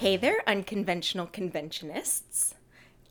Hey 0.00 0.16
there, 0.16 0.42
unconventional 0.46 1.26
conventionists. 1.26 2.54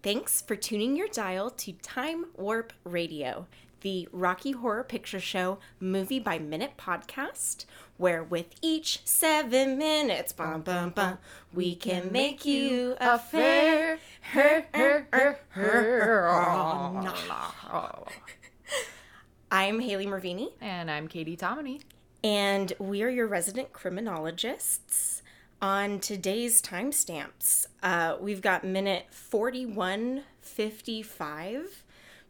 Thanks 0.01 0.41
for 0.41 0.55
tuning 0.55 0.95
your 0.95 1.07
dial 1.07 1.51
to 1.51 1.73
Time 1.73 2.25
Warp 2.35 2.73
Radio, 2.83 3.45
the 3.81 4.07
Rocky 4.11 4.51
Horror 4.51 4.83
Picture 4.83 5.19
Show 5.19 5.59
movie 5.79 6.19
by 6.19 6.39
minute 6.39 6.73
podcast, 6.77 7.65
where 7.97 8.23
with 8.23 8.47
each 8.61 9.01
seven 9.05 9.77
minutes, 9.77 10.33
bum, 10.33 10.61
bum, 10.61 10.89
bum, 10.91 11.17
we 11.53 11.75
can 11.75 12.11
make 12.11 12.45
you 12.45 12.95
a 12.99 13.17
fair. 13.19 13.99
Her, 14.31 14.65
her, 14.73 15.07
her, 15.11 15.39
her, 15.49 16.29
I'm 19.51 19.79
Haley 19.79 20.05
Mervini, 20.05 20.49
And 20.61 20.91
I'm 20.91 21.07
Katie 21.07 21.35
Tomini. 21.37 21.81
and 22.23 22.71
we 22.79 23.01
are 23.03 23.09
your 23.09 23.27
resident 23.27 23.73
criminologists. 23.73 25.21
On 25.61 25.99
today's 25.99 26.61
timestamps, 26.61 27.67
uh, 27.83 28.15
we've 28.21 28.41
got 28.41 28.63
minute 28.63 29.07
4155 29.11 31.78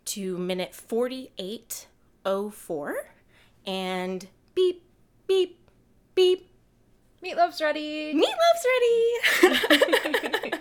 to 0.09 0.38
minute 0.38 0.73
4804, 0.73 2.95
and 3.66 4.27
beep, 4.55 4.84
beep, 5.27 5.59
beep, 6.16 6.50
Meatloaf's 7.23 7.62
ready. 7.62 8.14
meatloaf's 8.14 8.66
ready! 9.44 10.52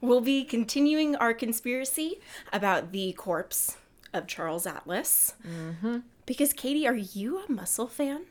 we'll 0.00 0.20
be 0.20 0.44
continuing 0.44 1.16
our 1.16 1.32
conspiracy 1.34 2.20
about 2.52 2.92
the 2.92 3.12
corpse 3.14 3.76
of 4.12 4.26
Charles 4.26 4.66
Atlas. 4.66 5.34
Mm-hmm. 5.46 5.98
Because, 6.26 6.52
Katie, 6.52 6.86
are 6.86 6.94
you 6.94 7.38
a 7.40 7.50
muscle 7.50 7.86
fan? 7.88 8.26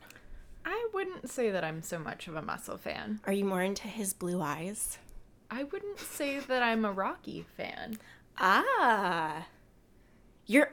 I 0.63 0.87
wouldn't 0.93 1.29
say 1.29 1.49
that 1.51 1.63
I'm 1.65 1.81
so 1.81 1.97
much 1.99 2.27
of 2.27 2.35
a 2.35 2.41
muscle 2.41 2.77
fan. 2.77 3.19
Are 3.25 3.33
you 3.33 3.45
more 3.45 3.61
into 3.61 3.87
his 3.87 4.13
blue 4.13 4.41
eyes? 4.41 4.97
I 5.51 5.63
wouldn't 5.63 5.99
say 5.99 6.39
that 6.39 6.63
I'm 6.63 6.85
a 6.85 6.91
Rocky 6.91 7.45
fan. 7.57 7.97
Ah. 8.37 9.47
You're 10.45 10.71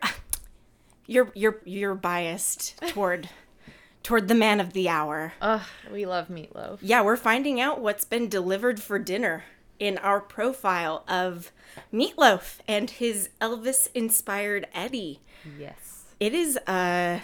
you're 1.07 1.31
you're 1.35 1.61
you're 1.65 1.95
biased 1.95 2.79
toward 2.89 3.29
toward 4.03 4.29
the 4.29 4.35
man 4.35 4.61
of 4.61 4.73
the 4.73 4.89
hour. 4.89 5.33
Ugh, 5.41 5.63
we 5.93 6.05
love 6.07 6.29
Meatloaf. 6.29 6.79
Yeah, 6.83 7.03
we're 7.03 7.17
finding 7.17 7.61
out 7.61 7.81
what's 7.81 8.05
been 8.05 8.29
delivered 8.29 8.81
for 8.81 8.99
dinner 8.99 9.45
in 9.79 9.99
our 9.99 10.21
profile 10.21 11.05
of 11.09 11.51
Meatloaf 11.93 12.59
and 12.69 12.91
his 12.91 13.31
Elvis 13.41 13.89
inspired 13.95 14.67
Eddie. 14.75 15.21
Yes. 15.59 16.05
It 16.21 16.35
is 16.35 16.57
a 16.69 17.21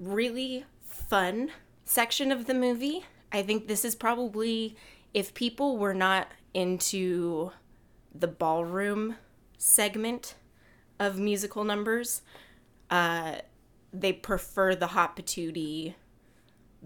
really 0.00 0.64
fun 0.82 1.50
section 1.84 2.32
of 2.32 2.46
the 2.46 2.54
movie. 2.54 3.04
I 3.30 3.42
think 3.42 3.66
this 3.66 3.84
is 3.84 3.94
probably 3.94 4.76
if 5.12 5.34
people 5.34 5.76
were 5.76 5.94
not 5.94 6.28
into 6.54 7.52
the 8.14 8.28
ballroom 8.28 9.16
segment 9.58 10.34
of 11.02 11.18
musical 11.18 11.64
numbers, 11.64 12.22
uh, 12.90 13.36
they 13.92 14.12
prefer 14.12 14.74
the 14.74 14.88
hot 14.88 15.16
patootie 15.16 15.94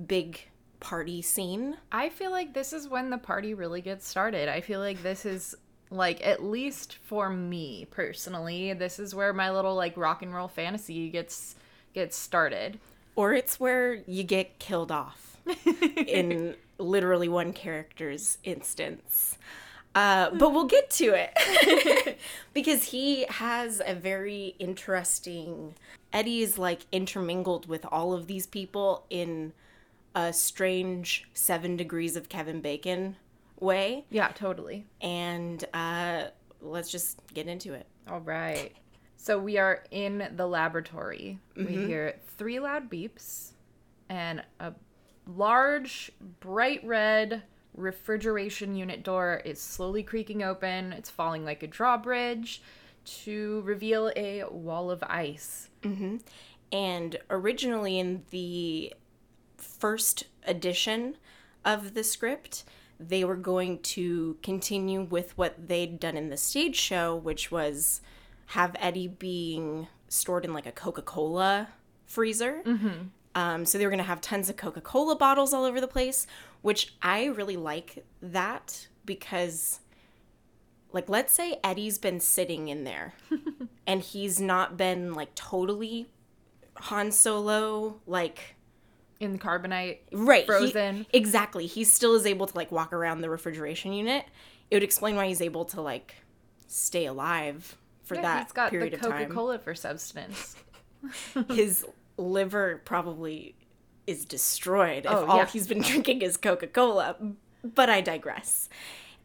big 0.07 0.41
party 0.81 1.23
scene. 1.23 1.77
I 1.93 2.09
feel 2.09 2.31
like 2.31 2.55
this 2.55 2.73
is 2.73 2.89
when 2.89 3.11
the 3.11 3.19
party 3.19 3.55
really 3.55 3.81
gets 3.81 4.09
started. 4.09 4.49
I 4.49 4.61
feel 4.61 4.81
like 4.81 5.03
this 5.03 5.25
is 5.25 5.55
like 5.91 6.25
at 6.27 6.43
least 6.43 6.97
for 7.05 7.31
me 7.31 7.87
personally, 7.91 8.73
this 8.73 8.99
is 8.99 9.15
where 9.15 9.33
my 9.33 9.51
little 9.51 9.75
like 9.75 9.97
rock 9.97 10.23
and 10.23 10.35
roll 10.35 10.49
fantasy 10.49 11.09
gets 11.11 11.55
gets 11.95 12.17
started. 12.17 12.79
Or 13.15 13.33
it's 13.33 13.59
where 13.59 13.95
you 14.07 14.23
get 14.25 14.59
killed 14.59 14.93
off 14.93 15.39
in 15.97 16.55
literally 16.79 17.29
one 17.29 17.53
character's 17.53 18.39
instance. 18.45 19.39
Uh, 19.97 20.29
but 20.35 20.53
we'll 20.53 20.67
get 20.67 20.91
to 20.91 21.15
it 21.15 22.19
because 22.53 22.85
he 22.85 23.25
has 23.31 23.81
a 23.85 23.95
very 23.95 24.55
interesting. 24.59 25.75
Eddie 26.13 26.43
is 26.43 26.59
like 26.59 26.83
intermingled 26.93 27.67
with 27.67 27.87
all 27.91 28.13
of 28.13 28.27
these 28.27 28.47
people 28.47 29.07
in 29.09 29.55
a 30.15 30.35
strange 30.35 31.27
seven 31.33 31.79
degrees 31.79 32.15
of 32.15 32.29
Kevin 32.29 32.61
Bacon 32.61 33.17
way. 33.59 34.05
Yeah, 34.11 34.29
totally. 34.29 34.85
And 35.01 35.65
uh, 35.73 36.25
let's 36.61 36.91
just 36.91 37.19
get 37.33 37.47
into 37.49 37.73
it. 37.73 37.87
All 38.07 38.21
right. 38.21 38.73
So 39.17 39.39
we 39.39 39.57
are 39.57 39.83
in 39.91 40.29
the 40.37 40.47
laboratory. 40.47 41.39
We 41.57 41.65
hear 41.65 42.17
three 42.37 42.61
loud 42.61 42.91
beeps 42.91 43.53
and 44.11 44.43
a 44.61 44.75
large, 45.27 46.13
bright 46.41 46.85
red 46.85 47.43
refrigeration 47.77 48.75
unit 48.75 49.03
door 49.03 49.43
is 49.45 49.61
slowly 49.61 50.03
creaking 50.03 50.43
open. 50.43 50.93
It's 50.93 51.11
falling 51.11 51.45
like 51.45 51.63
a 51.63 51.67
drawbridge 51.67 52.63
to 53.05 53.61
reveal 53.63 54.11
a 54.17 54.45
wall 54.45 54.91
of 54.91 55.03
ice. 55.05 55.69
And 56.73 57.17
originally 57.31 57.99
in 57.99 58.25
the 58.31 58.93
first 59.57 60.25
edition 60.47 61.17
of 61.65 61.95
the 61.95 62.03
script, 62.03 62.65
they 62.99 63.25
were 63.25 63.37
going 63.37 63.79
to 63.81 64.37
continue 64.43 65.03
with 65.03 65.37
what 65.39 65.69
they'd 65.69 66.01
done 66.01 66.17
in 66.17 66.29
the 66.31 66.37
stage 66.37 66.77
show, 66.77 67.15
which 67.15 67.51
was 67.53 68.01
have 68.51 68.75
Eddie 68.79 69.09
being 69.09 69.87
stored 70.09 70.45
in 70.45 70.53
like 70.55 70.67
a 70.67 70.73
Coca 70.73 71.03
Cola 71.03 71.69
freezer. 72.07 72.63
Um, 73.35 73.67
so 73.67 73.77
they 73.77 73.85
were 73.85 73.91
going 73.91 73.99
to 73.99 74.05
have 74.05 74.21
tons 74.23 74.49
of 74.49 74.57
Coca 74.57 74.81
Cola 74.81 75.15
bottles 75.15 75.53
all 75.53 75.65
over 75.65 75.81
the 75.81 75.87
place, 75.87 76.27
which 76.63 76.95
I 77.03 77.27
really 77.27 77.57
like 77.57 78.05
that 78.23 78.89
because, 79.05 79.81
like, 80.93 81.09
let's 81.09 81.33
say 81.33 81.59
Eddie's 81.63 81.99
been 81.99 82.21
sitting 82.21 82.69
in 82.69 82.85
there 82.85 83.15
and 83.87 84.01
he's 84.01 84.41
not 84.41 84.77
been 84.77 85.15
like 85.15 85.35
totally 85.35 86.07
Han 86.77 87.11
Solo, 87.13 88.01
like, 88.07 88.57
In 89.21 89.33
the 89.33 89.39
carbonite, 89.39 89.99
right 90.13 90.43
he- 90.43 90.47
frozen. 90.47 91.07
exactly. 91.13 91.67
He 91.67 91.85
still 91.85 92.15
is 92.15 92.27
able 92.27 92.47
to 92.47 92.57
like 92.57 92.71
walk 92.73 92.93
around 92.93 93.21
the 93.23 93.31
refrigeration 93.31 93.93
unit. 93.93 94.25
It 94.71 94.77
would 94.77 94.83
explain 94.83 95.17
why 95.17 95.29
he's 95.29 95.41
able 95.41 95.65
to 95.67 95.81
like 95.81 96.17
stay 96.67 97.07
alive 97.07 97.77
for 98.03 98.17
Yeah, 98.17 98.23
that 98.23 98.43
he's 98.45 98.53
got 98.53 98.71
period 98.71 98.93
the 98.93 98.97
of 98.97 99.03
time. 99.03 99.23
Coca 99.29 99.35
Cola 99.35 99.59
for 99.59 99.75
substance. 99.75 100.57
His 101.51 101.85
liver 102.17 102.81
probably 102.85 103.55
is 104.07 104.25
destroyed 104.25 105.05
if 105.05 105.11
Oh, 105.11 105.27
all 105.27 105.37
yeah. 105.39 105.47
he's 105.47 105.67
been 105.67 105.83
drinking 105.83 106.23
is 106.23 106.37
Coca 106.37 106.67
Cola. 106.67 107.17
But 107.65 107.91
I 107.91 108.01
digress. 108.01 108.69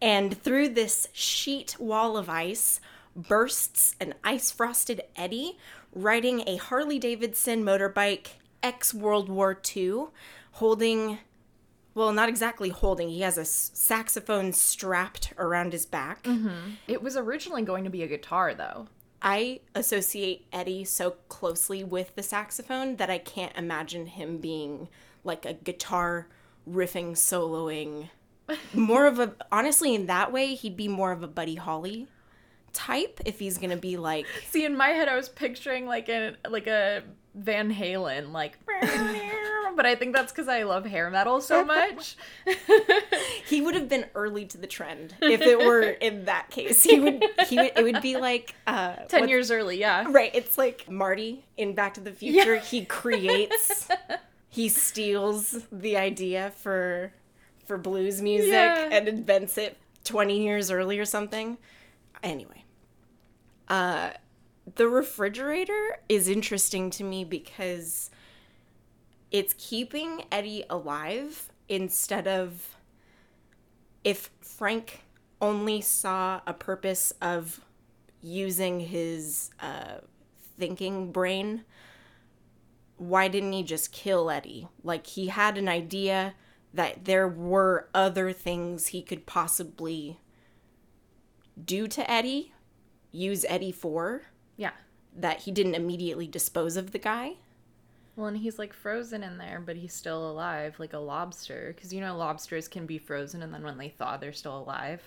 And 0.02 0.36
through 0.42 0.70
this 0.70 1.08
sheet 1.14 1.76
wall 1.80 2.18
of 2.18 2.28
ice 2.30 2.80
bursts 3.16 3.96
an 4.00 4.14
ice 4.24 4.50
frosted 4.52 5.02
Eddie 5.16 5.58
riding 5.94 6.48
a 6.48 6.56
Harley 6.58 6.98
Davidson 6.98 7.64
motorbike 7.64 8.28
ex 8.64 8.94
World 8.94 9.28
War 9.30 9.60
II, 9.76 10.06
holding, 10.54 11.20
well, 11.94 12.14
not 12.14 12.30
exactly 12.30 12.70
holding, 12.70 13.10
he 13.10 13.22
has 13.22 13.38
a 13.38 13.46
saxophone 13.46 14.54
strapped 14.54 15.34
around 15.38 15.74
his 15.74 15.86
back. 15.86 16.24
Mm-hmm. 16.24 16.72
It 16.88 17.04
was 17.04 17.18
originally 17.18 17.64
going 17.64 17.84
to 17.84 17.90
be 17.90 18.04
a 18.04 18.08
guitar, 18.08 18.54
though. 18.56 18.88
I 19.22 19.60
associate 19.76 20.48
Eddie 20.52 20.84
so 20.84 21.12
closely 21.30 21.84
with 21.84 22.16
the 22.16 22.24
saxophone 22.24 22.96
that 22.96 23.10
I 23.10 23.20
can't 23.20 23.56
imagine 23.56 24.08
him 24.08 24.38
being 24.38 24.88
like 25.24 25.46
a 25.46 25.54
guitar 25.54 26.28
riffing, 26.70 27.12
soloing. 27.12 28.10
More 28.74 29.06
of 29.06 29.20
a, 29.20 29.36
honestly, 29.52 29.94
in 29.94 30.08
that 30.08 30.32
way, 30.32 30.56
he'd 30.56 30.76
be 30.76 30.88
more 30.88 31.12
of 31.12 31.24
a 31.24 31.28
Buddy 31.28 31.56
Holly 31.56 32.08
type 32.74 33.22
if 33.26 33.40
he's 33.40 33.58
gonna 33.58 33.78
be 33.78 33.98
like, 33.98 34.26
See, 34.50 34.66
in 34.66 34.76
my 34.76 34.90
head, 34.90 35.08
I 35.08 35.16
was 35.16 35.30
picturing 35.30 35.86
like 35.86 36.10
a 36.10 36.36
like 36.50 36.68
a 36.68 37.04
Van 37.36 37.74
Halen, 37.74 38.32
like. 38.32 38.58
But 39.76 39.86
I 39.86 39.96
think 39.96 40.16
that's 40.16 40.32
because 40.32 40.48
I 40.48 40.64
love 40.64 40.86
hair 40.86 41.10
metal 41.10 41.42
so 41.42 41.64
much. 41.66 42.16
he 43.48 43.62
would 43.62 43.76
have 43.76 43.88
been 43.90 44.06
early 44.16 44.46
to 44.46 44.58
the 44.58 44.68
trend 44.68 45.16
if 45.22 45.42
it 45.42 45.58
were 45.60 45.82
in 45.82 46.26
that 46.26 46.50
case. 46.50 46.84
He 46.84 47.00
would, 47.00 47.24
he 47.48 47.58
would, 47.58 47.72
it 47.76 47.84
would 47.84 48.02
be 48.02 48.18
like, 48.18 48.56
uh, 48.68 48.96
Ten 49.08 49.30
years 49.30 49.52
early, 49.52 49.80
yeah. 49.80 50.06
Right. 50.10 50.32
It's 50.34 50.58
like 50.58 50.90
Marty 50.90 51.46
in 51.58 51.74
Back 51.76 51.94
to 51.96 52.02
the 52.02 52.12
Future. 52.12 52.58
He 52.58 52.86
creates, 52.86 53.88
he 54.50 54.70
steals 54.70 55.66
the 55.72 55.98
idea 55.98 56.52
for 56.58 57.14
for 57.66 57.78
blues 57.78 58.22
music 58.22 58.52
Yeah. 58.52 58.90
and 58.92 59.08
invents 59.08 59.58
it 59.58 59.78
20 60.04 60.44
years 60.44 60.72
early 60.72 61.00
or 61.00 61.06
something. 61.06 61.58
Anyway, 62.24 62.66
uh, 63.70 64.10
the 64.76 64.88
refrigerator 64.88 66.00
is 66.10 66.28
interesting 66.28 66.90
to 66.92 67.04
me 67.04 67.24
because 67.24 68.10
it's 69.32 69.56
keeping 69.58 70.26
Eddie 70.32 70.66
alive 70.70 71.50
instead 71.70 72.28
of 72.28 72.76
if 74.04 74.30
Frank 74.42 75.02
only 75.42 75.82
saw 75.82 76.42
a 76.46 76.54
purpose 76.54 77.14
of 77.22 77.62
using 78.22 78.82
his 78.82 79.52
uh, 79.60 80.00
thinking 80.60 81.12
brain, 81.12 81.64
why 82.98 83.28
didn't 83.28 83.54
he 83.54 83.64
just 83.64 83.92
kill 83.92 84.30
Eddie? 84.30 84.68
Like, 84.84 85.08
he 85.08 85.28
had 85.28 85.58
an 85.58 85.68
idea 85.68 86.36
that 86.74 87.06
there 87.06 87.28
were 87.28 87.90
other 87.94 88.32
things 88.32 88.88
he 88.88 89.02
could 89.02 89.26
possibly 89.26 90.20
do 91.64 91.88
to 91.88 92.10
Eddie, 92.10 92.54
use 93.12 93.46
Eddie 93.50 93.72
for, 93.72 94.24
Yeah. 94.56 94.72
that 95.16 95.42
he 95.42 95.52
didn't 95.52 95.76
immediately 95.76 96.28
dispose 96.28 96.78
of 96.78 96.92
the 96.92 97.00
guy. 97.00 97.38
Well, 98.16 98.28
and 98.28 98.38
he's 98.38 98.60
like 98.60 98.74
frozen 98.74 99.24
in 99.24 99.38
there, 99.38 99.62
but 99.66 99.76
he's 99.76 99.94
still 99.94 100.30
alive, 100.30 100.76
like 100.80 100.94
a 100.94 101.00
lobster. 101.00 101.74
Because 101.76 101.94
you 101.94 102.02
know, 102.02 102.18
lobsters 102.18 102.68
can 102.68 102.86
be 102.86 102.98
frozen, 102.98 103.42
and 103.42 103.54
then 103.54 103.64
when 103.64 103.78
they 103.78 103.90
thaw, 103.90 104.18
they're 104.18 104.34
still 104.34 104.58
alive. 104.58 105.02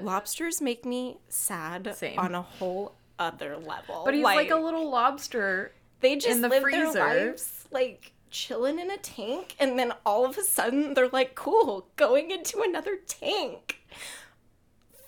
Lobsters 0.00 0.60
make 0.60 0.84
me 0.84 1.18
sad 1.28 1.94
Same. 1.96 2.18
on 2.18 2.34
a 2.34 2.42
whole 2.42 2.94
other 3.18 3.56
level. 3.56 4.02
But 4.04 4.14
he's 4.14 4.22
like, 4.22 4.50
a 4.50 4.56
little 4.56 4.88
lobster. 4.90 5.72
they 6.00 6.16
just 6.16 6.28
in 6.28 6.42
the 6.42 6.48
live 6.48 6.62
freezer. 6.62 6.92
their 6.92 7.26
lives 7.26 7.66
like 7.70 8.12
chilling 8.30 8.78
in 8.78 8.90
a 8.90 8.96
tank, 8.96 9.56
and 9.58 9.78
then 9.78 9.92
all 10.06 10.24
of 10.24 10.38
a 10.38 10.42
sudden 10.42 10.94
they're 10.94 11.08
like, 11.08 11.34
"Cool, 11.34 11.88
going 11.96 12.30
into 12.30 12.62
another 12.62 12.96
tank." 13.06 13.82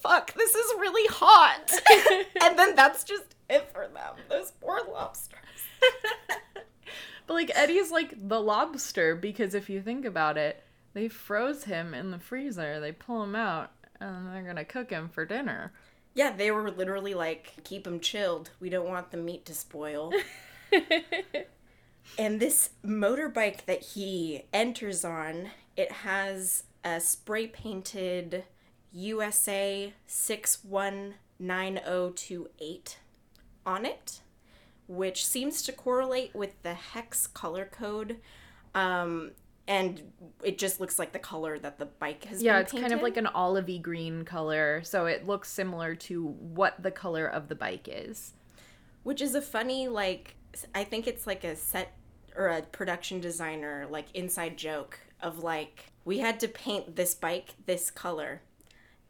Fuck, 0.00 0.32
this 0.32 0.54
is 0.54 0.74
really 0.78 1.06
hot. 1.12 1.72
and 2.42 2.58
then 2.58 2.74
that's 2.74 3.04
just 3.04 3.34
it 3.48 3.70
for 3.72 3.86
them. 3.88 4.16
Those 4.28 4.52
poor 4.52 4.80
lobsters. 4.90 5.38
But 7.30 7.36
like 7.36 7.52
Eddie's 7.54 7.92
like 7.92 8.28
the 8.28 8.40
lobster 8.40 9.14
because 9.14 9.54
if 9.54 9.70
you 9.70 9.80
think 9.80 10.04
about 10.04 10.36
it, 10.36 10.64
they 10.94 11.06
froze 11.06 11.62
him 11.62 11.94
in 11.94 12.10
the 12.10 12.18
freezer. 12.18 12.80
They 12.80 12.90
pull 12.90 13.22
him 13.22 13.36
out, 13.36 13.70
and 14.00 14.26
they're 14.26 14.42
gonna 14.42 14.64
cook 14.64 14.90
him 14.90 15.08
for 15.08 15.24
dinner. 15.24 15.72
Yeah, 16.12 16.32
they 16.32 16.50
were 16.50 16.72
literally 16.72 17.14
like, 17.14 17.52
keep 17.62 17.86
him 17.86 18.00
chilled. 18.00 18.50
We 18.58 18.68
don't 18.68 18.88
want 18.88 19.12
the 19.12 19.16
meat 19.16 19.46
to 19.46 19.54
spoil. 19.54 20.12
and 22.18 22.40
this 22.40 22.70
motorbike 22.84 23.64
that 23.66 23.82
he 23.82 24.46
enters 24.52 25.04
on, 25.04 25.50
it 25.76 25.92
has 25.92 26.64
a 26.82 27.00
spray 27.00 27.46
painted 27.46 28.42
USA 28.90 29.92
619028 30.08 32.98
on 33.64 33.86
it, 33.86 34.20
which 34.90 35.24
seems 35.24 35.62
to 35.62 35.72
correlate 35.72 36.34
with 36.34 36.60
the 36.62 36.74
hex 36.74 37.26
color 37.26 37.64
code. 37.64 38.16
Um, 38.74 39.30
and 39.68 40.02
it 40.42 40.58
just 40.58 40.80
looks 40.80 40.98
like 40.98 41.12
the 41.12 41.18
color 41.20 41.58
that 41.60 41.78
the 41.78 41.86
bike 41.86 42.24
has 42.24 42.42
Yeah, 42.42 42.58
it's 42.58 42.72
kind 42.72 42.92
of 42.92 43.00
like 43.02 43.16
an 43.16 43.28
olivey 43.34 43.80
green 43.80 44.24
color, 44.24 44.82
so 44.82 45.06
it 45.06 45.26
looks 45.26 45.48
similar 45.48 45.94
to 45.94 46.26
what 46.26 46.82
the 46.82 46.90
color 46.90 47.26
of 47.26 47.48
the 47.48 47.54
bike 47.54 47.88
is. 47.90 48.34
which 49.02 49.22
is 49.22 49.34
a 49.34 49.40
funny 49.42 49.88
like 49.88 50.34
i 50.74 50.82
think 50.84 51.06
it's 51.06 51.26
like 51.26 51.44
a 51.44 51.54
set 51.56 51.96
or 52.36 52.48
a 52.48 52.62
production 52.62 53.20
designer 53.20 53.86
like 53.88 54.06
inside 54.14 54.56
joke 54.58 54.98
of 55.22 55.38
like 55.42 55.92
we 56.04 56.18
had 56.18 56.38
to 56.40 56.48
paint 56.48 56.96
this 56.96 57.14
bike 57.14 57.54
this 57.66 57.90
color 57.90 58.42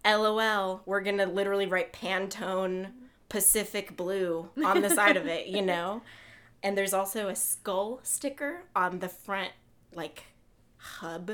lol 0.04 0.82
we're 0.86 1.00
gonna 1.00 1.26
literally 1.26 1.66
write 1.66 1.92
pantone 1.92 2.90
pacific 3.30 3.96
blue 3.96 4.50
on 4.62 4.82
the 4.82 4.90
side 4.90 5.16
of 5.16 5.26
it 5.26 5.46
you 5.46 5.62
know 5.62 6.02
and 6.62 6.76
there's 6.76 6.92
also 6.92 7.28
a 7.28 7.34
skull 7.34 8.00
sticker 8.02 8.64
on 8.76 8.98
the 8.98 9.08
front 9.08 9.52
like 9.94 10.24
hub 10.76 11.32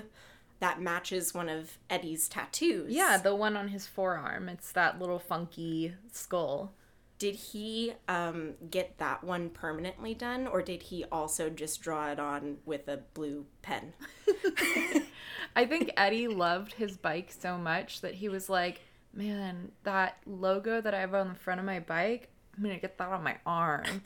that 0.61 0.81
matches 0.81 1.35
one 1.35 1.49
of 1.49 1.79
eddie's 1.91 2.29
tattoos 2.29 2.93
Yeah, 2.93 3.19
the 3.19 3.35
one 3.35 3.57
on 3.57 3.69
his 3.69 3.87
forearm. 3.87 4.49
It's 4.49 4.73
that 4.73 4.99
little 4.99 5.19
funky 5.19 5.95
skull. 6.13 6.73
Did 7.19 7.35
he 7.35 7.95
um, 8.09 8.55
get 8.71 8.99
that 8.99 9.25
one 9.25 9.49
permanently 9.49 10.13
done, 10.15 10.47
or 10.47 10.61
did 10.61 10.83
he 10.85 11.05
also 11.11 11.49
just 11.49 11.81
draw 11.81 12.11
it 12.11 12.19
on 12.19 12.59
with 12.67 12.89
a 12.89 12.99
blue 13.15 13.47
pen? 13.63 13.95
I 15.57 15.65
think 15.65 15.93
Eddie 15.97 16.29
loved 16.29 16.75
his 16.75 16.99
bike 16.99 17.35
so 17.39 17.57
much 17.57 18.03
that 18.03 18.15
he 18.15 18.29
was 18.29 18.51
like, 18.51 18.83
man, 19.17 19.73
that 19.85 20.19
logo 20.27 20.81
that 20.81 20.95
I 20.95 21.01
have 21.01 21.15
on 21.15 21.29
the 21.29 21.35
front 21.35 21.59
of 21.59 21.67
my 21.67 21.81
bike, 21.81 22.29
I'm 22.57 22.63
gonna 22.63 22.79
get 22.79 22.99
that 22.99 23.09
on 23.09 23.23
my 23.23 23.37
arm. 23.47 23.85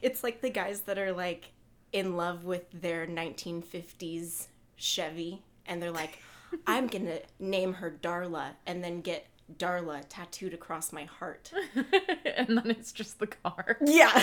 It's 0.00 0.22
like 0.22 0.40
the 0.40 0.48
guys 0.48 0.82
that 0.82 0.96
are 0.96 1.10
like 1.10 1.50
in 1.92 2.16
love 2.16 2.44
with 2.44 2.70
their 2.72 3.04
1950s 3.04 4.46
Chevy, 4.76 5.42
and 5.66 5.82
they're 5.82 5.90
like, 5.90 6.20
I'm 6.68 6.86
gonna 6.86 7.18
name 7.40 7.72
her 7.74 7.98
Darla, 8.00 8.50
and 8.64 8.84
then 8.84 9.00
get 9.00 9.26
Darla 9.58 10.04
tattooed 10.08 10.54
across 10.54 10.92
my 10.92 11.02
heart. 11.02 11.50
and 11.74 12.56
then 12.58 12.70
it's 12.70 12.92
just 12.92 13.18
the 13.18 13.26
car. 13.26 13.76
Yeah. 13.84 14.22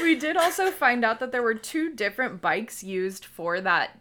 We 0.00 0.14
did 0.14 0.36
also 0.36 0.70
find 0.70 1.04
out 1.04 1.20
that 1.20 1.32
there 1.32 1.42
were 1.42 1.54
two 1.54 1.94
different 1.94 2.40
bikes 2.40 2.82
used 2.82 3.24
for 3.24 3.60
that 3.60 3.98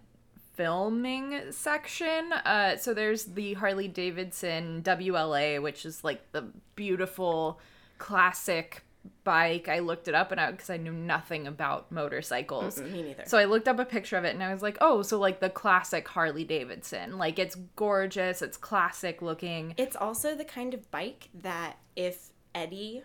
filming 0.53 1.51
section. 1.51 2.33
Uh, 2.33 2.77
so 2.77 2.93
there's 2.93 3.25
the 3.25 3.53
Harley 3.53 3.87
Davidson 3.87 4.81
WLA, 4.83 5.61
which 5.61 5.85
is 5.85 6.03
like 6.03 6.31
the 6.31 6.45
beautiful 6.75 7.59
classic 7.97 8.83
bike. 9.23 9.67
I 9.67 9.79
looked 9.79 10.07
it 10.07 10.15
up 10.15 10.31
and 10.31 10.39
I 10.39 10.51
because 10.51 10.69
I 10.69 10.77
knew 10.77 10.91
nothing 10.91 11.47
about 11.47 11.91
motorcycles. 11.91 12.79
Me 12.79 13.03
neither. 13.03 13.23
So 13.25 13.37
I 13.37 13.45
looked 13.45 13.67
up 13.67 13.79
a 13.79 13.85
picture 13.85 14.17
of 14.17 14.23
it 14.23 14.33
and 14.33 14.43
I 14.43 14.53
was 14.53 14.61
like, 14.61 14.77
oh, 14.81 15.01
so 15.01 15.19
like 15.19 15.39
the 15.39 15.49
classic 15.49 16.07
Harley 16.07 16.43
Davidson. 16.43 17.17
Like 17.17 17.39
it's 17.39 17.55
gorgeous, 17.75 18.41
it's 18.41 18.57
classic 18.57 19.21
looking. 19.21 19.73
It's 19.77 19.95
also 19.95 20.35
the 20.35 20.45
kind 20.45 20.73
of 20.73 20.89
bike 20.91 21.29
that 21.33 21.77
if 21.95 22.29
Eddie 22.53 23.03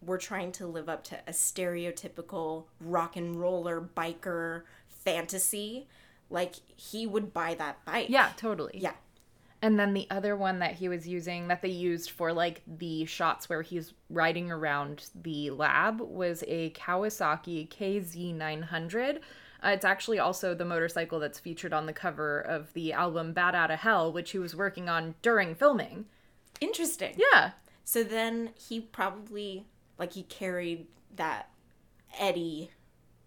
were 0.00 0.18
trying 0.18 0.52
to 0.52 0.66
live 0.66 0.88
up 0.88 1.04
to 1.04 1.18
a 1.26 1.32
stereotypical 1.32 2.64
rock 2.80 3.16
and 3.16 3.36
roller 3.36 3.80
biker 3.80 4.62
fantasy, 4.88 5.86
like 6.30 6.56
he 6.76 7.06
would 7.06 7.32
buy 7.32 7.54
that 7.54 7.84
bike. 7.84 8.08
Yeah, 8.08 8.30
totally. 8.36 8.78
Yeah. 8.82 8.92
And 9.62 9.78
then 9.78 9.94
the 9.94 10.06
other 10.10 10.36
one 10.36 10.58
that 10.58 10.74
he 10.74 10.88
was 10.88 11.08
using 11.08 11.48
that 11.48 11.62
they 11.62 11.68
used 11.68 12.10
for 12.10 12.32
like 12.32 12.62
the 12.66 13.04
shots 13.06 13.48
where 13.48 13.62
he's 13.62 13.94
riding 14.10 14.50
around 14.50 15.08
the 15.14 15.50
lab 15.50 16.00
was 16.00 16.44
a 16.46 16.70
Kawasaki 16.70 17.68
KZ900. 17.68 19.20
Uh, 19.64 19.68
it's 19.70 19.84
actually 19.84 20.18
also 20.18 20.54
the 20.54 20.64
motorcycle 20.64 21.18
that's 21.18 21.38
featured 21.38 21.72
on 21.72 21.86
the 21.86 21.92
cover 21.92 22.40
of 22.40 22.72
the 22.74 22.92
album 22.92 23.32
Bat 23.32 23.54
Outta 23.54 23.76
Hell, 23.76 24.12
which 24.12 24.32
he 24.32 24.38
was 24.38 24.54
working 24.54 24.88
on 24.88 25.14
during 25.22 25.54
filming. 25.54 26.04
Interesting. 26.60 27.14
Yeah. 27.16 27.52
So 27.84 28.04
then 28.04 28.50
he 28.68 28.80
probably 28.80 29.64
like 29.98 30.12
he 30.12 30.22
carried 30.24 30.86
that 31.16 31.50
Eddie 32.18 32.70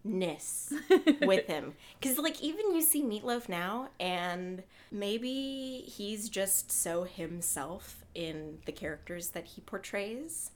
ness 0.02 0.72
with 1.22 1.46
him 1.46 1.74
because 2.00 2.16
like 2.18 2.40
even 2.42 2.74
you 2.74 2.80
see 2.80 3.02
meatloaf 3.02 3.48
now 3.48 3.88
and 4.00 4.62
maybe 4.90 5.84
he's 5.86 6.28
just 6.30 6.72
so 6.72 7.04
himself 7.04 8.04
in 8.14 8.58
the 8.64 8.72
characters 8.72 9.28
that 9.30 9.44
he 9.44 9.60
portrays 9.60 10.50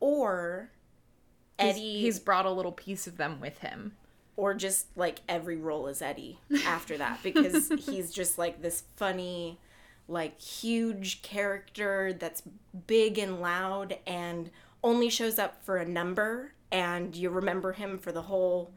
or 0.00 0.70
He's- 1.58 1.76
eddie 1.76 2.00
he's 2.00 2.18
brought 2.18 2.44
a 2.46 2.50
little 2.50 2.72
piece 2.72 3.06
of 3.06 3.16
them 3.18 3.40
with 3.40 3.58
him. 3.58 3.92
or 4.36 4.54
just 4.54 4.86
like 4.96 5.20
every 5.28 5.56
role 5.56 5.86
is 5.86 6.02
Eddie 6.02 6.38
after 6.66 6.98
that 6.98 7.20
because 7.22 7.68
he's 7.86 8.10
just 8.12 8.38
like 8.38 8.62
this 8.62 8.82
funny, 8.96 9.58
like 10.08 10.40
huge 10.40 11.22
character 11.22 12.12
that's 12.18 12.42
big 12.86 13.18
and 13.18 13.40
loud 13.40 13.98
and 14.06 14.50
only 14.82 15.08
shows 15.10 15.38
up 15.38 15.62
for 15.64 15.76
a 15.76 15.86
number 15.86 16.54
and 16.72 17.14
you 17.14 17.30
remember 17.30 17.72
him 17.72 17.98
for 17.98 18.10
the 18.10 18.22
whole 18.22 18.72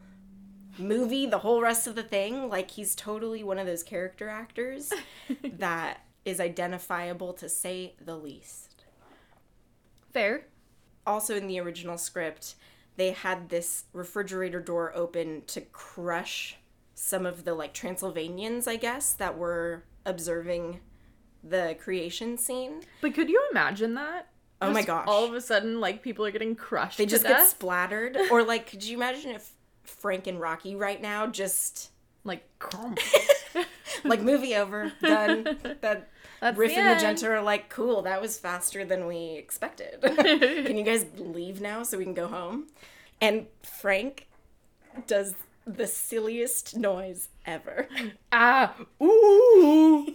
movie, 0.78 1.26
the 1.26 1.38
whole 1.38 1.62
rest 1.62 1.86
of 1.86 1.94
the 1.94 2.02
thing. 2.02 2.48
Like 2.48 2.70
he's 2.70 2.94
totally 2.94 3.42
one 3.42 3.58
of 3.58 3.66
those 3.66 3.82
character 3.82 4.28
actors 4.28 4.92
that 5.42 6.00
is 6.24 6.38
identifiable 6.38 7.32
to 7.32 7.48
say 7.48 7.94
the 8.04 8.16
least 8.16 8.84
Fair. 10.12 10.46
also 11.06 11.36
in 11.36 11.46
the 11.46 11.58
original 11.60 11.96
script, 11.98 12.54
they 12.96 13.12
had 13.12 13.48
this 13.48 13.84
refrigerator 13.92 14.60
door 14.60 14.92
open 14.94 15.42
to 15.46 15.60
crush 15.60 16.56
some 16.94 17.26
of 17.26 17.44
the 17.44 17.54
like 17.54 17.74
Transylvanians, 17.74 18.66
I 18.66 18.76
guess, 18.76 19.12
that 19.14 19.36
were 19.36 19.84
observing 20.04 20.80
the 21.44 21.76
creation 21.78 22.38
scene. 22.38 22.82
But 23.00 23.14
could 23.14 23.28
you 23.28 23.42
imagine 23.50 23.94
that? 23.94 24.28
Oh 24.62 24.70
my 24.70 24.82
gosh. 24.82 25.04
All 25.06 25.24
of 25.24 25.34
a 25.34 25.40
sudden, 25.40 25.80
like 25.80 26.02
people 26.02 26.24
are 26.24 26.30
getting 26.30 26.56
crushed. 26.56 26.98
They 26.98 27.06
just 27.06 27.24
get 27.24 27.46
splattered. 27.46 28.16
or 28.30 28.42
like, 28.42 28.70
could 28.70 28.84
you 28.84 28.96
imagine 28.96 29.32
if 29.32 29.52
Frank 29.84 30.26
and 30.26 30.40
Rocky 30.40 30.74
right 30.74 31.00
now 31.00 31.26
just 31.26 31.90
like 32.24 32.46
crump. 32.58 32.98
like 34.04 34.20
movie 34.20 34.54
over, 34.54 34.92
done. 35.00 35.44
That 35.80 36.08
That's 36.40 36.58
Riff 36.58 36.74
the 36.74 36.80
and. 36.80 36.94
Magenta 36.94 37.30
are 37.30 37.42
like, 37.42 37.70
cool, 37.70 38.02
that 38.02 38.20
was 38.20 38.38
faster 38.38 38.84
than 38.84 39.06
we 39.06 39.34
expected. 39.36 40.00
can 40.02 40.76
you 40.76 40.84
guys 40.84 41.06
leave 41.16 41.60
now 41.60 41.82
so 41.82 41.96
we 41.96 42.04
can 42.04 42.14
go 42.14 42.28
home? 42.28 42.66
And 43.20 43.46
Frank 43.62 44.26
does 45.06 45.34
the 45.66 45.86
silliest 45.86 46.76
noise 46.76 47.28
ever. 47.46 47.88
Ah, 48.32 48.74
ooh. 49.02 50.14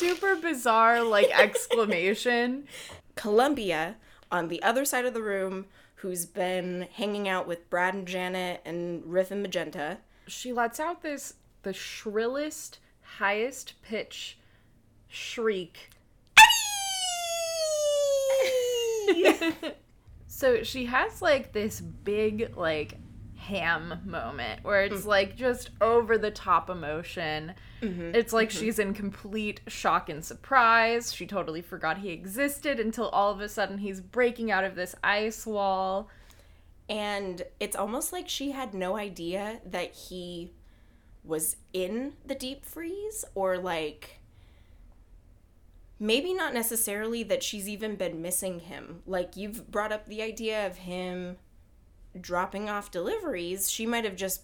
Super 0.00 0.34
bizarre, 0.34 1.02
like 1.02 1.28
exclamation. 1.38 2.64
Columbia, 3.16 3.96
on 4.32 4.48
the 4.48 4.62
other 4.62 4.86
side 4.86 5.04
of 5.04 5.12
the 5.12 5.20
room, 5.20 5.66
who's 5.96 6.24
been 6.24 6.88
hanging 6.94 7.28
out 7.28 7.46
with 7.46 7.68
Brad 7.68 7.92
and 7.92 8.08
Janet 8.08 8.62
and 8.64 9.04
Riff 9.04 9.30
and 9.30 9.42
Magenta. 9.42 9.98
She 10.26 10.54
lets 10.54 10.80
out 10.80 11.02
this 11.02 11.34
the 11.64 11.74
shrillest, 11.74 12.78
highest 13.18 13.74
pitch 13.82 14.38
shriek. 15.06 15.90
so 20.28 20.62
she 20.62 20.86
has 20.86 21.20
like 21.20 21.52
this 21.52 21.82
big 21.82 22.56
like 22.56 22.96
ham 23.40 24.00
moment 24.04 24.62
where 24.62 24.84
it's 24.84 25.02
mm. 25.02 25.06
like 25.06 25.34
just 25.34 25.70
over 25.80 26.18
the 26.18 26.30
top 26.30 26.68
emotion. 26.68 27.54
Mm-hmm. 27.80 28.14
It's 28.14 28.34
like 28.34 28.50
mm-hmm. 28.50 28.58
she's 28.58 28.78
in 28.78 28.92
complete 28.92 29.62
shock 29.66 30.10
and 30.10 30.22
surprise. 30.22 31.12
She 31.12 31.26
totally 31.26 31.62
forgot 31.62 31.98
he 31.98 32.10
existed 32.10 32.78
until 32.78 33.08
all 33.08 33.32
of 33.32 33.40
a 33.40 33.48
sudden 33.48 33.78
he's 33.78 34.00
breaking 34.00 34.50
out 34.50 34.64
of 34.64 34.74
this 34.74 34.94
ice 35.02 35.46
wall. 35.46 36.10
And 36.88 37.42
it's 37.58 37.76
almost 37.76 38.12
like 38.12 38.28
she 38.28 38.50
had 38.50 38.74
no 38.74 38.96
idea 38.96 39.60
that 39.64 39.94
he 39.94 40.52
was 41.24 41.56
in 41.72 42.12
the 42.26 42.34
deep 42.34 42.66
freeze 42.66 43.24
or 43.34 43.56
like 43.56 44.20
maybe 45.98 46.34
not 46.34 46.52
necessarily 46.52 47.22
that 47.22 47.42
she's 47.42 47.68
even 47.68 47.96
been 47.96 48.20
missing 48.20 48.60
him. 48.60 49.02
Like 49.06 49.36
you've 49.36 49.70
brought 49.70 49.92
up 49.92 50.06
the 50.06 50.20
idea 50.20 50.66
of 50.66 50.76
him 50.78 51.38
dropping 52.18 52.68
off 52.70 52.90
deliveries. 52.90 53.70
She 53.70 53.86
might 53.86 54.04
have 54.04 54.16
just 54.16 54.42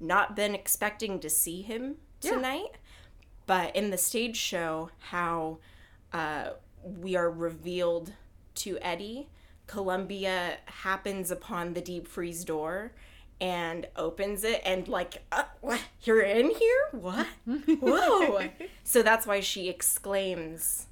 not 0.00 0.34
been 0.36 0.54
expecting 0.54 1.20
to 1.20 1.30
see 1.30 1.62
him 1.62 1.96
Yeah. 2.22 2.32
tonight. 2.32 2.78
But 3.46 3.74
in 3.74 3.90
the 3.90 3.98
stage 3.98 4.36
show, 4.36 4.90
how 4.98 5.58
uh, 6.12 6.50
we 6.82 7.16
are 7.16 7.30
revealed 7.30 8.12
to 8.56 8.78
Eddie, 8.82 9.28
Columbia 9.66 10.58
happens 10.66 11.30
upon 11.30 11.74
the 11.74 11.80
deep 11.80 12.06
freeze 12.06 12.44
door 12.44 12.92
and 13.40 13.86
opens 13.96 14.42
it 14.44 14.60
and 14.64 14.88
like 14.88 15.22
uh, 15.30 15.44
what 15.60 15.80
you're 16.02 16.22
in 16.22 16.50
here 16.50 16.88
what 16.90 17.24
whoa 17.80 18.48
so 18.82 19.00
that's 19.00 19.28
why 19.28 19.38
she 19.38 19.68
exclaims 19.68 20.86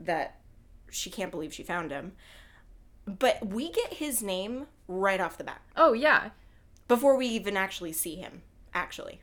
that 0.00 0.40
she 0.90 1.10
can't 1.10 1.30
believe 1.30 1.54
she 1.54 1.62
found 1.62 1.92
him 1.92 2.10
but 3.06 3.46
we 3.46 3.70
get 3.70 3.94
his 3.94 4.22
name 4.22 4.66
right 4.88 5.20
off 5.20 5.38
the 5.38 5.44
bat. 5.44 5.60
Oh 5.76 5.92
yeah. 5.92 6.30
before 6.88 7.16
we 7.16 7.26
even 7.26 7.56
actually 7.56 7.92
see 7.92 8.16
him 8.16 8.42
actually. 8.74 9.20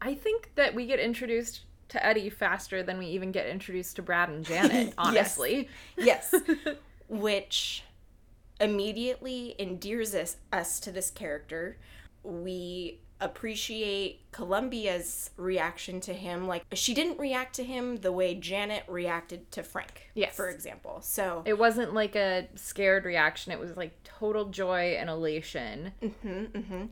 I 0.00 0.14
think 0.14 0.52
that 0.54 0.74
we 0.74 0.86
get 0.86 0.98
introduced 0.98 1.60
to 1.88 2.04
Eddie 2.04 2.30
faster 2.30 2.82
than 2.82 2.98
we 2.98 3.06
even 3.06 3.32
get 3.32 3.46
introduced 3.46 3.96
to 3.96 4.02
Brad 4.02 4.28
and 4.28 4.44
Janet, 4.44 4.94
honestly. 4.98 5.68
yes. 5.96 6.32
Which 7.08 7.84
immediately 8.60 9.54
endears 9.58 10.14
us, 10.14 10.36
us 10.52 10.78
to 10.80 10.92
this 10.92 11.10
character. 11.10 11.78
We 12.22 13.00
appreciate 13.20 14.20
columbia's 14.32 15.30
reaction 15.36 16.00
to 16.00 16.14
him 16.14 16.46
like 16.46 16.64
she 16.72 16.94
didn't 16.94 17.18
react 17.18 17.54
to 17.54 17.64
him 17.64 17.96
the 17.96 18.10
way 18.12 18.34
janet 18.34 18.82
reacted 18.88 19.50
to 19.52 19.62
frank 19.62 20.10
Yes. 20.14 20.34
for 20.34 20.48
example 20.48 21.00
so 21.02 21.42
It 21.44 21.58
wasn't 21.58 21.92
like 21.94 22.16
a 22.16 22.48
scared 22.54 23.04
reaction, 23.04 23.52
it 23.52 23.58
was 23.58 23.76
like 23.76 24.02
total 24.04 24.46
joy 24.46 24.96
and 24.98 25.08
elation. 25.10 25.92
Mm-hmm. 26.02 26.28
Mm-hmm. 26.58 26.84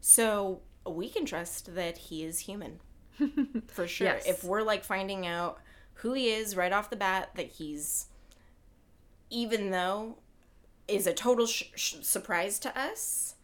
So 0.00 0.60
we 0.86 1.08
can 1.08 1.24
trust 1.24 1.74
that 1.74 1.96
he 1.98 2.22
is 2.24 2.40
human. 2.40 2.80
For 3.68 3.86
sure. 3.88 4.06
Yes. 4.08 4.26
If 4.26 4.44
we're 4.44 4.62
like 4.62 4.84
finding 4.84 5.26
out 5.26 5.58
who 5.94 6.12
he 6.12 6.28
is 6.30 6.54
right 6.56 6.72
off 6.72 6.90
the 6.90 6.96
bat, 6.96 7.30
that 7.34 7.46
he's, 7.52 8.06
even 9.30 9.70
though 9.70 10.18
is 10.86 11.06
a 11.06 11.12
total 11.14 11.46
sh- 11.46 11.64
sh- 11.74 11.96
surprise 12.02 12.58
to 12.60 12.78
us, 12.78 13.34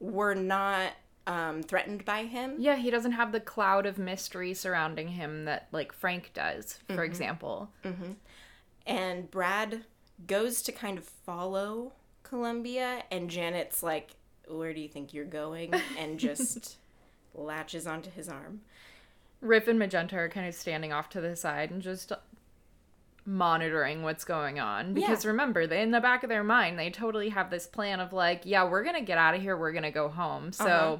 we're 0.00 0.34
not 0.34 0.92
um, 1.26 1.62
threatened 1.62 2.04
by 2.04 2.24
him. 2.24 2.56
Yeah, 2.58 2.76
he 2.76 2.90
doesn't 2.90 3.12
have 3.12 3.32
the 3.32 3.40
cloud 3.40 3.86
of 3.86 3.98
mystery 3.98 4.54
surrounding 4.54 5.08
him 5.08 5.44
that 5.44 5.68
like 5.72 5.92
Frank 5.92 6.30
does, 6.34 6.78
for 6.88 7.04
example. 7.04 7.70
And 8.86 9.30
Brad 9.30 9.84
goes 10.26 10.62
to 10.62 10.72
kind 10.72 10.98
of 10.98 11.04
follow 11.04 11.92
Columbia, 12.24 13.04
and 13.10 13.30
Janet's 13.30 13.82
like, 13.82 14.10
Where 14.48 14.74
do 14.74 14.80
you 14.80 14.88
think 14.88 15.14
you're 15.14 15.24
going? 15.24 15.72
And 15.98 16.18
just 16.18 16.76
latches 17.34 17.86
onto 17.86 18.10
his 18.10 18.28
arm. 18.28 18.62
Riff 19.40 19.66
and 19.68 19.78
Magenta 19.78 20.16
are 20.16 20.28
kind 20.28 20.46
of 20.48 20.54
standing 20.54 20.92
off 20.92 21.08
to 21.10 21.20
the 21.20 21.34
side 21.36 21.70
and 21.70 21.82
just 21.82 22.12
monitoring 23.24 24.02
what's 24.02 24.24
going 24.24 24.58
on 24.58 24.94
because 24.94 25.24
Yeah. 25.24 25.30
remember 25.30 25.66
they 25.68 25.80
in 25.82 25.92
the 25.92 26.00
back 26.00 26.24
of 26.24 26.28
their 26.28 26.42
mind 26.42 26.76
they 26.76 26.90
totally 26.90 27.28
have 27.28 27.50
this 27.50 27.68
plan 27.68 28.00
of 28.00 28.12
like 28.12 28.42
yeah 28.44 28.64
we're 28.68 28.82
gonna 28.82 29.00
get 29.00 29.16
out 29.16 29.36
of 29.36 29.40
here 29.40 29.56
we're 29.56 29.70
gonna 29.72 29.92
go 29.92 30.08
home 30.08 30.50
so 30.52 30.64
Uh-huh. 30.66 30.96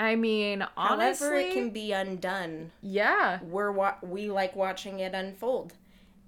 I 0.00 0.16
mean 0.16 0.66
honestly 0.76 1.26
However, 1.28 1.40
it 1.40 1.52
can 1.52 1.70
be 1.70 1.92
undone 1.92 2.72
yeah 2.82 3.38
we're 3.42 3.70
wa- 3.70 3.98
we 4.02 4.28
like 4.30 4.56
watching 4.56 4.98
it 4.98 5.14
unfold. 5.14 5.74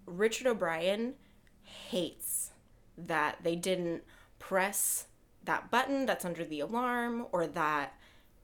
Richard 0.06 0.46
O'Brien 0.46 1.14
hates 1.62 2.50
that 2.98 3.38
they 3.42 3.56
didn't 3.56 4.02
press 4.38 5.06
that 5.44 5.70
button 5.70 6.06
that's 6.06 6.24
under 6.24 6.44
the 6.44 6.60
alarm 6.60 7.26
or 7.32 7.46
that 7.46 7.94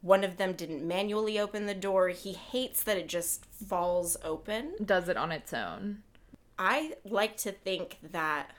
one 0.01 0.23
of 0.25 0.37
them 0.37 0.53
didn't 0.53 0.87
manually 0.87 1.39
open 1.39 1.67
the 1.67 1.75
door. 1.75 2.09
He 2.09 2.33
hates 2.33 2.83
that 2.85 2.97
it 2.97 3.09
just 3.09 3.45
falls 3.47 4.17
open. 4.25 4.75
does 4.85 5.09
it 5.09 5.17
on 5.17 5.33
its 5.33 5.53
own 5.53 6.03
I 6.59 6.95
like 7.05 7.37
to 7.39 7.53
think 7.53 7.99
that 8.13 8.51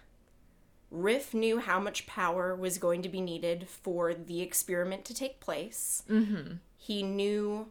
Riff 0.91 1.33
knew 1.33 1.59
how 1.59 1.79
much 1.79 2.07
power 2.07 2.55
was 2.55 2.77
going 2.77 3.01
to 3.03 3.09
be 3.09 3.21
needed 3.21 3.67
for 3.69 4.13
the 4.13 4.41
experiment 4.41 5.05
to 5.05 5.13
take 5.13 5.39
place. 5.39 6.03
Mm-hmm. 6.09 6.55
He 6.77 7.03
knew 7.03 7.67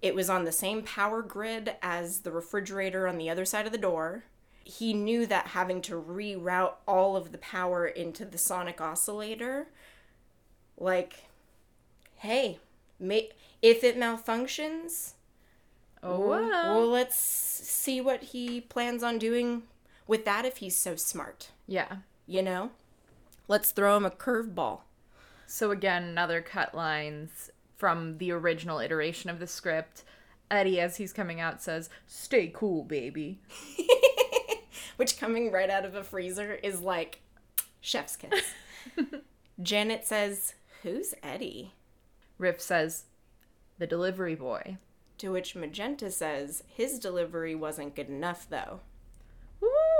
it 0.00 0.14
was 0.14 0.30
on 0.30 0.44
the 0.44 0.52
same 0.52 0.82
power 0.82 1.22
grid 1.22 1.74
as 1.82 2.20
the 2.20 2.30
refrigerator 2.30 3.06
on 3.06 3.18
the 3.18 3.28
other 3.28 3.44
side 3.44 3.66
of 3.66 3.72
the 3.72 3.78
door. 3.78 4.24
He 4.64 4.94
knew 4.94 5.26
that 5.26 5.48
having 5.48 5.82
to 5.82 6.00
reroute 6.00 6.74
all 6.86 7.16
of 7.16 7.32
the 7.32 7.38
power 7.38 7.86
into 7.86 8.24
the 8.24 8.38
sonic 8.38 8.80
oscillator, 8.80 9.68
like, 10.78 11.24
hey, 12.16 12.58
ma- 13.00 13.20
if 13.60 13.82
it 13.82 13.98
malfunctions, 13.98 15.12
oh 16.02 16.20
well. 16.20 16.48
well, 16.76 16.86
let's 16.86 17.18
see 17.18 18.00
what 18.00 18.22
he 18.24 18.60
plans 18.60 19.02
on 19.02 19.18
doing 19.18 19.62
with 20.06 20.24
that 20.24 20.44
if 20.44 20.58
he's 20.58 20.76
so 20.78 20.96
smart. 20.96 21.50
yeah 21.66 21.96
You 22.28 22.42
know? 22.42 22.70
Let's 23.48 23.72
throw 23.72 23.96
him 23.96 24.04
a 24.04 24.10
curveball. 24.10 24.80
So 25.46 25.70
again, 25.70 26.04
another 26.04 26.42
cut 26.42 26.74
lines 26.74 27.50
from 27.76 28.18
the 28.18 28.30
original 28.32 28.80
iteration 28.80 29.30
of 29.30 29.38
the 29.38 29.46
script. 29.46 30.04
Eddie, 30.50 30.78
as 30.78 30.98
he's 30.98 31.14
coming 31.14 31.40
out, 31.40 31.62
says, 31.62 31.88
"Stay 32.06 32.52
cool, 32.54 32.84
baby." 32.84 33.40
Which 34.96 35.18
coming 35.18 35.50
right 35.50 35.70
out 35.70 35.86
of 35.86 35.94
a 35.94 36.04
freezer 36.04 36.54
is 36.54 36.82
like 36.82 37.22
chef's 37.80 38.16
kiss. 38.16 38.52
Janet 39.62 40.06
says, 40.06 40.54
Who's 40.82 41.14
Eddie? 41.22 41.72
Riff 42.36 42.60
says, 42.60 43.04
"The 43.78 43.86
delivery 43.86 44.34
boy." 44.34 44.76
To 45.18 45.32
which 45.32 45.56
Magenta 45.56 46.10
says, 46.10 46.62
His 46.68 46.98
delivery 46.98 47.54
wasn't 47.54 47.96
good 47.96 48.08
enough 48.08 48.46
though. 48.48 48.80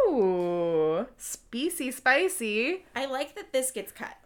Ooh, 0.09 1.07
spicy, 1.17 1.91
spicy. 1.91 2.85
I 2.95 3.07
like 3.07 3.35
that 3.35 3.53
this 3.53 3.71
gets 3.71 3.93
cut. 3.93 4.17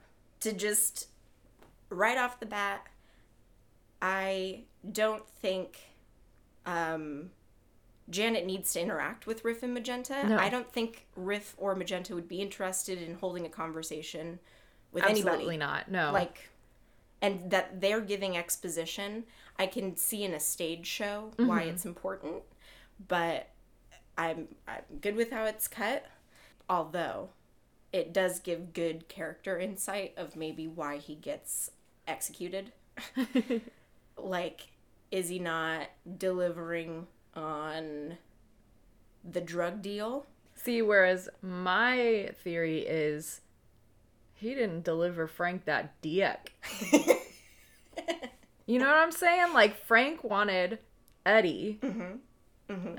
To 0.41 0.53
just 0.53 1.09
right 1.91 2.19
off 2.19 2.41
the 2.41 2.47
bat, 2.47 2.87
I 4.01 4.63
don't 4.91 5.29
think 5.29 5.79
um, 6.67 7.31
Janet 8.11 8.47
needs 8.47 8.73
to 8.73 8.81
interact 8.81 9.27
with 9.27 9.45
Riff 9.45 9.63
and 9.63 9.75
Magenta. 9.75 10.27
No. 10.29 10.37
I 10.37 10.49
don't 10.49 10.71
think 10.71 11.07
Riff 11.17 11.55
or 11.59 11.75
Magenta 11.75 12.15
would 12.15 12.29
be 12.29 12.41
interested 12.41 13.01
in 13.01 13.15
holding 13.15 13.47
a 13.47 13.49
conversation 13.49 14.39
with 14.93 15.05
Absolutely 15.05 15.55
anybody. 15.55 15.57
not. 15.57 15.91
No. 15.91 16.13
Like, 16.13 16.51
and 17.21 17.51
that 17.51 17.81
they're 17.81 18.01
giving 18.01 18.37
exposition. 18.37 19.25
I 19.59 19.67
can 19.67 19.97
see 19.97 20.25
in 20.25 20.35
a 20.35 20.41
stage 20.41 20.87
show 20.87 21.31
why 21.37 21.63
it's 21.63 21.85
important, 21.85 22.43
but 23.07 23.49
I'm 24.17 24.49
I'm 24.67 24.83
good 25.01 25.17
with 25.17 25.31
how 25.31 25.45
it's 25.45 25.69
cut. 25.69 26.07
Although 26.69 27.31
it 27.93 28.13
does 28.13 28.41
give 28.41 28.73
good 28.73 29.09
character 29.09 29.59
insight 29.59 30.15
of 30.17 30.37
maybe 30.37 30.67
why 30.67 30.97
he 30.97 31.15
gets 31.15 31.71
executed. 32.07 32.73
like, 34.17 34.69
is 35.11 35.29
he 35.29 35.39
not 35.39 35.89
delivering 36.19 37.07
on 37.35 38.17
the 39.25 39.41
drug 39.41 39.83
deal? 39.83 40.27
See, 40.55 40.81
whereas 40.83 41.29
my 41.43 42.31
theory 42.43 42.81
is 42.81 43.41
he 44.35 44.55
didn't 44.55 44.85
deliver 44.85 45.27
Frank 45.27 45.65
that 45.67 46.01
dick. 46.01 46.55
you 48.67 48.79
know 48.79 48.87
what 48.87 48.97
I'm 48.97 49.13
saying? 49.13 49.53
Like 49.53 49.85
Frank 49.85 50.25
wanted 50.25 50.79
Eddie. 51.27 51.79
Mm-hmm. 51.83 52.17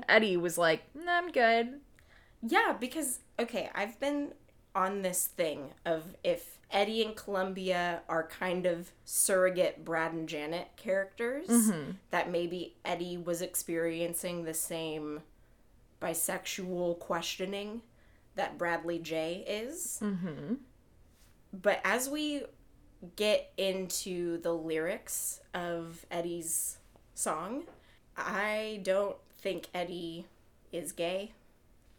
Eddie 0.08 0.36
was 0.36 0.56
like, 0.56 0.82
nah, 0.94 1.18
I'm 1.18 1.32
good. 1.32 1.80
Yeah, 2.42 2.76
because 2.78 3.20
okay, 3.40 3.70
I've 3.74 3.98
been 3.98 4.32
on 4.74 5.02
this 5.02 5.26
thing 5.26 5.70
of 5.84 6.16
if 6.22 6.58
Eddie 6.70 7.04
and 7.04 7.14
Columbia 7.14 8.02
are 8.08 8.26
kind 8.26 8.66
of 8.66 8.90
surrogate 9.04 9.84
Brad 9.84 10.12
and 10.12 10.28
Janet 10.28 10.68
characters, 10.76 11.72
that 12.10 12.30
maybe 12.30 12.76
Eddie 12.84 13.16
was 13.16 13.42
experiencing 13.42 14.44
the 14.44 14.54
same 14.54 15.22
bisexual 16.02 16.98
questioning 16.98 17.82
that 18.34 18.58
Bradley 18.58 18.98
J 18.98 19.44
is. 19.46 20.00
Mm-hmm. 20.02 20.54
But 21.52 21.80
as 21.84 22.08
we 22.08 22.42
get 23.16 23.52
into 23.56 24.38
the 24.38 24.52
lyrics 24.52 25.40
of 25.54 26.04
Eddie's 26.10 26.78
song, 27.14 27.62
I 28.16 28.80
don't 28.82 29.16
think 29.44 29.68
Eddie 29.74 30.26
is 30.72 30.90
gay. 30.90 31.32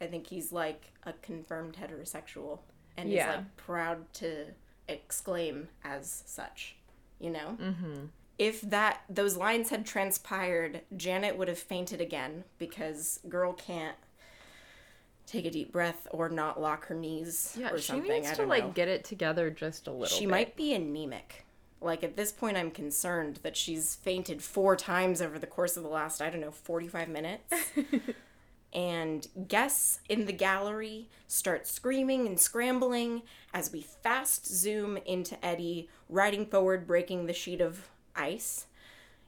I 0.01 0.07
think 0.07 0.27
he's 0.27 0.51
like 0.51 0.91
a 1.03 1.13
confirmed 1.13 1.77
heterosexual 1.81 2.59
and 2.97 3.09
Yeah. 3.09 3.29
is 3.29 3.35
like 3.37 3.55
proud 3.57 4.13
to 4.15 4.47
exclaim 4.89 5.69
as 5.83 6.23
such, 6.25 6.75
you 7.19 7.29
know? 7.29 7.55
Mm-hmm. 7.61 8.05
If 8.37 8.59
that 8.61 9.03
those 9.09 9.37
lines 9.37 9.69
had 9.69 9.85
transpired, 9.85 10.81
Janet 10.97 11.37
would 11.37 11.47
have 11.47 11.59
fainted 11.59 12.01
again 12.01 12.43
because 12.57 13.19
girl 13.29 13.53
can't 13.53 13.95
take 15.25 15.45
a 15.45 15.51
deep 15.51 15.71
breath 15.71 16.07
or 16.11 16.27
not 16.29 16.59
lock 16.59 16.87
her 16.87 16.95
knees 16.95 17.55
Yeah, 17.59 17.71
or 17.71 17.77
she 17.79 17.99
needs 17.99 18.29
I 18.31 18.33
to 18.35 18.45
like 18.45 18.73
get 18.73 18.87
it 18.87 19.03
together 19.05 19.49
just 19.49 19.87
a 19.87 19.91
little 19.91 20.05
She 20.07 20.25
bit. 20.25 20.31
might 20.31 20.55
be 20.55 20.73
anemic. 20.73 21.44
Like 21.85 22.03
at 22.03 22.15
this 22.15 22.31
point, 22.31 22.57
I'm 22.57 22.71
concerned 22.71 23.39
that 23.43 23.55
she's 23.55 23.95
fainted 23.95 24.41
four 24.41 24.75
times 24.75 25.21
over 25.21 25.37
the 25.37 25.45
course 25.45 25.77
of 25.77 25.83
the 25.83 25.89
last, 25.89 26.19
I 26.19 26.31
don't 26.31 26.41
know, 26.41 26.49
45 26.49 27.07
minutes. 27.07 27.53
and 28.73 29.27
guests 29.47 29.99
in 30.09 30.25
the 30.25 30.33
gallery 30.33 31.07
start 31.27 31.67
screaming 31.67 32.25
and 32.25 32.39
scrambling 32.39 33.21
as 33.53 33.71
we 33.71 33.81
fast 33.81 34.47
zoom 34.47 34.97
into 35.05 35.43
Eddie 35.45 35.87
riding 36.09 36.47
forward, 36.47 36.87
breaking 36.87 37.27
the 37.27 37.33
sheet 37.33 37.61
of 37.61 37.87
ice. 38.15 38.65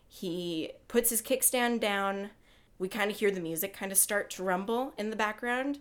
He 0.07 0.71
puts 0.87 1.11
his 1.11 1.21
kickstand 1.21 1.79
down. 1.79 2.31
We 2.79 2.89
kind 2.89 3.11
of 3.11 3.17
hear 3.17 3.29
the 3.29 3.39
music 3.39 3.71
kind 3.71 3.91
of 3.91 3.99
start 3.99 4.31
to 4.31 4.43
rumble 4.43 4.93
in 4.97 5.11
the 5.11 5.15
background, 5.15 5.77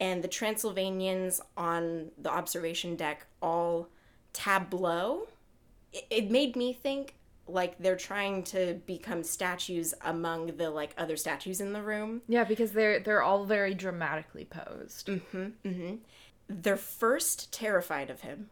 and 0.00 0.24
the 0.24 0.28
Transylvanians 0.28 1.42
on 1.58 2.10
the 2.16 2.30
observation 2.30 2.96
deck 2.96 3.26
all 3.42 3.88
tableau. 4.32 5.28
It, 5.92 6.04
it 6.10 6.30
made 6.30 6.56
me 6.56 6.72
think 6.72 7.14
like 7.48 7.78
they're 7.78 7.96
trying 7.96 8.42
to 8.42 8.80
become 8.86 9.22
statues 9.22 9.94
among 10.04 10.56
the 10.56 10.68
like 10.70 10.92
other 10.98 11.16
statues 11.16 11.60
in 11.60 11.72
the 11.72 11.82
room. 11.82 12.22
Yeah, 12.28 12.44
because 12.44 12.72
they're 12.72 12.98
they're 13.00 13.22
all 13.22 13.44
very 13.44 13.74
dramatically 13.74 14.44
posed. 14.44 15.06
Mhm. 15.06 15.52
Mhm. 15.64 15.98
They're 16.48 16.76
first 16.76 17.52
terrified 17.52 18.10
of 18.10 18.20
him. 18.22 18.50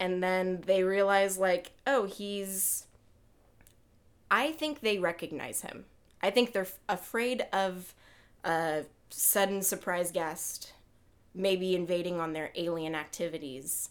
And 0.00 0.22
then 0.22 0.62
they 0.66 0.82
realize 0.82 1.38
like, 1.38 1.72
oh, 1.86 2.04
he's 2.04 2.86
I 4.30 4.52
think 4.52 4.80
they 4.80 4.98
recognize 4.98 5.60
him. 5.60 5.84
I 6.22 6.30
think 6.30 6.52
they're 6.52 6.62
f- 6.62 6.78
afraid 6.88 7.46
of 7.52 7.94
a 8.42 8.84
sudden 9.10 9.62
surprise 9.62 10.10
guest 10.10 10.72
maybe 11.34 11.74
invading 11.74 12.20
on 12.20 12.32
their 12.32 12.50
alien 12.54 12.94
activities. 12.94 13.90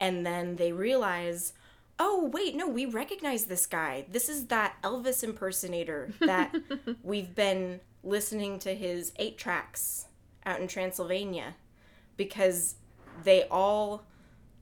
And 0.00 0.24
then 0.26 0.56
they 0.56 0.72
realize, 0.72 1.52
oh, 1.98 2.30
wait, 2.32 2.54
no, 2.54 2.68
we 2.68 2.86
recognize 2.86 3.44
this 3.44 3.66
guy. 3.66 4.06
This 4.10 4.28
is 4.28 4.46
that 4.46 4.76
Elvis 4.82 5.22
impersonator 5.22 6.12
that 6.20 6.54
we've 7.02 7.34
been 7.34 7.80
listening 8.02 8.58
to 8.60 8.74
his 8.74 9.12
eight 9.16 9.38
tracks 9.38 10.06
out 10.44 10.60
in 10.60 10.68
Transylvania 10.68 11.54
because 12.16 12.76
they 13.22 13.44
all 13.44 14.04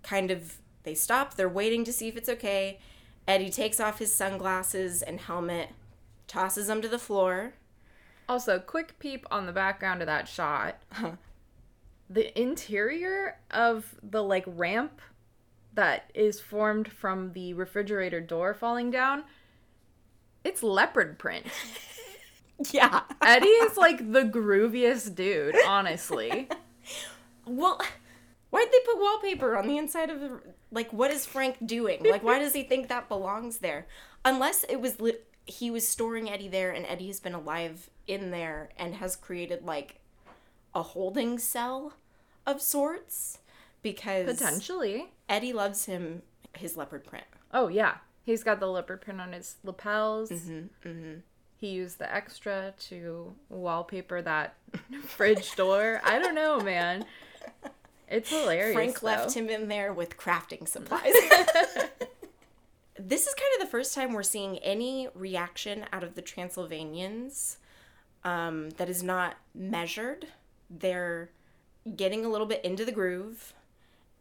kind 0.02 0.30
of 0.30 0.59
they 0.85 0.94
stop 0.94 1.35
they're 1.35 1.48
waiting 1.48 1.85
to 1.85 1.92
see 1.92 2.09
if 2.09 2.16
it's 2.16 2.28
okay 2.28 2.78
eddie 3.26 3.50
takes 3.50 3.78
off 3.80 3.98
his 3.98 4.12
sunglasses 4.14 5.00
and 5.00 5.20
helmet 5.20 5.70
tosses 6.26 6.66
them 6.66 6.83
to 6.83 6.88
the 6.88 6.98
floor 6.98 7.54
Also, 8.28 8.59
quick 8.59 8.98
peep 8.98 9.26
on 9.30 9.46
the 9.46 9.52
background 9.52 10.00
of 10.00 10.06
that 10.06 10.28
shot. 10.28 10.83
The 12.11 12.38
interior 12.40 13.38
of 13.50 13.94
the 14.02 14.22
like 14.22 14.44
ramp 14.46 15.00
that 15.74 16.11
is 16.14 16.40
formed 16.40 16.90
from 16.90 17.32
the 17.32 17.54
refrigerator 17.54 18.20
door 18.20 18.54
falling 18.54 18.90
down, 18.90 19.24
it's 20.44 20.62
leopard 20.62 21.18
print. 21.18 21.46
yeah 22.70 23.02
Eddie 23.20 23.46
is 23.46 23.76
like 23.76 24.12
the 24.12 24.22
grooviest 24.22 25.14
dude, 25.14 25.56
honestly. 25.66 26.48
well 27.46 27.80
why'd 28.50 28.68
they 28.70 28.78
put 28.85 29.00
wallpaper 29.00 29.56
on 29.56 29.66
the 29.66 29.78
inside 29.78 30.11
of 30.11 30.20
the 30.20 30.40
like 30.70 30.92
what 30.92 31.11
is 31.11 31.26
frank 31.26 31.56
doing 31.66 32.00
like 32.04 32.22
why 32.22 32.38
does 32.38 32.52
he 32.52 32.62
think 32.62 32.88
that 32.88 33.08
belongs 33.08 33.58
there 33.58 33.87
unless 34.24 34.64
it 34.64 34.80
was 34.80 35.00
li- 35.00 35.16
he 35.44 35.70
was 35.70 35.87
storing 35.87 36.30
eddie 36.30 36.48
there 36.48 36.70
and 36.70 36.87
eddie 36.87 37.08
has 37.08 37.18
been 37.18 37.35
alive 37.35 37.90
in 38.06 38.30
there 38.30 38.68
and 38.76 38.94
has 38.94 39.16
created 39.16 39.64
like 39.64 40.00
a 40.74 40.82
holding 40.82 41.38
cell 41.38 41.94
of 42.46 42.61
sorts 42.61 43.38
because 43.82 44.26
Potentially. 44.26 45.11
Eddie 45.28 45.52
loves 45.52 45.87
him 45.87 46.22
his 46.56 46.76
leopard 46.76 47.04
print. 47.04 47.24
Oh 47.52 47.68
yeah, 47.68 47.96
he's 48.24 48.42
got 48.42 48.61
the 48.61 48.66
leopard 48.66 49.00
print 49.00 49.20
on 49.20 49.32
his 49.32 49.56
lapels. 49.64 50.30
He 51.56 51.68
used 51.68 51.98
the 51.98 52.12
extra 52.12 52.74
to 52.88 53.35
wallpaper 53.48 54.20
that 54.22 54.56
fridge 55.06 55.54
door. 55.54 56.00
I 56.04 56.18
don't 56.18 56.35
know, 56.35 56.61
man. 56.61 57.04
It's 58.08 58.30
hilarious. 58.30 58.74
Frank 58.74 59.02
left 59.02 59.35
him 59.35 59.48
in 59.48 59.68
there 59.68 59.92
with 59.92 60.16
crafting 60.16 60.66
supplies. 60.68 61.12
this 62.98 63.26
is 63.26 63.35
kind 63.35 63.50
of 63.54 63.61
the 63.61 63.70
first 63.70 63.94
time 63.94 64.12
we're 64.12 64.22
seeing 64.24 64.58
any 64.58 65.08
reaction 65.14 65.87
out 65.92 66.02
of 66.02 66.14
the 66.14 66.20
Transylvanians 66.22 67.58
um, 68.24 68.70
that 68.70 68.88
is 68.88 69.02
not 69.02 69.37
measured. 69.54 70.26
They're 70.68 71.30
getting 71.96 72.24
a 72.24 72.28
little 72.28 72.46
bit 72.46 72.64
into 72.64 72.85
the 72.85 72.92
groove, 72.92 73.54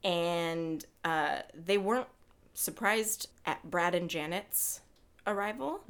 and 0.03 0.85
uh, 1.03 1.39
they 1.53 1.77
weren't 1.77 2.07
surprised 2.53 3.29
at 3.45 3.69
Brad 3.69 3.95
and 3.95 4.09
Janet's 4.09 4.81
arrival. 5.27 5.81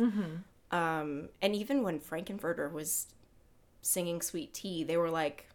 Um, 0.72 1.30
and 1.42 1.56
even 1.56 1.84
when 1.84 2.00
Frank-N-Furter 2.00 2.72
was 2.72 3.08
singing 3.82 4.22
Sweet 4.22 4.54
Tea, 4.54 4.84
they 4.84 4.98
were 4.98 5.10
like, 5.10 5.48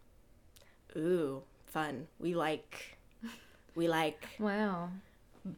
ooh, 0.97 1.43
fun. 1.67 2.07
We 2.19 2.35
like, 2.35 2.99
we 3.75 3.89
like. 3.89 4.27
Wow. 4.39 4.91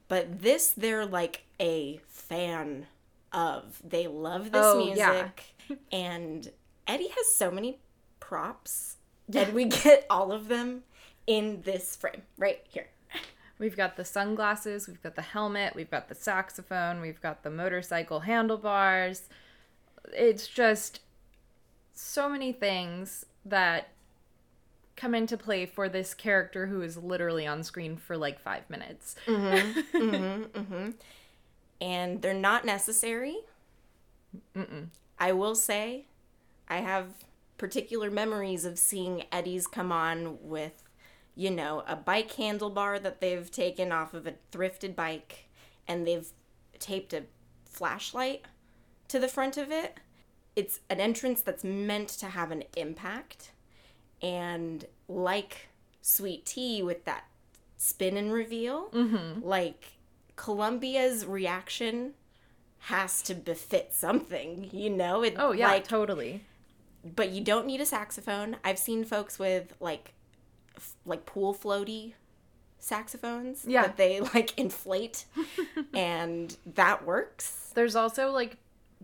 But 0.08 0.42
this, 0.42 0.70
they're 0.76 1.06
like 1.06 1.44
a 1.58 2.00
fan 2.06 2.87
of. 3.32 3.80
They 3.88 4.06
love 4.06 4.52
this 4.52 4.62
Oh, 4.64 4.84
music. 4.84 5.44
yeah. 5.68 5.76
and 5.90 6.50
Eddie 6.87 7.08
has 7.08 7.32
so 7.32 7.50
many 7.50 7.78
props. 8.20 8.96
And 9.34 9.54
we 9.54 9.64
get 9.66 10.06
all 10.11 10.30
of 10.32 10.48
them 10.48 10.82
in 11.28 11.60
this 11.62 11.94
frame 11.94 12.22
right 12.38 12.64
here. 12.68 12.88
We've 13.58 13.76
got 13.76 13.96
the 13.96 14.04
sunglasses, 14.04 14.88
we've 14.88 15.02
got 15.02 15.14
the 15.14 15.22
helmet, 15.22 15.74
we've 15.74 15.90
got 15.90 16.08
the 16.08 16.14
saxophone, 16.14 17.00
we've 17.00 17.20
got 17.20 17.42
the 17.42 17.50
motorcycle 17.50 18.20
handlebars. 18.20 19.28
It's 20.12 20.46
just 20.46 21.00
so 21.92 22.28
many 22.28 22.52
things 22.52 23.26
that 23.44 23.88
come 24.96 25.14
into 25.14 25.36
play 25.36 25.66
for 25.66 25.88
this 25.88 26.14
character 26.14 26.66
who 26.66 26.82
is 26.82 26.96
literally 26.96 27.46
on 27.46 27.62
screen 27.62 27.96
for 27.96 28.16
like 28.16 28.40
five 28.40 28.68
minutes. 28.70 29.16
Mm-hmm. 29.26 29.80
mm-hmm, 29.96 30.58
mm-hmm. 30.58 30.90
and 31.80 32.22
they're 32.22 32.34
not 32.34 32.64
necessary. 32.64 33.36
I 35.18 35.32
will 35.32 35.54
say, 35.54 36.06
I 36.68 36.78
have 36.78 37.08
particular 37.58 38.10
memories 38.10 38.64
of 38.64 38.78
seeing 38.78 39.24
Eddie's 39.32 39.66
come 39.66 39.90
on 39.90 40.38
with, 40.42 40.84
you 41.38 41.53
know, 41.53 41.85
a 41.87 41.94
bike 41.94 42.35
handlebar 42.35 43.01
that 43.01 43.20
they've 43.20 43.48
taken 43.48 43.92
off 43.92 44.12
of 44.12 44.27
a 44.27 44.35
thrifted 44.51 44.96
bike 44.96 45.48
and 45.87 46.05
they've 46.05 46.33
taped 46.81 47.12
a 47.12 47.22
flashlight 47.64 48.44
to 49.07 49.20
the 49.20 49.29
front 49.29 49.57
of 49.57 49.70
it. 49.70 49.98
It's 50.57 50.81
an 50.90 50.98
entrance 50.98 51.40
that's 51.40 51.62
meant 51.62 52.09
to 52.09 52.27
have 52.27 52.51
an 52.51 52.64
impact. 52.77 53.53
And 54.20 54.85
like 55.07 55.68
Sweet 56.03 56.44
Tea 56.44 56.83
with 56.83 57.05
that 57.05 57.22
spin 57.77 58.16
and 58.16 58.33
reveal, 58.33 58.88
mm-hmm. 58.88 59.40
like 59.46 59.92
Columbia's 60.35 61.24
reaction 61.24 62.14
has 62.81 63.22
to 63.22 63.35
befit 63.37 63.94
something, 63.94 64.70
you 64.72 64.90
know? 64.90 65.22
It, 65.22 65.37
Oh, 65.38 65.53
yeah, 65.53 65.68
like, 65.68 65.87
totally. 65.87 66.42
but 67.05 67.31
you 67.31 67.44
don't 67.44 67.66
need 67.66 67.81
a 67.81 67.87
saxophone. 67.87 68.57
I've 68.64 68.79
seen 68.81 69.05
folks 69.05 69.38
with 69.38 69.74
like 69.79 70.14
like 71.06 71.26
pool 71.26 71.54
floaty 71.54 72.14
saxophones 72.78 73.64
Yeah. 73.66 73.82
that 73.82 73.96
they 73.96 74.20
like 74.34 74.56
inflate 74.58 75.24
and 75.94 76.56
that 76.74 77.04
works. 77.04 77.70
There's 77.74 77.96
also 77.96 78.30
like 78.30 78.56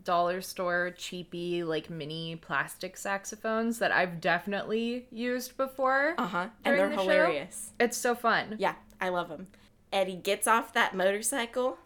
dollar 0.03 0.41
store 0.41 0.93
cheapy 0.99 1.63
like 1.63 1.89
mini 1.89 2.35
plastic 2.37 2.97
saxophones 2.97 3.79
that 3.79 3.93
I've 3.93 4.21
definitely 4.21 5.07
used 5.13 5.57
before. 5.57 6.15
Uh-huh. 6.19 6.49
And 6.65 6.79
they're 6.79 6.89
the 6.89 6.97
show? 6.97 7.03
hilarious. 7.03 7.71
It's 7.79 7.97
so 7.97 8.15
fun. 8.15 8.57
Yeah, 8.59 8.75
I 9.01 9.09
love 9.11 9.29
them. 9.29 9.47
Eddie 9.93 10.17
gets 10.17 10.47
off 10.49 10.73
that 10.75 10.95
motorcycle. 10.95 11.79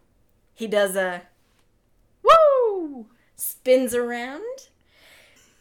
He 0.55 0.67
does 0.67 0.97
a 0.97 1.23
Woo! 2.23 3.07
spins 3.37 3.95
around. 3.95 4.43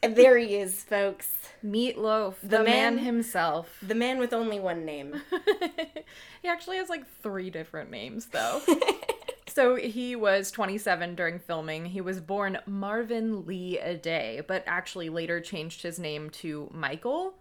And 0.02 0.16
there 0.16 0.38
he 0.38 0.56
is, 0.56 0.84
folks. 0.84 1.34
Meatloaf, 1.64 2.36
the, 2.42 2.48
The 2.50 2.64
man, 2.64 2.96
man- 2.96 3.06
himself. 3.06 3.78
The 3.82 3.96
man 3.96 4.20
with 4.20 4.34
only 4.34 4.60
one 4.60 4.86
name. 4.86 5.22
he 6.42 6.48
actually 6.48 6.78
has 6.78 6.90
like 6.90 7.06
three 7.22 7.50
different 7.50 7.92
names 7.92 8.28
though. 8.28 8.62
so 9.48 9.76
he 9.76 10.16
was 10.16 10.52
27 10.52 11.16
during 11.16 11.40
filming. 11.40 11.86
He 11.86 12.02
was 12.02 12.20
born 12.22 12.60
Marvin 12.66 13.46
Lee 13.46 13.80
Aday, 13.82 14.46
but 14.46 14.64
actually 14.68 15.10
later 15.10 15.42
changed 15.42 15.82
his 15.82 16.00
name 16.00 16.30
to 16.32 16.70
Michael, 16.74 17.34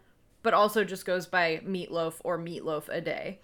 but 0.43 0.55
also 0.55 0.85
just 0.85 1.05
goes 1.07 1.27
by 1.27 1.61
Meatloaf 1.67 2.15
or 2.25 2.39
Meatloaf 2.39 2.87
Aday. 2.89 3.37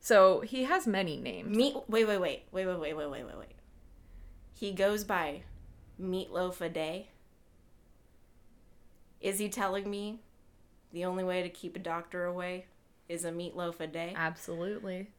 So 0.00 0.40
he 0.40 0.64
has 0.64 0.86
many 0.86 1.16
names. 1.16 1.56
Meat. 1.56 1.76
Wait, 1.86 2.06
wait, 2.08 2.18
wait, 2.20 2.42
wait, 2.50 2.66
wait, 2.66 2.78
wait, 2.78 2.96
wait, 2.96 3.10
wait, 3.10 3.24
wait, 3.24 3.38
wait. 3.38 3.54
He 4.52 4.72
goes 4.72 5.04
by 5.04 5.42
meatloaf 6.00 6.60
a 6.60 6.68
day. 6.68 7.08
Is 9.22 9.38
he 9.38 9.48
telling 9.48 9.88
me 9.88 10.18
the 10.92 11.04
only 11.04 11.24
way 11.24 11.42
to 11.42 11.48
keep 11.48 11.76
a 11.76 11.78
doctor 11.78 12.24
away 12.24 12.66
is 13.08 13.24
a 13.24 13.30
meatloaf 13.30 13.80
a 13.80 13.86
day? 13.86 14.12
Absolutely. 14.16 15.10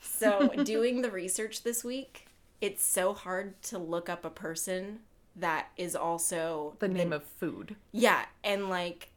So, 0.00 0.48
doing 0.64 1.02
the 1.02 1.10
research 1.10 1.62
this 1.64 1.84
week, 1.84 2.28
it's 2.60 2.84
so 2.84 3.12
hard 3.12 3.60
to 3.64 3.78
look 3.78 4.08
up 4.08 4.24
a 4.24 4.30
person 4.30 5.00
that 5.36 5.68
is 5.76 5.96
also 5.96 6.76
The 6.78 6.88
name 6.88 7.12
of 7.12 7.24
food. 7.24 7.76
Yeah, 7.92 8.24
and 8.44 8.70
like, 8.70 9.10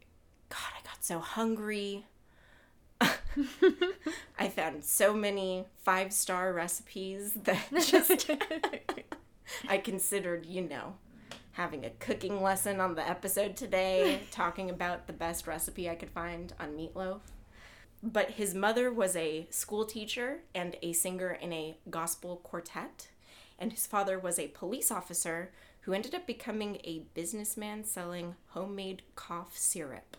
God, 0.50 0.72
I 0.78 0.84
got 0.86 1.04
so 1.04 1.20
hungry. 1.20 2.06
I 4.40 4.48
found 4.48 4.84
so 4.84 5.14
many 5.14 5.66
five 5.84 6.12
star 6.14 6.54
recipes 6.54 7.34
that 7.44 7.68
just 7.86 8.30
I 9.68 9.78
considered, 9.78 10.46
you 10.46 10.62
know, 10.62 10.96
having 11.54 11.86
a 11.86 11.90
cooking 11.92 12.42
lesson 12.42 12.80
on 12.80 12.96
the 12.96 13.08
episode 13.08 13.56
today, 13.56 14.20
talking 14.32 14.70
about 14.70 15.08
the 15.08 15.14
best 15.14 15.48
recipe 15.48 15.90
I 15.90 15.96
could 15.96 16.10
find 16.10 16.54
on 16.60 16.72
meatloaf. 16.78 17.22
But 18.02 18.32
his 18.32 18.54
mother 18.54 18.92
was 18.92 19.16
a 19.16 19.48
school 19.50 19.86
teacher 19.86 20.40
and 20.54 20.76
a 20.82 20.92
singer 20.94 21.32
in 21.32 21.54
a 21.54 21.78
gospel 21.90 22.38
quartet, 22.44 23.08
and 23.58 23.72
his 23.72 23.88
father 23.88 24.20
was 24.20 24.38
a 24.38 24.50
police 24.50 24.92
officer 24.92 25.52
who 25.82 25.94
ended 25.94 26.14
up 26.16 26.26
becoming 26.28 26.78
a 26.84 27.06
businessman 27.14 27.84
selling 27.84 28.36
homemade 28.50 29.04
cough 29.16 29.58
syrup. 29.58 30.18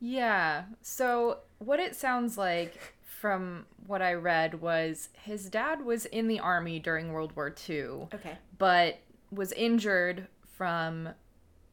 Yeah. 0.00 0.64
So 0.82 1.38
what 1.58 1.80
it 1.80 1.94
sounds 1.94 2.36
like 2.36 2.94
from 3.02 3.66
what 3.86 4.02
I 4.02 4.14
read 4.14 4.60
was 4.60 5.10
his 5.22 5.48
dad 5.48 5.84
was 5.84 6.06
in 6.06 6.28
the 6.28 6.40
army 6.40 6.78
during 6.80 7.12
World 7.12 7.34
War 7.36 7.54
II, 7.68 8.08
Okay. 8.14 8.36
but 8.58 8.98
was 9.30 9.52
injured 9.52 10.26
from 10.62 11.08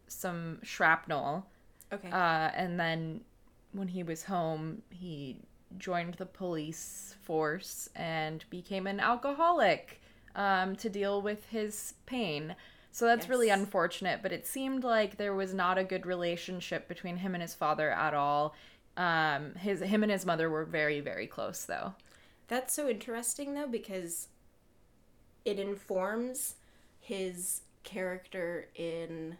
some 0.07 0.57
shrapnel. 0.63 1.45
Okay. 1.93 2.09
Uh, 2.09 2.49
and 2.55 2.79
then 2.79 3.21
when 3.71 3.87
he 3.87 4.01
was 4.01 4.23
home, 4.23 4.81
he 4.89 5.37
joined 5.77 6.15
the 6.15 6.25
police 6.25 7.15
force 7.21 7.87
and 7.95 8.43
became 8.49 8.87
an 8.87 8.99
alcoholic 8.99 10.01
um, 10.35 10.75
to 10.77 10.89
deal 10.89 11.21
with 11.21 11.45
his 11.49 11.93
pain. 12.07 12.55
So 12.91 13.05
that's 13.05 13.29
really 13.29 13.49
unfortunate, 13.49 14.23
but 14.23 14.31
it 14.31 14.47
seemed 14.47 14.83
like 14.83 15.17
there 15.17 15.35
was 15.35 15.53
not 15.53 15.77
a 15.77 15.83
good 15.83 16.07
relationship 16.07 16.87
between 16.87 17.17
him 17.17 17.35
and 17.35 17.43
his 17.43 17.53
father 17.53 17.91
at 17.91 18.15
all. 18.15 18.55
Um, 18.97 19.53
his 19.53 19.81
him 19.81 20.01
and 20.01 20.11
his 20.11 20.25
mother 20.25 20.49
were 20.49 20.65
very 20.65 20.99
very 20.99 21.27
close 21.27 21.63
though. 21.63 21.93
That's 22.47 22.73
so 22.73 22.89
interesting 22.89 23.53
though 23.53 23.67
because 23.67 24.29
it 25.45 25.59
informs 25.59 26.55
his 26.99 27.61
character 27.89 28.67
in 28.75 29.37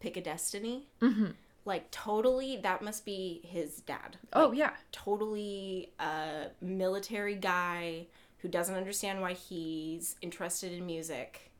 Pick 0.00 0.16
of 0.16 0.24
Destiny. 0.24 0.88
Mm-hmm. 1.02 1.32
Like 1.64 1.90
totally, 1.90 2.56
that 2.62 2.82
must 2.82 3.04
be 3.04 3.42
his 3.44 3.80
dad. 3.80 4.16
Oh 4.32 4.52
yeah, 4.52 4.72
Totally 4.90 5.92
a 6.00 6.46
military 6.62 7.34
guy 7.34 8.06
who 8.38 8.48
doesn't 8.48 8.74
understand 8.74 9.20
why 9.20 9.34
he's 9.34 10.16
interested 10.22 10.72
in 10.72 10.86
music, 10.86 11.50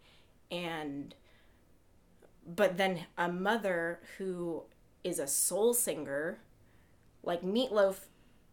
and 0.50 1.14
but 2.46 2.78
then 2.78 3.00
a 3.18 3.30
mother 3.30 4.00
who 4.16 4.62
is 5.04 5.18
a 5.18 5.26
soul 5.26 5.74
singer, 5.74 6.38
like 7.22 7.42
Meatloaf, 7.42 8.06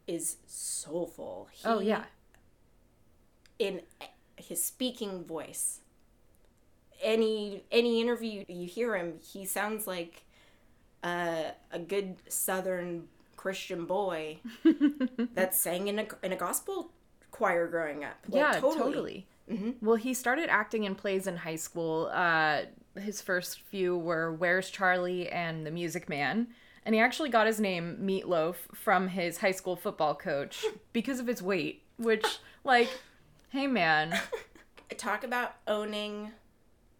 is 0.08 0.38
soulful. 0.46 1.48
He, 1.52 1.66
oh 1.66 1.80
yeah. 1.80 2.04
in 3.60 3.82
his 4.36 4.62
speaking 4.62 5.24
voice. 5.24 5.80
Any 7.06 7.64
any 7.72 8.02
interview 8.02 8.44
you 8.48 8.68
hear 8.68 8.96
him, 8.96 9.20
he 9.22 9.46
sounds 9.46 9.86
like 9.86 10.26
a, 11.04 11.52
a 11.72 11.80
good 11.80 12.16
Southern 12.28 13.08
Christian 13.38 13.86
boy 13.86 14.40
that 15.36 15.54
sang 15.54 15.88
in 15.88 16.00
a 16.00 16.08
in 16.24 16.32
a 16.32 16.36
gospel 16.36 16.92
choir 17.32 17.68
growing 17.68 18.04
up. 18.04 18.16
Like, 18.28 18.42
yeah, 18.42 18.60
totally. 18.60 19.28
Well, 19.80 19.98
he 19.98 20.16
started 20.16 20.50
acting 20.50 20.86
in 20.86 20.96
plays 20.96 21.28
in 21.28 21.38
high 21.38 21.58
school. 21.58 22.10
Uh, 22.12 22.62
his 23.00 23.22
first 23.22 23.62
few 23.62 23.96
were 23.96 24.34
Where's 24.34 24.72
Charley 24.72 25.30
and 25.30 25.66
The 25.66 25.70
Music 25.72 26.10
Man. 26.10 26.48
And 26.84 26.96
he 26.96 27.02
actually 27.02 27.30
got 27.30 27.46
his 27.46 27.60
name 27.60 27.98
Meatloaf 28.02 28.56
from 28.74 29.10
his 29.10 29.38
high 29.38 29.52
school 29.52 29.76
football 29.76 30.16
coach 30.16 30.66
because 30.94 31.20
of 31.20 31.28
his 31.28 31.42
weight, 31.44 31.84
which, 31.98 32.26
like, 32.64 32.90
hey 33.50 33.68
man, 33.68 34.20
Talk 34.98 35.24
about 35.24 35.56
owning 35.68 36.32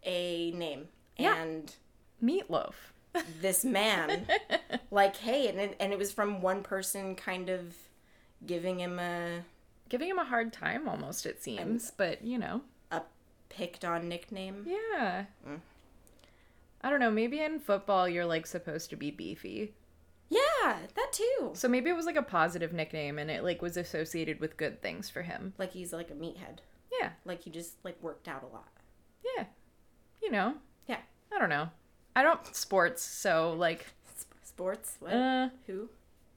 a 0.06 0.50
name 0.52 0.88
Yeah. 1.18 1.36
and 1.36 1.74
Meatloaf. 2.22 2.74
this 3.40 3.64
man, 3.64 4.26
like, 4.90 5.16
hey, 5.16 5.48
and 5.48 5.58
it, 5.58 5.76
and 5.80 5.92
it 5.92 5.98
was 5.98 6.12
from 6.12 6.40
one 6.42 6.62
person 6.62 7.14
kind 7.16 7.48
of 7.48 7.74
giving 8.46 8.78
him 8.80 8.98
a 8.98 9.40
Giving 9.88 10.08
him 10.10 10.18
a 10.18 10.24
hard 10.24 10.52
time 10.52 10.88
almost, 10.88 11.26
it 11.26 11.42
seems, 11.42 11.92
but 11.96 12.22
you 12.24 12.38
know. 12.38 12.62
a 12.90 13.02
picked 13.48 13.84
on 13.84 14.08
nickname. 14.08 14.64
Yeah. 14.66 15.26
Mm. 15.48 15.60
I 16.82 16.90
don't 16.90 16.98
know, 17.00 17.10
maybe 17.10 17.40
in 17.40 17.60
football 17.60 18.08
you're 18.08 18.26
like 18.26 18.46
supposed 18.46 18.90
to 18.90 18.96
be 18.96 19.10
beefy. 19.12 19.72
Yeah, 20.28 20.76
that 20.94 21.12
too. 21.12 21.52
So 21.54 21.68
maybe 21.68 21.88
it 21.88 21.96
was 21.96 22.04
like 22.06 22.16
a 22.16 22.22
positive 22.22 22.72
nickname 22.72 23.18
and 23.18 23.30
it 23.30 23.44
like 23.44 23.62
was 23.62 23.76
associated 23.76 24.40
with 24.40 24.56
good 24.56 24.82
things 24.82 25.08
for 25.08 25.22
him. 25.22 25.54
Like 25.56 25.72
he's 25.72 25.92
like 25.92 26.10
a 26.10 26.14
meathead. 26.14 26.58
Yeah. 27.00 27.10
Like 27.24 27.42
he 27.42 27.50
just 27.50 27.76
like 27.84 27.96
worked 28.02 28.26
out 28.28 28.42
a 28.42 28.52
lot. 28.52 28.68
Yeah. 29.36 29.44
You 30.26 30.32
know. 30.32 30.54
Yeah. 30.88 30.98
I 31.32 31.38
don't 31.38 31.50
know. 31.50 31.68
I 32.16 32.24
don't 32.24 32.56
sports, 32.56 33.00
so 33.00 33.54
like 33.56 33.86
sports? 34.42 34.96
What? 34.98 35.12
uh 35.12 35.48
Who? 35.68 35.88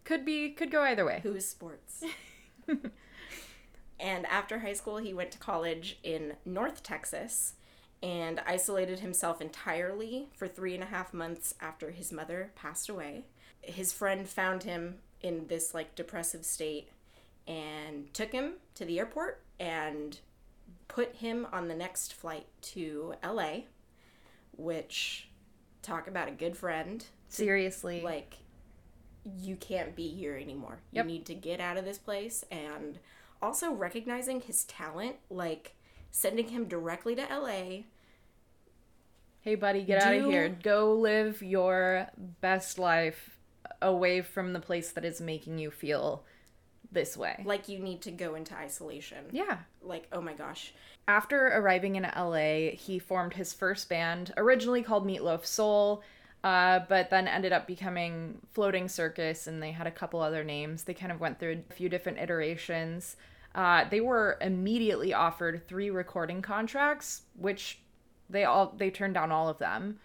could 0.03 0.23
be 0.25 0.51
could 0.51 0.69
go 0.69 0.83
either 0.83 1.03
way. 1.05 1.21
Who 1.23 1.33
is 1.33 1.49
sports? 1.49 2.03
and 3.99 4.27
after 4.27 4.59
high 4.59 4.73
school, 4.73 4.97
he 4.97 5.11
went 5.11 5.31
to 5.31 5.39
college 5.39 5.97
in 6.03 6.33
North 6.45 6.83
Texas 6.83 7.53
and 8.03 8.39
isolated 8.45 8.99
himself 8.99 9.41
entirely 9.41 10.27
for 10.35 10.47
three 10.47 10.75
and 10.75 10.83
a 10.83 10.87
half 10.87 11.11
months 11.11 11.55
after 11.59 11.89
his 11.89 12.11
mother 12.11 12.51
passed 12.53 12.89
away. 12.89 13.25
His 13.63 13.91
friend 13.91 14.29
found 14.29 14.63
him 14.63 14.99
in 15.21 15.47
this 15.47 15.73
like 15.73 15.95
depressive 15.95 16.45
state 16.45 16.89
and 17.47 18.13
took 18.13 18.31
him 18.31 18.53
to 18.75 18.85
the 18.85 18.99
airport 18.99 19.41
and 19.59 20.19
put 20.87 21.15
him 21.15 21.47
on 21.51 21.67
the 21.67 21.75
next 21.75 22.13
flight 22.13 22.45
to 22.61 23.15
LA, 23.23 23.61
which 24.59 25.29
talk 25.81 26.07
about 26.07 26.27
a 26.27 26.31
good 26.31 26.57
friend. 26.57 27.05
Seriously. 27.27 28.01
Like 28.01 28.35
you 29.37 29.55
can't 29.55 29.95
be 29.95 30.07
here 30.09 30.35
anymore. 30.35 30.79
Yep. 30.91 31.05
You 31.05 31.11
need 31.11 31.25
to 31.27 31.35
get 31.35 31.59
out 31.59 31.77
of 31.77 31.85
this 31.85 31.97
place 31.97 32.43
and 32.51 32.99
also 33.41 33.71
recognizing 33.71 34.41
his 34.41 34.63
talent, 34.65 35.15
like 35.29 35.75
sending 36.11 36.49
him 36.49 36.65
directly 36.65 37.15
to 37.15 37.21
LA. 37.21 37.83
hey 39.41 39.55
buddy, 39.55 39.83
get 39.83 40.01
out 40.01 40.15
of 40.15 40.25
here. 40.25 40.49
Go 40.49 40.93
live 40.93 41.41
your 41.41 42.07
best 42.41 42.79
life 42.79 43.37
away 43.81 44.21
from 44.21 44.53
the 44.53 44.59
place 44.59 44.91
that 44.91 45.05
is 45.05 45.21
making 45.21 45.57
you 45.57 45.71
feel 45.71 46.23
this 46.91 47.15
way. 47.15 47.41
Like 47.45 47.69
you 47.69 47.79
need 47.79 48.01
to 48.01 48.11
go 48.11 48.35
into 48.35 48.55
isolation. 48.55 49.25
Yeah. 49.31 49.59
Like, 49.81 50.07
oh 50.11 50.21
my 50.21 50.33
gosh. 50.33 50.73
After 51.07 51.47
arriving 51.47 51.95
in 51.95 52.03
LA, 52.03 52.71
he 52.75 52.99
formed 52.99 53.33
his 53.33 53.53
first 53.53 53.89
band, 53.89 54.33
originally 54.37 54.83
called 54.83 55.07
Meatloaf 55.07 55.45
Soul, 55.45 56.03
uh, 56.43 56.79
but 56.87 57.09
then 57.09 57.27
ended 57.27 57.51
up 57.51 57.67
becoming 57.67 58.39
Floating 58.51 58.87
Circus, 58.87 59.47
and 59.47 59.61
they 59.61 59.71
had 59.71 59.87
a 59.87 59.91
couple 59.91 60.21
other 60.21 60.43
names. 60.43 60.83
They 60.83 60.93
kind 60.93 61.11
of 61.11 61.19
went 61.19 61.39
through 61.39 61.63
a 61.69 61.73
few 61.73 61.89
different 61.89 62.19
iterations. 62.19 63.17
Uh, 63.55 63.85
they 63.89 64.01
were 64.01 64.37
immediately 64.39 65.13
offered 65.13 65.67
three 65.67 65.89
recording 65.89 66.41
contracts, 66.41 67.23
which 67.35 67.79
they 68.29 68.45
all 68.45 68.73
they 68.77 68.91
turned 68.91 69.15
down 69.15 69.31
all 69.31 69.49
of 69.49 69.57
them. 69.57 69.99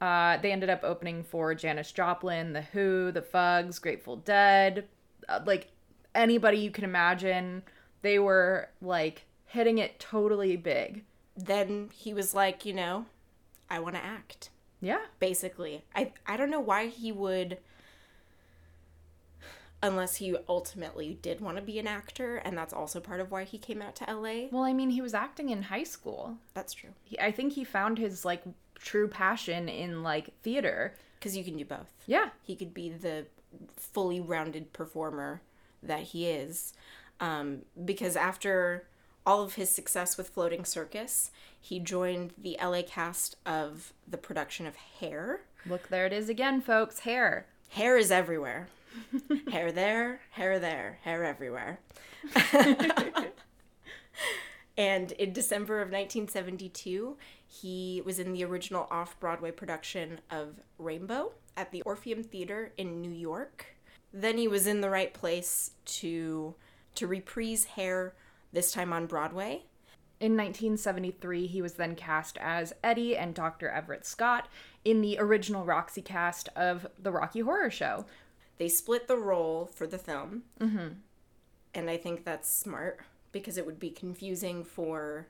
Uh, 0.00 0.36
they 0.38 0.52
ended 0.52 0.70
up 0.70 0.80
opening 0.84 1.24
for 1.24 1.54
Janis 1.54 1.90
Joplin, 1.90 2.52
The 2.52 2.62
Who, 2.62 3.10
The 3.10 3.22
Fugs, 3.22 3.78
Grateful 3.78 4.16
Dead, 4.16 4.86
uh, 5.28 5.40
like 5.46 5.68
anybody 6.14 6.58
you 6.58 6.70
can 6.70 6.84
imagine. 6.84 7.62
They 8.02 8.18
were 8.18 8.68
like 8.80 9.26
hitting 9.46 9.78
it 9.78 9.98
totally 9.98 10.56
big. 10.56 11.04
Then 11.36 11.90
he 11.92 12.14
was 12.14 12.34
like, 12.34 12.64
you 12.64 12.72
know, 12.72 13.06
I 13.70 13.80
want 13.80 13.96
to 13.96 14.04
act. 14.04 14.50
Yeah. 14.80 15.00
Basically, 15.18 15.84
I 15.94 16.12
I 16.26 16.36
don't 16.36 16.50
know 16.50 16.60
why 16.60 16.88
he 16.88 17.10
would 17.10 17.58
unless 19.82 20.16
he 20.16 20.34
ultimately 20.48 21.18
did 21.20 21.40
want 21.40 21.58
to 21.58 21.62
be 21.62 21.78
an 21.78 21.86
actor 21.86 22.36
and 22.36 22.56
that's 22.56 22.72
also 22.72 23.00
part 23.00 23.20
of 23.20 23.30
why 23.30 23.44
he 23.44 23.58
came 23.58 23.82
out 23.82 23.94
to 23.94 24.04
LA. 24.04 24.46
Well, 24.50 24.62
I 24.62 24.72
mean, 24.72 24.90
he 24.90 25.02
was 25.02 25.12
acting 25.12 25.50
in 25.50 25.64
high 25.64 25.84
school. 25.84 26.38
That's 26.54 26.72
true. 26.72 26.90
He, 27.02 27.18
I 27.20 27.30
think 27.30 27.52
he 27.52 27.64
found 27.64 27.98
his 27.98 28.24
like 28.24 28.42
true 28.76 29.08
passion 29.08 29.68
in 29.68 30.02
like 30.02 30.30
theater. 30.42 30.94
Cuz 31.20 31.36
you 31.36 31.44
can 31.44 31.56
do 31.56 31.64
both. 31.64 31.92
Yeah. 32.06 32.30
He 32.42 32.56
could 32.56 32.72
be 32.72 32.88
the 32.88 33.26
fully 33.76 34.20
rounded 34.20 34.72
performer 34.72 35.42
that 35.86 36.00
he 36.00 36.26
is. 36.26 36.72
Um, 37.20 37.62
because 37.84 38.16
after 38.16 38.86
all 39.26 39.42
of 39.42 39.54
his 39.54 39.70
success 39.70 40.16
with 40.16 40.28
Floating 40.28 40.64
Circus, 40.64 41.30
he 41.60 41.80
joined 41.80 42.32
the 42.36 42.58
LA 42.62 42.82
cast 42.86 43.36
of 43.46 43.92
the 44.06 44.18
production 44.18 44.66
of 44.66 44.76
Hair. 44.76 45.40
Look, 45.66 45.88
there 45.88 46.06
it 46.06 46.12
is 46.12 46.28
again, 46.28 46.60
folks. 46.60 47.00
Hair. 47.00 47.46
Hair 47.70 47.96
is 47.96 48.10
everywhere. 48.10 48.68
hair 49.50 49.72
there, 49.72 50.20
hair 50.30 50.58
there, 50.58 50.98
hair 51.02 51.24
everywhere. 51.24 51.80
and 54.76 55.12
in 55.12 55.32
December 55.32 55.76
of 55.76 55.88
1972, 55.88 57.16
he 57.46 58.02
was 58.04 58.18
in 58.18 58.32
the 58.32 58.44
original 58.44 58.86
off 58.90 59.18
Broadway 59.18 59.50
production 59.50 60.20
of 60.30 60.60
Rainbow 60.78 61.32
at 61.56 61.70
the 61.72 61.82
Orpheum 61.82 62.22
Theater 62.22 62.72
in 62.76 63.00
New 63.00 63.10
York. 63.10 63.73
Then 64.14 64.38
he 64.38 64.46
was 64.46 64.68
in 64.68 64.80
the 64.80 64.88
right 64.88 65.12
place 65.12 65.72
to 65.86 66.54
to 66.94 67.06
reprise 67.08 67.64
Hair 67.64 68.14
this 68.52 68.70
time 68.70 68.92
on 68.92 69.06
Broadway. 69.06 69.64
In 70.20 70.36
1973, 70.36 71.48
he 71.48 71.60
was 71.60 71.74
then 71.74 71.96
cast 71.96 72.38
as 72.38 72.72
Eddie 72.84 73.16
and 73.16 73.34
Dr. 73.34 73.68
Everett 73.68 74.06
Scott 74.06 74.46
in 74.84 75.00
the 75.00 75.18
original 75.18 75.64
Roxy 75.64 76.00
cast 76.00 76.48
of 76.54 76.86
The 76.96 77.10
Rocky 77.10 77.40
Horror 77.40 77.70
Show. 77.70 78.06
They 78.58 78.68
split 78.68 79.08
the 79.08 79.16
role 79.16 79.66
for 79.66 79.88
the 79.88 79.98
film. 79.98 80.44
Mm-hmm. 80.60 80.88
And 81.74 81.90
I 81.90 81.96
think 81.96 82.24
that's 82.24 82.48
smart 82.48 83.00
because 83.32 83.58
it 83.58 83.66
would 83.66 83.80
be 83.80 83.90
confusing 83.90 84.62
for 84.62 85.26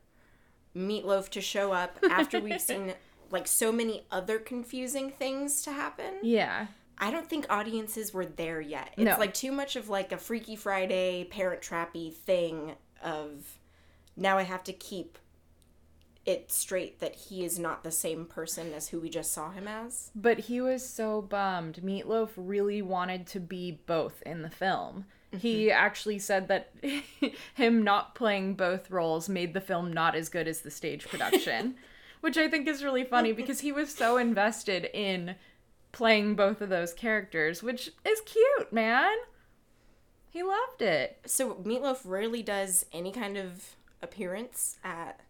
Meatloaf 0.77 1.31
to 1.31 1.41
show 1.41 1.73
up 1.73 1.99
after 2.11 2.39
we've 2.39 2.61
seen 2.61 2.93
like 3.31 3.49
so 3.49 3.73
many 3.73 4.05
other 4.11 4.39
confusing 4.39 5.11
things 5.11 5.63
to 5.63 5.73
happen. 5.73 6.17
Yeah. 6.23 6.67
I 6.99 7.11
don't 7.11 7.29
think 7.29 7.47
audiences 7.51 8.15
were 8.15 8.27
there 8.27 8.61
yet. 8.61 8.91
It's 8.97 9.05
No. 9.05 9.19
like 9.19 9.35
too 9.35 9.53
much 9.53 9.77
of 9.77 9.89
like 9.89 10.13
a 10.13 10.17
Freaky 10.17 10.57
Friday 10.57 11.25
parent 11.25 11.61
trappy 11.61 12.13
thing 12.13 12.77
of 13.03 13.59
now 14.17 14.39
I 14.39 14.43
have 14.43 14.65
to 14.65 14.73
keep 14.73 15.19
it 16.27 16.51
straight 16.51 17.01
that 17.01 17.15
he 17.15 17.45
is 17.45 17.59
not 17.59 17.85
the 17.85 17.91
same 17.91 18.25
person 18.25 18.73
as 18.73 18.89
who 18.89 19.01
we 19.01 19.11
just 19.11 19.33
saw 19.33 19.51
him 19.51 19.69
as. 19.69 20.11
But 20.15 20.41
he 20.41 20.61
was 20.61 20.87
so 20.89 21.21
bummed. 21.21 21.81
Meatloaf 21.85 22.31
really 22.37 22.81
wanted 22.81 23.27
to 23.29 23.41
be 23.41 23.81
both 23.87 24.23
in 24.23 24.43
the 24.43 24.51
film. 24.51 25.05
He 25.37 25.67
mm-hmm. 25.67 25.77
actually 25.77 26.19
said 26.19 26.49
that 26.49 26.73
him 27.55 27.83
not 27.83 28.15
playing 28.15 28.55
both 28.55 28.91
roles 28.91 29.29
made 29.29 29.53
the 29.53 29.61
film 29.61 29.93
not 29.93 30.15
as 30.15 30.29
good 30.29 30.49
as 30.49 30.61
the 30.61 30.71
stage 30.71 31.07
production, 31.09 31.75
which 32.21 32.39
I 32.39 32.49
think 32.49 32.69
is 32.69 32.85
really 32.85 33.05
funny 33.05 33.33
because 33.33 33.61
he 33.61 33.73
was 33.73 33.95
so 33.95 34.17
invested 34.17 34.89
in 34.95 35.35
playing 35.95 36.35
both 36.35 36.61
of 36.61 36.69
those 36.69 36.93
characters, 36.93 37.63
which 37.63 37.93
is 38.05 38.21
cute, 38.27 38.73
man. 38.73 39.15
He 40.29 40.43
loved 40.43 40.83
it. 40.83 41.21
So 41.25 41.55
Meatloaf 41.55 42.01
rarely 42.05 42.43
does 42.43 42.85
any 42.93 43.13
kind 43.13 43.39
of 43.39 43.77
appearance 44.03 44.77
at 44.85 45.21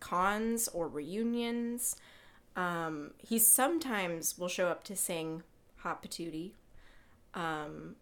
cons 0.00 0.68
or 0.68 0.88
reunions. 0.88 1.96
Um, 2.56 3.12
he 3.18 3.38
sometimes 3.38 4.38
will 4.38 4.48
show 4.48 4.68
up 4.68 4.82
to 4.84 4.96
sing 4.96 5.42
Hot 5.76 6.02
Patootie, 6.02 6.52
um, 7.34 7.96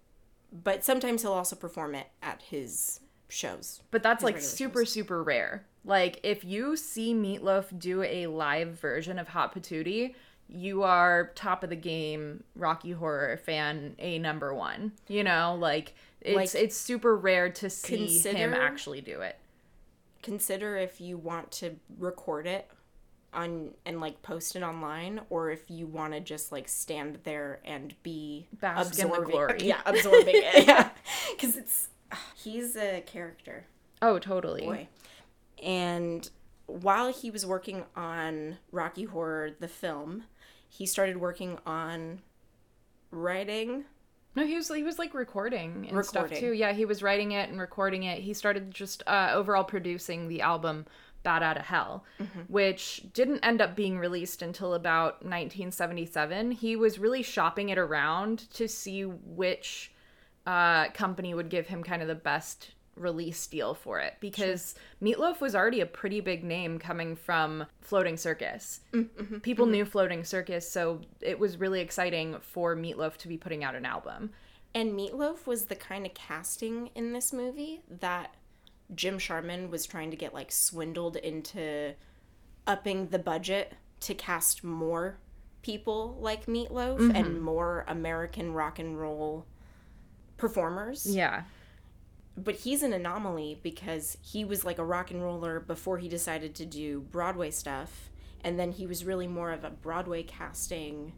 but 0.52 0.84
sometimes 0.84 1.22
he'll 1.22 1.32
also 1.32 1.56
perform 1.56 1.94
it 1.94 2.06
at 2.22 2.40
his 2.40 3.00
shows. 3.28 3.82
But 3.90 4.02
that's 4.02 4.22
like 4.22 4.40
super, 4.40 4.84
super 4.84 5.22
rare. 5.22 5.66
Like, 5.84 6.20
if 6.22 6.44
you 6.44 6.76
see 6.76 7.14
Meatloaf 7.14 7.78
do 7.78 8.02
a 8.02 8.26
live 8.28 8.78
version 8.78 9.18
of 9.18 9.28
Hot 9.28 9.54
Patootie, 9.54 10.14
you 10.48 10.82
are 10.82 11.32
top 11.34 11.62
of 11.64 11.70
the 11.70 11.76
game 11.76 12.44
Rocky 12.54 12.92
Horror 12.92 13.36
fan, 13.36 13.96
a 13.98 14.18
number 14.18 14.54
one. 14.54 14.92
You 15.08 15.24
know, 15.24 15.56
like 15.58 15.94
it's 16.20 16.54
Like, 16.54 16.62
it's 16.62 16.76
super 16.76 17.16
rare 17.16 17.50
to 17.50 17.70
see 17.70 18.18
him 18.18 18.54
actually 18.54 19.00
do 19.00 19.20
it. 19.20 19.38
Consider 20.22 20.76
if 20.76 21.00
you 21.00 21.16
want 21.16 21.50
to 21.52 21.76
record 21.98 22.46
it 22.46 22.68
on 23.32 23.70
and 23.84 24.00
like 24.00 24.22
post 24.22 24.56
it 24.56 24.62
online, 24.62 25.20
or 25.30 25.50
if 25.50 25.70
you 25.70 25.86
want 25.86 26.14
to 26.14 26.20
just 26.20 26.50
like 26.52 26.68
stand 26.68 27.18
there 27.24 27.60
and 27.64 27.94
be 28.02 28.46
Bask 28.60 28.92
absorbing. 28.92 29.30
glory. 29.30 29.58
Yeah, 29.60 29.80
absorbing 29.84 30.34
it. 30.36 30.66
Yeah, 30.66 30.90
because 31.30 31.56
it's 31.56 31.88
he's 32.34 32.76
a 32.76 33.02
character. 33.02 33.66
Oh, 34.02 34.18
totally. 34.18 34.62
boy. 34.62 34.88
And 35.62 36.28
while 36.66 37.12
he 37.12 37.30
was 37.30 37.46
working 37.46 37.84
on 37.94 38.58
Rocky 38.72 39.04
Horror, 39.04 39.52
the 39.58 39.68
film, 39.68 40.24
he 40.68 40.86
started 40.86 41.16
working 41.16 41.58
on 41.66 42.20
writing. 43.10 43.84
No, 44.34 44.46
he 44.46 44.54
was 44.54 44.68
he 44.68 44.82
was 44.82 44.98
like 44.98 45.14
recording 45.14 45.86
and 45.88 46.04
stuff 46.04 46.30
too. 46.30 46.52
Yeah, 46.52 46.72
he 46.72 46.84
was 46.84 47.02
writing 47.02 47.32
it 47.32 47.48
and 47.48 47.58
recording 47.58 48.02
it. 48.02 48.18
He 48.20 48.34
started 48.34 48.70
just 48.70 49.02
uh, 49.06 49.30
overall 49.32 49.64
producing 49.64 50.28
the 50.28 50.42
album 50.42 50.86
Bat 51.22 51.42
Out 51.42 51.56
of 51.56 51.64
Hell, 51.64 52.04
which 52.46 53.02
didn't 53.12 53.40
end 53.40 53.60
up 53.60 53.74
being 53.74 53.98
released 53.98 54.42
until 54.42 54.74
about 54.74 55.22
1977. 55.24 56.52
He 56.52 56.76
was 56.76 57.00
really 57.00 57.22
shopping 57.22 57.70
it 57.70 57.78
around 57.78 58.48
to 58.54 58.68
see 58.68 59.02
which 59.02 59.90
uh, 60.46 60.90
company 60.90 61.34
would 61.34 61.48
give 61.48 61.66
him 61.66 61.82
kind 61.82 62.00
of 62.00 62.06
the 62.06 62.14
best 62.14 62.70
release 62.96 63.46
deal 63.46 63.74
for 63.74 64.00
it 64.00 64.14
because 64.20 64.74
Meatloaf 65.02 65.40
was 65.40 65.54
already 65.54 65.80
a 65.80 65.86
pretty 65.86 66.20
big 66.20 66.42
name 66.42 66.78
coming 66.78 67.14
from 67.14 67.66
Floating 67.80 68.16
Circus. 68.16 68.80
Mm, 68.92 69.08
mm-hmm, 69.08 69.38
people 69.38 69.66
mm-hmm. 69.66 69.72
knew 69.72 69.84
Floating 69.84 70.24
Circus, 70.24 70.68
so 70.68 71.00
it 71.20 71.38
was 71.38 71.58
really 71.58 71.80
exciting 71.80 72.36
for 72.40 72.74
Meatloaf 72.74 73.16
to 73.18 73.28
be 73.28 73.36
putting 73.36 73.62
out 73.62 73.74
an 73.74 73.84
album. 73.84 74.30
And 74.74 74.92
Meatloaf 74.92 75.46
was 75.46 75.66
the 75.66 75.76
kind 75.76 76.04
of 76.04 76.14
casting 76.14 76.90
in 76.94 77.12
this 77.12 77.32
movie 77.32 77.82
that 78.00 78.34
Jim 78.94 79.18
Sharman 79.18 79.70
was 79.70 79.86
trying 79.86 80.10
to 80.10 80.16
get 80.16 80.34
like 80.34 80.52
swindled 80.52 81.16
into 81.16 81.94
upping 82.66 83.08
the 83.08 83.18
budget 83.18 83.72
to 84.00 84.14
cast 84.14 84.62
more 84.64 85.18
people 85.62 86.16
like 86.20 86.46
Meatloaf 86.46 86.98
and 86.98 87.26
mm-hmm. 87.26 87.40
more 87.40 87.84
American 87.88 88.52
rock 88.52 88.78
and 88.78 88.98
roll 88.98 89.46
performers. 90.36 91.06
Yeah. 91.06 91.42
But 92.36 92.56
he's 92.56 92.82
an 92.82 92.92
anomaly 92.92 93.60
because 93.62 94.18
he 94.20 94.44
was 94.44 94.64
like 94.64 94.78
a 94.78 94.84
rock 94.84 95.10
and 95.10 95.22
roller 95.22 95.60
before 95.60 95.98
he 95.98 96.08
decided 96.08 96.54
to 96.56 96.66
do 96.66 97.00
Broadway 97.00 97.50
stuff, 97.50 98.10
and 98.44 98.58
then 98.58 98.72
he 98.72 98.86
was 98.86 99.04
really 99.04 99.26
more 99.26 99.52
of 99.52 99.64
a 99.64 99.70
Broadway 99.70 100.22
casting 100.22 101.12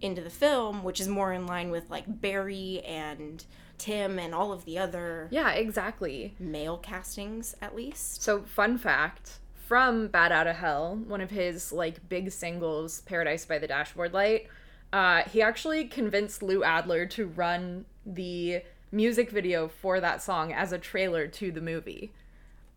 into 0.00 0.20
the 0.20 0.30
film, 0.30 0.82
which 0.84 1.00
is 1.00 1.08
more 1.08 1.32
in 1.32 1.46
line 1.46 1.70
with 1.70 1.90
like 1.90 2.20
Barry 2.20 2.80
and 2.86 3.44
Tim 3.78 4.18
and 4.18 4.34
all 4.34 4.52
of 4.52 4.64
the 4.64 4.78
other 4.78 5.28
Yeah, 5.30 5.50
exactly. 5.50 6.34
male 6.38 6.78
castings, 6.78 7.56
at 7.60 7.74
least. 7.74 8.22
So, 8.22 8.42
fun 8.42 8.78
fact 8.78 9.38
from 9.54 10.08
Bat 10.08 10.32
Out 10.32 10.46
of 10.46 10.56
Hell, 10.56 10.96
one 11.06 11.20
of 11.20 11.30
his 11.30 11.72
like 11.72 12.08
big 12.08 12.30
singles, 12.30 13.00
Paradise 13.02 13.44
by 13.44 13.58
the 13.58 13.66
Dashboard 13.66 14.12
Light, 14.12 14.46
uh, 14.92 15.22
he 15.22 15.40
actually 15.42 15.86
convinced 15.86 16.42
Lou 16.42 16.62
Adler 16.62 17.06
to 17.06 17.26
run 17.26 17.86
the 18.04 18.62
music 18.92 19.30
video 19.30 19.66
for 19.66 20.00
that 20.00 20.22
song 20.22 20.52
as 20.52 20.70
a 20.70 20.78
trailer 20.78 21.26
to 21.26 21.50
the 21.50 21.60
movie. 21.60 22.12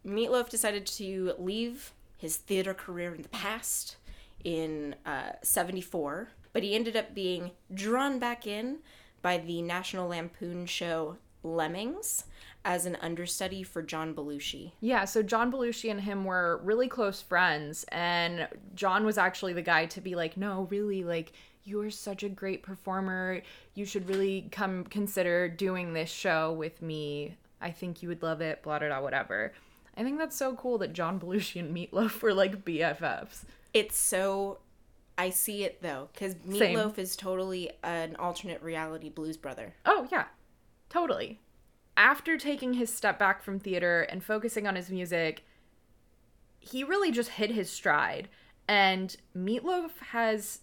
Meatloaf 0.05 0.49
decided 0.49 0.85
to 0.85 1.33
leave 1.37 1.93
his 2.17 2.37
theater 2.37 2.73
career 2.73 3.13
in 3.13 3.21
the 3.21 3.29
past 3.29 3.97
in 4.43 4.95
uh, 5.05 5.31
74, 5.43 6.29
but 6.53 6.63
he 6.63 6.73
ended 6.73 6.95
up 6.95 7.13
being 7.13 7.51
drawn 7.73 8.17
back 8.17 8.47
in 8.47 8.77
by 9.21 9.37
the 9.37 9.61
National 9.61 10.07
Lampoon 10.07 10.65
show 10.65 11.17
Lemmings 11.43 12.25
as 12.63 12.85
an 12.85 12.97
understudy 13.01 13.61
for 13.63 13.81
John 13.81 14.15
Belushi. 14.15 14.71
Yeah, 14.79 15.05
so 15.05 15.21
John 15.21 15.51
Belushi 15.51 15.91
and 15.91 16.01
him 16.01 16.25
were 16.25 16.59
really 16.63 16.87
close 16.87 17.21
friends, 17.21 17.85
and 17.89 18.47
John 18.73 19.05
was 19.05 19.17
actually 19.17 19.53
the 19.53 19.61
guy 19.61 19.85
to 19.87 20.01
be 20.01 20.15
like, 20.15 20.37
no, 20.37 20.67
really, 20.71 21.03
like, 21.03 21.33
you're 21.65 21.89
such 21.89 22.23
a 22.23 22.29
great 22.29 22.63
performer. 22.63 23.41
You 23.73 23.85
should 23.85 24.07
really 24.07 24.47
come 24.51 24.85
consider 24.85 25.49
doing 25.49 25.93
this 25.93 26.09
show 26.09 26.53
with 26.53 26.81
me 26.81 27.35
I 27.61 27.71
think 27.71 28.03
you 28.03 28.09
would 28.09 28.21
love 28.21 28.41
it, 28.41 28.61
blah, 28.63 28.79
blah, 28.79 28.89
blah, 28.89 29.01
whatever. 29.01 29.53
I 29.97 30.03
think 30.03 30.19
that's 30.19 30.35
so 30.35 30.53
cool 30.55 30.77
that 30.79 30.93
John 30.93 31.19
Belushi 31.19 31.59
and 31.59 31.75
Meatloaf 31.75 32.21
were 32.21 32.33
like 32.33 32.65
BFFs. 32.65 33.43
It's 33.73 33.97
so. 33.97 34.59
I 35.17 35.29
see 35.29 35.63
it 35.63 35.81
though, 35.81 36.09
because 36.13 36.35
Same. 36.51 36.77
Meatloaf 36.77 36.97
is 36.97 37.15
totally 37.15 37.71
an 37.83 38.17
alternate 38.17 38.61
reality 38.61 39.09
blues 39.09 39.37
brother. 39.37 39.73
Oh, 39.85 40.07
yeah, 40.11 40.25
totally. 40.89 41.39
After 41.97 42.37
taking 42.37 42.73
his 42.73 42.93
step 42.93 43.17
back 43.17 43.41
from 43.41 43.59
theater 43.59 44.01
and 44.01 44.21
focusing 44.21 44.67
on 44.67 44.75
his 44.75 44.91
music, 44.91 45.45
he 46.59 46.83
really 46.83 47.11
just 47.11 47.29
hit 47.29 47.51
his 47.51 47.71
stride. 47.71 48.27
And 48.67 49.15
Meatloaf 49.35 49.91
has 50.09 50.59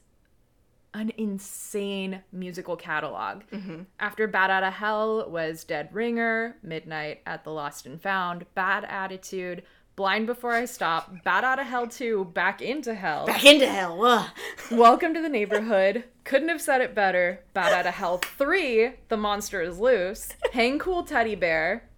an 0.95 1.13
insane 1.17 2.23
musical 2.33 2.77
catalog. 2.77 3.43
Mm-hmm. 3.53 3.83
After 3.99 4.27
Bat 4.27 4.51
Outta 4.51 4.71
Hell 4.71 5.31
was 5.31 5.65
Dead 5.65 5.89
Ringer, 5.93 6.57
Midnight 6.63 7.21
at 7.27 7.45
the 7.45 7.51
Lost 7.51 7.87
and 7.87 8.01
Found, 8.03 8.45
Bad 8.55 8.85
Attitude, 8.85 9.63
Blind 9.97 10.27
Before 10.27 10.53
I 10.53 10.65
Stop, 10.65 11.13
Bat 11.25 11.45
Outta 11.45 11.65
Hell 11.65 11.87
2, 11.87 12.27
Back 12.27 12.61
into 12.63 12.95
Hell. 12.95 13.27
Back 13.27 13.45
into 13.45 13.67
hell. 13.67 14.05
Ugh. 14.05 14.31
Welcome 14.71 15.15
to 15.15 15.23
the 15.23 15.29
neighborhood. 15.29 16.05
Couldn't 16.25 16.49
have 16.49 16.61
said 16.61 16.81
it 16.81 16.95
better. 16.95 17.41
Bat 17.55 17.73
Outta 17.73 17.91
Hell 17.91 18.19
3, 18.19 18.93
The 19.09 19.17
Monster 19.17 19.63
is 19.63 19.79
Loose, 19.79 20.31
Hang 20.53 20.79
Cool 20.79 21.05
Teddy 21.05 21.35
Bear, 21.35 21.89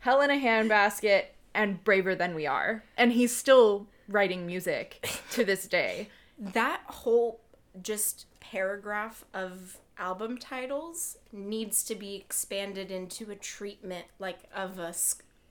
Hell 0.00 0.20
in 0.20 0.30
a 0.30 0.40
Handbasket, 0.40 1.24
and 1.54 1.82
Braver 1.84 2.14
Than 2.14 2.34
We 2.34 2.46
Are. 2.46 2.84
And 2.96 3.12
he's 3.12 3.36
still 3.36 3.86
writing 4.08 4.46
music 4.46 5.06
to 5.30 5.44
this 5.44 5.66
day. 5.66 6.08
That 6.38 6.80
whole 6.86 7.40
just 7.80 8.26
paragraph 8.40 9.24
of 9.32 9.78
album 9.98 10.36
titles 10.38 11.16
needs 11.32 11.82
to 11.84 11.94
be 11.94 12.16
expanded 12.16 12.90
into 12.90 13.30
a 13.30 13.36
treatment 13.36 14.06
like 14.18 14.40
of 14.54 14.78
a 14.78 14.94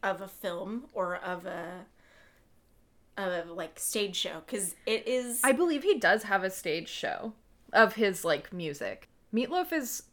of 0.03 0.21
a 0.21 0.27
film 0.27 0.85
or 0.93 1.15
of 1.15 1.45
a 1.45 1.85
of 3.17 3.49
a 3.49 3.53
like 3.53 3.79
stage 3.79 4.15
show 4.15 4.41
because 4.45 4.75
it 4.85 5.07
is 5.07 5.41
I 5.43 5.51
believe 5.51 5.83
he 5.83 5.97
does 5.97 6.23
have 6.23 6.43
a 6.43 6.49
stage 6.49 6.89
show 6.89 7.33
of 7.71 7.95
his 7.95 8.25
like 8.25 8.51
music. 8.51 9.09
Meatloaf 9.33 9.71
is 9.71 10.03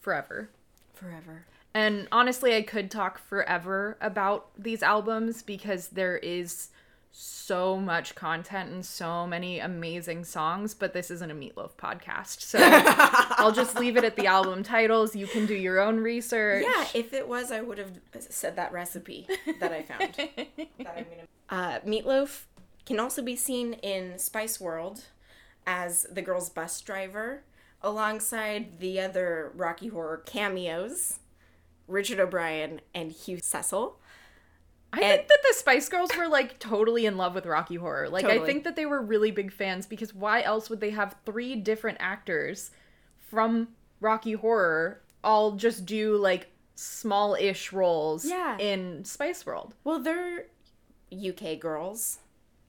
forever. 0.00 0.48
forever. 0.94 1.46
And 1.74 2.06
honestly, 2.12 2.54
I 2.54 2.62
could 2.62 2.90
talk 2.90 3.18
forever 3.18 3.98
about 4.00 4.50
these 4.56 4.82
albums 4.82 5.42
because 5.42 5.88
there 5.88 6.16
is 6.16 6.68
so 7.16 7.76
much 7.78 8.16
content 8.16 8.72
and 8.72 8.84
so 8.84 9.24
many 9.24 9.60
amazing 9.60 10.24
songs, 10.24 10.74
but 10.74 10.92
this 10.92 11.12
isn't 11.12 11.30
a 11.30 11.34
Meatloaf 11.34 11.76
podcast. 11.76 12.40
So 12.40 12.58
I'll 12.60 13.52
just 13.52 13.78
leave 13.78 13.96
it 13.96 14.02
at 14.02 14.16
the 14.16 14.26
album 14.26 14.64
titles. 14.64 15.14
You 15.14 15.28
can 15.28 15.46
do 15.46 15.54
your 15.54 15.80
own 15.80 15.98
research. 15.98 16.64
Yeah, 16.66 16.86
if 16.92 17.12
it 17.12 17.28
was, 17.28 17.52
I 17.52 17.60
would 17.60 17.78
have 17.78 17.92
said 18.18 18.56
that 18.56 18.72
recipe 18.72 19.28
that 19.60 19.72
I 19.72 19.82
found. 19.82 20.14
that 20.16 20.96
I'm 20.96 21.04
gonna. 21.04 21.28
Uh, 21.48 21.78
Meatloaf 21.86 22.46
can 22.84 22.98
also 22.98 23.22
be 23.22 23.36
seen 23.36 23.74
in 23.74 24.18
Spice 24.18 24.60
World 24.60 25.04
as 25.68 26.08
the 26.10 26.20
girl's 26.20 26.50
bus 26.50 26.80
driver, 26.80 27.44
alongside 27.80 28.80
the 28.80 28.98
other 28.98 29.52
Rocky 29.54 29.86
Horror 29.86 30.22
cameos, 30.26 31.20
Richard 31.86 32.18
O'Brien 32.18 32.80
and 32.92 33.12
Hugh 33.12 33.38
Cecil. 33.40 34.00
I 34.96 35.00
think 35.16 35.28
that 35.28 35.38
the 35.48 35.54
Spice 35.54 35.88
Girls 35.88 36.10
were 36.16 36.28
like 36.28 36.58
totally 36.58 37.06
in 37.06 37.16
love 37.16 37.34
with 37.34 37.46
Rocky 37.46 37.76
Horror. 37.76 38.08
Like, 38.08 38.24
I 38.24 38.38
think 38.44 38.64
that 38.64 38.76
they 38.76 38.86
were 38.86 39.00
really 39.00 39.30
big 39.30 39.52
fans 39.52 39.86
because 39.86 40.14
why 40.14 40.42
else 40.42 40.70
would 40.70 40.80
they 40.80 40.90
have 40.90 41.16
three 41.26 41.56
different 41.56 41.98
actors 42.00 42.70
from 43.18 43.68
Rocky 44.00 44.32
Horror 44.32 45.00
all 45.22 45.52
just 45.52 45.86
do 45.86 46.16
like 46.16 46.48
small 46.74 47.34
ish 47.34 47.72
roles 47.72 48.24
Yeah. 48.24 48.58
in 48.58 49.04
Spice 49.04 49.44
World? 49.46 49.74
Well, 49.84 49.98
they're 50.00 50.46
UK 51.12 51.58
girls, 51.60 52.18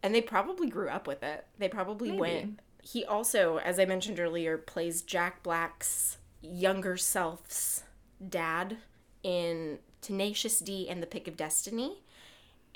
and 0.03 0.13
they 0.13 0.21
probably 0.21 0.69
grew 0.69 0.89
up 0.89 1.07
with 1.07 1.23
it. 1.23 1.45
They 1.57 1.67
probably 1.67 2.09
Maybe. 2.09 2.19
went. 2.21 2.59
He 2.83 3.03
also, 3.03 3.57
as 3.57 3.79
I 3.79 3.85
mentioned 3.85 4.19
earlier, 4.19 4.57
plays 4.57 5.01
Jack 5.01 5.41
Black's 5.41 6.17
younger 6.41 6.95
self's 6.97 7.83
dad 8.29 8.77
in 9.23 9.79
Tenacious 10.01 10.59
D 10.59 10.87
and 10.87 11.01
The 11.01 11.07
Pick 11.07 11.27
of 11.27 11.35
Destiny, 11.35 12.03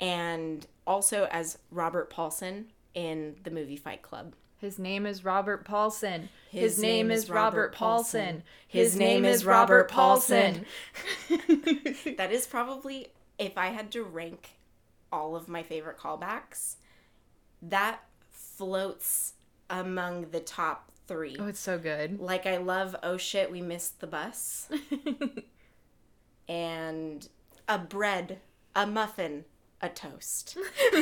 and 0.00 0.66
also 0.86 1.28
as 1.30 1.58
Robert 1.70 2.10
Paulson 2.10 2.66
in 2.94 3.36
the 3.44 3.50
movie 3.50 3.76
Fight 3.76 4.02
Club. 4.02 4.34
His 4.58 4.78
name 4.78 5.06
is 5.06 5.24
Robert 5.24 5.64
Paulson. 5.64 6.28
His, 6.50 6.74
His 6.74 6.78
name, 6.78 7.08
name 7.08 7.10
is 7.10 7.30
Robert 7.30 7.72
Paulson. 7.74 8.20
Paulson. 8.20 8.42
His, 8.68 8.96
name 8.96 9.24
is 9.24 9.44
Robert 9.44 9.90
Paulson. 9.90 10.66
That 12.18 12.30
is 12.30 12.46
probably, 12.46 13.08
if 13.38 13.56
I 13.56 13.68
had 13.68 13.90
to 13.92 14.02
rank 14.04 14.50
all 15.10 15.34
of 15.34 15.48
my 15.48 15.62
favorite 15.62 15.96
callbacks, 15.98 16.76
that 17.62 18.00
floats 18.30 19.34
among 19.70 20.30
the 20.30 20.40
top 20.40 20.90
three. 21.08 21.36
Oh, 21.38 21.46
it's 21.46 21.60
so 21.60 21.78
good. 21.78 22.20
Like, 22.20 22.44
I 22.46 22.58
love 22.58 22.94
Oh 23.02 23.16
Shit, 23.16 23.50
We 23.50 23.62
Missed 23.62 24.00
the 24.00 24.06
Bus. 24.06 24.68
and 26.48 27.26
a 27.66 27.78
bread, 27.78 28.40
a 28.76 28.86
muffin, 28.86 29.44
a 29.80 29.88
toast. 29.88 30.56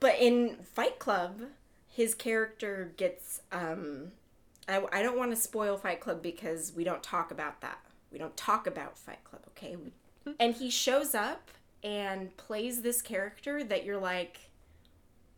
but 0.00 0.16
in 0.18 0.56
Fight 0.74 0.98
Club, 0.98 1.42
his 1.88 2.14
character 2.14 2.92
gets. 2.96 3.40
Um, 3.50 4.12
I, 4.68 4.82
I 4.92 5.02
don't 5.02 5.18
want 5.18 5.30
to 5.30 5.36
spoil 5.36 5.76
Fight 5.76 6.00
Club 6.00 6.22
because 6.22 6.72
we 6.74 6.84
don't 6.84 7.02
talk 7.02 7.30
about 7.30 7.60
that. 7.60 7.78
We 8.10 8.18
don't 8.18 8.36
talk 8.36 8.66
about 8.66 8.98
Fight 8.98 9.22
Club, 9.24 9.42
okay? 9.50 9.76
We, 9.76 9.92
and 10.38 10.54
he 10.54 10.70
shows 10.70 11.14
up 11.14 11.50
and 11.82 12.36
plays 12.36 12.82
this 12.82 13.02
character 13.02 13.64
that 13.64 13.84
you're 13.84 13.98
like, 13.98 14.50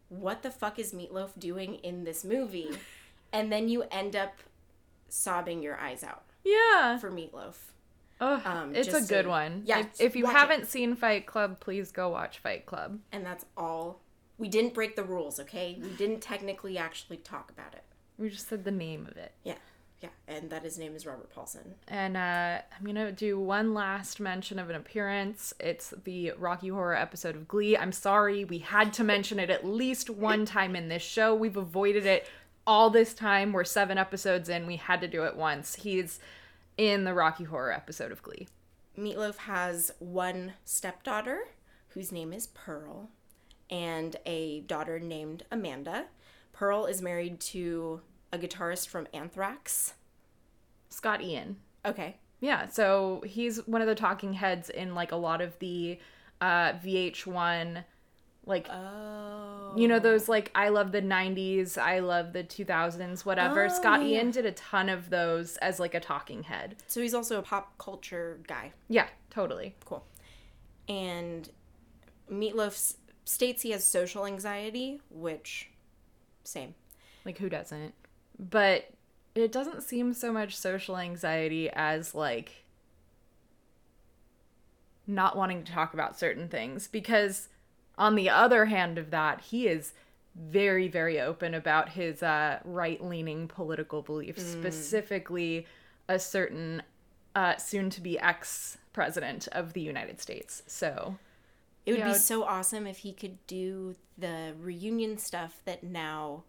what 0.09 0.43
the 0.43 0.51
fuck 0.51 0.79
is 0.79 0.93
Meatloaf 0.93 1.39
doing 1.39 1.77
in 1.77 2.05
this 2.05 2.25
movie? 2.25 2.71
and 3.33 3.51
then 3.51 3.69
you 3.69 3.85
end 3.91 4.15
up 4.15 4.35
sobbing 5.09 5.63
your 5.63 5.79
eyes 5.79 6.03
out 6.05 6.25
Yeah. 6.45 6.99
for 6.99 7.11
Meatloaf. 7.11 7.55
Oh, 8.21 8.41
Um, 8.45 8.75
it's 8.75 8.89
a 8.89 9.01
good 9.01 9.25
so- 9.25 9.29
one. 9.29 9.63
yeah, 9.67 9.81
If, 9.81 10.01
if 10.01 10.17
you 10.17 10.27
haven't 10.27 10.67
seen 10.67 10.95
Fight 10.95 11.27
Club, 11.27 11.61
please 11.61 11.91
go 11.93 12.09
watch 12.11 12.39
Fight 12.39 12.65
Club. 12.67 13.01
And 13.13 13.25
that's 13.27 13.45
all. 13.57 14.01
We 14.39 14.49
didn't 14.49 14.75
break 14.75 14.97
the 14.97 15.05
rules, 15.05 15.39
okay? 15.41 15.79
We 15.81 15.91
didn't 15.91 16.21
technically 16.21 16.77
actually 16.79 17.19
talk 17.19 17.51
about 17.51 17.75
it. 17.75 17.83
We 18.19 18.29
just 18.31 18.49
said 18.49 18.65
the 18.65 18.71
name 18.71 19.07
of 19.11 19.17
it. 19.17 19.33
Yeah, 19.45 19.55
yeah. 20.01 20.09
And 20.29 20.51
that 20.51 20.63
his 20.65 20.79
name 20.79 20.95
is 20.95 21.07
Robert 21.07 21.31
Paulson. 21.31 21.75
And 21.89 22.17
uh, 22.17 22.61
I'm 22.77 22.85
going 22.85 22.95
to 22.97 23.13
do 23.13 23.39
one 23.39 23.75
last 23.75 24.21
mention 24.21 24.59
of 24.59 24.71
an 24.71 24.77
appearance. 24.77 25.53
It's 25.61 25.93
the 26.05 26.33
Rocky 26.39 26.69
Horror 26.69 26.97
episode 26.97 27.35
of 27.37 27.47
Glee. 27.49 27.77
I'm 27.77 27.93
sorry, 27.93 28.45
we 28.45 28.59
had 28.59 28.93
to 28.95 29.05
mention 29.05 29.39
it 29.39 29.51
at 29.51 29.65
least 29.67 30.09
one 30.11 30.45
time 30.47 30.75
in 30.77 30.89
this 30.89 31.03
show. 31.03 31.35
We've 31.35 31.57
avoided 31.57 32.07
it 32.07 32.27
all 32.67 32.91
this 32.91 33.15
time. 33.15 33.53
We're 33.53 33.65
seven 33.65 33.99
episodes 33.99 34.49
in. 34.49 34.67
We 34.67 34.77
had 34.77 35.01
to 35.03 35.09
do 35.09 35.25
it 35.25 35.37
once. 35.37 35.75
He's 35.77 36.19
in 36.77 37.05
the 37.05 37.15
Rocky 37.15 37.45
Horror 37.45 37.73
episode 37.73 38.13
of 38.13 38.23
Glee. 38.23 38.49
Meatloaf 38.99 39.37
has 39.37 39.93
one 39.99 40.55
stepdaughter 40.65 41.49
whose 41.89 42.13
name 42.13 42.33
is 42.33 42.47
Pearl 42.49 43.11
and 43.71 44.17
a 44.27 44.61
daughter 44.61 44.99
named 44.99 45.45
Amanda. 45.51 46.07
Pearl 46.53 46.87
is 46.87 47.03
married 47.03 47.41
to 47.41 48.01
a 48.33 48.39
guitarist 48.39 48.89
from 48.89 49.07
Anthrax. 49.13 49.95
Scott 50.91 51.23
Ian. 51.23 51.57
Okay. 51.85 52.17
Yeah, 52.41 52.67
so 52.67 53.23
he's 53.27 53.67
one 53.67 53.81
of 53.81 53.89
the 53.89 53.95
talking 53.95 54.35
heads 54.35 54.71
in 54.71 54.95
like 54.95 55.13
a 55.13 55.17
lot 55.17 55.41
of 55.41 55.59
the 55.59 55.99
uh, 56.41 56.73
VH1, 56.75 57.85
like 58.47 58.69
Oh. 58.71 59.73
you 59.77 59.89
know 59.89 59.99
those 59.99 60.29
oh. 60.29 60.33
like 60.33 60.51
I 60.55 60.69
love 60.69 60.93
the 60.93 61.03
90s, 61.03 61.79
I 61.79 62.01
love 62.01 62.33
the 62.33 62.45
2000s, 62.45 63.25
whatever. 63.25 63.65
Oh, 63.65 63.69
Scott 63.69 64.01
yeah. 64.01 64.19
Ian 64.19 64.31
did 64.31 64.47
a 64.47 64.53
ton 64.53 64.89
of 64.89 65.11
those 65.11 65.57
as 65.59 65.81
like 65.81 65.95
a 65.95 66.01
talking 66.01 66.43
head. 66.45 66.77
So 66.87 67.01
he's 67.01 67.15
also 67.15 67.39
a 67.39 67.43
pop 67.43 67.77
culture 67.79 68.41
guy. 68.47 68.73
Yeah, 68.89 69.07
totally. 69.31 69.75
Cool. 69.85 70.05
And 70.89 71.49
Meatloaf 72.31 72.95
states 73.25 73.63
he 73.63 73.71
has 73.71 73.85
social 73.85 74.27
anxiety, 74.27 75.01
which, 75.11 75.71
same. 76.45 76.75
Like 77.25 77.39
who 77.39 77.49
doesn't? 77.49 77.95
But 78.39 78.91
it 79.35 79.51
doesn't 79.51 79.83
seem 79.83 80.13
so 80.13 80.33
much 80.33 80.57
social 80.57 80.97
anxiety 80.97 81.71
as 81.71 82.15
like 82.15 82.65
not 85.07 85.37
wanting 85.37 85.65
to 85.65 85.73
talk 85.73 85.95
about 85.95 86.19
certain 86.19 86.49
things 86.49 86.87
because 86.87 87.49
on 87.97 88.15
the 88.15 88.29
other 88.29 88.67
hand 88.67 88.99
of 88.99 89.11
that, 89.11 89.41
he 89.41 89.69
is 89.69 89.93
very 90.35 90.89
very 90.89 91.21
open 91.21 91.55
about 91.55 91.91
his 91.91 92.23
uh, 92.23 92.59
right-leaning 92.65 93.47
political 93.49 94.03
beliefs, 94.03 94.43
specifically 94.45 95.67
a 96.09 96.19
certain 96.19 96.83
uh, 97.35 97.57
soon-to-be 97.57 98.19
ex-president 98.19 99.49
of 99.53 99.73
the 99.73 99.81
United 99.81 100.21
States. 100.21 100.63
So, 100.67 101.17
It 101.87 101.93
would 101.93 102.05
be 102.05 102.15
so 102.15 102.45
awesome 102.45 102.87
if 102.87 102.99
he 102.99 103.13
could 103.13 103.45
do 103.47 103.95
the 104.17 104.55
reunion 104.61 105.19
stuff 105.19 105.61
that 105.65 105.83
now 105.83 106.45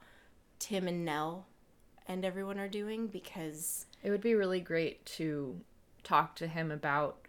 Tim 0.60 0.88
and 0.88 1.04
Nell 1.06 1.48
and 2.08 2.24
everyone 2.24 2.60
are 2.60 2.68
doing 2.68 3.08
because 3.08 3.86
It 4.04 4.10
would 4.12 4.22
be 4.22 4.36
really 4.36 4.60
great 4.60 5.06
to 5.18 5.62
talk 6.04 6.36
to 6.36 6.48
him 6.48 6.72
about 6.72 7.28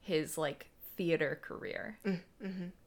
his 0.00 0.38
like 0.38 0.70
theater 0.96 1.38
career 1.42 1.98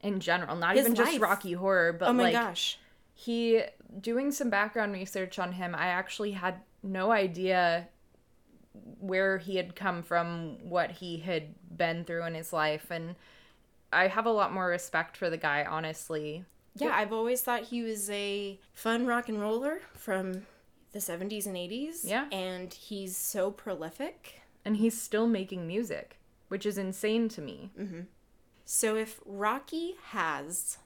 in 0.02 0.20
general, 0.20 0.56
not 0.56 0.74
Mm, 0.74 0.78
His 0.78 0.86
even 0.86 0.96
just. 0.96 1.20
Rocky 1.20 1.54
Horror, 1.54 1.94
but 1.94 2.10
oh 2.10 2.14
my 2.14 2.24
like 2.24 2.34
gosh. 2.34 2.78
he 3.14 3.62
doing 4.00 4.32
some 4.32 4.50
background 4.50 4.94
research 4.94 5.40
on 5.40 5.52
him 5.54 5.74
i 5.76 5.88
actually 5.88 6.32
had 6.32 6.56
no 6.84 7.12
idea 7.12 7.88
where 9.00 9.38
he 9.40 9.56
had 9.58 9.76
come 9.76 10.04
from 10.04 10.58
what 10.70 10.92
he 10.92 11.18
had 11.18 11.54
been 11.76 12.04
through 12.06 12.24
in 12.26 12.36
his 12.36 12.54
life 12.54 12.88
and 12.92 13.16
i 13.92 14.08
have 14.08 14.26
a 14.26 14.32
lot 14.32 14.54
more 14.54 14.68
respect 14.68 15.18
for 15.18 15.30
the 15.30 15.38
guy 15.38 15.66
honestly 15.68 16.46
Yeah, 16.76 16.94
I've 16.96 17.12
always 17.12 17.42
thought 17.42 17.64
he 17.64 17.82
was 17.84 18.10
a 18.10 18.60
fun 18.74 19.06
rock 19.08 19.28
and 19.28 19.42
roller 19.42 19.80
from 19.96 20.46
the 20.94 21.00
70s 21.00 21.46
and 21.46 21.56
80s. 21.56 22.00
Yeah. 22.04 22.26
And 22.32 22.74
he's 22.74 23.18
so 23.18 23.52
prolific. 23.52 24.42
and 24.64 24.78
he's 24.78 25.00
still 25.00 25.28
making 25.28 25.68
music 25.68 26.19
which 26.50 26.66
is 26.66 26.78
insane 26.78 27.30
to 27.30 27.42
me 27.42 27.72
mm-hmm. 27.80 28.02
So 28.72 28.96
if 28.96 29.20
Rocky 29.26 29.96
has 30.12 30.78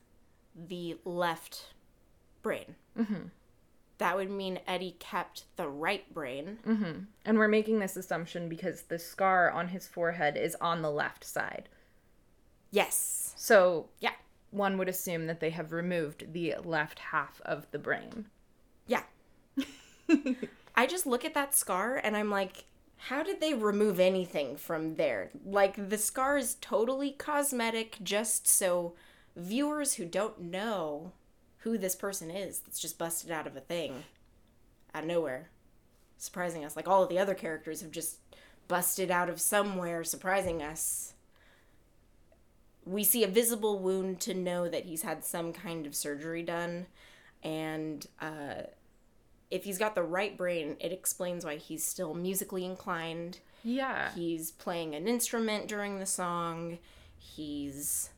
the 0.55 0.95
left 1.03 1.73
brain, 2.41 2.75
mm-hmm. 2.97 3.23
that 3.97 4.15
would 4.15 4.31
mean 4.31 4.59
Eddie 4.65 4.95
kept 4.99 5.43
the 5.57 5.67
right 5.67 6.11
brain. 6.13 6.59
Mm-hmm. 6.65 6.99
and 7.25 7.37
we're 7.37 7.49
making 7.49 7.79
this 7.79 7.97
assumption 7.97 8.47
because 8.47 8.83
the 8.83 8.97
scar 8.99 9.51
on 9.51 9.67
his 9.67 9.85
forehead 9.85 10.37
is 10.37 10.55
on 10.61 10.81
the 10.81 10.89
left 10.91 11.25
side 11.25 11.67
Yes. 12.71 13.33
so 13.35 13.89
Yeah. 13.99 14.13
one 14.51 14.77
would 14.77 14.87
assume 14.87 15.27
that 15.27 15.41
they 15.41 15.49
have 15.49 15.71
removed 15.73 16.31
the 16.31 16.55
left 16.63 16.99
half 16.99 17.41
of 17.43 17.69
the 17.71 17.79
brain 17.79 18.27
Yeah. 18.87 19.03
I 20.75 20.87
just 20.87 21.05
look 21.05 21.25
at 21.25 21.33
that 21.33 21.53
scar 21.53 21.97
and 21.97 22.15
I'm 22.17 22.29
like, 22.29 22.63
how 23.07 23.21
did 23.21 23.41
they 23.41 23.53
remove 23.53 23.99
anything 23.99 24.55
from 24.55 24.95
there? 24.95 25.29
Like, 25.45 25.89
the 25.89 25.97
scar 25.97 26.37
is 26.37 26.55
totally 26.61 27.11
cosmetic, 27.11 27.97
just 28.01 28.47
so 28.47 28.93
viewers 29.35 29.95
who 29.95 30.05
don't 30.05 30.39
know 30.39 31.11
who 31.59 31.77
this 31.77 31.95
person 31.95 32.31
is 32.31 32.59
that's 32.59 32.79
just 32.79 32.97
busted 32.97 33.29
out 33.29 33.45
of 33.45 33.57
a 33.57 33.61
thing 33.61 34.05
out 34.95 35.03
of 35.03 35.09
nowhere, 35.09 35.49
surprising 36.17 36.63
us. 36.63 36.77
Like, 36.77 36.87
all 36.87 37.03
of 37.03 37.09
the 37.09 37.19
other 37.19 37.33
characters 37.33 37.81
have 37.81 37.91
just 37.91 38.19
busted 38.69 39.11
out 39.11 39.27
of 39.27 39.41
somewhere, 39.41 40.05
surprising 40.05 40.61
us. 40.61 41.13
We 42.85 43.03
see 43.03 43.25
a 43.25 43.27
visible 43.27 43.79
wound 43.79 44.21
to 44.21 44.33
know 44.33 44.69
that 44.69 44.85
he's 44.85 45.01
had 45.01 45.25
some 45.25 45.51
kind 45.51 45.85
of 45.85 45.93
surgery 45.93 46.43
done, 46.43 46.85
and 47.43 48.07
uh, 48.21 48.63
if 49.53 49.63
he's 49.63 49.77
got 49.77 49.93
the 49.93 50.03
right 50.03 50.35
brain, 50.35 50.75
it 50.79 50.91
explains 50.91 51.45
why 51.45 51.57
he's 51.57 51.85
still 51.85 52.15
musically 52.15 52.65
inclined. 52.65 53.37
yeah 53.63 54.11
He's 54.15 54.51
playing 54.51 54.95
an 54.95 55.07
instrument 55.07 55.67
during 55.67 55.99
the 55.99 56.07
song. 56.07 56.79
He's 57.17 58.09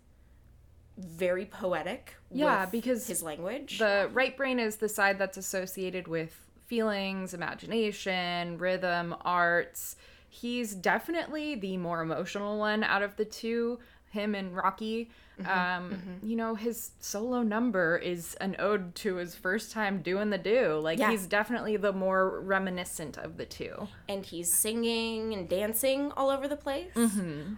very 0.98 1.46
poetic. 1.46 2.16
Yeah, 2.32 2.62
with 2.62 2.72
because 2.72 3.06
his 3.06 3.22
language. 3.22 3.80
The 3.80 4.10
right 4.14 4.36
brain 4.38 4.60
is 4.60 4.78
the 4.78 4.88
side 4.88 5.20
that's 5.20 5.38
associated 5.38 6.08
with 6.08 6.34
feelings, 6.68 7.34
imagination, 7.34 8.58
rhythm, 8.58 9.14
arts. 9.22 9.98
He's 10.30 10.74
definitely 10.74 11.56
the 11.56 11.78
more 11.78 12.02
emotional 12.02 12.58
one 12.58 12.84
out 12.84 13.02
of 13.02 13.16
the 13.18 13.26
two, 13.26 13.80
him 14.16 14.34
and 14.34 14.56
Rocky. 14.56 15.10
Mm-hmm, 15.40 15.50
um, 15.52 15.92
mm-hmm. 15.92 16.28
You 16.28 16.36
know, 16.38 16.56
his 16.56 16.92
solo 17.00 17.44
number 17.44 17.98
is 17.98 18.34
an 18.36 18.56
ode 18.58 18.96
to 18.96 19.16
his 19.18 19.36
first 19.36 19.72
time 19.72 20.02
doing 20.02 20.30
the 20.32 20.38
do. 20.38 20.80
Like, 20.80 20.98
Yeah. 20.98 21.12
he's 21.12 21.28
definitely 21.28 21.78
the 21.78 21.94
more 21.94 22.40
reminiscent 22.42 23.18
of 23.18 23.38
the 23.38 23.46
two. 23.46 23.88
and 24.10 24.26
he's 24.26 24.52
singing 24.54 25.34
and 25.34 25.48
dancing 25.48 26.12
all 26.14 26.30
over 26.30 26.48
the 26.48 26.56
place. 26.58 26.94
Mm-hmm. 26.96 27.56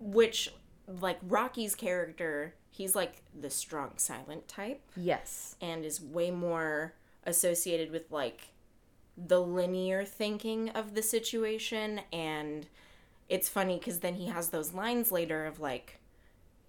Which, 0.00 0.52
like 1.00 1.18
Rocky's 1.22 1.74
character, 1.74 2.54
he's 2.70 2.94
like 2.96 3.22
the 3.38 3.50
strong, 3.50 3.92
silent 3.96 4.48
type. 4.48 4.80
Yes. 4.96 5.54
and 5.60 5.84
is 5.84 6.00
way 6.00 6.30
more 6.30 6.94
associated 7.24 7.90
with 7.90 8.10
like 8.10 8.48
the 9.18 9.40
linear 9.40 10.04
thinking 10.04 10.70
of 10.70 10.94
the 10.94 11.02
situation 11.02 12.00
and 12.12 12.66
it's 13.28 13.48
funny 13.48 13.76
because 13.76 13.98
then 13.98 14.14
he 14.14 14.26
has 14.26 14.48
those 14.50 14.72
lines 14.72 15.10
later 15.12 15.44
of 15.44 15.58
like 15.60 15.97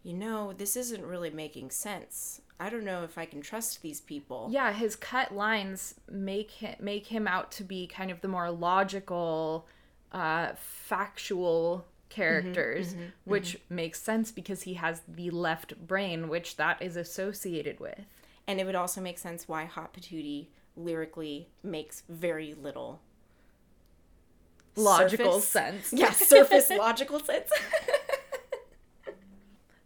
you 0.04 0.14
know 0.14 0.54
this 0.54 0.76
isn't 0.76 1.06
really 1.06 1.30
making 1.30 1.70
sense 1.70 2.42
i 2.60 2.70
don't 2.70 2.84
know 2.86 3.04
if 3.04 3.18
i 3.18 3.26
can 3.26 3.42
trust 3.42 3.82
these 3.82 4.00
people 4.02 4.48
Yeah, 4.52 4.72
his 4.74 4.96
cut 4.96 5.34
lines 5.34 5.96
make 6.10 6.52
him 6.52 6.76
make 6.80 7.08
him 7.08 7.28
out 7.28 7.52
to 7.54 7.64
be 7.64 7.86
kind 7.88 8.10
of 8.12 8.22
the 8.22 8.28
more 8.28 8.50
logical, 8.52 9.68
uh, 10.12 10.54
factual 10.56 11.86
characters, 12.10 12.88
mm-hmm, 12.90 12.98
mm-hmm, 13.00 13.10
mm-hmm. 13.10 13.30
which 13.30 13.60
makes 13.70 14.02
sense 14.02 14.32
because 14.32 14.64
he 14.64 14.74
has 14.76 15.02
the 15.08 15.30
left 15.30 15.78
brain, 15.88 16.28
which 16.28 16.56
that 16.58 16.82
is 16.82 16.96
associated 16.96 17.80
with. 17.80 18.00
and 18.48 18.60
it 18.60 18.66
would 18.66 18.76
also 18.76 19.00
make 19.02 19.20
sense 19.20 19.48
why 19.48 19.66
hot 19.66 19.94
patootie 19.94 20.48
lyrically 20.76 21.50
makes 21.62 22.04
very 22.10 22.54
little 22.54 23.02
Logical 24.76 25.34
surface- 25.42 25.48
sense. 25.50 25.94
yeah 25.94 26.12
surface 26.12 26.70
logical 26.88 27.20
sense 27.20 27.50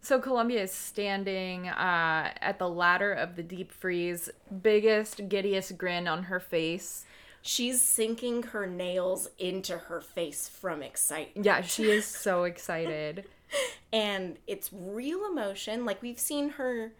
So 0.04 0.18
Columbia 0.20 0.62
is 0.64 0.70
standing 0.70 1.66
uh, 1.68 2.30
at 2.42 2.58
the 2.58 2.68
ladder 2.68 3.10
of 3.12 3.36
the 3.36 3.42
deep 3.42 3.72
freeze, 3.72 4.28
biggest, 4.62 5.30
giddiest 5.30 5.78
grin 5.78 6.06
on 6.06 6.24
her 6.24 6.38
face. 6.38 7.06
she's 7.40 7.80
sinking 7.80 8.42
her 8.42 8.66
nails 8.66 9.28
into 9.38 9.76
her 9.78 10.02
face 10.02 10.46
from 10.46 10.82
excitement 10.82 11.46
Yeah, 11.46 11.62
she 11.62 11.84
is 11.90 12.04
so 12.04 12.44
excited. 12.52 13.24
and 13.94 14.36
it's 14.46 14.68
real 14.74 15.24
emotion. 15.24 15.86
Like 15.86 16.02
we've 16.02 16.18
seen 16.20 16.50
her 16.50 16.92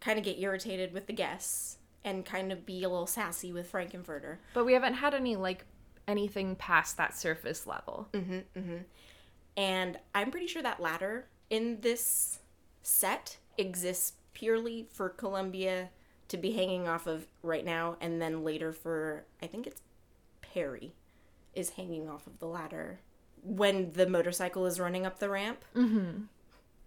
kind 0.00 0.18
of 0.18 0.24
get 0.24 0.38
irritated 0.40 0.92
with 0.92 1.06
the 1.06 1.12
guests 1.12 1.78
and 2.04 2.24
kind 2.26 2.50
of 2.50 2.66
be 2.66 2.82
a 2.82 2.88
little 2.88 3.06
sassy 3.06 3.52
with 3.52 3.68
Frank-N-Furter. 3.70 4.38
But 4.54 4.64
we 4.64 4.72
haven't 4.72 4.94
had 4.94 5.14
any 5.14 5.36
like 5.36 5.66
anything 6.08 6.56
past 6.56 6.96
that 6.96 7.16
surface 7.16 7.64
level. 7.64 8.08
And 9.56 9.98
I'm 10.16 10.30
pretty 10.32 10.46
sure 10.48 10.62
that 10.62 10.80
ladder 10.80 11.26
in 11.50 11.80
this 11.80 12.38
set 12.82 13.36
exists 13.58 14.14
purely 14.32 14.86
for 14.90 15.08
Columbia 15.08 15.90
to 16.28 16.36
be 16.36 16.52
hanging 16.52 16.88
off 16.88 17.06
of 17.06 17.26
right 17.42 17.64
now, 17.64 17.96
and 18.00 18.22
then 18.22 18.44
later 18.44 18.72
for 18.72 19.24
I 19.42 19.46
think 19.46 19.66
it's 19.66 19.82
Perry 20.40 20.94
is 21.54 21.70
hanging 21.70 22.08
off 22.08 22.26
of 22.26 22.38
the 22.38 22.46
ladder 22.46 23.00
when 23.42 23.92
the 23.92 24.06
motorcycle 24.06 24.66
is 24.66 24.78
running 24.80 25.04
up 25.04 25.18
the 25.18 25.28
ramp. 25.28 25.64
Mm-hmm. 25.74 26.22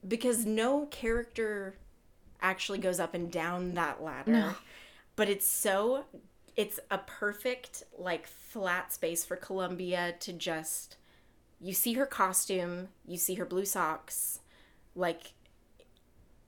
Because 0.08 0.46
no 0.46 0.86
character 0.88 1.76
actually 2.42 2.80
goes 2.80 3.00
up 3.00 3.14
and 3.14 3.32
down 3.32 3.74
that 3.74 4.04
ladder, 4.04 4.56
but 5.16 5.30
it's 5.30 5.46
so 5.46 6.06
it's 6.56 6.80
a 6.92 6.98
perfect 6.98 7.84
like 7.98 8.28
flat 8.28 8.94
space 8.94 9.26
for 9.26 9.36
Columbia 9.36 10.16
to 10.20 10.34
just 10.34 10.98
you 11.60 11.74
see 11.74 11.94
her 11.94 12.06
costume, 12.06 12.90
you 13.06 13.18
see 13.18 13.36
her 13.36 13.46
blue 13.46 13.66
socks. 13.66 14.40
Like, 14.96 15.34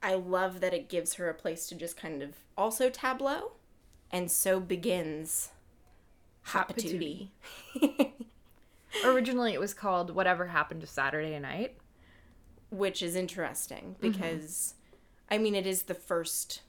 I 0.02 0.16
love 0.16 0.60
that 0.60 0.74
it 0.74 0.90
gives 0.90 1.16
her 1.16 1.30
a 1.30 1.34
place 1.34 1.68
to 1.68 1.76
just 1.76 1.98
kind 1.98 2.22
of 2.22 2.36
also 2.58 2.90
tableau. 2.90 3.54
And 4.12 4.32
so 4.32 4.60
begins 4.60 5.50
Hot 6.44 6.68
Hot 6.68 6.78
Patootie. 6.78 7.30
Originally, 9.06 9.54
it 9.54 9.60
was 9.60 9.74
called 9.74 10.12
Whatever 10.12 10.48
Happened 10.48 10.82
to 10.82 10.88
Saturday 10.88 11.38
Night. 11.40 11.78
Which 12.70 13.02
is 13.02 13.16
interesting 13.16 13.96
mm-hmm. 14.00 14.12
because, 14.12 14.76
I 15.30 15.38
mean, 15.38 15.56
it 15.56 15.66
is 15.66 15.84
the 15.84 15.94
first 15.94 16.62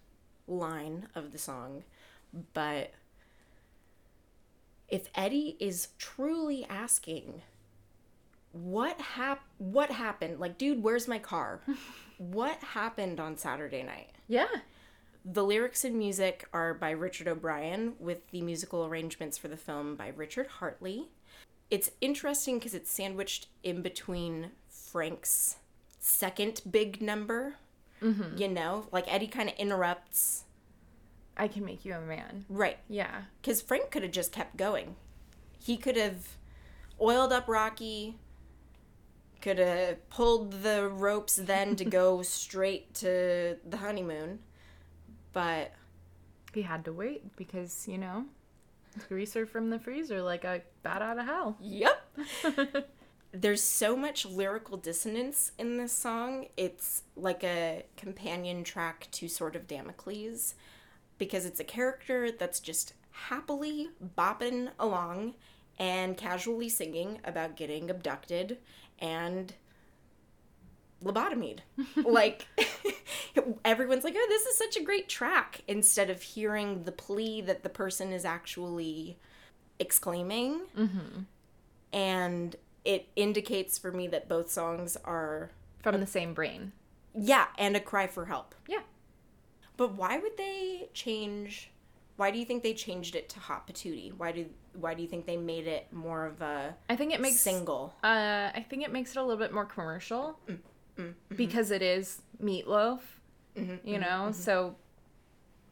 line 0.47 1.09
of 1.15 1.33
the 1.33 1.39
song, 1.39 1.83
but 2.55 2.93
if 4.89 5.09
Eddie 5.15 5.57
is 5.59 5.89
truly 5.99 6.65
asking, 6.69 7.43
what 8.53 9.01
hap- 9.01 9.47
what 9.59 9.91
happened? 9.91 10.41
Like, 10.41 10.59
dude, 10.59 10.83
where's 10.83 11.09
my 11.09 11.19
car? 11.19 11.61
what 12.19 12.59
happened 12.63 13.21
on 13.21 13.37
Saturday 13.37 13.83
night? 13.83 14.11
Yeah. 14.29 14.49
The 15.25 15.45
lyrics 15.45 15.85
and 15.85 15.97
music 15.97 16.49
are 16.53 16.73
by 16.73 16.91
Richard 16.91 17.27
O'Brien, 17.27 17.95
with 17.99 18.31
the 18.31 18.43
musical 18.43 18.87
arrangements 18.87 19.37
for 19.37 19.49
the 19.49 19.57
film 19.57 19.97
by 19.97 20.09
Richard 20.09 20.47
Hartley. 20.47 21.09
It's 21.71 21.91
interesting 22.01 22.59
because 22.59 22.75
it's 22.75 22.91
sandwiched 22.91 23.49
in 23.65 23.83
between 23.83 24.53
Frank's 24.69 25.57
second 25.99 26.63
big 26.71 27.03
number. 27.03 27.57
Mm-hmm. 28.01 28.37
You 28.37 28.49
know, 28.49 28.87
like 28.93 29.13
Eddie 29.13 29.27
kind 29.27 29.49
of 29.49 29.57
interrupts. 29.57 30.45
I 31.37 31.49
can 31.49 31.65
make 31.65 31.85
you 31.85 31.95
a 31.95 32.01
man. 32.01 32.45
Right. 32.49 32.79
Yeah. 32.89 33.23
Because 33.41 33.61
Frank 33.61 33.91
could 33.91 34.03
have 34.03 34.13
just 34.13 34.33
kept 34.33 34.57
going. 34.57 34.97
He 35.59 35.77
could 35.77 35.97
have 35.97 36.37
oiled 37.01 37.33
up 37.33 37.49
Rocky, 37.49 38.17
could 39.41 39.59
have 39.59 40.09
pulled 40.11 40.63
the 40.63 40.89
ropes 40.89 41.37
then 41.37 41.77
to 41.77 41.85
go 41.85 42.23
straight 42.23 42.95
to 42.95 43.57
the 43.69 43.77
honeymoon. 43.79 44.41
But 45.33 45.73
He 46.55 46.63
had 46.63 46.85
to 46.87 46.93
wait 46.93 47.37
because, 47.37 47.87
you 47.89 47.99
know, 47.99 48.27
greaser 49.09 49.47
from 49.47 49.71
the 49.71 49.79
freezer 49.79 50.23
like 50.23 50.45
a 50.45 50.63
bat 50.83 51.03
out 51.03 51.19
of 51.19 51.27
hell. 51.27 51.57
Yep. 51.61 52.17
there's 53.33 53.63
so 53.63 53.97
much 53.97 54.25
lyrical 54.25 54.77
dissonance 54.77 55.53
in 55.59 55.77
this 55.77 55.93
song. 55.93 56.47
It's 56.57 57.03
like 57.17 57.45
a 57.45 57.85
companion 57.97 58.65
track 58.65 59.09
to 59.13 59.29
Sword 59.29 59.57
of 59.57 59.67
Damocles 59.67 60.55
because 61.19 61.45
it's 61.45 61.61
a 61.61 61.65
character 61.65 62.31
that's 62.31 62.61
just 62.61 62.95
happily 63.11 63.89
bopping 64.17 64.71
along 64.79 65.35
and 65.79 66.17
casually 66.17 66.69
singing 66.69 67.21
about 67.25 67.57
getting 67.57 67.91
abducted 67.91 68.59
and 68.99 69.55
lobotomied. 71.05 71.61
like 71.97 72.47
everyone's 73.65 74.05
like, 74.05 74.15
"Oh, 74.17 74.27
this 74.29 74.47
is 74.47 74.57
such 74.57 74.77
a 74.77 74.83
great 74.83 75.09
track," 75.09 75.63
instead 75.69 76.11
of 76.11 76.23
hearing 76.23 76.85
the 76.85 76.93
plea 76.93 77.41
that 77.43 77.63
the 77.63 77.69
person 77.69 78.13
is 78.13 78.25
actually 78.25 79.19
exclaiming. 79.79 80.63
Mm-hmm. 80.77 81.21
And 81.93 82.57
it 82.85 83.09
indicates 83.17 83.79
for 83.79 83.91
me 83.93 84.07
that 84.09 84.29
both 84.29 84.51
songs 84.51 84.97
are 85.05 85.51
From 85.83 86.01
the 86.01 86.07
same 86.07 86.35
brain. 86.35 86.73
yeah, 87.15 87.47
and 87.59 87.77
a 87.77 87.81
cry 87.81 88.07
for 88.07 88.27
help. 88.27 88.55
Yeah. 88.69 88.81
But 89.77 89.95
why 89.95 90.19
would 90.19 90.37
they 90.37 90.89
change? 90.95 91.71
Why 92.17 92.31
do 92.31 92.39
you 92.39 92.45
think 92.45 92.63
they 92.63 92.73
changed 92.75 93.15
it 93.15 93.29
to 93.31 93.41
Hot 93.41 93.67
Patootie? 93.67 94.13
Why 94.17 94.33
do 94.33 94.47
Why 94.75 94.95
do 94.95 95.03
you 95.03 95.09
think 95.09 95.27
they 95.27 95.37
made 95.37 95.67
it 95.67 95.93
more 95.93 96.25
of 96.27 96.41
a 96.41 96.75
I 96.89 96.97
think 96.97 97.13
it 97.13 97.21
makes 97.21 97.41
single? 97.41 97.95
Uh, 98.03 98.51
I 98.55 98.65
think 98.69 98.83
it 98.85 98.93
makes 98.93 99.11
it 99.11 99.17
a 99.19 99.23
little 99.23 99.39
bit 99.39 99.53
more 99.53 99.67
commercial 99.67 100.39
Mm, 100.99 101.13
because 101.37 101.71
it 101.71 101.83
is 101.83 102.23
meatloaf, 102.43 103.01
Mm-hmm, 103.55 103.87
you 103.87 103.99
know. 103.99 104.31
So 104.33 104.77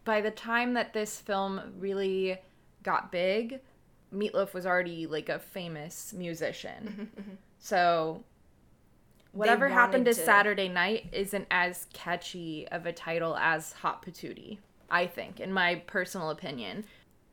by 0.04 0.20
the 0.20 0.30
time 0.30 0.74
that 0.74 0.92
this 0.92 1.18
film 1.18 1.60
really 1.78 2.38
got 2.82 3.10
big, 3.10 3.60
Meatloaf 4.12 4.52
was 4.52 4.66
already 4.66 5.06
like 5.06 5.28
a 5.30 5.38
famous 5.38 6.12
musician. 6.12 7.10
So 7.58 8.22
whatever 9.32 9.68
happened 9.68 10.04
to, 10.04 10.12
to- 10.14 10.20
Saturday 10.24 10.68
Night 10.68 11.06
isn't 11.12 11.46
as 11.50 11.86
catchy 11.94 12.68
of 12.68 12.84
a 12.84 12.92
title 12.92 13.34
as 13.36 13.72
Hot 13.72 14.04
Patootie, 14.04 14.58
I 14.90 15.06
think, 15.06 15.40
in 15.40 15.52
my 15.52 15.76
personal 15.86 16.30
opinion. 16.30 16.84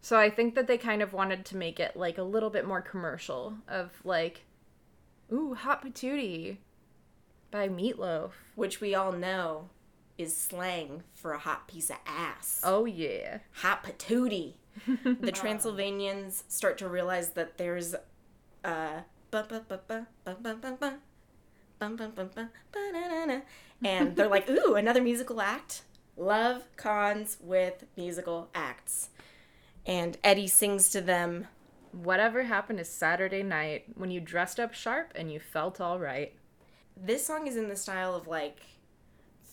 So 0.02 0.18
I 0.18 0.30
think 0.30 0.56
that 0.56 0.68
they 0.68 0.78
kind 0.78 1.02
of 1.02 1.14
wanted 1.14 1.45
to 1.45 1.58
make 1.58 1.80
it 1.80 1.95
like 1.95 2.18
a 2.18 2.24
little 2.24 2.49
bit 2.49 2.66
more 2.66 2.82
commercial 2.82 3.56
of 3.68 3.91
like, 4.04 4.45
ooh, 5.32 5.54
hot 5.54 5.86
patootie 5.86 6.58
by 7.52 7.70
Meatloaf, 7.70 8.32
which 8.56 8.82
we 8.82 8.95
all 8.95 9.12
know 9.12 9.70
is 10.18 10.36
slang 10.36 11.04
for 11.14 11.34
a 11.34 11.39
hot 11.39 11.68
piece 11.68 11.89
of 11.89 11.97
ass. 12.06 12.62
Oh 12.64 12.86
yeah, 12.86 13.39
hot 13.54 13.84
patootie. 13.84 14.54
the 15.04 15.32
Transylvanians 15.32 16.45
start 16.47 16.78
to 16.80 16.88
realize 16.88 17.32
that 17.32 17.58
there's 17.58 17.95
uh 18.64 19.02
and 23.84 24.16
they're 24.16 24.28
like, 24.28 24.49
"Ooh, 24.49 24.76
another 24.76 25.02
musical 25.02 25.41
act." 25.41 25.84
Love 26.22 26.63
cons 26.78 27.38
with 27.41 27.86
musical 27.97 28.49
acts. 28.53 29.09
And 29.86 30.17
Eddie 30.24 30.47
sings 30.47 30.89
to 30.89 31.01
them, 31.01 31.47
Whatever 31.91 32.43
happened 32.43 32.80
to 32.80 32.86
Saturday 32.86 33.43
night 33.43 33.84
when 33.95 34.11
you 34.11 34.22
dressed 34.22 34.59
up 34.59 34.74
sharp 34.74 35.11
and 35.15 35.32
you 35.32 35.39
felt 35.39 35.82
all 35.82 35.99
right? 35.99 36.34
this 37.03 37.26
song 37.26 37.47
is 37.47 37.55
in 37.55 37.67
the 37.69 37.76
style 37.76 38.13
of 38.13 38.28
like 38.28 38.59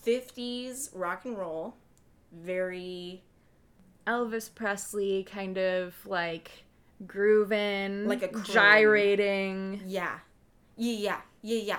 50s 0.04 0.90
rock 0.92 1.24
and 1.24 1.38
roll 1.38 1.74
very 2.32 3.22
Elvis 4.06 4.52
Presley 4.54 5.24
kind 5.24 5.56
of 5.56 5.94
like 6.04 6.50
grooving, 7.06 8.06
Like 8.06 8.22
a 8.22 8.40
gyrating. 8.42 9.82
yeah 9.86 10.18
yeah 10.76 11.20
yeah 11.42 11.56
yeah 11.58 11.78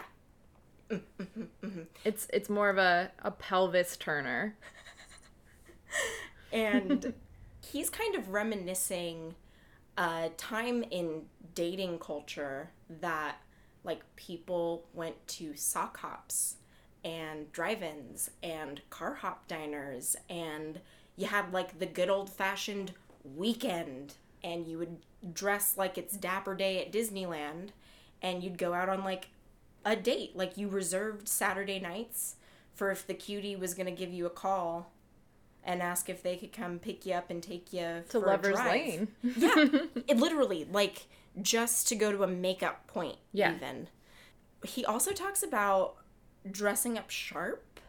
mm, 0.90 1.02
mm, 1.20 1.48
mm, 1.64 1.86
It's 2.04 2.28
it's 2.34 2.50
more 2.50 2.70
of 2.70 2.78
a, 2.78 3.12
a 3.24 3.32
pelvis 3.32 3.96
turner. 3.98 4.56
And 6.52 7.14
he's 7.66 7.90
kind 7.90 8.16
of 8.16 8.30
reminiscing 8.30 9.36
a 9.98 10.30
time 10.38 10.84
in 10.92 11.24
dating 11.56 12.00
culture 12.00 12.72
that 12.90 13.38
like 13.84 14.02
people 14.16 14.86
went 14.94 15.28
to 15.28 15.56
sock 15.56 15.98
hops 15.98 16.56
and 17.04 17.52
drive-ins 17.52 18.30
and 18.44 18.82
car 18.90 19.16
hop 19.16 19.48
diners 19.48 20.16
and 20.30 20.80
you 21.16 21.28
had 21.28 21.54
like 21.54 21.80
the 21.80 21.86
good 21.86 22.10
old-fashioned 22.10 22.94
weekend 23.36 24.16
and 24.44 24.68
you 24.68 24.78
would 24.78 24.98
dress 25.34 25.78
like 25.78 25.98
it's 25.98 26.16
dapper 26.16 26.56
day 26.56 26.82
at 26.82 26.92
disneyland 26.92 27.70
and 28.22 28.44
you'd 28.44 28.58
go 28.58 28.74
out 28.74 28.90
on 28.90 29.04
like 29.04 29.30
a 29.86 29.96
date. 29.96 30.36
Like 30.36 30.58
you 30.58 30.68
reserved 30.68 31.28
saturday 31.28 31.80
nights 31.80 32.36
for 32.74 32.92
if 32.92 33.06
the 33.06 33.14
cutie 33.14 33.56
was 33.56 33.74
going 33.74 33.86
to 33.86 33.92
give 33.92 34.14
you 34.14 34.26
a 34.26 34.30
call 34.30 34.92
and 35.70 35.84
ask 35.84 36.10
if 36.10 36.24
they 36.24 36.36
could 36.36 36.52
come 36.52 36.80
pick 36.80 37.06
you 37.06 37.14
up 37.14 37.30
and 37.30 37.44
take 37.44 37.72
you 37.72 38.02
To 38.10 38.20
for 38.20 38.26
Lover's 38.26 38.60
a 38.60 38.64
drive. 38.64 38.72
Lane. 38.72 39.08
yeah, 39.38 39.66
it 40.08 40.18
literally 40.18 40.68
like 40.72 41.06
just 41.42 41.88
to 41.90 41.96
go 41.96 42.12
to 42.12 42.24
a 42.24 42.28
makeup 42.28 42.88
point. 42.88 43.18
Yeah. 43.32 43.56
Even 43.56 43.88
he 44.66 44.84
also 44.84 45.12
talks 45.12 45.44
about 45.44 45.96
dressing 46.50 46.98
up 46.98 47.10
sharp, 47.12 47.80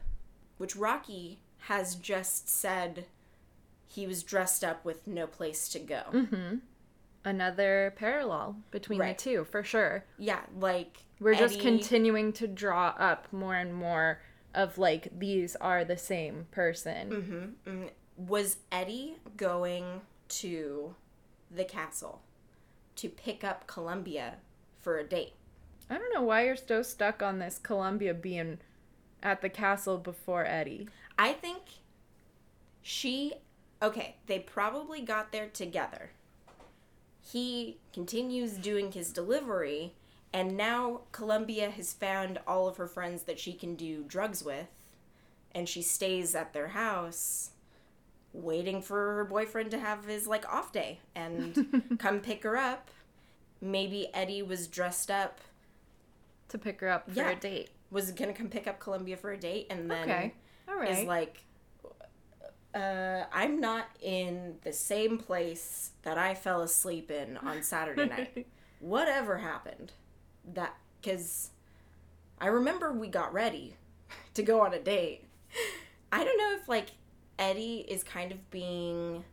which 0.58 0.76
Rocky 0.76 1.40
has 1.60 1.94
just 1.94 2.48
said 2.48 3.06
he 3.88 4.06
was 4.06 4.22
dressed 4.22 4.62
up 4.62 4.84
with 4.84 5.06
no 5.06 5.26
place 5.26 5.68
to 5.70 5.78
go. 5.78 6.02
Mm-hmm. 6.12 6.56
Another 7.24 7.92
parallel 7.96 8.56
between 8.70 8.98
Right. 9.00 9.16
the 9.16 9.22
two, 9.24 9.44
for 9.44 9.62
sure. 9.62 10.04
Yeah, 10.18 10.40
like 10.58 10.98
We're 11.18 11.34
just 11.34 11.60
continuing 11.60 12.32
to 12.34 12.46
draw 12.46 12.94
up 12.98 13.26
more 13.32 13.54
and 13.54 13.74
more 13.74 14.20
of 14.54 14.78
like 14.78 15.08
these 15.18 15.56
are 15.56 15.84
the 15.84 15.96
same 15.96 16.46
person. 16.50 17.54
Mm, 17.66 17.90
Was 18.16 18.58
Eddie 18.70 19.16
going 19.36 20.02
to 20.28 20.94
the 21.50 21.64
castle 21.64 22.22
to 22.96 23.08
pick 23.08 23.44
up 23.44 23.66
Columbia 23.66 24.36
for 24.80 24.98
a 24.98 25.04
date? 25.04 25.34
I 25.88 25.98
don't 25.98 26.14
know 26.14 26.22
why 26.22 26.44
you're 26.44 26.56
so 26.56 26.82
stuck 26.82 27.22
on 27.22 27.38
this 27.38 27.58
Columbia 27.58 28.14
being 28.14 28.58
at 29.22 29.42
the 29.42 29.48
castle 29.48 29.98
before 29.98 30.44
Eddie. 30.46 30.88
I 31.18 31.32
think 31.32 31.62
she 32.82 33.34
okay, 33.82 34.16
they 34.26 34.38
probably 34.38 35.00
got 35.00 35.32
there 35.32 35.48
together. 35.48 36.10
He 37.22 37.78
continues 37.92 38.54
doing 38.54 38.92
his 38.92 39.12
delivery 39.12 39.94
and 40.32 40.56
now 40.56 41.00
Columbia 41.12 41.70
has 41.70 41.92
found 41.92 42.38
all 42.46 42.68
of 42.68 42.76
her 42.76 42.86
friends 42.86 43.24
that 43.24 43.38
she 43.40 43.52
can 43.52 43.74
do 43.74 44.04
drugs 44.06 44.42
with 44.44 44.68
and 45.54 45.68
she 45.68 45.82
stays 45.82 46.34
at 46.34 46.52
their 46.52 46.68
house 46.68 47.50
waiting 48.32 48.80
for 48.80 49.16
her 49.16 49.24
boyfriend 49.24 49.70
to 49.72 49.78
have 49.78 50.04
his 50.04 50.26
like 50.28 50.48
off 50.52 50.72
day 50.72 51.00
and 51.16 51.96
come 51.98 52.20
pick 52.20 52.44
her 52.44 52.56
up. 52.56 52.90
Maybe 53.60 54.08
Eddie 54.14 54.42
was 54.42 54.68
dressed 54.68 55.10
up 55.10 55.40
to 56.48 56.58
pick 56.58 56.80
her 56.80 56.88
up 56.88 57.10
for 57.10 57.16
Yeah. 57.18 57.30
a 57.30 57.36
date. 57.36 57.70
was 57.90 58.12
gonna 58.12 58.32
come 58.32 58.48
pick 58.48 58.66
up 58.68 58.78
Columbia 58.78 59.16
for 59.16 59.32
a 59.32 59.36
date 59.36 59.66
and 59.70 59.90
then 59.90 60.02
Okay. 60.08 60.34
All 60.68 60.76
right. 60.76 60.90
is 60.90 61.04
like 61.06 61.42
uh, 62.72 63.24
I'm 63.32 63.60
not 63.60 63.88
in 64.00 64.54
the 64.62 64.72
same 64.72 65.18
place 65.18 65.90
that 66.02 66.16
I 66.18 66.34
fell 66.36 66.62
asleep 66.62 67.10
in 67.10 67.36
on 67.38 67.62
Saturday 67.64 68.06
night. 68.06 68.46
Whatever 68.78 69.38
happened? 69.38 69.92
That 70.54 70.74
because 71.00 71.50
I 72.40 72.46
remember 72.46 72.92
we 72.92 73.08
got 73.08 73.32
ready 73.32 73.76
to 74.34 74.42
go 74.42 74.60
on 74.60 74.74
a 74.74 74.78
date. 74.80 75.26
I 76.12 76.24
don't 76.24 76.38
know 76.38 76.56
if 76.60 76.68
like 76.68 76.90
Eddie 77.38 77.84
is 77.88 78.02
kind 78.02 78.32
of 78.32 78.50
being 78.50 79.24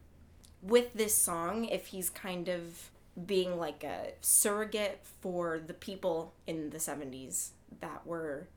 with 0.62 0.94
this 0.94 1.16
song, 1.16 1.66
if 1.66 1.88
he's 1.88 2.10
kind 2.10 2.48
of 2.50 2.90
being 3.26 3.58
like 3.58 3.84
a 3.84 4.12
surrogate 4.22 5.00
for 5.22 5.60
the 5.60 5.74
people 5.74 6.34
in 6.46 6.70
the 6.70 6.78
70s 6.78 7.50
that 7.82 8.06
were 8.06 8.48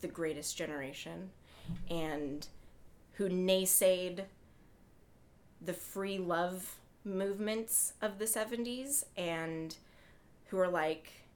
the 0.00 0.08
greatest 0.08 0.56
generation 0.56 1.30
and 1.90 2.48
who 3.14 3.28
naysayed 3.28 4.24
the 5.60 5.74
free 5.74 6.18
love 6.18 6.76
movements 7.04 7.92
of 8.00 8.18
the 8.18 8.24
70s 8.24 9.04
and 9.16 9.76
who 10.46 10.58
are 10.58 10.68
like, 10.68 11.12
"Ah, 11.12 11.29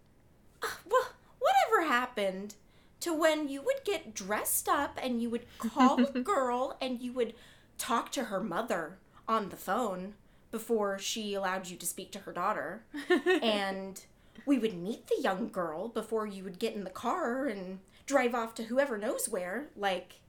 well, 0.91 1.09
whatever 1.39 1.89
happened 1.89 2.55
to 3.01 3.12
when 3.12 3.49
you 3.49 3.62
would 3.62 3.85
get 3.85 4.15
dressed 4.15 4.69
up 4.69 4.99
and 5.03 5.21
you 5.21 5.31
would 5.31 5.47
call 5.59 6.01
a 6.03 6.21
girl 6.21 6.77
and 6.81 7.01
you 7.01 7.12
would 7.12 7.35
talk 7.79 8.11
to 8.12 8.25
her 8.25 8.43
mother 8.43 8.99
on 9.29 9.49
the 9.49 9.57
phone 9.57 10.15
before 10.51 10.99
she 10.99 11.35
allowed 11.35 11.69
you 11.69 11.77
to 11.77 11.87
speak 11.87 12.12
to 12.12 12.21
her 12.21 12.33
daughter? 12.33 12.85
And 13.43 14.03
we 14.47 14.59
would 14.59 14.75
meet 14.75 15.07
the 15.07 15.21
young 15.23 15.49
girl 15.49 15.89
before 15.89 16.27
you 16.27 16.45
would 16.45 16.59
get 16.59 16.75
in 16.75 16.85
the 16.85 16.91
car 16.91 17.47
and 17.47 17.81
drive 18.07 18.35
off 18.35 18.55
to 18.55 18.65
whoever 18.65 18.99
knows 18.99 19.29
where 19.29 19.69
like 19.77 20.21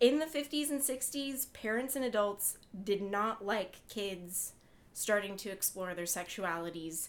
in 0.00 0.18
the 0.18 0.26
50s 0.26 0.70
and 0.70 0.80
60s 0.80 1.52
parents 1.52 1.96
and 1.96 2.04
adults 2.04 2.58
did 2.84 3.02
not 3.02 3.44
like 3.44 3.86
kids 3.88 4.52
starting 4.94 5.36
to 5.36 5.50
explore 5.50 5.94
their 5.94 6.04
sexualities 6.04 7.08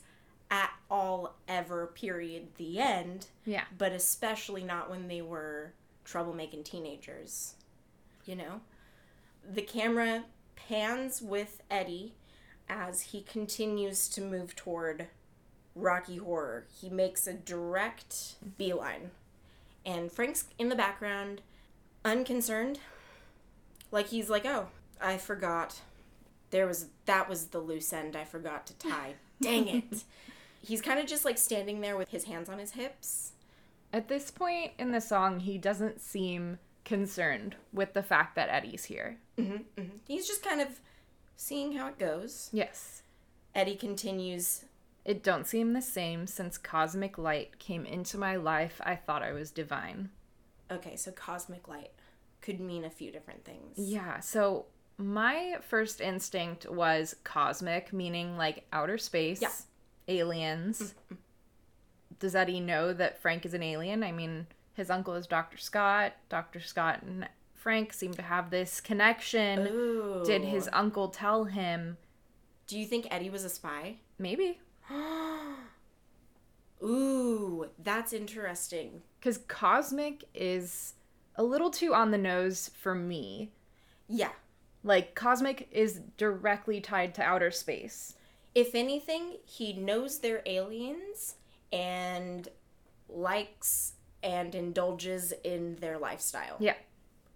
at 0.51 0.71
all 0.89 1.35
ever, 1.47 1.87
period, 1.87 2.47
the 2.57 2.79
end. 2.79 3.27
Yeah. 3.45 3.63
But 3.77 3.91
especially 3.91 4.63
not 4.63 4.89
when 4.89 5.07
they 5.07 5.21
were 5.21 5.73
troublemaking 6.05 6.65
teenagers. 6.65 7.55
You 8.25 8.35
know? 8.35 8.61
The 9.49 9.61
camera 9.61 10.25
pans 10.55 11.21
with 11.21 11.61
Eddie 11.69 12.13
as 12.69 13.01
he 13.01 13.21
continues 13.21 14.07
to 14.09 14.21
move 14.21 14.55
toward 14.55 15.07
Rocky 15.75 16.17
Horror. 16.17 16.65
He 16.79 16.89
makes 16.89 17.27
a 17.27 17.33
direct 17.33 18.35
beeline. 18.57 19.11
And 19.85 20.11
Frank's 20.11 20.45
in 20.57 20.69
the 20.69 20.75
background, 20.75 21.41
unconcerned. 22.05 22.79
Like 23.91 24.07
he's 24.07 24.29
like, 24.29 24.45
oh, 24.45 24.67
I 25.01 25.17
forgot. 25.17 25.81
There 26.51 26.67
was 26.67 26.87
that 27.05 27.27
was 27.27 27.47
the 27.47 27.59
loose 27.59 27.91
end 27.91 28.15
I 28.15 28.23
forgot 28.23 28.65
to 28.67 28.73
tie. 28.75 29.15
Dang 29.41 29.67
it. 29.67 30.03
He's 30.63 30.81
kind 30.81 30.99
of 30.99 31.05
just 31.05 31.25
like 31.25 31.37
standing 31.37 31.81
there 31.81 31.97
with 31.97 32.09
his 32.09 32.23
hands 32.23 32.49
on 32.49 32.57
his 32.59 32.71
hips. 32.71 33.33
At 33.91 34.07
this 34.07 34.31
point 34.31 34.71
in 34.79 34.91
the 34.91 35.01
song, 35.01 35.41
he 35.41 35.57
doesn't 35.57 36.01
seem 36.01 36.57
concerned 36.85 37.55
with 37.71 37.93
the 37.93 38.01
fact 38.03 38.35
that 38.35 38.49
Eddie's 38.49 38.85
here. 38.85 39.17
Mm-hmm, 39.37 39.53
mm-hmm. 39.79 39.97
He's 40.07 40.27
just 40.27 40.43
kind 40.43 40.61
of 40.61 40.79
seeing 41.35 41.73
how 41.73 41.87
it 41.89 41.99
goes. 41.99 42.49
Yes. 42.51 43.03
Eddie 43.53 43.75
continues, 43.75 44.65
It 45.05 45.21
don't 45.21 45.45
seem 45.45 45.73
the 45.73 45.81
same 45.81 46.25
since 46.27 46.57
cosmic 46.57 47.17
light 47.17 47.59
came 47.59 47.85
into 47.85 48.17
my 48.17 48.35
life. 48.35 48.81
I 48.83 48.95
thought 48.95 49.21
I 49.21 49.31
was 49.33 49.51
divine. 49.51 50.09
okay, 50.71 50.95
so 50.95 51.11
cosmic 51.11 51.67
light 51.67 51.91
could 52.41 52.59
mean 52.59 52.83
a 52.83 52.89
few 52.89 53.11
different 53.11 53.45
things. 53.45 53.77
Yeah, 53.77 54.19
so 54.21 54.65
my 54.97 55.57
first 55.61 56.01
instinct 56.01 56.69
was 56.69 57.15
cosmic, 57.23 57.93
meaning 57.93 58.37
like 58.37 58.65
outer 58.73 58.97
space, 58.97 59.41
Yeah. 59.41 59.51
Aliens. 60.07 60.95
Does 62.19 62.35
Eddie 62.35 62.59
know 62.59 62.93
that 62.93 63.21
Frank 63.21 63.45
is 63.45 63.53
an 63.53 63.63
alien? 63.63 64.03
I 64.03 64.11
mean, 64.11 64.47
his 64.73 64.89
uncle 64.89 65.13
is 65.15 65.27
Dr. 65.27 65.57
Scott. 65.57 66.13
Dr. 66.29 66.59
Scott 66.59 67.01
and 67.03 67.27
Frank 67.53 67.93
seem 67.93 68.13
to 68.15 68.21
have 68.21 68.49
this 68.49 68.81
connection. 68.81 69.67
Ooh. 69.67 70.23
Did 70.25 70.43
his 70.43 70.69
uncle 70.73 71.09
tell 71.09 71.45
him? 71.45 71.97
Do 72.67 72.77
you 72.77 72.85
think 72.85 73.07
Eddie 73.09 73.29
was 73.29 73.43
a 73.43 73.49
spy? 73.49 73.97
Maybe. 74.17 74.59
Ooh, 76.83 77.69
that's 77.81 78.13
interesting. 78.13 79.01
Because 79.19 79.37
cosmic 79.47 80.25
is 80.33 80.93
a 81.35 81.43
little 81.43 81.69
too 81.69 81.93
on 81.93 82.11
the 82.11 82.17
nose 82.17 82.69
for 82.77 82.93
me. 82.93 83.51
Yeah. 84.09 84.31
Like, 84.83 85.15
cosmic 85.15 85.69
is 85.71 86.01
directly 86.17 86.81
tied 86.81 87.15
to 87.15 87.23
outer 87.23 87.51
space. 87.51 88.15
If 88.55 88.75
anything, 88.75 89.37
he 89.45 89.73
knows 89.73 90.19
they're 90.19 90.43
aliens 90.45 91.35
and 91.71 92.47
likes 93.09 93.93
and 94.21 94.53
indulges 94.55 95.33
in 95.43 95.75
their 95.77 95.97
lifestyle. 95.97 96.57
Yeah. 96.59 96.75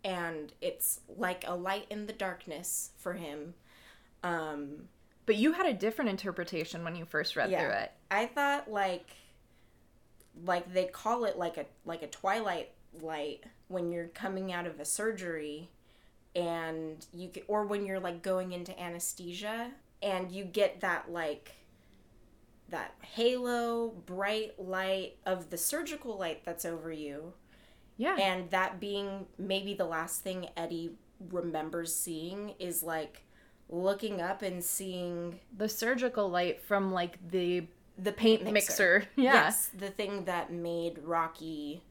And 0.04 0.54
it's 0.62 1.02
like 1.18 1.44
a 1.48 1.56
light 1.56 1.88
in 1.90 2.06
the 2.06 2.14
darkness 2.14 2.92
for 2.98 3.14
him. 3.14 3.56
Um 4.24 4.88
But 5.26 5.36
you 5.36 5.54
had 5.54 5.66
a 5.66 5.74
different 5.74 6.10
interpretation 6.12 6.84
when 6.84 6.96
you 6.96 7.06
first 7.06 7.36
read 7.36 7.50
Yeah. 7.52 7.62
through 7.62 7.78
it. 7.78 7.92
I 8.12 8.26
thought 8.28 8.70
like 8.72 9.10
like 10.46 10.72
they 10.72 10.86
call 10.86 11.26
it 11.26 11.38
like 11.38 11.58
a 11.58 11.66
like 11.86 12.04
a 12.04 12.08
twilight 12.08 12.72
light 13.02 13.44
when 13.68 13.92
you're 13.92 14.08
coming 14.08 14.54
out 14.54 14.66
of 14.66 14.80
a 14.80 14.86
surgery 14.86 15.70
and 16.36 17.06
you 17.14 17.28
get, 17.28 17.44
or 17.48 17.66
when 17.66 17.86
you're 17.86 18.00
like 18.00 18.22
going 18.22 18.52
into 18.54 18.80
anesthesia 18.80 19.72
and 20.02 20.32
you 20.32 20.44
get 20.44 20.82
that 20.82 21.12
like 21.12 21.52
that 22.70 22.94
halo 23.02 23.90
bright 24.06 24.54
light 24.60 25.16
of 25.26 25.50
the 25.50 25.58
surgical 25.58 26.18
light 26.18 26.44
that's 26.46 26.66
over 26.66 26.92
you 26.92 27.34
Yeah. 27.98 28.16
and 28.20 28.50
that 28.52 28.80
being 28.80 29.26
maybe 29.38 29.74
the 29.74 29.86
last 29.86 30.22
thing 30.22 30.50
Eddie 30.58 30.92
remembers 31.32 31.96
seeing 31.96 32.54
is 32.60 32.84
like 32.84 33.24
looking 33.70 34.22
up 34.22 34.42
and 34.42 34.64
seeing 34.64 35.40
the 35.56 35.68
surgical 35.70 36.30
light 36.30 36.62
from 36.62 36.92
like 36.92 37.18
the 37.32 37.66
the 37.98 38.12
paint 38.12 38.44
mixer. 38.44 38.52
mixer. 39.00 39.04
Yeah. 39.16 39.34
Yes, 39.34 39.70
the 39.76 39.90
thing 39.90 40.26
that 40.26 40.52
made 40.52 41.00
Rocky 41.04 41.82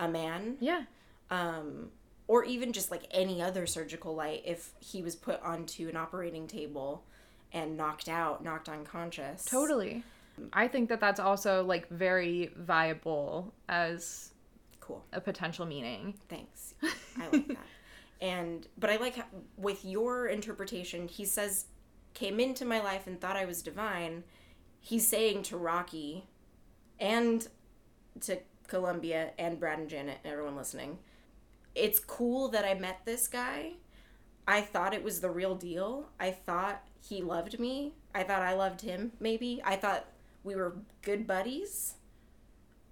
a 0.00 0.08
man. 0.08 0.56
Yeah. 0.58 0.82
Um, 1.30 1.90
or 2.26 2.44
even 2.44 2.72
just 2.72 2.90
like 2.90 3.04
any 3.12 3.40
other 3.40 3.64
surgical 3.66 4.14
light 4.16 4.42
if 4.44 4.72
he 4.80 5.00
was 5.02 5.14
put 5.14 5.40
onto 5.42 5.88
an 5.88 5.96
operating 5.96 6.48
table 6.48 7.04
and 7.54 7.76
knocked 7.78 8.08
out, 8.08 8.44
knocked 8.44 8.68
unconscious. 8.68 9.44
Totally. 9.46 10.02
I 10.52 10.68
think 10.68 10.88
that 10.90 11.00
that's 11.00 11.20
also 11.20 11.64
like 11.64 11.88
very 11.88 12.50
viable 12.56 13.54
as 13.68 14.32
Cool. 14.80 15.02
a 15.12 15.20
potential 15.20 15.64
meaning. 15.64 16.14
Thanks. 16.28 16.74
I 16.82 17.28
like 17.32 17.48
that. 17.48 17.56
And 18.20 18.66
but 18.78 18.88
I 18.90 18.96
like 18.96 19.16
how, 19.16 19.24
with 19.58 19.84
your 19.84 20.28
interpretation, 20.28 21.08
he 21.08 21.24
says 21.26 21.66
came 22.14 22.40
into 22.40 22.64
my 22.64 22.80
life 22.80 23.06
and 23.06 23.20
thought 23.20 23.36
I 23.36 23.44
was 23.44 23.60
divine. 23.60 24.22
He's 24.80 25.06
saying 25.06 25.42
to 25.44 25.56
Rocky 25.58 26.24
and 26.98 27.46
to 28.20 28.38
Columbia 28.68 29.32
and 29.38 29.58
Brad 29.60 29.78
and 29.78 29.90
Janet 29.90 30.18
and 30.24 30.32
everyone 30.32 30.56
listening, 30.56 30.98
it's 31.74 31.98
cool 31.98 32.48
that 32.48 32.64
I 32.64 32.74
met 32.74 33.00
this 33.04 33.26
guy. 33.28 33.72
I 34.46 34.60
thought 34.60 34.94
it 34.94 35.02
was 35.02 35.20
the 35.20 35.30
real 35.30 35.54
deal. 35.54 36.08
I 36.20 36.30
thought 36.30 36.82
he 37.08 37.22
loved 37.22 37.58
me. 37.58 37.92
I 38.14 38.22
thought 38.22 38.42
I 38.42 38.54
loved 38.54 38.80
him 38.82 39.12
maybe. 39.20 39.60
I 39.64 39.76
thought 39.76 40.04
we 40.42 40.54
were 40.54 40.76
good 41.02 41.26
buddies. 41.26 41.94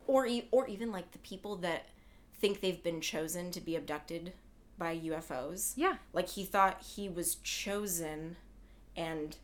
Or 0.07 0.27
e- 0.27 0.49
or 0.51 0.67
even 0.67 0.91
like 0.91 1.13
the 1.13 1.19
people 1.19 1.57
that 1.57 1.87
think 2.41 2.61
they've 2.61 2.83
been 2.83 3.01
chosen 3.01 3.51
to 3.53 3.61
be 3.61 3.77
abducted 3.77 4.33
by 4.79 4.97
UFOs. 4.99 5.75
Yeah. 5.77 5.97
Like 6.13 6.29
he 6.31 6.45
thought 6.45 6.83
he 6.97 7.09
was 7.09 7.37
chosen 7.37 8.37
and 8.97 9.37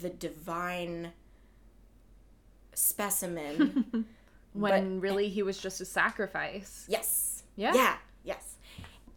the 0.00 0.10
divine 0.10 1.12
specimen. 2.74 4.06
When 4.52 5.00
really 5.02 5.28
he 5.28 5.42
was 5.42 5.58
just 5.58 5.82
a 5.82 5.84
sacrifice. 5.84 6.86
yes. 6.88 7.42
Yeah. 7.56 7.74
Yeah. 7.74 7.96
Yes. 8.24 8.54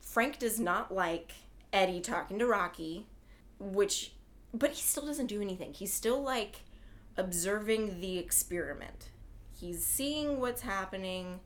Frank 0.02 0.38
does 0.38 0.60
not 0.60 0.94
like 0.94 1.32
Eddie 1.72 2.02
talking 2.02 2.40
to 2.40 2.46
Rocky, 2.46 3.06
which 3.60 4.14
but 4.54 4.72
he 4.72 4.82
still 4.82 5.06
doesn't 5.06 5.28
do 5.28 5.42
anything. 5.42 5.74
He's 5.74 5.94
still 5.94 6.22
like 6.22 6.62
observing 7.18 8.02
the 8.02 8.18
experiment. 8.18 9.10
He's 9.54 9.86
seeing 9.86 10.40
what's 10.40 10.62
happening 10.62 11.42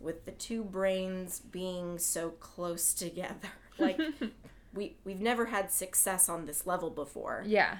with 0.00 0.24
the 0.24 0.32
two 0.32 0.64
brains 0.64 1.40
being 1.40 1.98
so 1.98 2.30
close 2.30 2.94
together. 2.94 3.34
Like 3.80 4.00
we 4.74 4.96
we've 5.04 5.20
never 5.20 5.46
had 5.46 5.70
success 5.70 6.28
on 6.28 6.46
this 6.46 6.66
level 6.66 6.90
before. 6.90 7.44
Yeah. 7.46 7.76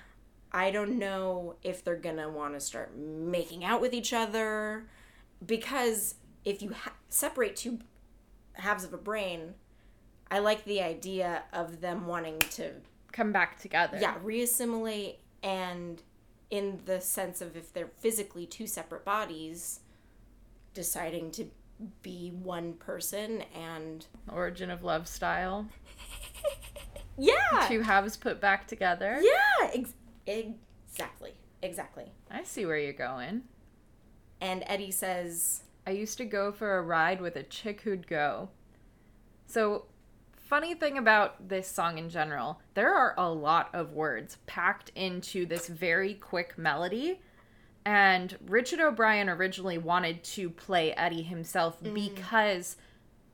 I 0.53 0.71
don't 0.71 0.97
know 0.97 1.57
if 1.64 1.83
they're 1.83 1.97
gonna 1.97 2.31
want 2.31 2.55
to 2.55 2.61
start 2.61 2.97
making 2.97 3.64
out 3.64 3.81
with 3.81 3.93
each 3.93 4.12
other 4.12 4.87
because 5.45 6.14
if 6.45 6.62
you 6.62 6.73
ha- 6.73 6.95
separate 7.09 7.57
two 7.57 7.81
halves 8.53 8.85
of 8.85 8.93
a 8.95 8.97
brain, 8.97 9.55
I 10.31 10.39
like 10.41 10.64
the 10.64 10.83
idea 10.83 11.43
of 11.53 11.81
them 11.81 12.07
wanting 12.07 12.39
to 12.39 12.72
Come 13.12 13.33
back 13.33 13.59
together. 13.59 13.99
yeah 14.01 14.14
reassimilate 14.24 15.16
and 15.43 16.03
in 16.51 16.81
the 16.87 17.01
sense 17.01 17.41
of 17.41 17.57
if 17.57 17.72
they're 17.72 17.91
physically 17.99 18.47
two 18.47 18.66
separate 18.66 19.05
bodies 19.05 19.81
deciding 20.74 21.31
to 21.33 21.47
be 22.03 22.31
one 22.43 22.72
person 22.74 23.43
and 23.55 24.07
Origin 24.33 24.70
of 24.70 24.83
love 24.83 25.07
style. 25.09 25.68
yeah 27.18 27.66
Two 27.68 27.81
halves 27.83 28.16
put 28.16 28.41
back 28.41 28.66
together. 28.66 29.20
yeah 29.22 29.70
ex- 29.74 29.95
exactly 30.26 31.33
exactly 31.62 32.12
I 32.31 32.45
see 32.45 32.66
where 32.66 32.79
you're 32.79 32.93
going. 32.93 33.43
and 34.41 34.62
Eddie 34.66 34.91
says 34.93 35.62
I 35.87 35.91
used 35.93 36.18
to 36.18 36.24
go 36.24 36.53
for 36.53 36.76
a 36.79 36.83
ride 36.83 37.20
with 37.20 37.35
a 37.37 37.43
chick 37.43 37.81
who'd 37.81 38.07
go. 38.07 38.51
So, 39.47 39.87
funny 40.49 40.74
thing 40.74 40.96
about 40.96 41.49
this 41.49 41.68
song 41.68 41.99
in 41.99 42.09
general, 42.09 42.61
there 42.72 42.94
are 42.94 43.14
a 43.18 43.30
lot 43.30 43.68
of 43.74 43.92
words 43.92 44.38
packed 44.46 44.90
into 44.94 45.44
this 45.44 45.68
very 45.68 46.14
quick 46.14 46.57
melody. 46.57 47.20
And 47.84 48.36
Richard 48.46 48.80
O'Brien 48.80 49.28
originally 49.28 49.78
wanted 49.78 50.24
to 50.24 50.49
play 50.49 50.92
Eddie 50.94 51.22
himself 51.22 51.82
mm. 51.82 51.94
because 51.94 52.76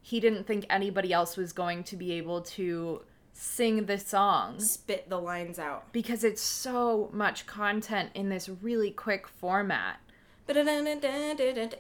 he 0.03 0.19
didn't 0.19 0.47
think 0.47 0.67
anybody 0.69 1.13
else 1.13 1.37
was 1.37 1.53
going 1.53 1.85
to 1.85 1.97
be 1.97 2.13
able 2.13 2.43
to 2.43 3.03
sing 3.33 3.87
the 3.87 3.99
song 3.99 4.61
spit 4.61 5.11
the 5.11 5.19
lines 5.19 5.59
out 5.59 5.93
because 5.93 6.23
it's 6.23 6.41
so 6.41 7.11
much 7.13 7.47
content 7.47 8.11
in 8.15 8.29
this 8.29 8.49
really 8.49 8.91
quick 8.91 9.27
format. 9.27 9.97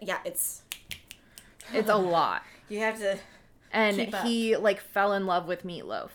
yeah 0.01 0.19
it's 0.25 0.63
It's 1.73 1.89
a 1.89 1.97
lot. 1.97 2.43
you 2.69 2.81
have 2.81 2.99
to 2.99 3.19
and 3.75 3.97
Keep 3.97 4.15
up. 4.15 4.25
he 4.25 4.57
like 4.57 4.81
fell 4.81 5.13
in 5.13 5.27
love 5.27 5.47
with 5.47 5.65
meatloaf 5.65 6.11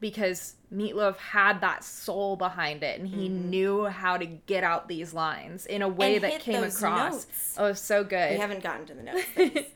because 0.00 0.56
Meatloaf 0.70 1.16
had 1.16 1.62
that 1.62 1.82
soul 1.82 2.36
behind 2.36 2.82
it 2.82 3.00
and 3.00 3.08
he 3.08 3.28
mm-hmm. 3.28 3.48
knew 3.48 3.84
how 3.86 4.18
to 4.18 4.26
get 4.26 4.62
out 4.62 4.86
these 4.86 5.14
lines 5.14 5.64
in 5.64 5.80
a 5.80 5.88
way 5.88 6.16
And 6.16 6.24
that 6.24 6.40
came 6.40 6.62
across. 6.62 7.12
notes. 7.12 7.54
Oh, 7.56 7.72
so 7.72 8.04
good. 8.04 8.32
We 8.32 8.36
haven't 8.36 8.62
gotten 8.62 8.84
to 8.86 8.94
the 8.94 9.02
notes, 9.02 9.24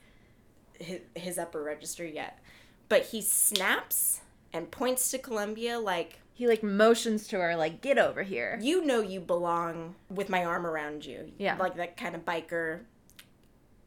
his, 0.79 1.01
his 1.15 1.39
upper 1.39 1.63
register 1.63 2.05
yet. 2.05 2.41
But 2.91 3.05
he 3.07 3.23
snaps 3.23 4.21
and 4.53 4.71
points 4.71 5.11
to 5.13 5.19
Columbia 5.19 5.79
like, 5.79 6.19
he 6.35 6.47
like 6.47 6.63
motions 6.63 7.27
to 7.29 7.39
her 7.39 7.57
like 7.57 7.81
get 7.81 7.97
over 7.97 8.23
here. 8.23 8.59
you 8.61 8.85
know 8.85 9.01
you 9.01 9.21
belong 9.21 9.95
with 10.11 10.29
my 10.29 10.45
arm 10.45 10.67
around 10.67 11.07
you. 11.07 11.33
Yeah. 11.39 11.57
Like 11.59 11.77
that 11.77 11.97
kind 11.97 12.15
of 12.15 12.27
biker. 12.27 12.81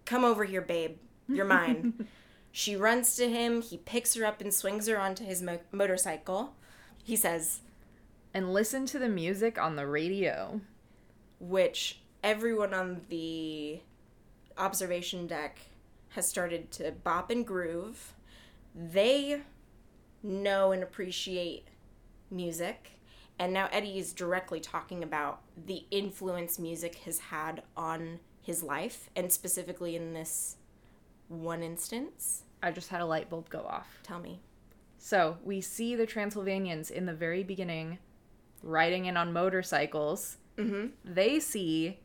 Come 0.06 0.24
over 0.24 0.43
here, 0.43 0.62
babe. 0.62 0.97
You're 1.28 1.45
mine. 1.45 2.08
she 2.52 2.76
runs 2.76 3.16
to 3.16 3.30
him. 3.30 3.62
He 3.62 3.78
picks 3.78 4.16
her 4.16 4.26
up 4.26 4.41
and 4.41 4.54
swings 4.54 4.88
her 4.88 4.99
onto 4.99 5.24
his 5.26 5.41
mo- 5.41 5.60
motorcycle. 5.72 6.56
He 7.04 7.16
says, 7.16 7.62
And 8.34 8.54
listen 8.54 8.86
to 8.88 8.99
the 8.99 9.10
music 9.10 9.58
on 9.58 9.76
the 9.76 9.88
radio. 9.88 10.62
which 11.39 12.02
everyone 12.24 12.72
on 12.74 13.02
the 13.10 13.80
observation 14.58 15.26
deck 15.26 15.60
has 16.10 16.28
started 16.28 16.70
to 16.72 16.91
bop 16.91 17.32
and 17.32 17.47
groove. 17.47 18.14
They 18.76 19.41
know 20.22 20.72
and 20.72 20.84
appreciate 20.84 21.68
music. 22.30 22.91
And 23.39 23.54
now 23.54 23.70
Eddie 23.72 23.97
is 23.97 24.14
directly 24.14 24.60
talking 24.60 25.02
about 25.02 25.41
the 25.66 25.86
influence 25.89 26.60
music 26.60 26.95
has 27.06 27.18
had 27.18 27.64
on 27.76 28.20
his 28.39 28.62
life, 28.62 29.10
and 29.16 29.32
specifically 29.32 29.95
in 29.95 30.14
this 30.14 30.58
one 31.32 31.64
instance. 31.64 32.44
I 32.62 32.72
just 32.72 32.90
had 32.90 33.02
a 33.02 33.06
light 33.06 33.30
bulb 33.30 33.50
go 33.50 33.62
off. 33.62 33.88
Tell 34.04 34.20
me. 34.20 34.42
So 34.98 35.38
we 35.44 35.62
see 35.62 35.96
the 35.96 36.06
Transylvanians 36.06 36.92
in 36.92 37.06
the 37.06 37.14
very 37.14 37.44
beginning 37.44 37.98
riding 38.62 39.06
in 39.06 39.18
on 39.18 39.34
motorcycles. 39.34 40.38
Mm-hmm. 40.58 40.88
They 41.04 41.40
see 41.40 42.00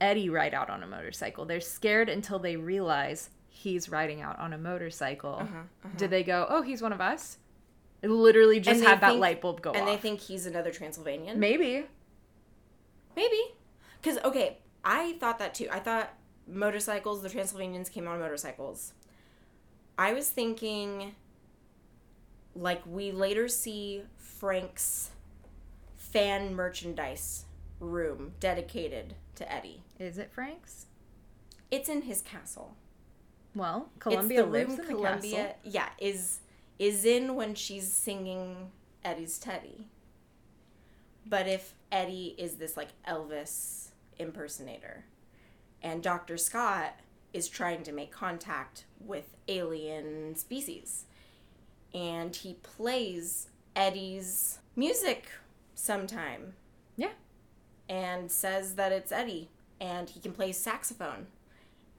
Eddie 0.00 0.28
ride 0.28 0.54
out 0.54 0.68
on 0.70 0.82
a 0.82 0.86
motorcycle. 0.86 1.44
They're 1.44 1.60
scared 1.60 2.08
until 2.08 2.38
they 2.40 2.56
realize 2.56 3.30
he's 3.48 3.88
riding 3.88 4.20
out 4.20 4.38
on 4.40 4.52
a 4.52 4.58
motorcycle. 4.58 5.38
Uh-huh, 5.42 5.88
Did 5.96 6.10
they 6.10 6.24
go, 6.24 6.46
oh, 6.48 6.62
he's 6.62 6.82
one 6.82 6.92
of 6.92 7.00
us? 7.00 7.38
It 8.02 8.10
literally 8.10 8.58
just 8.58 8.82
had 8.82 9.00
that 9.00 9.16
light 9.16 9.40
bulb 9.40 9.62
go 9.62 9.70
off, 9.70 9.76
And 9.76 9.84
off. 9.84 9.90
they 9.94 9.96
think 9.96 10.20
he's 10.20 10.44
another 10.46 10.72
Transylvanian. 10.72 11.38
Maybe. 11.38 11.86
Maybe. 13.16 13.40
Because, 14.02 14.18
okay, 14.24 14.58
I 14.84 15.12
thought 15.20 15.38
that 15.38 15.54
too. 15.54 15.68
I 15.70 15.78
thought 15.78 16.12
motorcycles, 16.46 17.22
the 17.22 17.28
Transylvanians 17.28 17.88
came 17.88 18.06
on 18.06 18.18
motorcycles. 18.18 18.92
I 19.96 20.12
was 20.12 20.28
thinking, 20.28 21.14
like, 22.54 22.82
we 22.86 23.12
later 23.12 23.48
see 23.48 24.02
Frank's 24.16 25.10
fan 25.96 26.54
merchandise 26.54 27.44
room 27.80 28.32
dedicated 28.40 29.14
to 29.36 29.52
Eddie. 29.52 29.82
Is 29.98 30.18
it 30.18 30.32
Frank's? 30.32 30.86
It's 31.70 31.88
in 31.88 32.02
his 32.02 32.20
castle. 32.22 32.76
Well, 33.54 33.90
Columbia 33.98 34.44
the 34.44 34.50
lives 34.50 34.70
room 34.70 34.80
in 34.80 34.86
the 34.86 34.94
Columbia, 34.94 35.36
castle. 35.36 35.58
yeah, 35.64 35.88
is 35.98 36.40
is 36.78 37.04
in 37.04 37.36
when 37.36 37.54
she's 37.54 37.90
singing 37.90 38.70
Eddie's 39.04 39.38
Teddy. 39.38 39.86
But 41.26 41.46
if 41.46 41.74
Eddie 41.92 42.34
is 42.36 42.56
this 42.56 42.76
like 42.76 42.88
Elvis 43.08 43.90
impersonator, 44.18 45.04
and 45.84 46.02
Dr. 46.02 46.36
Scott 46.36 46.96
is 47.32 47.48
trying 47.48 47.84
to 47.84 47.92
make 47.92 48.10
contact 48.10 48.84
with 48.98 49.36
alien 49.46 50.34
species, 50.34 51.04
and 51.92 52.34
he 52.34 52.54
plays 52.54 53.48
Eddie's 53.76 54.58
music 54.74 55.28
sometime 55.76 56.54
Yeah. 56.96 57.12
and 57.88 58.30
says 58.32 58.74
that 58.76 58.90
it's 58.92 59.12
Eddie 59.12 59.50
and 59.80 60.08
he 60.08 60.20
can 60.20 60.32
play 60.32 60.52
saxophone. 60.52 61.26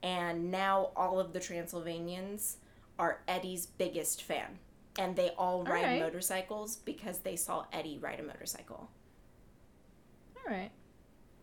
And 0.02 0.50
now 0.50 0.90
all 0.96 1.20
of 1.20 1.32
the 1.32 1.40
Transylvanians 1.40 2.56
are 2.98 3.20
Eddie's 3.28 3.66
biggest 3.66 4.22
fan. 4.22 4.58
And 4.98 5.14
they 5.16 5.30
all 5.30 5.62
ride 5.64 5.84
right. 5.84 6.00
motorcycles 6.00 6.76
because 6.76 7.18
they 7.18 7.36
saw 7.36 7.66
Eddie 7.72 7.98
ride 7.98 8.18
a 8.20 8.22
motorcycle. 8.22 8.90
All 10.36 10.52
right. 10.52 10.70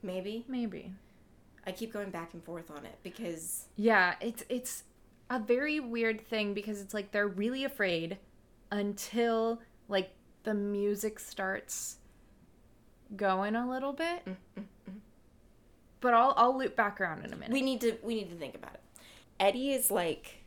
Maybe. 0.02 0.44
Maybe. 0.48 0.92
I 1.66 1.72
keep 1.72 1.94
going 1.94 2.10
back 2.10 2.34
and 2.34 2.44
forth 2.44 2.70
on 2.70 2.86
it 2.86 2.98
because 3.04 3.66
Yeah, 3.76 4.16
it's 4.22 4.44
it's 4.50 4.84
a 5.30 5.40
very 5.40 5.80
weird 5.80 6.22
thing 6.22 6.54
because 6.54 6.82
it's 6.82 6.94
like 6.94 7.12
they're 7.12 7.28
really 7.28 7.64
afraid 7.64 8.18
until 8.72 9.62
like 9.88 10.12
the 10.44 10.54
music 10.54 11.20
starts 11.20 11.98
going 13.16 13.56
a 13.56 13.70
little 13.70 13.94
bit. 13.94 14.26
Mm, 14.26 14.36
mm, 14.58 14.64
mm. 14.90 14.94
But 16.02 16.14
I'll 16.14 16.34
I'll 16.36 16.58
loop 16.58 16.76
back 16.76 17.00
around 17.00 17.26
in 17.26 17.34
a 17.34 17.36
minute. 17.36 17.52
we 17.52 17.62
need 17.62 17.82
to 17.82 17.98
we 18.04 18.16
need 18.16 18.30
to 18.30 18.36
think 18.36 18.56
about 18.56 18.74
it. 18.74 18.82
Eddie 19.40 19.72
is 19.72 19.90
like 19.90 20.44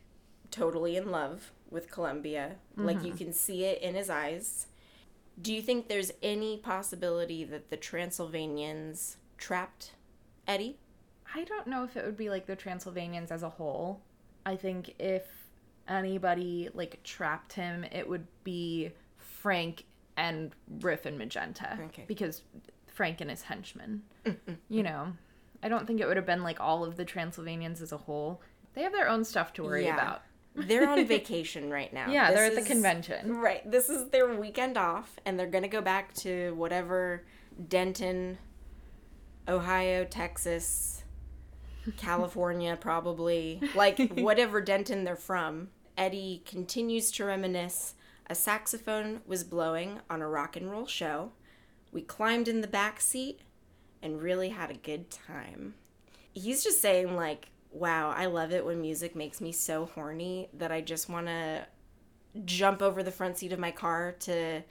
totally 0.51 0.97
in 0.97 1.11
love 1.11 1.53
with 1.71 1.91
Columbia. 1.91 2.57
Like 2.77 3.03
you 3.03 3.09
mm-hmm. 3.09 3.19
can 3.19 3.33
see 3.33 3.65
it 3.65 3.83
in 3.83 3.95
his 3.95 4.11
eyes. 4.11 4.67
Do 5.41 5.53
you 5.53 5.61
think 5.61 5.89
there's 5.89 6.13
any 6.23 6.57
possibility 6.57 7.45
that 7.45 7.69
the 7.69 7.77
Transylvanians 7.77 9.17
trapped 9.37 9.93
Eddie? 10.47 10.79
I 11.35 11.45
don't 11.45 11.67
know 11.67 11.85
if 11.85 11.97
it 11.97 12.05
would 12.05 12.17
be 12.17 12.31
like 12.31 12.47
the 12.47 12.57
Transylvanians 12.57 13.31
as 13.31 13.43
a 13.43 13.49
whole. 13.49 14.01
I 14.45 14.57
think 14.57 14.95
if 14.99 15.25
anybody 15.89 16.69
like 16.75 17.03
trapped 17.05 17.53
him, 17.53 17.85
it 17.85 18.09
would 18.09 18.27
be 18.45 18.91
Frank 19.19 19.85
and 20.17 20.53
Riff 20.81 21.05
and 21.07 21.19
Magenta. 21.19 21.79
Okay. 21.87 22.05
Because 22.07 22.43
Frank 22.87 23.21
and 23.21 23.31
his 23.31 23.43
henchmen. 23.43 24.03
Mm, 24.25 24.33
mm, 24.33 24.37
mm. 24.53 24.57
you 24.69 24.83
know, 24.83 25.13
I 25.63 25.69
don't 25.69 25.87
think 25.87 26.01
it 26.01 26.07
would 26.07 26.17
have 26.17 26.27
been 26.27 26.43
like 26.43 26.61
all 26.61 26.85
of 26.85 26.97
the 26.97 27.05
Transylvanians 27.05 27.83
as 27.83 27.93
a 27.93 27.97
whole. 27.99 28.41
They 28.75 28.83
have 28.83 28.93
their 28.93 29.09
own 29.09 29.25
stuff 29.25 29.53
to 29.55 29.63
worry 29.65 29.85
Yeah. 29.85 29.95
about. 29.95 30.23
They're 30.55 30.89
on 30.89 31.05
vacation 31.07 31.71
right 31.71 31.93
now. 31.93 32.11
Yeah, 32.11 32.31
they're 32.33 32.45
at 32.47 32.55
This 32.55 32.65
the 32.65 32.71
is- 32.71 32.73
convention. 32.73 33.37
Right. 33.37 33.69
This 33.71 33.91
is 33.91 34.09
their 34.11 34.35
weekend 34.35 34.79
off, 34.79 35.19
and 35.27 35.39
they're 35.39 35.47
going 35.51 35.63
to 35.65 35.69
go 35.69 35.83
back 35.83 36.15
to 36.15 36.55
whatever 36.55 37.25
Denton, 37.69 38.39
Ohio, 39.49 40.05
Texas, 40.05 41.05
California, 41.97 42.77
probably. 42.81 43.61
Like, 43.75 43.99
whatever 44.15 44.61
Denton 44.61 45.05
they're 45.05 45.17
from. 45.17 45.69
Eddie 45.97 46.43
continues 46.45 47.11
to 47.13 47.25
reminisce. 47.25 47.95
A 48.29 48.35
saxophone 48.35 49.21
was 49.27 49.45
blowing 49.45 50.01
on 50.11 50.21
a 50.21 50.29
rock 50.29 50.57
and 50.57 50.71
roll 50.71 50.87
show. 50.87 51.33
We 51.93 52.03
climbed 52.03 52.49
in 52.49 52.61
the 52.61 52.67
back 52.67 53.01
seat 53.01 53.41
and 54.03 54.21
really 54.21 54.51
had 54.51 54.71
a 54.71 54.75
good 54.75 55.11
time. 55.11 55.75
He's 56.33 56.63
just 56.63 56.83
saying, 56.83 57.17
like, 57.17 57.49
wow, 57.71 58.11
I 58.11 58.27
love 58.27 58.53
it 58.53 58.65
when 58.65 58.81
music 58.81 59.15
makes 59.15 59.41
me 59.41 59.53
so 59.53 59.87
horny 59.87 60.49
that 60.55 60.73
I 60.73 60.81
just 60.81 61.09
want 61.09 61.27
to 61.27 61.67
jump 62.45 62.83
over 62.83 63.03
the 63.03 63.11
front 63.11 63.39
seat 63.39 63.53
of 63.53 63.59
my 63.59 63.71
car 63.71 64.15
to 64.21 64.63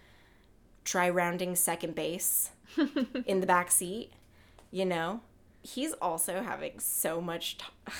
try 0.84 1.09
rounding 1.09 1.55
second 1.55 1.95
base 1.95 2.51
in 3.26 3.39
the 3.39 3.47
back 3.47 3.72
seat, 3.72 4.11
you 4.72 4.86
know? 4.86 5.22
He's 5.66 5.93
also 5.93 6.41
having 6.43 6.80
so 6.80 7.20
much 7.20 7.57
t- 7.57 7.66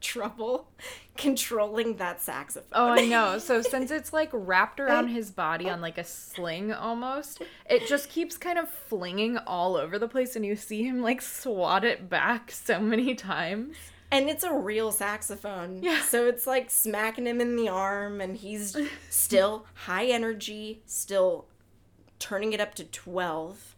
trouble 0.00 0.68
controlling 1.16 1.96
that 1.96 2.20
saxophone. 2.22 2.68
Oh, 2.72 2.88
I 2.88 3.06
know. 3.06 3.38
So 3.44 3.60
since 3.60 3.90
it's 3.90 4.12
like 4.12 4.30
wrapped 4.32 4.80
around 4.80 5.08
his 5.08 5.30
body 5.30 5.68
on 5.68 5.80
like 5.80 5.98
a 5.98 6.04
sling 6.04 6.72
almost, 6.72 7.42
it 7.68 7.86
just 7.86 8.08
keeps 8.08 8.36
kind 8.36 8.58
of 8.58 8.68
flinging 8.68 9.36
all 9.38 9.76
over 9.76 9.98
the 9.98 10.08
place 10.08 10.34
and 10.34 10.46
you 10.46 10.56
see 10.56 10.84
him 10.84 11.02
like 11.02 11.20
swat 11.20 11.84
it 11.84 12.08
back 12.08 12.50
so 12.50 12.80
many 12.80 13.14
times. 13.14 13.76
And 14.10 14.30
it's 14.30 14.44
a 14.44 14.54
real 14.54 14.92
saxophone. 14.92 15.82
Yeah. 15.82 16.00
So 16.02 16.26
it's 16.26 16.46
like 16.46 16.70
smacking 16.70 17.26
him 17.26 17.40
in 17.40 17.56
the 17.56 17.68
arm, 17.68 18.20
and 18.20 18.36
he's 18.36 18.76
still 19.10 19.66
high 19.74 20.06
energy, 20.06 20.82
still 20.86 21.46
turning 22.20 22.52
it 22.52 22.60
up 22.60 22.76
to 22.76 22.84
12. 22.84 23.74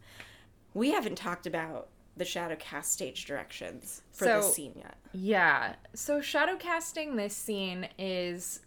We 0.75 0.91
haven't 0.91 1.17
talked 1.17 1.47
about 1.47 1.89
the 2.17 2.25
shadow 2.25 2.57
cast 2.59 2.93
stage 2.93 3.25
directions 3.27 4.03
for 4.13 4.25
So- 4.25 4.37
this 4.39 4.55
scene 4.55 4.73
yet. 4.77 4.97
Yeah. 5.13 5.75
So 5.95 6.21
shadow 6.21 6.57
casting 6.57 7.17
this 7.17 7.37
scene 7.37 7.89
is 7.99 8.61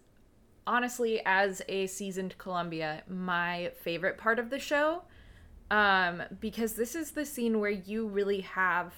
honestly 0.68 1.22
as 1.26 1.62
a 1.68 1.88
seasoned 1.88 2.38
Columbia 2.38 3.04
my 3.08 3.72
favorite 3.82 4.18
part 4.18 4.38
of 4.40 4.50
the 4.50 4.60
show. 4.60 5.04
Um 5.72 6.24
because 6.40 6.74
this 6.76 6.96
is 6.96 7.12
the 7.12 7.26
scene 7.26 7.60
where 7.60 7.70
you 7.72 8.08
really 8.08 8.42
have 8.42 8.94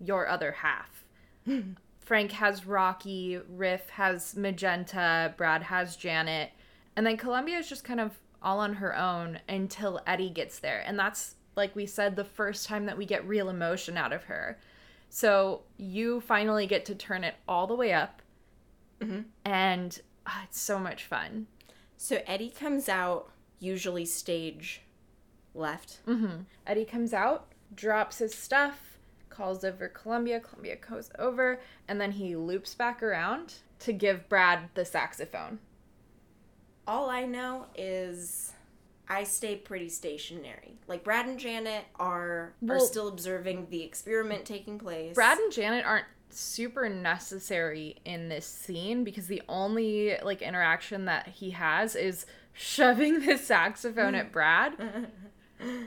your 0.00 0.26
other 0.28 0.52
half. 0.52 1.04
Frank 2.00 2.32
has 2.32 2.66
Rocky, 2.66 3.38
Riff 3.48 3.88
has 3.90 4.34
Magenta, 4.36 5.34
Brad 5.36 5.62
has 5.64 5.96
Janet, 5.96 6.50
and 6.96 7.06
then 7.06 7.16
Columbia 7.16 7.58
is 7.58 7.68
just 7.68 7.84
kind 7.84 8.00
of 8.00 8.18
all 8.42 8.58
on 8.58 8.74
her 8.74 8.96
own 8.96 9.38
until 9.48 10.00
Eddie 10.06 10.30
gets 10.30 10.58
there. 10.58 10.82
And 10.84 10.98
that's 10.98 11.36
like 11.60 11.76
we 11.76 11.86
said 11.86 12.16
the 12.16 12.24
first 12.24 12.66
time 12.66 12.86
that 12.86 12.96
we 12.98 13.04
get 13.04 13.28
real 13.28 13.48
emotion 13.50 13.96
out 13.96 14.12
of 14.12 14.24
her. 14.24 14.58
So 15.10 15.62
you 15.76 16.20
finally 16.20 16.66
get 16.66 16.84
to 16.86 16.94
turn 16.94 17.22
it 17.22 17.34
all 17.46 17.66
the 17.66 17.74
way 17.74 17.92
up, 17.92 18.22
and 19.44 20.00
ah, 20.26 20.42
it's 20.44 20.60
so 20.60 20.78
much 20.78 21.04
fun. 21.04 21.46
So 21.96 22.22
Eddie 22.26 22.50
comes 22.50 22.88
out. 22.88 23.30
usually 23.60 24.06
stage 24.06 24.82
left. 25.54 26.00
Eddie 26.66 26.84
comes 26.86 27.12
out, 27.12 27.52
drops 27.74 28.18
his 28.18 28.34
stuff, 28.34 28.98
calls 29.28 29.64
over 29.64 29.88
Columbia. 29.88 30.40
Columbia 30.40 30.76
goes 30.76 31.10
over, 31.18 31.60
and 31.86 32.00
then 32.00 32.12
he 32.12 32.34
loops 32.34 32.74
back 32.74 33.02
around 33.02 33.54
to 33.80 33.92
give 33.92 34.28
Brad 34.28 34.70
the 34.74 34.84
saxophone. 34.84 35.58
All 36.86 37.10
I 37.10 37.24
know 37.26 37.66
is 37.76 38.52
I 39.10 39.24
stay 39.24 39.56
pretty 39.56 39.88
stationary. 39.90 40.78
Like 40.86 41.04
Brad 41.04 41.26
and 41.26 41.38
Janet 41.38 41.84
are 41.96 42.54
are 42.68 42.80
still 42.80 43.08
observing 43.08 43.66
the 43.68 43.82
experiment 43.82 44.44
taking 44.46 44.78
place. 44.78 45.14
Brad 45.14 45.36
and 45.38 45.52
Janet 45.52 45.84
aren't 45.84 46.06
super 46.30 46.88
necessary 46.88 47.96
in 48.04 48.28
this 48.28 48.46
scene 48.46 49.02
because 49.02 49.26
the 49.26 49.42
only 49.48 50.16
like 50.22 50.42
interaction 50.42 51.06
that 51.06 51.26
he 51.26 51.50
has 51.50 51.96
is 51.96 52.24
shoving 52.52 53.26
the 53.26 53.36
saxophone 53.36 54.14
at 54.14 54.32
Brad. 54.32 54.74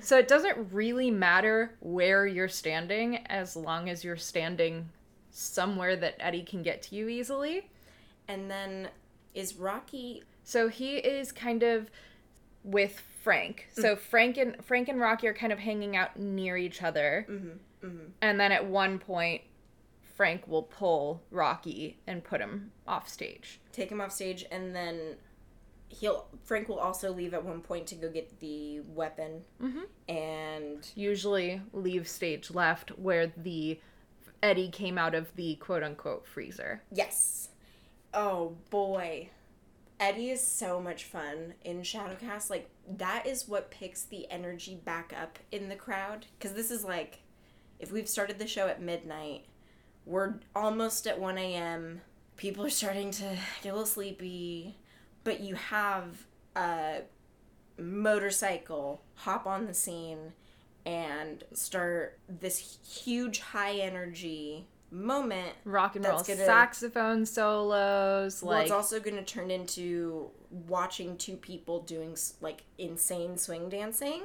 So 0.01 0.19
it 0.19 0.27
doesn't 0.27 0.71
really 0.71 1.09
matter 1.09 1.73
where 1.79 2.27
you're 2.27 2.47
standing 2.47 3.25
as 3.25 3.55
long 3.55 3.89
as 3.89 4.03
you're 4.03 4.17
standing 4.17 4.89
somewhere 5.31 5.95
that 5.95 6.13
Eddie 6.19 6.43
can 6.43 6.61
get 6.61 6.83
to 6.83 6.95
you 6.95 7.09
easily. 7.09 7.71
and 8.27 8.51
then 8.51 8.89
is 9.33 9.55
Rocky 9.55 10.21
So 10.43 10.67
he 10.67 10.97
is 10.97 11.31
kind 11.31 11.63
of 11.63 11.89
with 12.63 13.01
Frank. 13.23 13.69
Mm. 13.77 13.81
So 13.81 13.95
Frank 13.95 14.37
and 14.37 14.63
Frank 14.63 14.89
and 14.89 14.99
Rocky 14.99 15.27
are 15.27 15.33
kind 15.33 15.53
of 15.53 15.59
hanging 15.59 15.95
out 15.95 16.19
near 16.19 16.57
each 16.57 16.83
other. 16.83 17.25
Mm-hmm, 17.29 17.87
mm-hmm. 17.87 18.05
And 18.21 18.39
then 18.39 18.51
at 18.51 18.65
one 18.65 18.99
point 18.99 19.41
Frank 20.15 20.47
will 20.47 20.63
pull 20.63 21.23
Rocky 21.31 21.97
and 22.05 22.23
put 22.23 22.41
him 22.41 22.71
off 22.85 23.07
stage. 23.07 23.59
take 23.71 23.89
him 23.89 24.01
off 24.01 24.11
stage 24.11 24.45
and 24.51 24.75
then 24.75 25.15
he'll 25.87 26.25
Frank 26.43 26.67
will 26.67 26.79
also 26.79 27.11
leave 27.13 27.33
at 27.33 27.43
one 27.43 27.61
point 27.61 27.87
to 27.87 27.95
go 27.95 28.09
get 28.09 28.39
the 28.41 28.81
weapon. 28.81 29.41
Mm-hmm. 29.61 30.13
And 30.13 30.87
Usually 30.95 31.61
leave 31.71 32.07
stage 32.07 32.51
left 32.51 32.89
where 32.99 33.31
the 33.37 33.79
Eddie 34.41 34.69
came 34.69 34.97
out 34.97 35.15
of 35.15 35.33
the 35.35 35.55
quote 35.55 35.83
unquote 35.83 36.27
freezer. 36.27 36.83
yes. 36.91 37.49
Oh 38.13 38.57
boy. 38.69 39.29
Eddie 39.99 40.31
is 40.31 40.45
so 40.45 40.81
much 40.81 41.05
fun 41.05 41.53
in 41.63 41.81
Shadowcast. 41.81 42.49
Like 42.49 42.69
that 42.97 43.25
is 43.25 43.47
what 43.47 43.71
picks 43.71 44.03
the 44.03 44.29
energy 44.29 44.75
back 44.75 45.13
up 45.19 45.39
in 45.51 45.69
the 45.69 45.75
crowd 45.75 46.25
cuz 46.39 46.53
this 46.53 46.71
is 46.71 46.83
like 46.83 47.19
if 47.79 47.91
we've 47.91 48.09
started 48.09 48.39
the 48.39 48.47
show 48.47 48.67
at 48.67 48.81
midnight, 48.81 49.45
we're 50.05 50.35
almost 50.55 51.07
at 51.07 51.19
1 51.19 51.37
a.m. 51.37 52.01
People 52.37 52.65
are 52.65 52.69
starting 52.69 53.11
to 53.11 53.37
get 53.61 53.69
a 53.69 53.73
little 53.73 53.85
sleepy, 53.85 54.77
but 55.23 55.39
you 55.39 55.55
have 55.55 56.25
a 56.55 57.01
motorcycle 57.77 59.01
hop 59.15 59.45
on 59.47 59.65
the 59.65 59.73
scene 59.73 60.33
and 60.85 61.43
start 61.53 62.19
this 62.27 62.77
huge 62.85 63.39
high 63.39 63.75
energy 63.75 64.67
moment. 64.93 65.53
Rock 65.65 65.95
and 65.95 66.05
roll 66.05 66.21
gonna- 66.21 66.45
saxophone 66.45 67.25
solos, 67.25 68.41
Well, 68.43 68.53
like 68.57 68.63
it's 68.63 68.71
also 68.71 68.99
going 68.99 69.15
to 69.17 69.23
turn 69.23 69.51
into 69.51 70.29
watching 70.67 71.17
two 71.17 71.35
people 71.35 71.81
doing 71.81 72.15
like 72.41 72.63
insane 72.77 73.37
swing 73.37 73.69
dancing. 73.69 74.21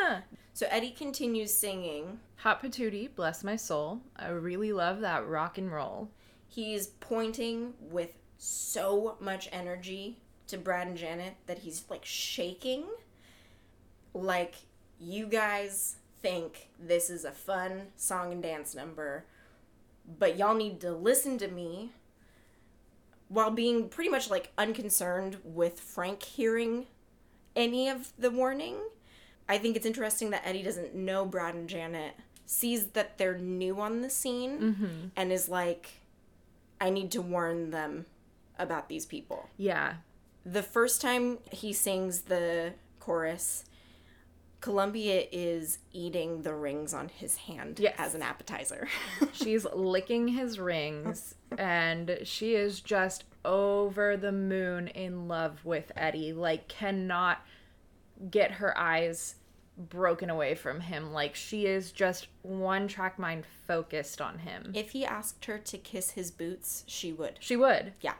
yeah. 0.00 0.20
So 0.54 0.66
Eddie 0.70 0.90
continues 0.90 1.52
singing. 1.52 2.18
Hot 2.36 2.62
Patootie, 2.62 3.14
bless 3.14 3.44
my 3.44 3.56
soul. 3.56 4.00
I 4.16 4.28
really 4.28 4.72
love 4.72 5.00
that 5.00 5.26
rock 5.26 5.58
and 5.58 5.70
roll. 5.70 6.08
He's 6.48 6.86
pointing 6.86 7.74
with 7.80 8.10
so 8.38 9.16
much 9.20 9.48
energy 9.52 10.18
to 10.46 10.56
Brad 10.56 10.86
and 10.86 10.96
Janet 10.96 11.34
that 11.46 11.58
he's 11.58 11.84
like 11.90 12.04
shaking. 12.04 12.84
Like, 14.14 14.54
you 14.98 15.26
guys 15.26 15.96
think 16.22 16.68
this 16.80 17.10
is 17.10 17.24
a 17.24 17.32
fun 17.32 17.88
song 17.96 18.32
and 18.32 18.42
dance 18.42 18.74
number, 18.74 19.24
but 20.18 20.36
y'all 20.36 20.54
need 20.54 20.80
to 20.80 20.92
listen 20.92 21.38
to 21.38 21.48
me 21.48 21.92
while 23.28 23.50
being 23.50 23.88
pretty 23.88 24.10
much 24.10 24.30
like 24.30 24.52
unconcerned 24.56 25.38
with 25.42 25.80
Frank 25.80 26.22
hearing 26.22 26.86
any 27.54 27.88
of 27.88 28.12
the 28.18 28.30
warning. 28.30 28.76
I 29.48 29.58
think 29.58 29.76
it's 29.76 29.86
interesting 29.86 30.30
that 30.30 30.42
Eddie 30.44 30.62
doesn't 30.62 30.94
know 30.94 31.24
Brad 31.24 31.54
and 31.54 31.68
Janet, 31.68 32.14
sees 32.46 32.88
that 32.88 33.18
they're 33.18 33.38
new 33.38 33.80
on 33.80 34.02
the 34.02 34.10
scene, 34.10 34.60
mm-hmm. 34.60 35.06
and 35.16 35.32
is 35.32 35.48
like, 35.48 36.00
I 36.80 36.90
need 36.90 37.10
to 37.12 37.22
warn 37.22 37.70
them 37.70 38.06
about 38.58 38.88
these 38.88 39.06
people. 39.06 39.48
Yeah. 39.56 39.94
The 40.44 40.62
first 40.62 41.00
time 41.00 41.38
he 41.50 41.72
sings 41.72 42.22
the 42.22 42.74
chorus, 43.00 43.64
Columbia 44.60 45.24
is 45.30 45.78
eating 45.92 46.42
the 46.42 46.54
rings 46.54 46.92
on 46.94 47.08
his 47.08 47.36
hand 47.36 47.78
Yes. 47.78 47.94
as 47.98 48.14
an 48.14 48.22
appetizer. 48.22 48.88
She's 49.32 49.64
licking 49.74 50.28
his 50.28 50.58
rings 50.58 51.34
and 51.58 52.18
she 52.24 52.54
is 52.54 52.80
just 52.80 53.24
over 53.44 54.16
the 54.16 54.32
moon 54.32 54.88
in 54.88 55.28
love 55.28 55.64
with 55.64 55.92
Eddie. 55.94 56.32
Like, 56.32 56.68
cannot 56.68 57.44
get 58.30 58.52
her 58.52 58.76
eyes 58.76 59.36
broken 59.76 60.30
away 60.30 60.54
from 60.54 60.80
him. 60.80 61.12
Like, 61.12 61.34
she 61.34 61.66
is 61.66 61.92
just 61.92 62.28
one 62.42 62.88
track 62.88 63.18
mind 63.18 63.44
focused 63.68 64.20
on 64.22 64.38
him. 64.38 64.72
if 64.74 64.90
he 64.90 65.04
asked 65.04 65.44
her 65.44 65.58
to 65.58 65.78
kiss 65.78 66.12
his 66.12 66.30
boots, 66.30 66.82
she 66.86 67.12
would. 67.12 67.36
She 67.40 67.56
would. 67.56 67.92
Yeah. 68.00 68.14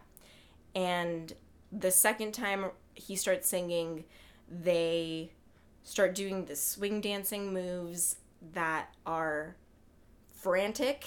And 0.75 1.33
the 1.73 1.91
second 1.91 2.33
time 2.33 2.67
he 2.95 3.17
starts 3.17 3.49
singing, 3.49 4.05
they 4.49 5.33
start 5.87 6.17
doing 6.17 6.45
the 6.47 6.57
swing 6.57 7.01
dancing 7.01 7.53
moves 7.55 8.17
that 8.55 8.93
are 9.07 9.55
frantic 10.35 11.07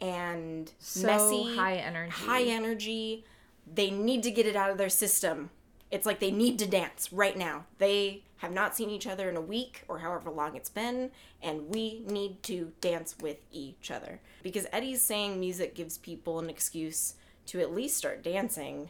and 0.00 0.72
So 0.80 1.06
messy, 1.06 1.56
high 1.56 1.76
energy. 1.76 2.10
high 2.12 2.42
energy. 2.42 3.24
They 3.72 3.90
need 3.90 4.24
to 4.24 4.32
get 4.32 4.44
it 4.44 4.56
out 4.56 4.70
of 4.70 4.76
their 4.78 4.88
system. 4.88 5.50
It's 5.92 6.04
like 6.04 6.18
they 6.18 6.32
need 6.32 6.58
to 6.58 6.66
dance 6.66 7.12
right 7.12 7.36
now. 7.36 7.66
They 7.78 8.24
have 8.38 8.52
not 8.52 8.74
seen 8.76 8.90
each 8.90 9.06
other 9.06 9.28
in 9.30 9.36
a 9.36 9.40
week 9.40 9.84
or 9.86 10.00
however 10.00 10.30
long 10.30 10.56
it's 10.56 10.68
been, 10.68 11.10
and 11.40 11.68
we 11.68 12.00
need 12.00 12.42
to 12.44 12.72
dance 12.80 13.14
with 13.20 13.38
each 13.52 13.90
other. 13.90 14.20
Because 14.42 14.66
Eddie's 14.72 15.00
saying 15.00 15.38
music 15.38 15.74
gives 15.76 15.96
people 15.96 16.40
an 16.40 16.50
excuse 16.50 17.14
to 17.46 17.60
at 17.60 17.72
least 17.72 17.96
start 17.96 18.22
dancing, 18.24 18.88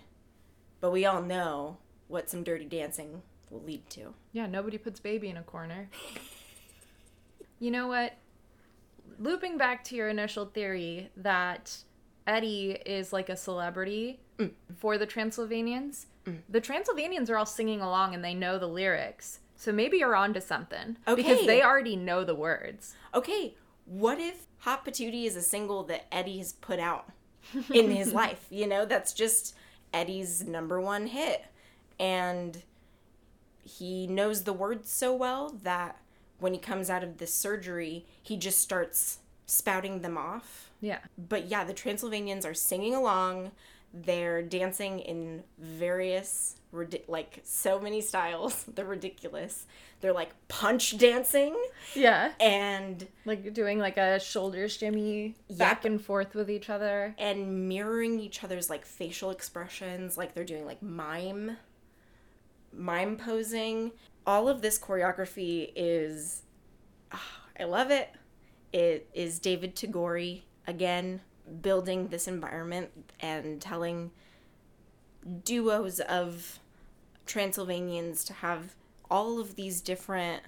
but 0.80 0.90
we 0.90 1.04
all 1.04 1.22
know 1.22 1.76
what 2.08 2.30
some 2.30 2.42
dirty 2.42 2.64
dancing 2.64 3.22
will 3.50 3.62
lead 3.62 3.88
to. 3.90 4.14
Yeah, 4.32 4.46
nobody 4.46 4.78
puts 4.78 5.00
baby 5.00 5.28
in 5.28 5.36
a 5.36 5.42
corner. 5.42 5.88
you 7.58 7.70
know 7.70 7.88
what? 7.88 8.14
Looping 9.18 9.58
back 9.58 9.84
to 9.84 9.96
your 9.96 10.08
initial 10.08 10.46
theory 10.46 11.10
that 11.16 11.76
Eddie 12.26 12.78
is 12.86 13.12
like 13.12 13.28
a 13.28 13.36
celebrity 13.36 14.20
mm. 14.38 14.50
for 14.76 14.98
the 14.98 15.06
Transylvanians, 15.06 16.06
mm. 16.26 16.38
the 16.48 16.60
Transylvanians 16.60 17.30
are 17.30 17.36
all 17.36 17.46
singing 17.46 17.80
along 17.80 18.14
and 18.14 18.24
they 18.24 18.34
know 18.34 18.58
the 18.58 18.68
lyrics. 18.68 19.40
So 19.56 19.72
maybe 19.72 19.98
you're 19.98 20.14
onto 20.14 20.40
something. 20.40 20.98
Because 21.04 21.46
they 21.46 21.62
already 21.62 21.96
know 21.96 22.22
the 22.22 22.34
words. 22.34 22.94
Okay, 23.12 23.56
what 23.86 24.20
if 24.20 24.46
Hot 24.58 24.84
Patootie 24.84 25.24
is 25.24 25.34
a 25.34 25.42
single 25.42 25.82
that 25.84 26.06
Eddie 26.12 26.38
has 26.38 26.52
put 26.52 26.78
out 26.78 27.10
in 27.72 27.90
his 27.90 28.12
life? 28.14 28.46
You 28.50 28.68
know, 28.68 28.84
that's 28.84 29.12
just 29.12 29.56
Eddie's 29.92 30.44
number 30.46 30.80
one 30.80 31.08
hit. 31.08 31.44
And 31.98 32.62
he 33.68 34.06
knows 34.06 34.44
the 34.44 34.52
words 34.52 34.90
so 34.90 35.14
well 35.14 35.50
that 35.62 35.96
when 36.40 36.52
he 36.52 36.58
comes 36.58 36.88
out 36.88 37.02
of 37.04 37.18
this 37.18 37.34
surgery, 37.34 38.06
he 38.22 38.36
just 38.36 38.58
starts 38.60 39.18
spouting 39.46 40.00
them 40.02 40.16
off. 40.16 40.70
Yeah. 40.80 40.98
But 41.18 41.46
yeah, 41.48 41.64
the 41.64 41.72
Transylvanians 41.74 42.44
are 42.46 42.54
singing 42.54 42.94
along. 42.94 43.50
They're 43.92 44.42
dancing 44.42 45.00
in 45.00 45.42
various, 45.58 46.56
like, 47.08 47.40
so 47.44 47.80
many 47.80 48.00
styles. 48.02 48.64
They're 48.74 48.84
ridiculous. 48.84 49.66
They're 50.00 50.12
like 50.12 50.30
punch 50.46 50.96
dancing 50.98 51.56
Yeah. 51.94 52.30
and 52.38 53.04
Like 53.24 53.52
doing 53.52 53.80
like 53.80 53.96
a 53.96 54.20
shoulder 54.20 54.68
shimmy 54.68 55.34
back 55.50 55.84
and 55.84 56.00
forth 56.00 56.34
with 56.36 56.48
each 56.48 56.70
other. 56.70 57.16
and 57.18 57.68
mirroring 57.68 58.20
each 58.20 58.44
other's 58.44 58.70
like 58.70 58.84
facial 58.86 59.30
expressions 59.32 60.16
like 60.16 60.34
they're 60.34 60.44
doing 60.44 60.64
like 60.66 60.80
mime 60.82 61.56
mime 62.72 63.16
posing 63.16 63.92
all 64.26 64.48
of 64.48 64.60
this 64.60 64.78
choreography 64.78 65.72
is 65.74 66.42
ah, 67.12 67.40
i 67.58 67.64
love 67.64 67.90
it. 67.90 68.10
It 68.72 69.08
is 69.14 69.38
David 69.38 69.74
Toguri 69.74 70.42
again 70.66 71.22
building 71.62 72.08
this 72.08 72.28
environment 72.28 72.90
and 73.20 73.60
telling 73.60 74.10
duos 75.44 76.00
of 76.00 76.60
transylvanians 77.24 78.24
to 78.24 78.34
have 78.34 78.74
all 79.10 79.40
of 79.40 79.54
these 79.56 79.80
different 79.80 80.42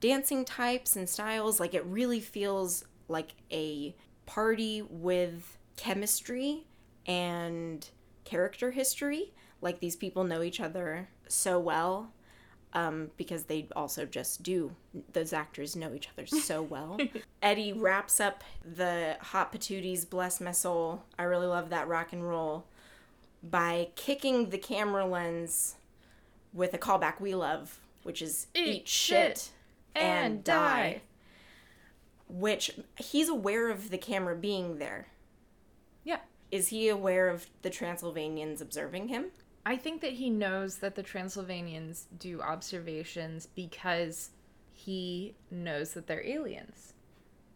dancing 0.00 0.44
types 0.44 0.96
and 0.96 1.08
styles. 1.08 1.60
Like 1.60 1.74
it 1.74 1.84
really 1.86 2.20
feels 2.20 2.84
like 3.06 3.34
a 3.52 3.94
party 4.26 4.82
with 4.82 5.56
chemistry 5.76 6.66
and 7.06 7.88
character 8.24 8.72
history. 8.72 9.32
Like 9.60 9.78
these 9.78 9.96
people 9.96 10.24
know 10.24 10.42
each 10.42 10.60
other 10.60 11.08
so 11.28 11.58
well 11.58 12.12
um, 12.74 13.10
because 13.16 13.44
they 13.44 13.68
also 13.76 14.04
just 14.04 14.42
do. 14.42 14.72
Those 15.12 15.32
actors 15.32 15.76
know 15.76 15.94
each 15.94 16.08
other 16.16 16.26
so 16.26 16.62
well. 16.70 16.98
Eddie 17.42 17.72
wraps 17.72 18.20
up 18.20 18.42
the 18.64 19.16
Hot 19.20 19.52
Patooties, 19.52 20.08
Bless 20.08 20.40
My 20.40 20.52
Soul. 20.52 21.02
I 21.18 21.22
really 21.24 21.46
love 21.46 21.70
that 21.70 21.88
rock 21.88 22.12
and 22.12 22.26
roll 22.28 22.64
by 23.42 23.88
kicking 23.94 24.50
the 24.50 24.58
camera 24.58 25.06
lens 25.06 25.76
with 26.52 26.74
a 26.74 26.78
callback 26.78 27.20
we 27.20 27.34
love, 27.34 27.78
which 28.02 28.22
is 28.22 28.46
Eat 28.54 28.66
eat, 28.66 28.88
shit, 28.88 29.50
and, 29.94 30.34
and 30.34 30.44
die. 30.44 30.54
die. 30.54 31.00
Which 32.28 32.70
he's 32.98 33.28
aware 33.28 33.70
of 33.70 33.90
the 33.90 33.98
camera 33.98 34.34
being 34.34 34.78
there. 34.78 35.08
Yeah. 36.04 36.20
Is 36.50 36.68
he 36.68 36.88
aware 36.88 37.28
of 37.28 37.46
the 37.62 37.70
Transylvanians 37.70 38.60
observing 38.60 39.08
him? 39.08 39.26
I 39.66 39.76
think 39.76 40.02
that 40.02 40.12
he 40.12 40.28
knows 40.30 40.76
that 40.78 40.94
the 40.94 41.02
Transylvanians 41.02 42.06
do 42.18 42.40
observations 42.40 43.46
because 43.54 44.30
he 44.72 45.34
knows 45.50 45.94
that 45.94 46.06
they're 46.06 46.26
aliens. 46.26 46.92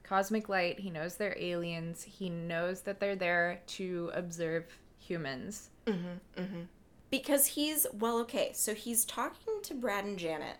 Cosmic 0.02 0.48
light, 0.48 0.80
he 0.80 0.88
knows 0.88 1.16
they're 1.16 1.36
aliens. 1.38 2.02
He 2.02 2.30
knows 2.30 2.80
that 2.82 2.98
they're 2.98 3.14
there 3.14 3.60
to 3.66 4.10
observe 4.14 4.64
humans. 4.98 5.68
Mm-hmm, 5.86 6.40
mm-hmm. 6.40 6.62
Because 7.10 7.46
he's, 7.46 7.86
well, 7.92 8.18
okay, 8.20 8.52
so 8.54 8.74
he's 8.74 9.04
talking 9.04 9.60
to 9.62 9.74
Brad 9.74 10.04
and 10.04 10.18
Janet, 10.18 10.56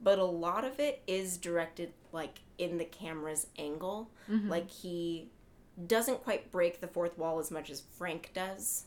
but 0.00 0.20
a 0.20 0.24
lot 0.24 0.64
of 0.64 0.78
it 0.78 1.02
is 1.08 1.36
directed, 1.36 1.92
like, 2.12 2.40
in 2.58 2.78
the 2.78 2.84
camera's 2.84 3.48
angle. 3.58 4.08
Mm-hmm. 4.30 4.48
Like, 4.48 4.70
he 4.70 5.30
doesn't 5.86 6.22
quite 6.22 6.52
break 6.52 6.80
the 6.80 6.86
fourth 6.86 7.18
wall 7.18 7.40
as 7.40 7.50
much 7.50 7.70
as 7.70 7.82
Frank 7.96 8.30
does, 8.34 8.84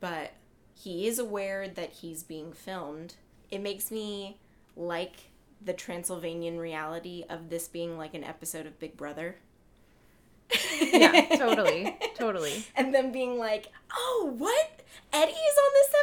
but 0.00 0.32
he 0.74 1.06
is 1.06 1.18
aware 1.18 1.68
that 1.68 1.92
he's 1.92 2.22
being 2.22 2.52
filmed. 2.52 3.14
It 3.50 3.60
makes 3.62 3.90
me 3.90 4.38
like 4.76 5.14
the 5.64 5.72
Transylvanian 5.72 6.58
reality 6.58 7.24
of 7.30 7.48
this 7.48 7.68
being 7.68 7.96
like 7.96 8.14
an 8.14 8.24
episode 8.24 8.66
of 8.66 8.78
Big 8.78 8.96
Brother. 8.96 9.36
Yeah, 10.80 11.26
totally. 11.36 11.96
Totally. 12.14 12.66
and 12.76 12.94
them 12.94 13.12
being 13.12 13.38
like, 13.38 13.68
"Oh, 13.92 14.34
what? 14.36 14.82
Eddie 15.12 15.32
is 15.32 15.58
on 15.58 15.72
this 15.74 15.94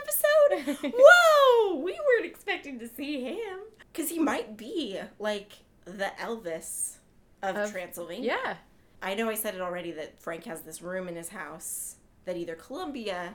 episode? 0.73 0.93
Whoa, 0.97 1.75
we 1.75 1.91
weren't 1.93 2.25
expecting 2.25 2.79
to 2.79 2.87
see 2.87 3.21
him 3.23 3.59
because 3.91 4.09
he 4.09 4.19
might 4.19 4.57
be 4.57 4.99
like 5.19 5.51
the 5.85 6.11
Elvis 6.19 6.95
of, 7.43 7.55
Of- 7.55 7.71
Transylvania." 7.71 8.37
Yeah. 8.43 8.55
I 9.03 9.15
know 9.15 9.29
I 9.29 9.35
said 9.35 9.55
it 9.55 9.61
already 9.61 9.91
that 9.93 10.19
Frank 10.21 10.43
has 10.45 10.61
this 10.61 10.81
room 10.81 11.07
in 11.07 11.15
his 11.15 11.29
house 11.29 11.95
that 12.25 12.37
either 12.37 12.53
Columbia 12.55 13.33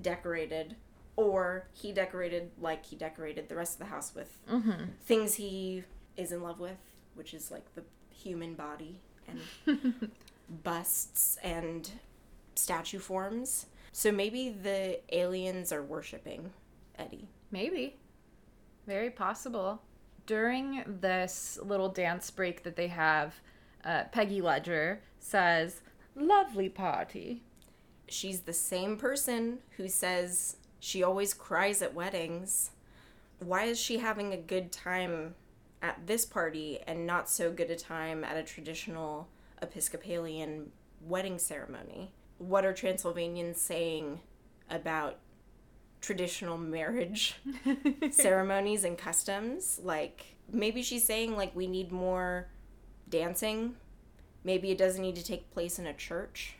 decorated 0.00 0.76
or 1.16 1.68
he 1.72 1.92
decorated 1.92 2.50
like 2.60 2.86
he 2.86 2.96
decorated 2.96 3.48
the 3.48 3.54
rest 3.54 3.74
of 3.74 3.78
the 3.80 3.92
house 3.92 4.14
with 4.14 4.38
Mm-hmm. 4.50 4.84
things 5.04 5.34
he 5.34 5.84
is 6.16 6.32
in 6.32 6.42
love 6.42 6.58
with, 6.60 6.78
which 7.14 7.34
is 7.34 7.50
like 7.50 7.74
the 7.74 7.82
human 8.10 8.54
body 8.54 9.00
and 9.28 9.40
busts 10.64 11.36
and 11.42 11.90
statue 12.54 12.98
forms. 12.98 13.66
So 13.92 14.10
maybe 14.10 14.48
the 14.50 15.00
aliens 15.14 15.72
are 15.72 15.82
worshiping 15.82 16.52
Eddie. 16.98 17.28
Maybe. 17.50 17.96
Very 18.86 19.10
possible. 19.10 19.82
During 20.26 20.82
this 20.86 21.58
little 21.62 21.88
dance 21.88 22.30
break 22.30 22.62
that 22.62 22.76
they 22.76 22.88
have, 22.88 23.34
uh, 23.84 24.04
Peggy 24.12 24.40
Ledger 24.40 25.00
says, 25.18 25.80
Lovely 26.14 26.68
party. 26.68 27.42
She's 28.08 28.40
the 28.40 28.52
same 28.52 28.96
person 28.96 29.58
who 29.76 29.88
says 29.88 30.56
she 30.80 31.02
always 31.02 31.32
cries 31.32 31.80
at 31.82 31.94
weddings. 31.94 32.70
Why 33.38 33.64
is 33.64 33.78
she 33.78 33.98
having 33.98 34.32
a 34.32 34.36
good 34.36 34.72
time 34.72 35.34
at 35.80 36.06
this 36.06 36.24
party 36.24 36.78
and 36.86 37.06
not 37.06 37.28
so 37.28 37.52
good 37.52 37.70
a 37.70 37.76
time 37.76 38.24
at 38.24 38.36
a 38.36 38.42
traditional 38.42 39.28
Episcopalian 39.60 40.72
wedding 41.00 41.38
ceremony? 41.38 42.12
What 42.38 42.64
are 42.64 42.72
Transylvanians 42.72 43.60
saying 43.60 44.20
about 44.70 45.18
traditional 46.00 46.58
marriage 46.58 47.36
ceremonies 48.10 48.84
and 48.84 48.98
customs? 48.98 49.80
Like, 49.82 50.36
maybe 50.50 50.82
she's 50.82 51.04
saying, 51.04 51.36
like, 51.36 51.54
we 51.54 51.66
need 51.66 51.92
more 51.92 52.48
dancing. 53.08 53.76
Maybe 54.44 54.70
it 54.70 54.78
doesn't 54.78 55.00
need 55.00 55.16
to 55.16 55.24
take 55.24 55.50
place 55.52 55.78
in 55.78 55.86
a 55.86 55.94
church. 55.94 56.56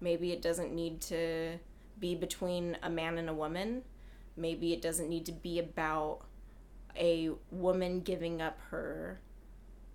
Maybe 0.00 0.32
it 0.32 0.42
doesn't 0.42 0.74
need 0.74 1.00
to 1.02 1.58
be 1.98 2.14
between 2.14 2.76
a 2.82 2.90
man 2.90 3.18
and 3.18 3.28
a 3.28 3.34
woman. 3.34 3.82
Maybe 4.36 4.72
it 4.72 4.82
doesn't 4.82 5.08
need 5.08 5.26
to 5.26 5.32
be 5.32 5.58
about 5.58 6.20
a 6.96 7.30
woman 7.50 8.00
giving 8.00 8.40
up 8.40 8.58
her 8.70 9.20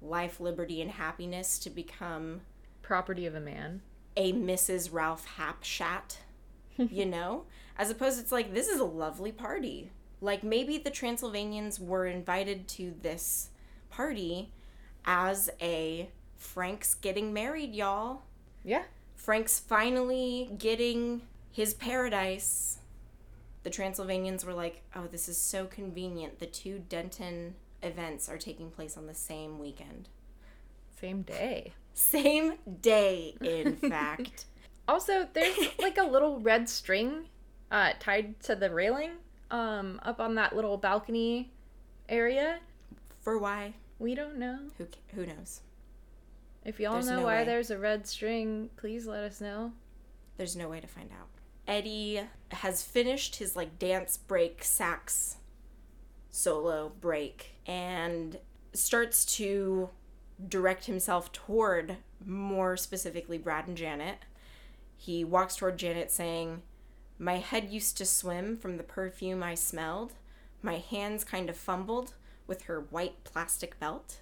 life, 0.01 0.39
liberty, 0.39 0.81
and 0.81 0.91
happiness 0.91 1.59
to 1.59 1.69
become 1.69 2.41
Property 2.81 3.25
of 3.25 3.35
a 3.35 3.39
man. 3.39 3.81
a 4.17 4.33
Mrs. 4.33 4.91
Ralph 4.91 5.25
Hapschatt, 5.37 6.17
you 6.77 7.05
know? 7.05 7.45
As 7.77 7.89
opposed 7.89 8.19
it's 8.19 8.31
like 8.31 8.53
this 8.53 8.67
is 8.67 8.79
a 8.79 8.85
lovely 8.85 9.31
party. 9.31 9.91
Like 10.19 10.43
maybe 10.43 10.77
the 10.77 10.89
Transylvanians 10.89 11.79
were 11.79 12.05
invited 12.05 12.67
to 12.69 12.93
this 13.01 13.49
party 13.89 14.51
as 15.05 15.49
a 15.61 16.09
Frank's 16.37 16.95
getting 16.95 17.33
married, 17.33 17.73
y'all. 17.73 18.23
Yeah. 18.63 18.83
Frank's 19.21 19.59
finally 19.59 20.49
getting 20.57 21.21
his 21.51 21.75
paradise. 21.75 22.79
The 23.61 23.69
Transylvanians 23.69 24.43
were 24.43 24.53
like, 24.53 24.81
"Oh, 24.95 25.05
this 25.05 25.29
is 25.29 25.37
so 25.37 25.67
convenient. 25.67 26.39
The 26.39 26.47
two 26.47 26.79
Denton 26.89 27.53
events 27.83 28.27
are 28.27 28.39
taking 28.39 28.71
place 28.71 28.97
on 28.97 29.05
the 29.05 29.13
same 29.13 29.59
weekend." 29.59 30.09
Same 30.99 31.21
day. 31.21 31.73
Same 31.93 32.53
day, 32.81 33.35
in 33.41 33.75
fact. 33.89 34.45
Also, 34.87 35.27
there's 35.33 35.57
like 35.79 35.99
a 35.99 36.03
little 36.03 36.39
red 36.39 36.67
string 36.67 37.29
uh, 37.69 37.93
tied 37.99 38.39
to 38.41 38.55
the 38.55 38.71
railing 38.71 39.11
um, 39.51 39.99
up 40.01 40.19
on 40.19 40.33
that 40.33 40.55
little 40.55 40.77
balcony 40.77 41.51
area. 42.09 42.57
For 43.19 43.37
why? 43.37 43.75
We 43.99 44.15
don't 44.15 44.37
know. 44.37 44.57
Who 44.79 44.87
who 45.13 45.27
knows? 45.27 45.61
If 46.63 46.79
y'all 46.79 46.93
There's 46.93 47.07
know 47.07 47.17
no 47.17 47.23
why 47.23 47.37
way. 47.39 47.45
there's 47.45 47.71
a 47.71 47.77
red 47.77 48.05
string, 48.05 48.69
please 48.77 49.07
let 49.07 49.23
us 49.23 49.41
know. 49.41 49.73
There's 50.37 50.55
no 50.55 50.69
way 50.69 50.79
to 50.79 50.87
find 50.87 51.09
out. 51.11 51.27
Eddie 51.67 52.21
has 52.51 52.83
finished 52.83 53.37
his 53.37 53.55
like 53.55 53.79
dance 53.79 54.17
break 54.17 54.63
sax 54.63 55.37
solo 56.29 56.91
break 57.01 57.55
and 57.65 58.37
starts 58.73 59.25
to 59.25 59.89
direct 60.47 60.85
himself 60.85 61.31
toward 61.31 61.97
more 62.25 62.77
specifically 62.77 63.37
Brad 63.37 63.67
and 63.67 63.77
Janet. 63.77 64.19
He 64.95 65.23
walks 65.23 65.55
toward 65.55 65.77
Janet 65.77 66.11
saying, 66.11 66.61
"My 67.17 67.37
head 67.37 67.69
used 67.71 67.97
to 67.97 68.05
swim 68.05 68.57
from 68.57 68.77
the 68.77 68.83
perfume 68.83 69.43
I 69.43 69.55
smelled. 69.55 70.13
My 70.61 70.77
hands 70.77 71.23
kind 71.23 71.49
of 71.49 71.57
fumbled 71.57 72.13
with 72.47 72.63
her 72.63 72.79
white 72.79 73.23
plastic 73.23 73.79
belt." 73.79 74.19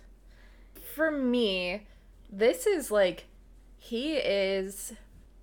For 0.96 1.12
me, 1.12 1.88
this 2.30 2.66
is 2.68 2.92
like 2.92 3.26
he 3.78 4.16
is 4.18 4.94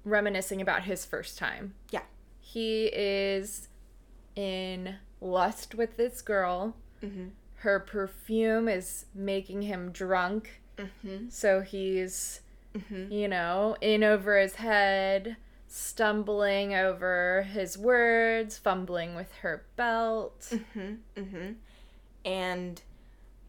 reminiscing 0.04 0.60
about 0.60 0.84
his 0.84 1.04
first 1.04 1.38
time. 1.38 1.74
Yeah. 1.90 2.02
He 2.40 2.86
is 2.86 3.68
in 4.34 4.96
lust 5.20 5.74
with 5.74 5.96
this 5.96 6.22
girl. 6.22 6.76
Mhm. 7.02 7.30
Her 7.56 7.80
perfume 7.80 8.68
is 8.68 9.06
making 9.14 9.62
him 9.62 9.90
drunk. 9.90 10.60
Mhm. 10.76 11.32
So 11.32 11.62
he's, 11.62 12.40
Mhm. 12.74 13.10
you 13.10 13.26
know, 13.28 13.76
in 13.80 14.04
over 14.04 14.38
his 14.38 14.56
head, 14.56 15.36
stumbling 15.66 16.74
over 16.74 17.42
his 17.50 17.76
words, 17.76 18.58
fumbling 18.58 19.14
with 19.14 19.32
her 19.36 19.64
belt. 19.74 20.40
Mm-hmm. 20.50 20.94
Mm-hmm. 21.16 21.52
And 22.24 22.82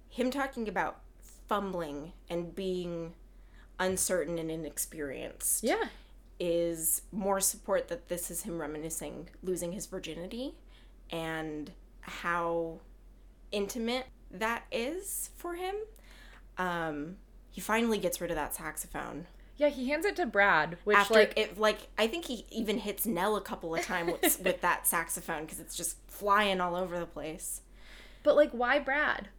him 0.10 0.32
talking 0.32 0.68
about 0.68 1.02
fumbling 1.48 2.14
and 2.30 2.56
being 2.56 3.14
uncertain 3.80 4.38
and 4.40 4.50
inexperienced 4.52 5.64
Yeah. 5.64 5.86
is 6.40 7.02
more 7.12 7.40
support 7.40 7.88
that 7.90 8.08
this 8.08 8.30
is 8.32 8.44
him 8.44 8.60
reminiscing 8.60 9.30
losing 9.44 9.72
his 9.74 9.86
virginity 9.86 10.56
and 11.10 11.72
how 12.02 12.80
intimate 13.52 14.08
that 14.32 14.64
is 14.72 15.30
for 15.36 15.56
him. 15.56 15.76
Um, 16.58 17.18
he 17.50 17.62
finally 17.62 17.98
gets 17.98 18.20
rid 18.22 18.30
of 18.32 18.36
that 18.36 18.54
saxophone. 18.56 19.28
Yeah, 19.58 19.70
he 19.70 19.90
hands 19.90 20.06
it 20.06 20.16
to 20.18 20.26
Brad, 20.28 20.78
which 20.84 20.98
After 20.98 21.16
like 21.16 21.34
it, 21.36 21.58
like 21.58 21.88
I 21.98 22.08
think 22.08 22.26
he 22.26 22.46
even 22.52 22.78
hits 22.80 23.06
Nell 23.08 23.36
a 23.36 23.42
couple 23.42 23.74
of 23.74 23.84
times 23.84 24.14
with, 24.22 24.40
with 24.44 24.62
that 24.62 24.86
saxophone 24.86 25.46
because 25.46 25.60
it's 25.60 25.76
just 25.76 25.98
flying 26.08 26.62
all 26.62 26.76
over 26.76 27.00
the 27.00 27.06
place. 27.08 27.62
But 28.24 28.36
like, 28.36 28.52
why 28.52 28.78
Brad? 28.80 29.30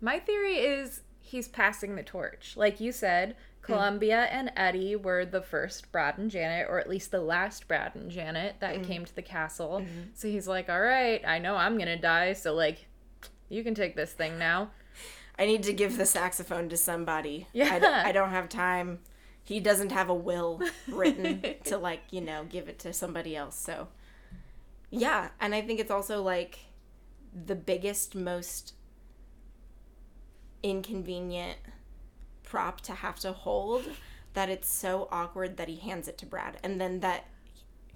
My 0.00 0.18
theory 0.18 0.56
is 0.56 1.00
he's 1.20 1.48
passing 1.48 1.94
the 1.96 2.02
torch. 2.02 2.54
Like 2.56 2.80
you 2.80 2.92
said, 2.92 3.36
Columbia 3.62 4.24
and 4.24 4.52
Eddie 4.56 4.96
were 4.96 5.24
the 5.24 5.40
first 5.40 5.90
Brad 5.92 6.18
and 6.18 6.30
Janet, 6.30 6.66
or 6.68 6.78
at 6.80 6.88
least 6.88 7.12
the 7.12 7.20
last 7.20 7.68
Brad 7.68 7.94
and 7.94 8.10
Janet 8.10 8.56
that 8.58 8.74
mm-hmm. 8.74 8.84
came 8.84 9.04
to 9.04 9.14
the 9.14 9.22
castle. 9.22 9.80
Mm-hmm. 9.82 10.00
So 10.14 10.28
he's 10.28 10.48
like, 10.48 10.68
all 10.68 10.80
right, 10.80 11.22
I 11.26 11.38
know 11.38 11.54
I'm 11.54 11.78
gonna 11.78 11.98
die, 11.98 12.32
so 12.32 12.54
like, 12.54 12.86
You 13.48 13.62
can 13.62 13.74
take 13.74 13.94
this 13.96 14.12
thing 14.12 14.38
now. 14.38 14.70
I 15.38 15.46
need 15.46 15.62
to 15.64 15.72
give 15.72 15.96
the 15.96 16.06
saxophone 16.06 16.68
to 16.70 16.76
somebody. 16.76 17.46
Yeah. 17.52 17.72
I, 17.72 17.78
d- 17.78 17.86
I 17.86 18.12
don't 18.12 18.30
have 18.30 18.48
time. 18.48 18.98
He 19.44 19.60
doesn't 19.60 19.92
have 19.92 20.08
a 20.08 20.14
will 20.14 20.60
written 20.88 21.42
to, 21.64 21.78
like, 21.78 22.00
you 22.10 22.20
know, 22.20 22.44
give 22.48 22.68
it 22.68 22.78
to 22.80 22.92
somebody 22.92 23.36
else. 23.36 23.56
So, 23.58 23.88
yeah. 24.90 25.30
And 25.40 25.54
I 25.54 25.60
think 25.62 25.80
it's 25.80 25.90
also, 25.90 26.22
like, 26.22 26.60
the 27.32 27.54
biggest, 27.54 28.14
most 28.14 28.74
inconvenient 30.62 31.58
prop 32.52 32.82
to 32.82 32.92
have 32.92 33.18
to 33.18 33.32
hold 33.32 33.82
that 34.34 34.50
it's 34.50 34.70
so 34.70 35.08
awkward 35.10 35.56
that 35.56 35.68
he 35.68 35.76
hands 35.76 36.06
it 36.06 36.18
to 36.18 36.26
Brad. 36.26 36.58
And 36.62 36.78
then 36.78 37.00
that, 37.00 37.24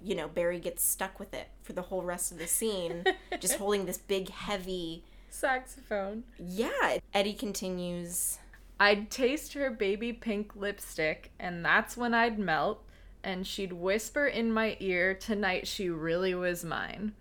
you 0.03 0.15
know, 0.15 0.27
Barry 0.27 0.59
gets 0.59 0.83
stuck 0.83 1.19
with 1.19 1.31
it 1.35 1.49
for 1.61 1.73
the 1.73 1.83
whole 1.83 2.01
rest 2.01 2.31
of 2.31 2.39
the 2.39 2.47
scene, 2.47 3.03
just 3.39 3.57
holding 3.57 3.85
this 3.85 3.99
big, 3.99 4.29
heavy. 4.29 5.03
Saxophone. 5.29 6.23
Yeah. 6.39 6.97
Eddie 7.13 7.35
continues. 7.35 8.39
I'd 8.79 9.11
taste 9.11 9.53
her 9.53 9.69
baby 9.69 10.11
pink 10.11 10.55
lipstick, 10.55 11.31
and 11.39 11.63
that's 11.63 11.95
when 11.95 12.15
I'd 12.15 12.39
melt, 12.39 12.83
and 13.23 13.45
she'd 13.45 13.73
whisper 13.73 14.25
in 14.25 14.51
my 14.51 14.75
ear, 14.79 15.13
Tonight 15.13 15.67
she 15.67 15.87
really 15.91 16.33
was 16.33 16.65
mine. 16.65 17.13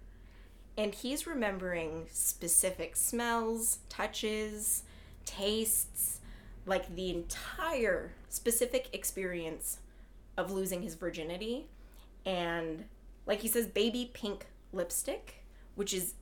And 0.79 0.95
he's 0.95 1.27
remembering 1.27 2.07
specific 2.11 2.97
smells, 2.97 3.81
touches, 3.91 4.85
tastes, 5.27 6.16
like 6.67 6.95
the 6.95 7.11
entire 7.11 8.13
specific 8.29 8.89
experience 8.93 9.79
of 10.37 10.51
losing 10.51 10.83
his 10.83 10.95
virginity. 10.95 11.67
And 12.25 12.85
like 13.25 13.41
he 13.41 13.49
says, 13.49 13.67
baby 13.67 14.11
pink 14.13 14.47
lipstick, 14.73 15.45
which 15.77 15.95
is 15.95 16.15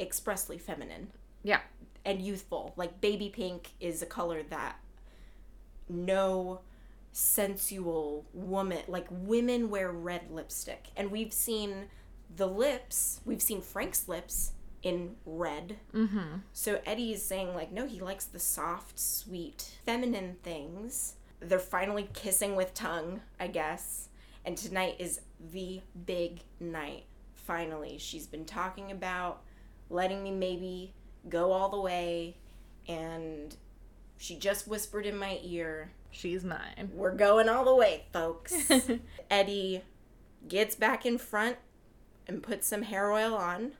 expressly 0.00 0.58
feminine 0.58 1.08
Yeah. 1.44 1.60
and 2.04 2.20
youthful. 2.20 2.72
Like 2.76 3.00
baby 3.00 3.28
pink 3.28 3.70
is 3.78 4.02
a 4.02 4.06
color 4.06 4.42
that 4.44 4.80
no 5.88 6.60
sensual 7.12 8.24
woman, 8.32 8.80
like 8.88 9.06
women 9.10 9.68
wear 9.68 9.92
red 9.92 10.30
lipstick. 10.30 10.86
And 10.96 11.10
we've 11.10 11.32
seen 11.32 11.86
the 12.34 12.46
lips, 12.46 13.20
we've 13.26 13.42
seen 13.42 13.60
Frank's 13.60 14.08
lips 14.08 14.52
in 14.82 15.16
red. 15.24 15.76
Mm-hmm. 15.94 16.38
So 16.52 16.80
Eddie 16.84 17.12
is 17.12 17.24
saying, 17.24 17.54
like, 17.54 17.72
no, 17.72 17.86
he 17.86 18.00
likes 18.00 18.24
the 18.24 18.38
soft, 18.38 18.98
sweet, 18.98 19.78
feminine 19.84 20.36
things. 20.42 21.14
They're 21.40 21.58
finally 21.58 22.08
kissing 22.12 22.56
with 22.56 22.74
tongue, 22.74 23.20
I 23.38 23.48
guess. 23.48 24.08
And 24.44 24.56
tonight 24.56 24.96
is 24.98 25.20
the 25.52 25.80
big 26.06 26.40
night. 26.60 27.04
Finally, 27.34 27.98
she's 27.98 28.26
been 28.26 28.44
talking 28.44 28.90
about 28.90 29.42
letting 29.90 30.22
me 30.22 30.30
maybe 30.30 30.94
go 31.28 31.52
all 31.52 31.68
the 31.68 31.80
way. 31.80 32.36
And 32.88 33.56
she 34.18 34.36
just 34.36 34.66
whispered 34.66 35.06
in 35.06 35.16
my 35.16 35.38
ear, 35.42 35.92
She's 36.12 36.44
mine. 36.44 36.90
We're 36.92 37.14
going 37.14 37.48
all 37.48 37.64
the 37.64 37.74
way, 37.74 38.04
folks. 38.12 38.54
Eddie 39.30 39.82
gets 40.46 40.76
back 40.76 41.06
in 41.06 41.16
front 41.16 41.56
and 42.26 42.42
puts 42.42 42.66
some 42.66 42.82
hair 42.82 43.10
oil 43.10 43.34
on. 43.34 43.72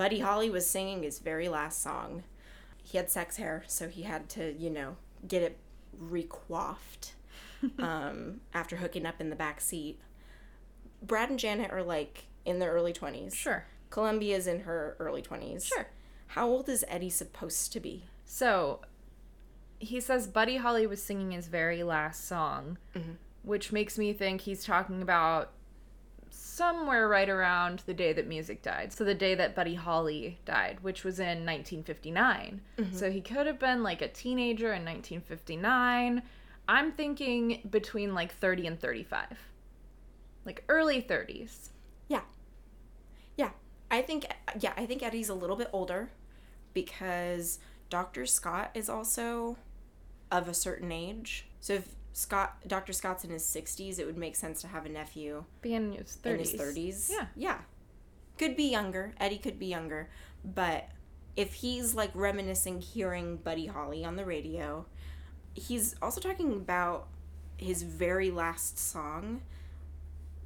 Buddy 0.00 0.20
Holly 0.20 0.48
was 0.48 0.68
singing 0.68 1.02
his 1.02 1.18
very 1.18 1.50
last 1.50 1.82
song. 1.82 2.22
He 2.82 2.96
had 2.96 3.10
sex 3.10 3.36
hair, 3.36 3.64
so 3.66 3.86
he 3.86 4.04
had 4.04 4.30
to, 4.30 4.54
you 4.58 4.70
know, 4.70 4.96
get 5.28 5.42
it 5.42 5.58
recoiffed 6.02 7.12
um, 7.78 8.40
after 8.54 8.76
hooking 8.76 9.04
up 9.04 9.20
in 9.20 9.28
the 9.28 9.36
back 9.36 9.60
seat. 9.60 10.00
Brad 11.02 11.28
and 11.28 11.38
Janet 11.38 11.70
are 11.70 11.82
like 11.82 12.28
in 12.46 12.60
their 12.60 12.72
early 12.72 12.94
20s. 12.94 13.34
Sure. 13.34 13.66
Columbia's 13.90 14.46
in 14.46 14.60
her 14.60 14.96
early 14.98 15.20
20s. 15.20 15.66
Sure. 15.66 15.88
How 16.28 16.48
old 16.48 16.70
is 16.70 16.82
Eddie 16.88 17.10
supposed 17.10 17.70
to 17.74 17.78
be? 17.78 18.04
So 18.24 18.80
he 19.80 20.00
says 20.00 20.26
Buddy 20.26 20.56
Holly 20.56 20.86
was 20.86 21.02
singing 21.02 21.32
his 21.32 21.48
very 21.48 21.82
last 21.82 22.26
song, 22.26 22.78
which 23.42 23.70
makes 23.70 23.98
me 23.98 24.14
think 24.14 24.40
he's 24.40 24.64
talking 24.64 25.02
about 25.02 25.52
somewhere 26.30 27.08
right 27.08 27.28
around 27.28 27.82
the 27.86 27.94
day 27.94 28.12
that 28.12 28.26
music 28.26 28.62
died. 28.62 28.92
So 28.92 29.04
the 29.04 29.14
day 29.14 29.34
that 29.34 29.54
Buddy 29.54 29.74
Holly 29.74 30.38
died, 30.44 30.78
which 30.82 31.04
was 31.04 31.18
in 31.18 31.44
1959. 31.46 32.60
Mm-hmm. 32.78 32.96
So 32.96 33.10
he 33.10 33.20
could 33.20 33.46
have 33.46 33.58
been 33.58 33.82
like 33.82 34.02
a 34.02 34.08
teenager 34.08 34.68
in 34.68 34.84
1959. 34.84 36.22
I'm 36.68 36.92
thinking 36.92 37.60
between 37.68 38.14
like 38.14 38.32
30 38.34 38.66
and 38.66 38.80
35. 38.80 39.38
Like 40.44 40.64
early 40.68 41.02
30s. 41.02 41.70
Yeah. 42.08 42.22
Yeah. 43.36 43.50
I 43.90 44.02
think 44.02 44.26
yeah, 44.58 44.72
I 44.76 44.86
think 44.86 45.02
Eddie's 45.02 45.28
a 45.28 45.34
little 45.34 45.56
bit 45.56 45.68
older 45.72 46.10
because 46.74 47.58
Dr. 47.88 48.24
Scott 48.26 48.70
is 48.74 48.88
also 48.88 49.56
of 50.30 50.48
a 50.48 50.54
certain 50.54 50.92
age. 50.92 51.46
So 51.60 51.74
if 51.74 51.88
Scott 52.12 52.56
Dr. 52.66 52.92
Scott's 52.92 53.24
in 53.24 53.30
his 53.30 53.44
60s, 53.44 53.98
it 53.98 54.06
would 54.06 54.18
make 54.18 54.36
sense 54.36 54.60
to 54.62 54.68
have 54.68 54.84
a 54.86 54.88
nephew 54.88 55.44
Being 55.62 55.94
in 55.94 56.00
his 56.02 56.16
30s. 56.22 56.32
in 56.32 56.38
his 56.38 56.52
30s. 56.54 57.10
Yeah. 57.10 57.26
Yeah. 57.36 57.58
Could 58.38 58.56
be 58.56 58.64
younger. 58.70 59.12
Eddie 59.20 59.38
could 59.38 59.58
be 59.58 59.66
younger, 59.66 60.10
but 60.44 60.88
if 61.36 61.54
he's 61.54 61.94
like 61.94 62.10
reminiscing 62.14 62.80
hearing 62.80 63.36
Buddy 63.36 63.66
Holly 63.66 64.04
on 64.04 64.16
the 64.16 64.24
radio, 64.24 64.86
he's 65.54 65.94
also 66.02 66.20
talking 66.20 66.52
about 66.52 67.06
his 67.58 67.82
very 67.82 68.30
last 68.30 68.78
song, 68.78 69.42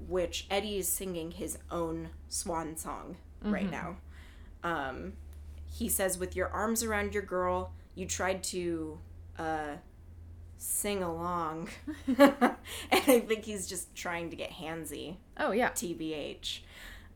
which 0.08 0.46
Eddie 0.50 0.78
is 0.78 0.88
singing 0.88 1.30
his 1.30 1.56
own 1.70 2.10
swan 2.28 2.76
song 2.76 3.16
right 3.42 3.70
now. 3.70 3.96
Um, 4.62 5.12
he 5.66 5.88
says, 5.88 6.18
"With 6.18 6.34
your 6.34 6.48
arms 6.48 6.82
around 6.82 7.14
your 7.14 7.22
girl, 7.22 7.72
you 7.94 8.06
tried 8.06 8.42
to 8.44 8.98
uh, 9.38 9.76
sing 10.64 11.02
along," 11.02 11.68
and 12.06 12.56
I 12.90 13.20
think 13.20 13.44
he's 13.44 13.66
just 13.66 13.94
trying 13.94 14.30
to 14.30 14.36
get 14.36 14.50
handsy. 14.50 15.16
Oh, 15.38 15.52
yeah. 15.52 15.70
TBH. 15.70 16.60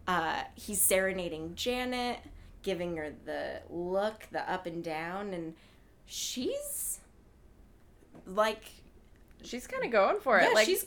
Uh, 0.06 0.42
he's 0.54 0.80
serenading 0.80 1.54
Janet, 1.54 2.18
giving 2.62 2.96
her 2.96 3.12
the 3.24 3.60
look, 3.70 4.26
the 4.30 4.50
up 4.50 4.66
and 4.66 4.82
down, 4.82 5.32
and 5.34 5.54
she's 6.06 7.00
like, 8.26 8.64
She's 9.44 9.66
kind 9.66 9.84
of 9.84 9.90
going 9.92 10.18
for 10.20 10.38
it. 10.38 10.48
yeah, 10.48 10.54
like 10.54 10.66
she's 10.66 10.86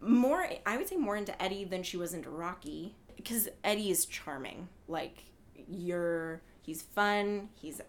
more. 0.00 0.46
I 0.66 0.76
would 0.76 0.88
say 0.88 0.96
more 0.96 1.16
into 1.16 1.40
Eddie 1.42 1.64
than 1.64 1.82
she 1.82 1.96
was 1.96 2.14
into 2.14 2.30
Rocky, 2.30 2.94
because 3.16 3.48
Eddie 3.64 3.90
is 3.90 4.06
charming. 4.06 4.68
Like, 4.86 5.24
you're, 5.68 6.42
he's 6.60 6.82
fun, 6.82 7.48
he's 7.54 7.80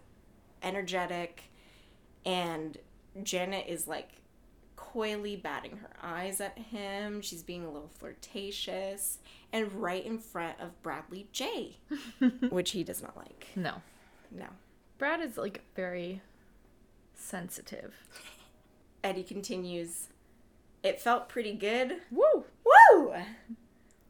energetic, 0.62 1.44
and 2.26 2.76
Janet 3.22 3.66
is 3.68 3.86
like 3.86 4.10
coyly 4.76 5.36
batting 5.36 5.76
her 5.78 5.90
eyes 6.02 6.40
at 6.40 6.58
him. 6.58 7.20
She's 7.20 7.42
being 7.42 7.64
a 7.64 7.70
little 7.70 7.90
flirtatious 7.98 9.18
and 9.52 9.72
right 9.72 10.04
in 10.04 10.18
front 10.18 10.60
of 10.60 10.80
Bradley 10.82 11.28
J, 11.32 11.76
which 12.50 12.72
he 12.72 12.82
does 12.84 13.02
not 13.02 13.16
like. 13.16 13.46
no. 13.56 13.82
No. 14.30 14.46
Brad 14.98 15.20
is 15.20 15.36
like 15.36 15.62
very 15.76 16.20
sensitive. 17.14 17.94
Eddie 19.02 19.22
continues, 19.22 20.08
It 20.82 21.00
felt 21.00 21.28
pretty 21.28 21.52
good. 21.52 21.98
Woo! 22.10 22.44
Woo! 22.64 23.14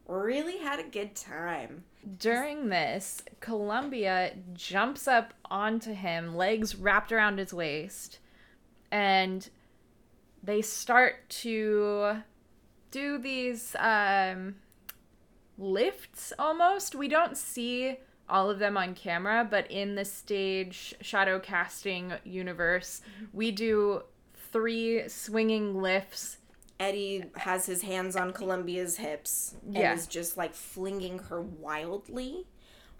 Really 0.06 0.58
had 0.58 0.78
a 0.78 0.84
good 0.88 1.14
time. 1.16 1.84
During 2.18 2.68
this, 2.68 3.22
Columbia 3.40 4.34
jumps 4.52 5.08
up 5.08 5.34
onto 5.50 5.92
him, 5.94 6.36
legs 6.36 6.76
wrapped 6.76 7.10
around 7.12 7.38
his 7.38 7.52
waist, 7.54 8.18
and 8.94 9.50
they 10.44 10.62
start 10.62 11.28
to 11.28 12.18
do 12.92 13.18
these 13.18 13.74
um, 13.80 14.54
lifts 15.58 16.32
almost. 16.38 16.94
We 16.94 17.08
don't 17.08 17.36
see 17.36 17.96
all 18.28 18.48
of 18.50 18.60
them 18.60 18.76
on 18.76 18.94
camera, 18.94 19.46
but 19.50 19.68
in 19.70 19.96
the 19.96 20.04
stage 20.04 20.94
shadow 21.00 21.40
casting 21.40 22.12
universe, 22.24 23.00
we 23.32 23.50
do 23.50 24.02
three 24.52 25.08
swinging 25.08 25.82
lifts 25.82 26.38
Eddie 26.80 27.24
has 27.36 27.66
his 27.66 27.82
hands 27.82 28.16
on 28.16 28.32
Columbia's 28.32 28.96
hips 28.96 29.54
and 29.64 29.74
Yeah. 29.76 29.94
is 29.94 30.08
just 30.08 30.36
like 30.36 30.54
flinging 30.54 31.20
her 31.20 31.40
wildly, 31.40 32.46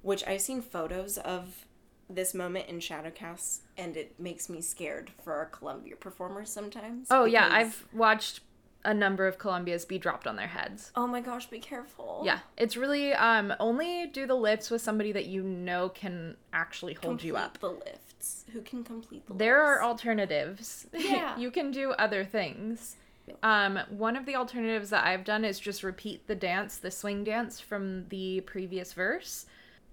which 0.00 0.24
I've 0.28 0.40
seen 0.42 0.62
photos 0.62 1.18
of 1.18 1.63
this 2.08 2.34
moment 2.34 2.68
in 2.68 2.78
Shadowcast 2.80 3.60
and 3.78 3.96
it 3.96 4.18
makes 4.20 4.48
me 4.48 4.60
scared 4.60 5.10
for 5.22 5.32
our 5.34 5.46
Columbia 5.46 5.96
performers 5.96 6.50
sometimes. 6.50 7.08
Oh 7.10 7.24
yeah, 7.24 7.48
I've 7.50 7.86
watched 7.92 8.40
a 8.84 8.92
number 8.92 9.26
of 9.26 9.38
Columbias 9.38 9.86
be 9.86 9.96
dropped 9.98 10.26
on 10.26 10.36
their 10.36 10.48
heads. 10.48 10.92
Oh 10.94 11.06
my 11.06 11.20
gosh, 11.22 11.46
be 11.46 11.58
careful. 11.58 12.22
Yeah, 12.24 12.40
it's 12.56 12.76
really 12.76 13.14
um 13.14 13.52
only 13.58 14.06
do 14.06 14.26
the 14.26 14.34
lifts 14.34 14.70
with 14.70 14.82
somebody 14.82 15.12
that 15.12 15.24
you 15.26 15.42
know 15.42 15.88
can 15.88 16.36
actually 16.52 16.92
hold 16.94 17.12
Complete 17.20 17.28
you 17.28 17.36
up. 17.36 17.58
the 17.60 17.70
lifts. 17.70 18.44
Who 18.52 18.60
can 18.60 18.84
complete 18.84 19.26
the 19.26 19.34
There 19.34 19.62
are 19.62 19.82
alternatives. 19.82 20.86
Yeah. 20.94 21.36
you 21.38 21.50
can 21.50 21.70
do 21.70 21.92
other 21.92 22.24
things. 22.24 22.96
Um, 23.42 23.78
one 23.88 24.16
of 24.16 24.26
the 24.26 24.36
alternatives 24.36 24.90
that 24.90 25.06
I've 25.06 25.24
done 25.24 25.46
is 25.46 25.58
just 25.58 25.82
repeat 25.82 26.26
the 26.26 26.34
dance, 26.34 26.76
the 26.76 26.90
swing 26.90 27.24
dance 27.24 27.58
from 27.58 28.06
the 28.10 28.42
previous 28.42 28.92
verse, 28.92 29.46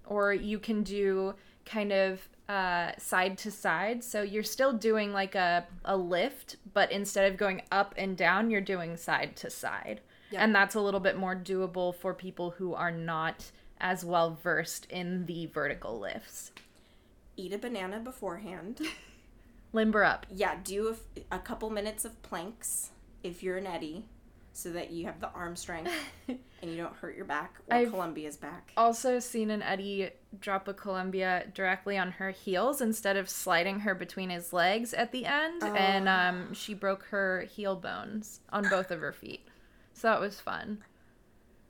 or 0.04 0.34
you 0.34 0.58
can 0.58 0.82
do 0.82 1.34
kind 1.64 1.92
of 1.92 2.28
uh, 2.48 2.92
side 2.98 3.38
to 3.38 3.50
side. 3.50 4.04
So 4.04 4.22
you're 4.22 4.42
still 4.42 4.72
doing 4.72 5.12
like 5.12 5.34
a, 5.34 5.66
a 5.84 5.96
lift, 5.96 6.56
but 6.74 6.90
instead 6.92 7.30
of 7.30 7.38
going 7.38 7.62
up 7.70 7.94
and 7.96 8.16
down, 8.16 8.50
you're 8.50 8.60
doing 8.60 8.96
side 8.96 9.36
to 9.36 9.50
side. 9.50 10.00
Yep. 10.30 10.40
And 10.40 10.54
that's 10.54 10.74
a 10.74 10.80
little 10.80 11.00
bit 11.00 11.16
more 11.16 11.36
doable 11.36 11.94
for 11.94 12.14
people 12.14 12.50
who 12.50 12.74
are 12.74 12.90
not 12.90 13.50
as 13.80 14.04
well 14.04 14.38
versed 14.42 14.86
in 14.90 15.26
the 15.26 15.46
vertical 15.46 15.98
lifts. 15.98 16.52
Eat 17.36 17.52
a 17.52 17.58
banana 17.58 17.98
beforehand. 18.00 18.80
Limber 19.72 20.04
up. 20.04 20.26
yeah, 20.30 20.56
do 20.62 20.94
a, 21.30 21.36
a 21.36 21.38
couple 21.38 21.70
minutes 21.70 22.04
of 22.04 22.20
planks 22.22 22.90
if 23.22 23.42
you're 23.42 23.56
an 23.56 23.66
Eddie, 23.66 24.04
so 24.52 24.70
that 24.72 24.90
you 24.90 25.06
have 25.06 25.20
the 25.20 25.30
arm 25.30 25.56
strength 25.56 25.90
and 26.28 26.38
you 26.62 26.76
don't 26.76 26.94
hurt 26.96 27.16
your 27.16 27.24
back 27.24 27.54
or 27.70 27.76
I've- 27.76 27.90
Columbia's 27.90 28.36
back. 28.36 28.72
Also 28.76 29.18
seen 29.18 29.50
an 29.50 29.62
Eddie 29.62 30.10
drop 30.40 30.68
a 30.68 30.74
Columbia 30.74 31.46
directly 31.54 31.96
on 31.98 32.12
her 32.12 32.30
heels 32.30 32.80
instead 32.80 33.16
of 33.16 33.28
sliding 33.28 33.80
her 33.80 33.94
between 33.94 34.30
his 34.30 34.52
legs 34.52 34.92
at 34.94 35.12
the 35.12 35.26
end, 35.26 35.62
and 35.62 36.08
um, 36.08 36.54
she 36.54 36.74
broke 36.74 37.04
her 37.04 37.42
heel 37.42 37.76
bones 37.76 38.40
on 38.52 38.68
both 38.68 38.90
of 38.90 39.00
her 39.00 39.12
feet. 39.12 39.46
So 39.94 40.08
that 40.08 40.20
was 40.20 40.40
fun. 40.40 40.78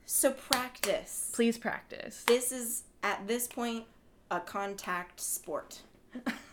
So 0.04 0.32
practice. 0.32 1.30
Please 1.34 1.58
practice. 1.58 2.24
This 2.24 2.52
is 2.52 2.84
at 3.02 3.26
this 3.26 3.46
point 3.46 3.84
a 4.30 4.40
contact 4.40 5.20
sport. 5.20 5.82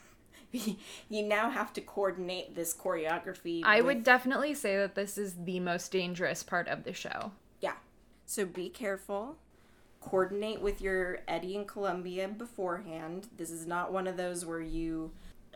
you 1.09 1.23
now 1.23 1.49
have 1.49 1.73
to 1.73 1.81
coordinate 1.81 2.55
this 2.55 2.75
choreography. 2.75 3.61
I 3.63 3.77
with- 3.77 3.85
would 3.85 4.03
definitely 4.03 4.53
say 4.53 4.77
that 4.77 4.95
this 4.95 5.17
is 5.17 5.35
the 5.43 5.59
most 5.59 5.91
dangerous 5.91 6.43
part 6.43 6.67
of 6.67 6.83
the 6.83 6.93
show. 6.93 7.31
Yeah. 7.61 7.73
So 8.25 8.45
be 8.45 8.69
careful. 8.69 9.37
Coordinate 10.01 10.61
with 10.61 10.81
your 10.81 11.19
Eddie 11.27 11.57
and 11.57 11.67
Columbia 11.67 12.27
beforehand. 12.27 13.27
This 13.37 13.51
is 13.51 13.67
not 13.67 13.91
one 13.91 14.07
of 14.07 14.17
those 14.17 14.45
where 14.45 14.61
you, 14.61 15.11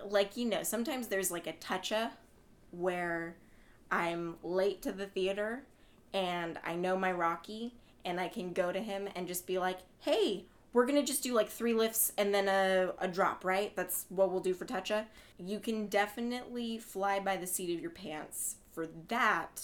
like, 0.06 0.36
you 0.36 0.46
know, 0.46 0.64
sometimes 0.64 1.08
there's 1.08 1.32
like 1.32 1.48
a 1.48 1.54
toucha 1.54 2.12
where 2.72 3.36
I'm 3.90 4.36
late 4.44 4.82
to 4.82 4.92
the 4.92 5.06
theater 5.06 5.64
and 6.14 6.60
I 6.66 6.76
know 6.76 6.98
my 6.98 7.12
Rocky 7.12 7.74
and 8.06 8.20
I 8.20 8.28
can 8.28 8.54
go 8.54 8.72
to 8.72 8.80
him 8.80 9.08
and 9.16 9.28
just 9.28 9.48
be 9.48 9.60
like, 9.60 9.80
hey, 10.00 10.46
we're 10.74 10.86
gonna 10.86 11.04
just 11.04 11.24
do 11.24 11.34
like 11.34 11.50
three 11.50 11.74
lifts 11.74 12.12
and 12.18 12.34
then 12.34 12.48
a, 12.48 12.94
a 13.00 13.08
drop, 13.08 13.46
right? 13.46 13.76
That's 13.76 14.06
what 14.10 14.32
we'll 14.32 14.42
do 14.42 14.54
for 14.54 14.66
toucha. 14.66 15.06
You 15.38 15.60
can 15.60 15.88
definitely 15.88 16.80
fly 16.80 17.20
by 17.20 17.38
the 17.38 17.48
seat 17.48 17.74
of 17.74 17.80
your 17.80 17.92
pants 17.92 18.56
for 18.72 18.88
that 19.08 19.62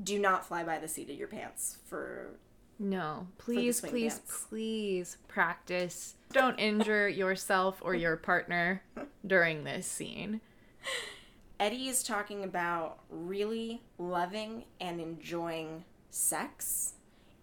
do 0.00 0.18
not 0.18 0.46
fly 0.46 0.62
by 0.64 0.78
the 0.78 0.88
seat 0.88 1.10
of 1.10 1.16
your 1.16 1.28
pants 1.28 1.78
for 1.86 2.38
No, 2.78 3.26
please, 3.38 3.80
please, 3.80 4.14
dance. 4.14 4.46
please 4.48 5.16
practice. 5.28 6.14
Don't 6.32 6.58
injure 6.58 7.08
yourself 7.08 7.80
or 7.82 7.94
your 7.94 8.16
partner 8.16 8.82
during 9.26 9.64
this 9.64 9.86
scene. 9.86 10.40
Eddie 11.58 11.88
is 11.88 12.02
talking 12.02 12.42
about 12.44 13.00
really 13.10 13.82
loving 13.98 14.64
and 14.80 15.00
enjoying 15.00 15.84
sex 16.10 16.94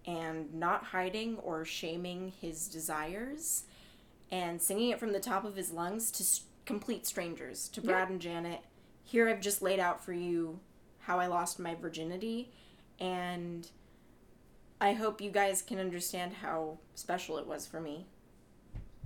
and 0.08 0.54
not 0.54 0.86
hiding 0.86 1.38
or 1.40 1.66
shaming 1.66 2.32
his 2.42 2.68
desires 2.68 3.66
and 4.32 4.62
singing 4.62 4.90
it 4.90 5.00
from 5.00 5.12
the 5.14 5.20
top 5.20 5.44
of 5.46 5.56
his 5.56 5.72
lungs 5.72 6.10
to 6.12 6.24
s- 6.24 6.42
complete 6.66 7.06
strangers 7.06 7.68
to 7.70 7.82
Brad 7.82 8.10
and 8.10 8.20
Janet. 8.22 8.62
Here 9.04 9.30
I've 9.30 9.42
just 9.42 9.62
laid 9.62 9.80
out 9.80 10.04
for 10.04 10.14
you 10.14 10.60
how 11.02 11.20
I 11.20 11.28
lost 11.28 11.60
my 11.60 11.76
virginity 11.76 12.52
and 13.00 13.70
I 14.80 14.94
hope 14.94 15.22
you 15.22 15.32
guys 15.32 15.62
can 15.62 15.80
understand 15.80 16.34
how 16.42 16.78
special 16.96 17.38
it 17.38 17.48
was 17.48 17.66
for 17.68 17.80
me 17.82 18.06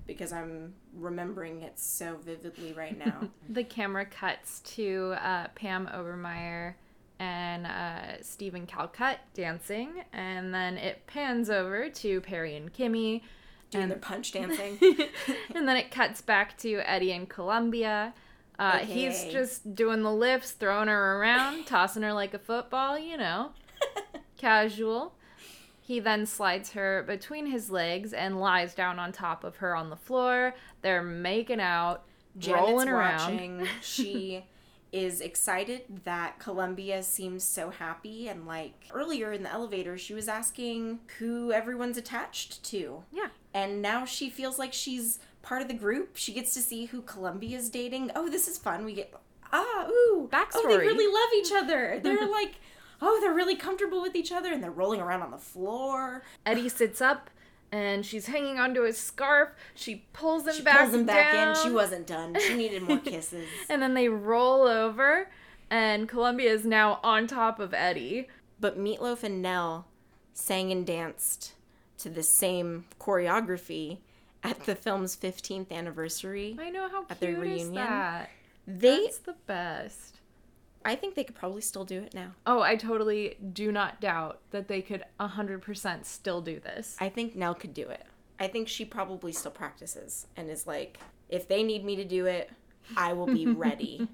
because 0.07 0.34
I'm 0.34 0.73
remembering 0.94 1.61
it 1.61 1.80
so 1.80 2.18
vividly 2.23 2.73
right 2.73 2.98
now. 2.98 3.30
The 3.49 3.64
camera 3.64 4.06
cuts 4.06 4.60
to 4.76 5.15
uh, 5.22 5.48
Pam 5.56 5.88
Obermeyer 5.94 6.73
and 7.22 7.68
uh, 7.68 8.19
Stephen 8.23 8.65
Calcutt 8.65 9.18
dancing, 9.35 9.89
and 10.11 10.52
then 10.52 10.76
it 10.77 11.06
pans 11.06 11.52
over 11.52 11.88
to 11.88 12.19
Perry 12.22 12.56
and 12.56 12.73
Kimi, 12.73 13.23
doing 13.69 13.84
and 13.84 13.91
their 13.91 13.99
punch 13.99 14.31
dancing. 14.31 14.80
and 15.53 15.68
then 15.68 15.77
it 15.77 15.91
cuts 15.91 16.19
back 16.22 16.57
to 16.57 16.80
Eddie 16.80 17.11
and 17.11 17.30
Columbia. 17.30 18.15
Uh, 18.57 18.80
he's 18.80 19.26
just 19.26 19.76
doing 19.76 20.02
the 20.02 20.11
lifts, 20.11 20.52
throwing 20.52 20.88
her 20.88 21.19
around, 21.19 21.65
tossing 21.68 22.02
her 22.02 22.11
like 22.11 22.34
a 22.34 22.39
football, 22.39 22.98
you 22.98 23.18
know, 23.18 23.52
casual. 24.38 25.14
He 25.80 25.99
then 25.99 26.26
slides 26.26 26.72
her 26.72 27.03
between 27.03 27.45
his 27.45 27.69
legs 27.69 28.14
and 28.14 28.39
lies 28.39 28.73
down 28.73 28.98
on 28.98 29.11
top 29.11 29.43
of 29.43 29.57
her 29.57 29.76
on 29.76 29.91
the 29.91 29.95
floor. 29.95 30.56
They're 30.81 31.03
making 31.03 31.60
out, 31.60 32.03
Janet's 32.39 32.61
rolling 32.64 32.89
around. 32.89 33.31
watching. 33.31 33.68
She 33.81 34.43
is 34.91 35.22
excited 35.22 35.84
that 36.03 36.38
Columbia 36.39 37.01
seems 37.01 37.43
so 37.43 37.69
happy 37.69 38.27
and 38.27 38.45
like 38.45 38.73
earlier 38.93 39.31
in 39.31 39.43
the 39.43 39.51
elevator 39.51 39.97
she 39.97 40.13
was 40.13 40.27
asking 40.27 40.99
who 41.19 41.51
everyone's 41.51 41.97
attached 41.97 42.63
to. 42.65 43.03
Yeah. 43.11 43.27
And 43.53 43.81
now 43.81 44.05
she 44.05 44.30
feels 44.30 44.59
like 44.59 44.73
she's 44.73 45.19
part 45.41 45.61
of 45.61 45.68
the 45.68 45.73
group. 45.73 46.18
She 46.18 46.34
gets 46.34 46.53
to 46.55 46.61
see 46.61 46.85
who 46.85 47.01
Columbia's 47.01 47.69
dating. 47.69 48.11
Oh, 48.15 48.30
this 48.30 48.47
is 48.47 48.57
fun. 48.57 48.84
We 48.84 48.93
get 48.93 49.13
ah 49.53 49.88
ooh 49.89 50.30
Backstory. 50.31 50.55
Oh, 50.55 50.68
they 50.68 50.77
really 50.77 51.11
love 51.11 51.30
each 51.38 51.51
other. 51.53 51.99
They're 52.03 52.30
like 52.30 52.55
oh, 53.01 53.19
they're 53.19 53.34
really 53.34 53.55
comfortable 53.55 53.99
with 54.01 54.15
each 54.15 54.31
other 54.31 54.53
and 54.53 54.61
they're 54.61 54.69
rolling 54.69 55.01
around 55.01 55.23
on 55.23 55.31
the 55.31 55.38
floor. 55.38 56.23
Eddie 56.45 56.69
sits 56.69 57.01
up 57.01 57.31
and 57.72 58.06
she's 58.06 58.26
hanging 58.27 58.60
onto 58.60 58.81
his 58.81 58.98
scarf. 58.98 59.49
She 59.76 60.06
pulls 60.14 60.45
him 60.48 60.53
She 60.56 60.61
back 60.64 60.80
pulls 60.81 60.93
him 60.93 61.06
back 61.06 61.31
down. 61.34 61.56
in. 61.56 61.64
She 61.64 61.69
wasn't 61.72 62.07
done. 62.07 62.35
She 62.39 62.56
needed 62.56 62.84
more 62.84 62.98
kisses. 63.06 63.48
And 63.69 63.81
then 63.81 63.93
they 63.93 64.10
roll 64.10 64.64
over, 64.68 65.30
and 65.69 66.07
Columbia 66.10 66.52
is 66.52 66.65
now 66.65 66.99
on 67.03 67.27
top 67.27 67.60
of 67.60 67.73
Eddie. 67.73 68.27
But 68.60 68.77
Meatloaf 68.77 69.23
and 69.23 69.41
Nell 69.41 69.88
sang 70.34 70.72
and 70.72 70.85
danced 70.85 71.53
to 71.99 72.10
the 72.10 72.23
same 72.23 72.85
choreography 72.99 73.99
at 74.43 74.61
the 74.65 74.76
film's 74.76 75.15
15th 75.15 75.72
anniversary. 75.72 76.56
I 76.60 76.69
know 76.69 76.89
how 76.89 77.02
At 77.10 77.19
cute 77.19 77.19
their 77.19 77.31
is 77.43 77.64
reunion? 77.64 77.73
that. 77.76 78.30
They, 78.68 79.03
That's 79.06 79.18
the 79.19 79.35
best. 79.48 80.18
I 80.83 80.95
think 80.95 81.15
they 81.15 81.23
could 81.23 81.35
probably 81.35 81.61
still 81.61 81.85
do 81.85 82.01
it 82.01 82.13
now. 82.13 82.31
Oh, 82.45 82.61
I 82.61 82.75
totally 82.75 83.35
do 83.53 83.71
not 83.71 84.01
doubt 84.01 84.39
that 84.51 84.67
they 84.67 84.81
could 84.81 85.03
100% 85.19 86.05
still 86.05 86.41
do 86.41 86.59
this. 86.59 86.95
I 86.99 87.09
think 87.09 87.35
Nell 87.35 87.53
could 87.53 87.73
do 87.73 87.87
it. 87.87 88.05
I 88.39 88.47
think 88.47 88.67
she 88.67 88.85
probably 88.85 89.31
still 89.31 89.51
practices 89.51 90.25
and 90.35 90.49
is 90.49 90.65
like, 90.65 90.97
if 91.29 91.47
they 91.47 91.61
need 91.63 91.85
me 91.85 91.95
to 91.97 92.03
do 92.05 92.25
it, 92.25 92.49
I 92.97 93.13
will 93.13 93.27
be 93.27 93.45
ready. 93.47 94.07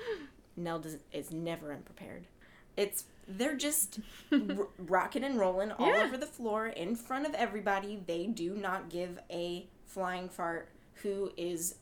Nell 0.56 0.78
does, 0.78 0.96
is 1.12 1.30
never 1.30 1.72
unprepared. 1.72 2.26
It's 2.76 3.04
they're 3.26 3.56
just 3.56 4.00
r- 4.32 4.68
rocking 4.78 5.24
and 5.24 5.38
rolling 5.38 5.72
all 5.72 5.86
Yeah. 5.86 6.04
over 6.04 6.16
the 6.16 6.26
floor 6.26 6.66
in 6.68 6.94
front 6.96 7.26
of 7.26 7.34
everybody. 7.34 8.02
They 8.06 8.26
do 8.26 8.54
not 8.54 8.88
give 8.90 9.18
a 9.30 9.66
flying 9.86 10.28
fart 10.28 10.68
who 11.02 11.30
is 11.36 11.76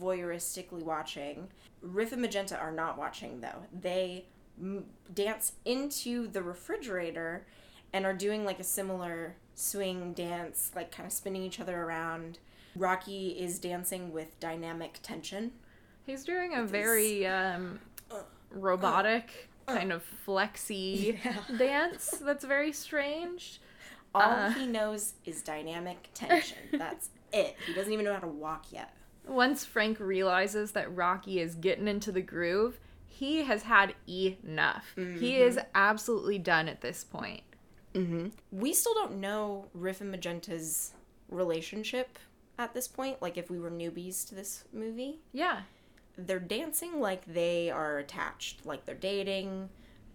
voyeuristically 0.00 0.82
watching. 0.82 1.48
Riff 1.82 2.12
and 2.12 2.22
Magenta 2.22 2.58
are 2.58 2.72
not 2.72 2.98
watching 2.98 3.40
though. 3.40 3.64
They 3.72 4.26
m- 4.60 4.84
dance 5.14 5.52
into 5.64 6.26
the 6.28 6.42
refrigerator 6.42 7.46
and 7.92 8.04
are 8.04 8.14
doing 8.14 8.44
like 8.44 8.58
a 8.60 8.64
similar 8.64 9.36
swing 9.54 10.12
dance, 10.12 10.70
like 10.74 10.90
kind 10.92 11.06
of 11.06 11.12
spinning 11.12 11.42
each 11.42 11.60
other 11.60 11.80
around. 11.82 12.38
Rocky 12.76 13.28
is 13.30 13.58
dancing 13.58 14.12
with 14.12 14.38
dynamic 14.40 14.98
tension. 15.02 15.52
He's 16.04 16.24
doing 16.24 16.54
a 16.54 16.64
very 16.64 17.26
um, 17.26 17.80
robotic, 18.50 19.48
kind 19.66 19.92
of 19.92 20.02
flexy 20.02 21.18
dance 21.58 22.10
that's 22.22 22.44
very 22.44 22.72
strange. 22.72 23.60
All 24.14 24.22
Uh. 24.22 24.50
he 24.52 24.66
knows 24.66 25.14
is 25.24 25.42
dynamic 25.42 26.08
tension. 26.14 26.56
That's 26.72 27.10
it. 27.32 27.56
He 27.66 27.74
doesn't 27.74 27.92
even 27.92 28.04
know 28.04 28.14
how 28.14 28.20
to 28.20 28.26
walk 28.26 28.66
yet. 28.70 28.94
Once 29.28 29.64
Frank 29.64 29.98
realizes 30.00 30.72
that 30.72 30.94
Rocky 30.94 31.40
is 31.40 31.54
getting 31.54 31.88
into 31.88 32.10
the 32.12 32.22
groove, 32.22 32.78
he 33.06 33.42
has 33.44 33.62
had 33.64 33.94
enough. 34.08 34.92
He 34.94 35.02
mm-hmm. 35.02 35.24
is 35.24 35.58
absolutely 35.74 36.38
done 36.38 36.68
at 36.68 36.80
this 36.80 37.04
point. 37.04 37.42
Mm-hmm. 37.94 38.28
We 38.52 38.72
still 38.72 38.94
don't 38.94 39.18
know 39.20 39.66
Riff 39.74 40.00
and 40.00 40.10
Magenta's 40.10 40.92
relationship 41.28 42.18
at 42.58 42.74
this 42.74 42.86
point. 42.88 43.20
Like, 43.22 43.36
if 43.36 43.50
we 43.50 43.58
were 43.58 43.70
newbies 43.70 44.26
to 44.28 44.34
this 44.34 44.64
movie, 44.72 45.20
Yeah. 45.32 45.62
they're 46.16 46.38
dancing 46.38 47.00
like 47.00 47.24
they 47.26 47.70
are 47.70 47.98
attached, 47.98 48.64
like 48.66 48.84
they're 48.84 48.94
dating. 48.94 49.68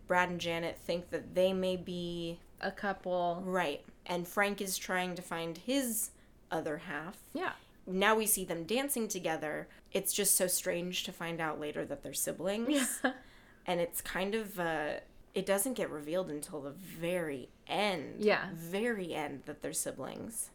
Brad 0.08 0.30
and 0.30 0.40
Janet 0.40 0.78
think 0.78 1.10
that 1.12 1.34
they 1.36 1.54
may 1.54 1.76
be 1.78 2.40
A 2.62 2.72
couple. 2.72 3.42
right, 3.46 3.84
and 4.06 4.28
Frank 4.28 4.62
is 4.62 4.78
trying 4.78 5.16
to 5.16 5.22
find 5.22 5.58
his 5.58 6.12
other 6.52 6.78
half. 6.78 7.18
Yeah. 7.34 7.54
Now 7.86 8.16
we 8.16 8.26
see 8.26 8.46
them 8.46 8.64
dancing 8.64 9.08
together. 9.08 9.68
It's 9.92 10.14
just 10.14 10.36
so 10.36 10.48
strange 10.48 11.04
to 11.04 11.12
find 11.12 11.42
out 11.42 11.60
later 11.60 11.86
that 11.86 12.02
they're 12.04 12.14
siblings. 12.14 13.02
and 13.66 13.80
it's 13.80 14.02
kind 14.02 14.36
of 14.36 14.60
uh 14.60 14.94
it 15.34 15.46
doesn't 15.48 15.74
get 15.74 15.90
revealed 15.90 16.30
until 16.30 16.62
the 16.62 16.70
very 16.72 17.50
end 17.68 18.16
Yeah. 18.20 18.50
very 18.54 19.14
end 19.16 19.44
that 19.46 19.62
they're 19.62 19.74
siblings 19.74 20.50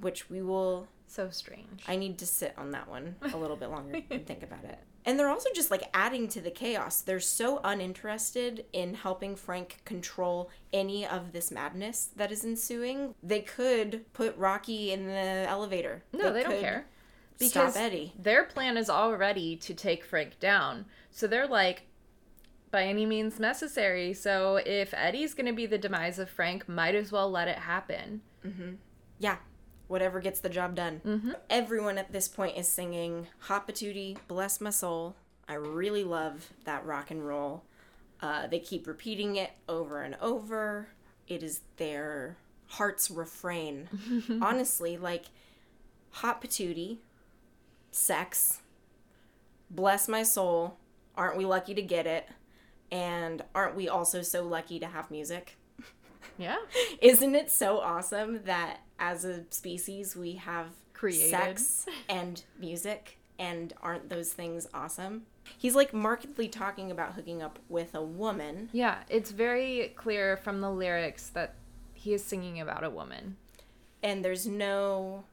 which 0.00 0.28
we 0.30 0.40
will 0.42 0.88
So 1.06 1.28
strange. 1.30 1.82
I 1.86 1.96
need 1.96 2.18
to 2.18 2.26
sit 2.26 2.54
on 2.56 2.70
that 2.72 2.88
one 2.88 3.16
a 3.20 3.36
little 3.36 3.56
bit 3.56 3.68
longer 3.70 4.00
and 4.10 4.26
think 4.26 4.42
about 4.42 4.64
it. 4.64 4.78
And 5.04 5.18
they're 5.18 5.28
also 5.28 5.50
just 5.54 5.70
like 5.70 5.88
adding 5.92 6.28
to 6.28 6.40
the 6.40 6.50
chaos. 6.50 7.00
They're 7.00 7.20
so 7.20 7.60
uninterested 7.64 8.66
in 8.72 8.94
helping 8.94 9.34
Frank 9.34 9.80
control 9.84 10.50
any 10.72 11.06
of 11.06 11.32
this 11.32 11.50
madness 11.50 12.10
that 12.16 12.30
is 12.30 12.44
ensuing. 12.44 13.14
They 13.22 13.40
could 13.40 14.04
put 14.12 14.36
Rocky 14.36 14.92
in 14.92 15.06
the 15.06 15.46
elevator. 15.48 16.04
No, 16.12 16.32
they, 16.32 16.42
don't 16.42 16.52
could 16.52 16.60
care. 16.60 16.86
Stop 17.40 17.74
Eddie. 17.74 18.12
their 18.16 18.44
plan 18.44 18.76
is 18.76 18.88
already 18.88 19.56
to 19.56 19.74
take 19.74 20.04
Frank 20.04 20.38
down. 20.38 20.84
So 21.10 21.26
they're 21.26 21.48
like, 21.48 21.86
by 22.70 22.84
any 22.84 23.04
means 23.04 23.38
necessary. 23.38 24.14
So 24.14 24.60
if 24.64 24.94
Eddie's 24.94 25.34
going 25.34 25.46
to 25.46 25.52
be 25.52 25.66
the 25.66 25.78
demise 25.78 26.18
of 26.18 26.30
Frank, 26.30 26.68
might 26.68 26.94
as 26.94 27.12
well 27.12 27.30
let 27.30 27.48
it 27.48 27.58
happen. 27.58 28.22
Mm-hmm. 28.44 28.74
Yeah, 29.18 29.36
whatever 29.92 30.20
gets 30.20 30.40
the 30.40 30.48
job 30.48 30.74
done. 30.74 31.36
Everyone 31.50 31.98
at 31.98 32.12
this 32.12 32.26
point 32.26 32.56
is 32.56 32.66
singing 32.66 33.26
Hot 33.40 33.68
Patootie, 33.68 34.16
Bless 34.26 34.58
My 34.58 34.70
Soul. 34.70 35.14
I 35.46 35.52
really 35.52 36.02
love 36.02 36.48
that 36.64 36.86
rock 36.86 37.10
and 37.10 37.26
roll. 37.26 37.64
Uh, 38.22 38.46
they 38.46 38.58
keep 38.58 38.86
repeating 38.86 39.36
it 39.36 39.50
over 39.68 40.00
and 40.00 40.16
over. 40.18 40.88
It 41.28 41.42
is 41.42 41.60
their 41.76 42.38
heart's 42.68 43.10
refrain. 43.10 43.90
Honestly, 44.40 44.96
like 44.96 45.26
Hot 46.12 46.40
Patootie, 46.40 46.96
sex, 47.90 48.60
bless 49.68 50.08
my 50.08 50.22
soul, 50.22 50.78
aren't 51.16 51.36
we 51.36 51.44
lucky 51.44 51.74
to 51.74 51.82
get 51.82 52.06
it? 52.06 52.26
And 52.90 53.44
aren't 53.54 53.76
we 53.76 53.90
also 53.90 54.22
so 54.22 54.42
lucky 54.42 54.80
to 54.80 54.86
have 54.86 55.10
music? 55.10 55.58
Yeah. 56.38 56.56
Isn't 57.02 57.34
it 57.34 57.50
so 57.50 57.78
awesome 57.78 58.40
that 58.44 58.80
as 59.02 59.24
a 59.26 59.42
species 59.50 60.14
we 60.16 60.34
have 60.34 60.68
Created. 60.94 61.30
sex 61.30 61.86
and 62.08 62.42
music 62.58 63.18
and 63.38 63.74
aren't 63.82 64.08
those 64.08 64.32
things 64.32 64.68
awesome? 64.72 65.22
He's 65.58 65.74
like 65.74 65.92
markedly 65.92 66.46
talking 66.48 66.90
about 66.92 67.14
hooking 67.14 67.42
up 67.42 67.58
with 67.68 67.94
a 67.96 68.02
woman 68.02 68.68
Yeah, 68.72 68.98
it's 69.10 69.32
very 69.32 69.92
clear 69.96 70.36
from 70.36 70.60
the 70.60 70.70
lyrics 70.70 71.28
that 71.30 71.56
he 71.92 72.14
is 72.14 72.24
singing 72.24 72.60
about 72.60 72.84
a 72.84 72.90
woman. 72.90 73.36
and 74.04 74.24
there's 74.24 74.46
no 74.46 75.24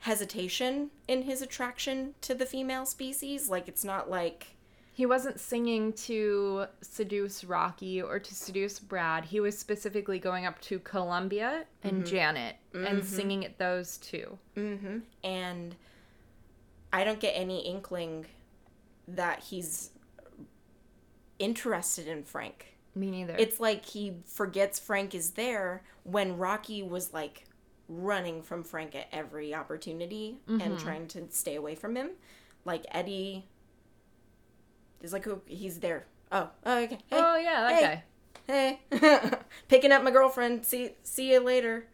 hesitation 0.00 0.90
in 1.08 1.22
his 1.22 1.40
attraction 1.42 2.14
to 2.20 2.34
the 2.34 2.44
female 2.46 2.84
species 2.86 3.48
like 3.48 3.66
it's 3.68 3.84
not 3.84 4.10
like 4.10 4.48
He 4.96 5.06
wasn't 5.06 5.40
singing 5.40 5.92
to 5.92 6.66
seduce 6.80 7.42
Rocky 7.42 8.00
or 8.00 8.20
to 8.20 8.34
seduce 8.34 8.78
Brad. 8.78 9.24
He 9.24 9.40
was 9.40 9.58
specifically 9.58 10.20
going 10.20 10.46
up 10.46 10.60
to 10.62 10.78
Columbia 10.78 11.64
and 11.82 12.04
mm-hmm. 12.04 12.04
Janet 12.04 12.56
and 12.72 13.00
mm-hmm. 13.00 13.00
singing 13.00 13.44
at 13.44 13.58
those 13.58 13.96
two. 13.98 14.38
Mm-hmm. 14.56 14.98
And 15.24 15.74
I 16.92 17.02
don't 17.02 17.18
get 17.18 17.32
any 17.32 17.66
inkling 17.66 18.26
that 19.08 19.40
he's 19.40 19.90
interested 21.40 22.06
in 22.06 22.22
Frank. 22.22 22.76
Me 22.94 23.10
neither. 23.10 23.34
It's 23.36 23.58
like 23.58 23.84
he 23.84 24.18
forgets 24.26 24.78
Frank 24.78 25.12
is 25.12 25.30
there 25.30 25.82
when 26.04 26.36
Rocky 26.36 26.84
was 26.84 27.12
like 27.12 27.46
running 27.88 28.42
from 28.42 28.62
Frank 28.62 28.94
at 28.94 29.08
every 29.10 29.56
opportunity 29.56 30.38
and 30.46 30.60
mm-hmm. 30.60 30.76
trying 30.76 31.08
to 31.08 31.26
stay 31.30 31.56
away 31.56 31.74
from 31.74 31.96
him. 31.96 32.10
Like 32.64 32.86
Eddie 32.92 33.46
is 35.04 35.12
like, 35.12 35.26
oh, 35.28 35.40
he's 35.46 35.78
there. 35.78 36.06
Oh, 36.32 36.50
oh 36.64 36.82
okay. 36.82 36.98
Hey, 37.10 37.16
oh 37.16 37.36
yeah, 37.36 37.60
that 37.60 37.74
hey. 37.74 38.02
guy. 38.48 38.80
hey, 38.98 39.30
picking 39.68 39.92
up 39.92 40.02
my 40.02 40.10
girlfriend. 40.10 40.64
See, 40.64 40.90
see 41.02 41.32
you 41.32 41.40
later. 41.40 41.86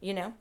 You 0.00 0.14
know, 0.14 0.34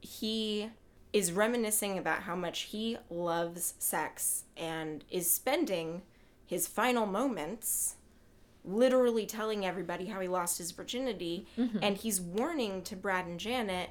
he 0.00 0.70
is 1.12 1.32
reminiscing 1.32 1.98
about 1.98 2.22
how 2.22 2.36
much 2.36 2.62
he 2.62 2.98
loves 3.08 3.74
sex 3.78 4.44
and 4.56 5.04
is 5.10 5.30
spending 5.30 6.02
his 6.44 6.66
final 6.66 7.06
moments 7.06 7.96
literally 8.64 9.24
telling 9.24 9.64
everybody 9.64 10.06
how 10.06 10.20
he 10.20 10.28
lost 10.28 10.58
his 10.58 10.72
virginity. 10.72 11.46
Mm-hmm. 11.56 11.78
And 11.82 11.96
he's 11.96 12.20
warning 12.20 12.82
to 12.82 12.96
Brad 12.96 13.26
and 13.26 13.40
Janet, 13.40 13.90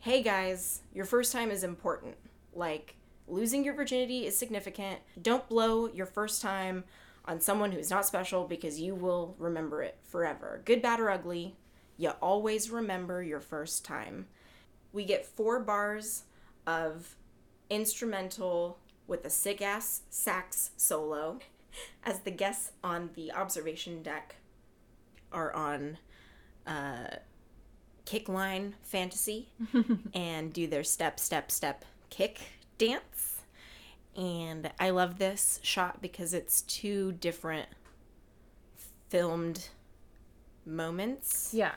hey 0.00 0.22
guys, 0.22 0.82
your 0.92 1.04
first 1.04 1.32
time 1.32 1.50
is 1.50 1.62
important. 1.62 2.16
Like, 2.52 2.96
losing 3.28 3.64
your 3.64 3.74
virginity 3.74 4.26
is 4.26 4.36
significant. 4.36 5.00
Don't 5.20 5.48
blow 5.48 5.88
your 5.88 6.06
first 6.06 6.40
time 6.42 6.84
on 7.24 7.40
someone 7.40 7.72
who's 7.72 7.90
not 7.90 8.06
special 8.06 8.44
because 8.44 8.80
you 8.80 8.94
will 8.94 9.34
remember 9.38 9.82
it 9.82 9.98
forever. 10.04 10.62
Good, 10.64 10.80
bad, 10.80 11.00
or 11.00 11.10
ugly, 11.10 11.56
you 11.96 12.10
always 12.22 12.70
remember 12.70 13.22
your 13.22 13.40
first 13.40 13.84
time. 13.84 14.26
We 14.92 15.04
get 15.04 15.26
four 15.26 15.60
bars 15.60 16.24
of 16.66 17.16
instrumental 17.68 18.78
with 19.06 19.24
a 19.24 19.30
sick 19.30 19.60
ass 19.60 20.02
sax 20.10 20.70
solo 20.76 21.40
as 22.04 22.20
the 22.20 22.30
guests 22.30 22.72
on 22.82 23.10
the 23.14 23.32
observation 23.32 24.02
deck 24.02 24.36
are 25.32 25.52
on 25.52 25.98
uh, 26.66 27.16
kickline 28.04 28.72
fantasy 28.82 29.48
and 30.14 30.52
do 30.52 30.66
their 30.66 30.84
step, 30.84 31.18
step, 31.18 31.50
step 31.50 31.84
kick 32.08 32.40
dance. 32.78 33.40
And 34.16 34.70
I 34.80 34.90
love 34.90 35.18
this 35.18 35.60
shot 35.62 36.00
because 36.00 36.32
it's 36.32 36.62
two 36.62 37.12
different 37.12 37.68
filmed 39.08 39.68
moments 40.64 41.50
Yeah. 41.52 41.74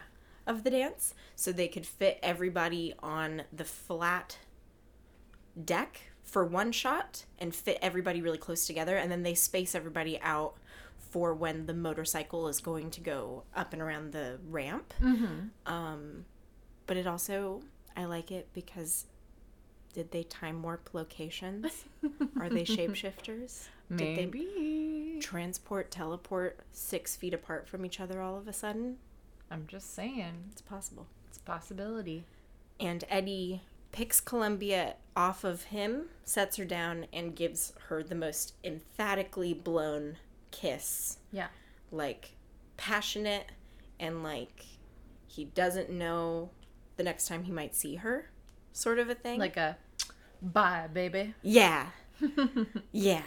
of 0.47 0.63
the 0.63 0.69
dance. 0.71 1.13
So 1.35 1.51
they 1.51 1.67
could 1.67 1.85
fit 1.85 2.17
everybody 2.23 2.93
on 2.99 3.43
the 3.51 3.65
flat 3.65 4.37
deck 5.63 6.01
for 6.23 6.45
one 6.45 6.71
shot 6.71 7.25
and 7.39 7.53
fit 7.53 7.77
everybody 7.81 8.21
really 8.21 8.37
close 8.37 8.65
together. 8.65 8.95
And 8.97 9.11
then 9.11 9.23
they 9.23 9.33
space 9.35 9.75
everybody 9.75 10.19
out 10.21 10.55
for 10.97 11.33
when 11.33 11.65
the 11.65 11.73
motorcycle 11.73 12.47
is 12.47 12.59
going 12.61 12.91
to 12.91 13.01
go 13.01 13.43
up 13.55 13.73
and 13.73 13.81
around 13.81 14.11
the 14.11 14.39
ramp. 14.47 14.93
Um, 15.65 16.25
but 16.85 16.97
it 16.97 17.07
also, 17.07 17.61
I 17.97 18.05
like 18.05 18.31
it 18.31 18.47
because 18.53 19.05
did 19.99 20.11
they 20.11 20.23
time 20.23 20.63
warp 20.63 20.91
locations? 20.93 21.83
Are 22.39 22.47
they 22.47 22.63
shapeshifters? 22.63 23.65
Did 23.89 23.99
they 23.99 24.15
Maybe. 24.15 25.17
transport, 25.19 25.91
teleport 25.91 26.61
six 26.71 27.17
feet 27.17 27.33
apart 27.33 27.67
from 27.67 27.85
each 27.85 27.99
other 27.99 28.21
all 28.21 28.37
of 28.37 28.47
a 28.47 28.53
sudden? 28.53 28.95
I'm 29.51 29.67
just 29.67 29.93
saying. 29.93 30.51
It's 30.53 30.61
possible. 30.61 31.07
It's 31.27 31.37
a 31.37 31.41
possibility. 31.41 32.23
And 32.79 33.03
Eddie 33.09 33.61
picks 33.91 34.21
Columbia 34.21 34.95
off 35.17 35.43
of 35.43 35.63
him, 35.63 36.05
sets 36.23 36.55
her 36.55 36.63
down, 36.63 37.07
and 37.11 37.35
gives 37.35 37.73
her 37.89 38.01
the 38.01 38.15
most 38.15 38.53
emphatically 38.63 39.53
blown 39.53 40.15
kiss. 40.51 41.17
Yeah. 41.33 41.47
Like, 41.91 42.35
passionate 42.77 43.47
and 43.99 44.23
like 44.23 44.65
he 45.27 45.43
doesn't 45.43 45.89
know 45.89 46.51
the 46.95 47.03
next 47.03 47.27
time 47.27 47.43
he 47.43 47.51
might 47.51 47.75
see 47.75 47.95
her, 47.95 48.29
sort 48.71 48.97
of 48.97 49.09
a 49.09 49.15
thing. 49.15 49.41
Like 49.41 49.57
a 49.57 49.77
bye, 50.41 50.87
baby. 50.91 51.33
yeah. 51.41 51.87
yeah. 52.91 53.21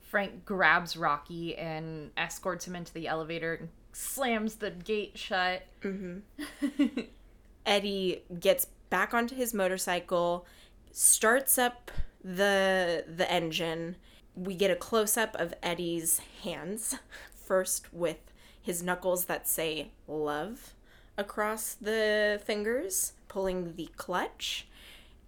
Frank 0.00 0.44
grabs 0.44 0.96
Rocky 0.96 1.56
and 1.56 2.10
escorts 2.16 2.66
him 2.66 2.76
into 2.76 2.92
the 2.92 3.08
elevator 3.08 3.54
and 3.54 3.68
slams 3.92 4.56
the 4.56 4.70
gate 4.70 5.18
shut. 5.18 5.66
Mm-hmm. 5.82 7.00
Eddie 7.66 8.22
gets 8.38 8.66
back 8.90 9.14
onto 9.14 9.34
his 9.34 9.52
motorcycle, 9.52 10.46
starts 10.92 11.58
up 11.58 11.90
the 12.22 13.04
the 13.08 13.30
engine. 13.30 13.96
We 14.34 14.54
get 14.54 14.70
a 14.70 14.76
close 14.76 15.16
up 15.16 15.34
of 15.36 15.54
Eddie's 15.62 16.20
hands, 16.42 16.96
first 17.34 17.92
with 17.92 18.18
his 18.60 18.82
knuckles 18.82 19.24
that 19.26 19.48
say 19.48 19.90
love 20.06 20.74
across 21.18 21.74
the 21.74 22.40
fingers, 22.44 23.12
pulling 23.28 23.74
the 23.76 23.88
clutch, 23.96 24.66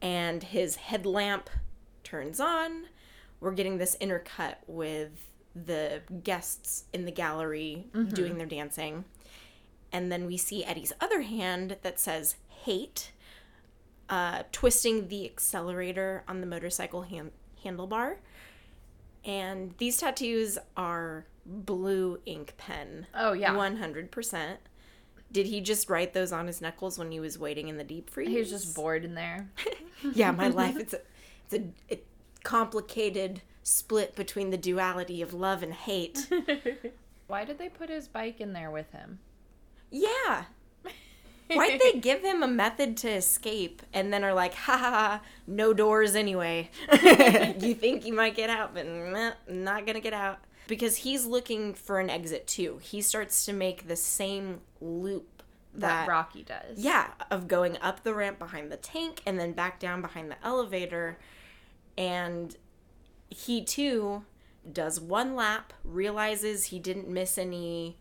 and 0.00 0.42
his 0.42 0.76
headlamp 0.76 1.50
turns 2.04 2.40
on. 2.40 2.86
We're 3.40 3.52
getting 3.52 3.78
this 3.78 3.96
intercut 4.00 4.56
with 4.66 5.10
the 5.54 6.02
guests 6.22 6.84
in 6.92 7.04
the 7.04 7.10
gallery 7.12 7.86
doing 8.14 8.38
their 8.38 8.46
dancing. 8.46 9.04
And 9.92 10.12
then 10.12 10.26
we 10.26 10.36
see 10.36 10.64
Eddie's 10.64 10.92
other 11.00 11.22
hand 11.22 11.76
that 11.82 11.98
says 11.98 12.36
hate, 12.48 13.12
uh, 14.08 14.42
twisting 14.52 15.08
the 15.08 15.24
accelerator 15.24 16.24
on 16.28 16.40
the 16.40 16.46
motorcycle 16.46 17.02
hand- 17.02 17.32
handlebar. 17.64 18.16
And 19.24 19.74
these 19.78 19.96
tattoos 19.98 20.58
are 20.76 21.26
blue 21.44 22.20
ink 22.26 22.54
pen. 22.56 23.06
Oh, 23.14 23.32
yeah. 23.32 23.52
100%. 23.54 24.56
Did 25.30 25.46
he 25.46 25.60
just 25.60 25.90
write 25.90 26.14
those 26.14 26.32
on 26.32 26.46
his 26.46 26.60
knuckles 26.60 26.98
when 26.98 27.10
he 27.10 27.20
was 27.20 27.38
waiting 27.38 27.68
in 27.68 27.76
the 27.76 27.84
deep 27.84 28.08
freeze? 28.08 28.28
He 28.28 28.38
was 28.38 28.50
just 28.50 28.74
bored 28.74 29.04
in 29.04 29.14
there. 29.14 29.50
yeah, 30.14 30.30
my 30.30 30.48
life. 30.48 30.76
It's 30.78 30.94
a, 30.94 31.00
it's 31.44 31.54
a, 31.54 31.94
a 31.94 32.00
complicated 32.44 33.42
split 33.62 34.16
between 34.16 34.50
the 34.50 34.56
duality 34.56 35.20
of 35.20 35.34
love 35.34 35.62
and 35.62 35.74
hate. 35.74 36.30
Why 37.26 37.44
did 37.44 37.58
they 37.58 37.68
put 37.68 37.90
his 37.90 38.08
bike 38.08 38.40
in 38.40 38.54
there 38.54 38.70
with 38.70 38.90
him? 38.92 39.18
Yeah. 39.90 40.44
Why'd 41.50 41.80
they 41.80 41.92
give 42.00 42.22
him 42.22 42.42
a 42.42 42.48
method 42.48 42.96
to 42.98 43.10
escape 43.10 43.82
and 43.92 44.12
then 44.12 44.24
are 44.24 44.34
like, 44.34 44.54
ha 44.54 44.76
ha, 44.78 44.90
ha 44.90 45.20
no 45.46 45.72
doors 45.72 46.14
anyway? 46.14 46.70
you 46.90 47.74
think 47.74 48.06
you 48.06 48.14
might 48.14 48.34
get 48.34 48.50
out, 48.50 48.74
but 48.74 48.86
not 49.48 49.86
gonna 49.86 50.00
get 50.00 50.12
out. 50.14 50.38
Because 50.68 50.98
he's 50.98 51.26
looking 51.26 51.74
for 51.74 51.98
an 51.98 52.08
exit 52.08 52.46
too. 52.46 52.78
He 52.80 53.02
starts 53.02 53.44
to 53.46 53.52
make 53.52 53.88
the 53.88 53.96
same 53.96 54.60
loop 54.80 55.42
that 55.74 56.06
that, 56.06 56.08
Rocky 56.08 56.44
does. 56.44 56.78
yeah, 56.78 57.08
of 57.30 57.48
going 57.48 57.76
up 57.78 58.04
the 58.04 58.14
ramp 58.14 58.38
behind 58.38 58.70
the 58.70 58.76
tank 58.76 59.22
and 59.26 59.38
then 59.40 59.52
back 59.52 59.80
down 59.80 60.00
behind 60.00 60.30
the 60.30 60.36
elevator. 60.44 61.18
And 61.96 62.54
he 63.28 63.64
too 63.64 64.24
does 64.70 65.00
one 65.00 65.34
lap, 65.34 65.72
realizes 65.84 66.66
he 66.66 66.78
didn't 66.78 67.08
miss 67.08 67.38
any 67.38 67.96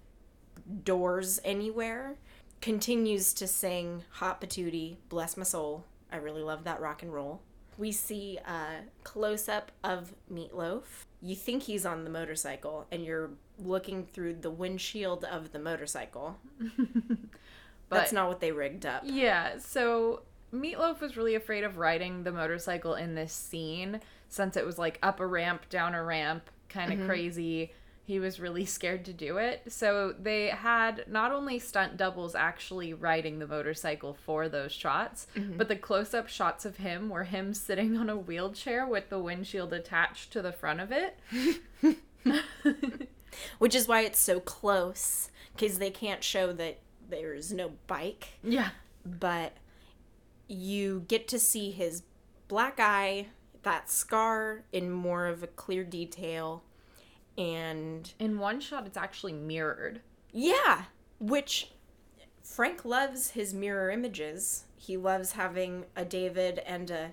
doors 0.84 1.39
anywhere, 1.44 2.15
continues 2.61 3.34
to 3.34 3.48
sing 3.48 4.03
Hot 4.11 4.41
Patootie, 4.41 4.98
Bless 5.10 5.38
My 5.38 5.44
Soul. 5.44 5.85
I 6.11 6.18
really 6.18 6.44
love 6.44 6.64
that 6.65 6.81
rock 6.81 7.03
and 7.03 7.14
roll. 7.14 7.41
We 7.77 7.91
see 7.91 8.38
a 8.45 8.84
close 9.03 9.48
up 9.48 9.72
of 9.84 10.14
Meatloaf. 10.31 10.84
You 11.22 11.35
think 11.35 11.64
he's 11.64 11.85
on 11.85 12.03
the 12.03 12.10
motorcycle, 12.10 12.85
and 12.91 13.03
you're 13.03 13.31
looking 13.57 14.06
through 14.06 14.35
the 14.35 14.52
windshield 14.52 15.23
of 15.23 15.52
the 15.52 15.60
motorcycle. 15.60 16.38
That's 17.89 18.11
not 18.11 18.27
what 18.27 18.39
they 18.39 18.52
rigged 18.52 18.85
up. 18.85 19.03
Yeah, 19.06 19.57
so 19.60 20.22
Meatloaf 20.53 20.99
was 20.99 21.18
really 21.18 21.35
afraid 21.35 21.64
of 21.64 21.77
riding 21.77 22.23
the 22.23 22.31
motorcycle 22.31 22.95
in 22.95 23.15
this 23.15 23.34
scene 23.34 24.02
since 24.30 24.57
it 24.57 24.65
was 24.65 24.77
like 24.77 24.99
up 25.02 25.19
a 25.19 25.26
ramp, 25.26 25.69
down 25.69 25.95
a 25.95 26.03
ramp, 26.03 26.49
kind 26.69 26.91
of 26.91 26.99
mm-hmm. 26.99 27.07
crazy. 27.07 27.72
He 28.07 28.19
was 28.21 28.39
really 28.39 28.63
scared 28.63 29.03
to 29.05 29.13
do 29.13 29.35
it. 29.35 29.63
So 29.67 30.15
they 30.17 30.47
had 30.47 31.03
not 31.09 31.34
only 31.34 31.59
stunt 31.59 31.97
doubles 31.97 32.35
actually 32.35 32.93
riding 32.93 33.39
the 33.39 33.47
motorcycle 33.47 34.13
for 34.13 34.47
those 34.47 34.71
shots, 34.71 35.27
mm-hmm. 35.35 35.57
but 35.57 35.67
the 35.67 35.75
close 35.75 36.13
up 36.13 36.29
shots 36.29 36.63
of 36.63 36.77
him 36.77 37.09
were 37.09 37.25
him 37.25 37.53
sitting 37.53 37.97
on 37.97 38.09
a 38.09 38.15
wheelchair 38.15 38.88
with 38.88 39.09
the 39.09 39.19
windshield 39.19 39.73
attached 39.73 40.31
to 40.31 40.41
the 40.41 40.53
front 40.53 40.79
of 40.79 40.93
it. 40.93 41.19
Which 43.59 43.75
is 43.75 43.89
why 43.89 44.01
it's 44.01 44.19
so 44.19 44.39
close, 44.39 45.29
because 45.53 45.77
they 45.77 45.91
can't 45.91 46.23
show 46.23 46.53
that 46.53 46.79
there's 47.09 47.51
no 47.51 47.73
bike. 47.88 48.39
Yeah. 48.41 48.69
but 49.03 49.51
you 50.47 51.03
get 51.09 51.27
to 51.27 51.39
see 51.39 51.71
his 51.71 52.03
black 52.47 52.79
eye, 52.79 53.27
that 53.63 53.89
scar 53.89 54.63
in 54.71 54.89
more 54.91 55.25
of 55.25 55.43
a 55.43 55.47
clear 55.47 55.84
detail, 55.84 56.63
and 57.38 58.11
In 58.19 58.39
one 58.39 58.59
shot, 58.59 58.85
it's 58.88 58.97
actually 58.97 59.34
mirrored. 59.34 60.01
yeah, 60.31 60.84
which 61.19 61.72
Frank 62.43 62.85
loves 62.85 63.31
his 63.31 63.53
mirror 63.53 63.89
images. 63.91 64.65
He 64.76 64.97
loves 64.97 65.34
having 65.34 65.85
a 65.95 66.05
David 66.05 66.59
and 66.59 66.89
a 66.89 67.11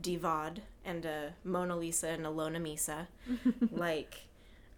Divad 0.00 0.58
and 0.84 1.04
a 1.04 1.34
Mona 1.44 1.76
Lisa 1.76 2.08
and 2.08 2.26
a 2.26 2.30
Lona 2.30 2.60
Misa. 2.60 3.06
like, 3.72 4.26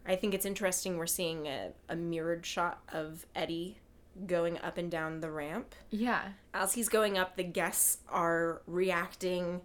I 0.06 0.16
think 0.16 0.34
it's 0.34 0.46
interesting 0.46 0.96
we're 0.96 1.06
seeing 1.06 1.46
a, 1.46 1.70
a 1.88 1.96
mirrored 1.96 2.46
shot 2.46 2.80
of 2.92 3.26
Eddie 3.34 3.78
going 4.26 4.58
up 4.58 4.76
and 4.78 4.90
down 4.90 5.20
the 5.20 5.30
ramp 5.30 5.74
Yeah. 5.90 6.30
as 6.54 6.74
he's 6.74 6.88
going 6.88 7.16
up, 7.18 7.36
the 7.36 7.44
guests 7.44 7.98
are 8.08 8.62
reacting 8.66 9.60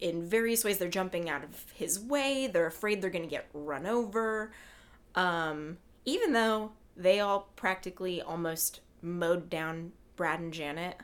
in 0.00 0.26
various 0.26 0.64
ways. 0.64 0.78
They're 0.78 0.88
jumping 0.88 1.28
out 1.28 1.44
of 1.44 1.64
his 1.74 2.00
way. 2.00 2.46
They're 2.46 2.66
afraid 2.66 3.00
they're 3.00 3.10
going 3.10 3.24
to 3.24 3.30
get 3.30 3.48
run 3.52 3.86
over. 3.86 4.52
Um, 5.14 5.78
even 6.04 6.32
though 6.32 6.72
they 6.96 7.20
all 7.20 7.48
practically 7.56 8.20
almost 8.20 8.80
mowed 9.02 9.50
down 9.50 9.92
Brad 10.16 10.40
and 10.40 10.52
Janet 10.52 11.00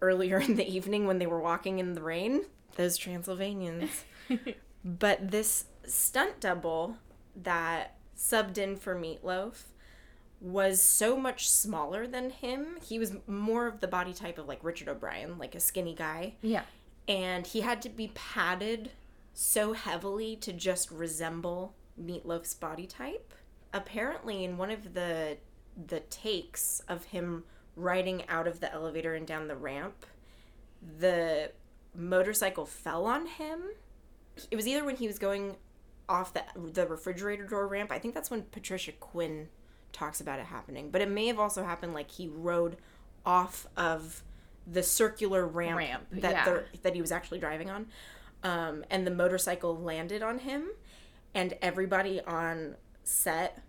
earlier 0.00 0.38
in 0.40 0.56
the 0.56 0.68
evening 0.68 1.06
when 1.06 1.18
they 1.18 1.26
were 1.26 1.40
walking 1.40 1.78
in 1.78 1.94
the 1.94 2.02
rain. 2.02 2.44
Those 2.76 2.96
Transylvanians. 2.96 4.04
but 4.84 5.30
this 5.30 5.66
stunt 5.84 6.40
double 6.40 6.96
that 7.36 7.96
subbed 8.16 8.58
in 8.58 8.76
for 8.76 8.94
Meatloaf 8.94 9.64
was 10.40 10.80
so 10.80 11.16
much 11.16 11.50
smaller 11.50 12.06
than 12.06 12.30
him. 12.30 12.78
He 12.82 12.98
was 12.98 13.16
more 13.26 13.66
of 13.66 13.80
the 13.80 13.88
body 13.88 14.12
type 14.12 14.38
of 14.38 14.46
like 14.46 14.62
Richard 14.62 14.88
O'Brien, 14.88 15.38
like 15.38 15.54
a 15.54 15.60
skinny 15.60 15.94
guy. 15.94 16.34
Yeah. 16.42 16.62
And 17.08 17.46
he 17.46 17.62
had 17.62 17.80
to 17.82 17.88
be 17.88 18.12
padded 18.14 18.90
so 19.32 19.72
heavily 19.72 20.36
to 20.36 20.52
just 20.52 20.90
resemble 20.90 21.74
Meatloaf's 22.00 22.54
body 22.54 22.86
type. 22.86 23.32
Apparently, 23.72 24.44
in 24.44 24.58
one 24.58 24.70
of 24.70 24.94
the 24.94 25.38
the 25.86 26.00
takes 26.00 26.80
of 26.88 27.04
him 27.04 27.44
riding 27.76 28.28
out 28.28 28.48
of 28.48 28.60
the 28.60 28.72
elevator 28.72 29.14
and 29.14 29.26
down 29.26 29.48
the 29.48 29.56
ramp, 29.56 30.06
the 30.98 31.52
motorcycle 31.94 32.66
fell 32.66 33.06
on 33.06 33.26
him. 33.26 33.62
It 34.50 34.56
was 34.56 34.66
either 34.66 34.84
when 34.84 34.96
he 34.96 35.06
was 35.06 35.18
going 35.18 35.56
off 36.08 36.32
the 36.32 36.42
the 36.72 36.86
refrigerator 36.86 37.46
door 37.46 37.66
ramp. 37.66 37.90
I 37.92 37.98
think 37.98 38.14
that's 38.14 38.30
when 38.30 38.42
Patricia 38.42 38.92
Quinn 38.92 39.48
talks 39.92 40.20
about 40.20 40.38
it 40.38 40.46
happening. 40.46 40.90
But 40.90 41.00
it 41.00 41.10
may 41.10 41.26
have 41.26 41.38
also 41.38 41.64
happened 41.64 41.94
like 41.94 42.10
he 42.10 42.28
rode 42.28 42.76
off 43.24 43.66
of 43.76 44.22
the 44.70 44.82
circular 44.82 45.46
ramp, 45.46 45.78
Ramp, 45.78 46.04
that 46.12 46.32
yeah. 46.32 46.44
the, 46.44 46.64
that 46.82 46.94
he 46.94 47.00
was 47.00 47.12
actually 47.12 47.38
driving 47.38 47.70
on, 47.70 47.86
um, 48.42 48.84
and 48.90 49.06
the 49.06 49.10
motorcycle 49.10 49.76
landed 49.76 50.22
on 50.22 50.40
him, 50.40 50.68
and 51.34 51.54
everybody 51.62 52.20
on 52.22 52.76
set, 53.04 53.62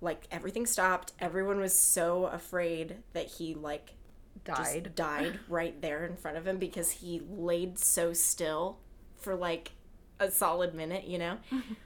like 0.00 0.26
everything 0.30 0.66
stopped. 0.66 1.12
Everyone 1.18 1.58
was 1.58 1.78
so 1.78 2.26
afraid 2.26 2.96
that 3.12 3.26
he 3.26 3.54
like 3.54 3.94
just 4.46 4.72
Died. 4.72 4.94
died 4.94 5.40
right 5.48 5.80
there 5.82 6.04
in 6.04 6.16
front 6.16 6.36
of 6.36 6.46
him 6.46 6.58
because 6.58 6.90
he 6.90 7.22
laid 7.28 7.78
so 7.78 8.12
still 8.12 8.78
for 9.16 9.34
like 9.34 9.72
a 10.20 10.30
solid 10.30 10.74
minute, 10.74 11.06
you 11.06 11.18
know? 11.18 11.38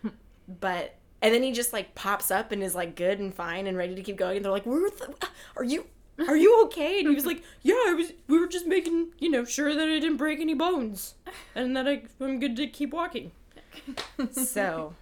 but 0.49 0.97
and 1.23 1.35
then 1.35 1.43
he 1.43 1.53
just 1.53 1.73
like 1.73 1.95
pops 1.95 2.31
up 2.31 2.53
and 2.53 2.63
is 2.63 2.75
like 2.75 2.97
good 2.97 3.19
and 3.19 3.35
fine 3.35 3.67
and 3.67 3.77
ready 3.77 3.95
to 3.95 4.03
keep 4.03 4.17
going 4.17 4.37
and 4.37 4.45
they're 4.45 4.53
like, 4.53 4.67
"We're 4.67 4.89
th- 4.91 5.11
are 5.57 5.65
you 5.65 5.87
are 6.29 6.37
you 6.37 6.63
okay?" 6.65 7.01
And 7.01 7.09
he 7.09 7.15
was 7.15 7.27
like, 7.33 7.43
"Yeah, 7.63 7.75
I 7.89 7.95
was 7.95 8.13
we 8.29 8.39
were 8.39 8.47
just 8.47 8.67
making, 8.67 9.13
you 9.19 9.31
know, 9.31 9.45
sure 9.45 9.75
that 9.75 9.89
I 9.89 9.99
didn't 10.01 10.17
break 10.17 10.41
any 10.41 10.55
bones 10.55 11.15
and 11.55 11.77
that 11.77 11.89
I, 11.89 12.03
I'm 12.21 12.41
good 12.41 12.57
to 12.57 12.67
keep 12.67 12.93
walking." 12.93 13.33
so, 14.33 14.95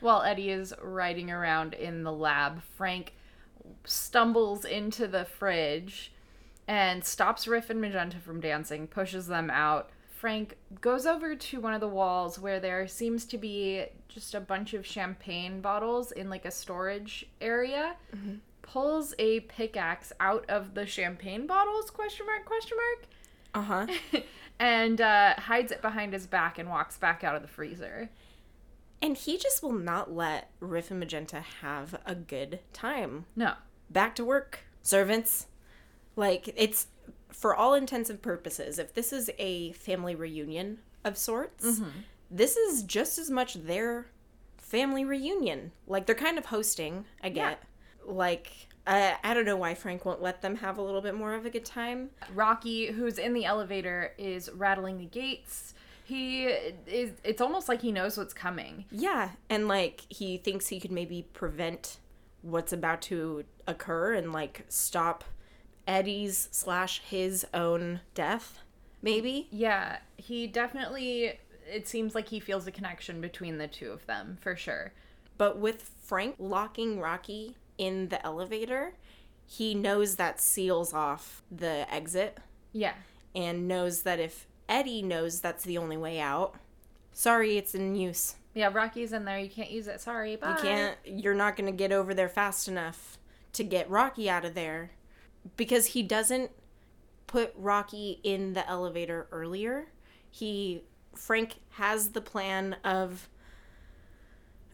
While 0.00 0.22
Eddie 0.22 0.50
is 0.50 0.74
riding 0.82 1.30
around 1.30 1.74
in 1.74 2.02
the 2.02 2.12
lab, 2.12 2.62
Frank 2.62 3.14
stumbles 3.84 4.64
into 4.64 5.06
the 5.06 5.24
fridge 5.24 6.12
and 6.66 7.04
stops 7.04 7.48
Riff 7.48 7.70
and 7.70 7.80
Magenta 7.80 8.18
from 8.18 8.40
dancing, 8.40 8.86
pushes 8.86 9.26
them 9.26 9.50
out. 9.50 9.90
Frank 10.18 10.56
goes 10.80 11.06
over 11.06 11.34
to 11.34 11.60
one 11.60 11.74
of 11.74 11.80
the 11.80 11.88
walls 11.88 12.38
where 12.38 12.60
there 12.60 12.86
seems 12.88 13.24
to 13.26 13.38
be 13.38 13.86
just 14.08 14.34
a 14.34 14.40
bunch 14.40 14.74
of 14.74 14.84
champagne 14.84 15.60
bottles 15.60 16.12
in 16.12 16.28
like 16.28 16.44
a 16.44 16.50
storage 16.50 17.26
area. 17.40 17.94
Mm-hmm. 18.14 18.34
Pulls 18.72 19.14
a 19.18 19.40
pickaxe 19.40 20.12
out 20.20 20.44
of 20.48 20.74
the 20.74 20.86
champagne 20.86 21.46
bottles? 21.46 21.90
Question 21.90 22.26
mark? 22.26 22.44
Question 22.44 22.76
mark? 22.76 23.06
uh-huh. 23.54 24.20
and 24.58 25.00
uh, 25.00 25.34
hides 25.38 25.72
it 25.72 25.80
behind 25.80 26.12
his 26.12 26.26
back 26.26 26.58
and 26.58 26.68
walks 26.68 26.96
back 26.98 27.24
out 27.24 27.34
of 27.34 27.42
the 27.42 27.48
freezer. 27.48 28.10
And 29.00 29.16
he 29.16 29.38
just 29.38 29.62
will 29.62 29.72
not 29.72 30.12
let 30.12 30.50
Riff 30.60 30.90
and 30.90 31.00
Magenta 31.00 31.40
have 31.62 31.98
a 32.04 32.14
good 32.14 32.60
time. 32.72 33.24
No. 33.36 33.54
back 33.90 34.14
to 34.16 34.24
work 34.24 34.60
servants 34.82 35.46
like 36.16 36.52
it's 36.56 36.88
for 37.30 37.54
all 37.54 37.74
intents 37.74 38.08
and 38.10 38.20
purposes 38.22 38.78
if 38.78 38.92
this 38.94 39.12
is 39.12 39.30
a 39.38 39.72
family 39.72 40.14
reunion 40.14 40.78
of 41.04 41.16
sorts 41.16 41.80
this 42.30 42.56
is 42.56 42.82
just 42.84 43.18
as 43.18 43.30
much 43.30 43.54
their 43.54 44.06
family 44.56 45.04
reunion 45.04 45.72
like 45.86 46.06
they're 46.06 46.14
kind 46.14 46.38
of 46.38 46.46
hosting 46.46 47.04
i 47.22 47.28
get 47.28 47.62
like 48.04 48.52
I, 48.86 49.16
I 49.22 49.34
don't 49.34 49.44
know 49.44 49.56
why 49.56 49.74
frank 49.74 50.04
won't 50.04 50.22
let 50.22 50.40
them 50.42 50.56
have 50.56 50.78
a 50.78 50.82
little 50.82 51.00
bit 51.02 51.14
more 51.14 51.34
of 51.34 51.44
a 51.46 51.50
good 51.50 51.64
time 51.64 52.10
Rocky, 52.34 52.86
who's 52.86 53.18
in 53.18 53.32
the 53.34 53.44
elevator, 53.44 54.12
is 54.18 54.50
rattling 54.54 54.98
the 54.98 55.04
gates. 55.06 55.74
He 56.04 56.44
is. 56.46 57.10
It's 57.22 57.40
almost 57.42 57.68
like 57.68 57.82
he 57.82 57.92
knows 57.92 58.16
what's 58.16 58.32
coming. 58.34 58.86
yeah 58.90 59.30
and 59.50 59.68
like 59.68 60.02
he 60.08 60.38
thinks 60.38 60.68
he 60.68 60.80
could 60.80 60.92
maybe 60.92 61.26
prevent 61.34 61.98
what's 62.42 62.72
about 62.72 63.02
to 63.02 63.44
occur 63.66 64.14
and 64.14 64.32
like 64.32 64.64
stop 64.68 65.24
eddie's 65.86 66.48
slash 66.52 67.00
his 67.00 67.46
own 67.52 68.00
death 68.14 68.60
maybe 69.02 69.48
Yeah, 69.50 69.98
he 70.16 70.46
definitely. 70.46 71.38
It 71.70 71.86
seems 71.86 72.14
like 72.14 72.28
he 72.28 72.40
feels 72.40 72.66
a 72.66 72.72
connection 72.72 73.20
between 73.20 73.58
the 73.58 73.68
two 73.68 73.90
of 73.90 74.06
them 74.06 74.38
for 74.40 74.56
sure. 74.56 74.92
But 75.36 75.58
with 75.58 75.90
Frank 76.02 76.36
locking 76.38 76.98
Rocky 76.98 77.56
in 77.78 78.08
the 78.08 78.24
elevator, 78.26 78.94
he 79.46 79.74
knows 79.74 80.16
that 80.16 80.40
seals 80.40 80.92
off 80.92 81.42
the 81.50 81.86
exit 81.92 82.38
Yeah. 82.72 82.94
and 83.34 83.66
knows 83.66 84.02
that 84.02 84.20
if 84.20 84.46
Eddie 84.68 85.00
knows 85.02 85.40
that's 85.40 85.64
the 85.64 85.78
only 85.78 85.96
way 85.96 86.20
out, 86.20 86.56
sorry, 87.12 87.56
it's 87.56 87.74
in 87.74 87.94
use. 87.94 88.34
Yeah, 88.54 88.70
Rocky's 88.72 89.12
in 89.12 89.24
there. 89.24 89.38
You 89.38 89.48
can't 89.48 89.70
use 89.70 89.86
it. 89.86 90.00
Sorry. 90.00 90.36
Bye. 90.36 90.50
You 90.50 90.56
can't, 90.62 90.96
you're 91.04 91.34
not 91.34 91.56
going 91.56 91.70
to 91.70 91.76
get 91.76 91.92
over 91.92 92.12
there 92.12 92.28
fast 92.28 92.66
enough 92.68 93.16
to 93.52 93.62
get 93.64 93.88
Rocky 93.88 94.28
out 94.28 94.44
of 94.44 94.54
there 94.54 94.90
because 95.56 95.86
he 95.86 96.02
doesn't 96.02 96.50
put 97.26 97.54
Rocky 97.56 98.20
in 98.24 98.54
the 98.54 98.68
elevator 98.68 99.28
earlier. 99.30 99.86
He 100.30 100.82
Frank 101.14 101.56
has 101.70 102.10
the 102.10 102.20
plan 102.20 102.76
of 102.84 103.28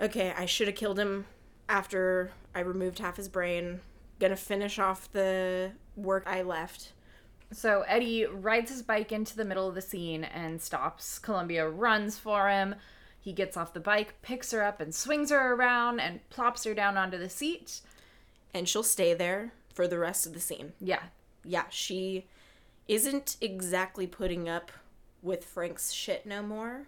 okay, 0.00 0.32
I 0.36 0.46
should 0.46 0.66
have 0.66 0.76
killed 0.76 0.98
him 0.98 1.26
after 1.68 2.30
I 2.54 2.60
removed 2.60 2.98
half 2.98 3.16
his 3.16 3.28
brain. 3.28 3.80
Gonna 4.20 4.36
finish 4.36 4.78
off 4.78 5.12
the 5.12 5.72
work 5.96 6.24
I 6.26 6.42
left. 6.42 6.92
So 7.52 7.82
Eddie 7.86 8.26
rides 8.26 8.70
his 8.70 8.82
bike 8.82 9.12
into 9.12 9.36
the 9.36 9.44
middle 9.44 9.68
of 9.68 9.74
the 9.74 9.82
scene 9.82 10.24
and 10.24 10.60
stops. 10.60 11.18
Columbia 11.18 11.68
runs 11.68 12.18
for 12.18 12.48
him. 12.48 12.74
He 13.20 13.32
gets 13.32 13.56
off 13.56 13.72
the 13.72 13.80
bike, 13.80 14.20
picks 14.22 14.50
her 14.50 14.62
up, 14.62 14.80
and 14.80 14.94
swings 14.94 15.30
her 15.30 15.54
around 15.54 16.00
and 16.00 16.28
plops 16.30 16.64
her 16.64 16.74
down 16.74 16.96
onto 16.96 17.16
the 17.16 17.28
seat. 17.28 17.80
And 18.52 18.68
she'll 18.68 18.82
stay 18.82 19.14
there 19.14 19.52
for 19.72 19.88
the 19.88 19.98
rest 19.98 20.26
of 20.26 20.34
the 20.34 20.40
scene. 20.40 20.72
Yeah. 20.80 21.02
Yeah, 21.44 21.64
she 21.70 22.26
isn't 22.88 23.36
exactly 23.40 24.06
putting 24.06 24.48
up 24.48 24.70
with 25.22 25.44
Frank's 25.44 25.92
shit 25.92 26.26
no 26.26 26.42
more. 26.42 26.86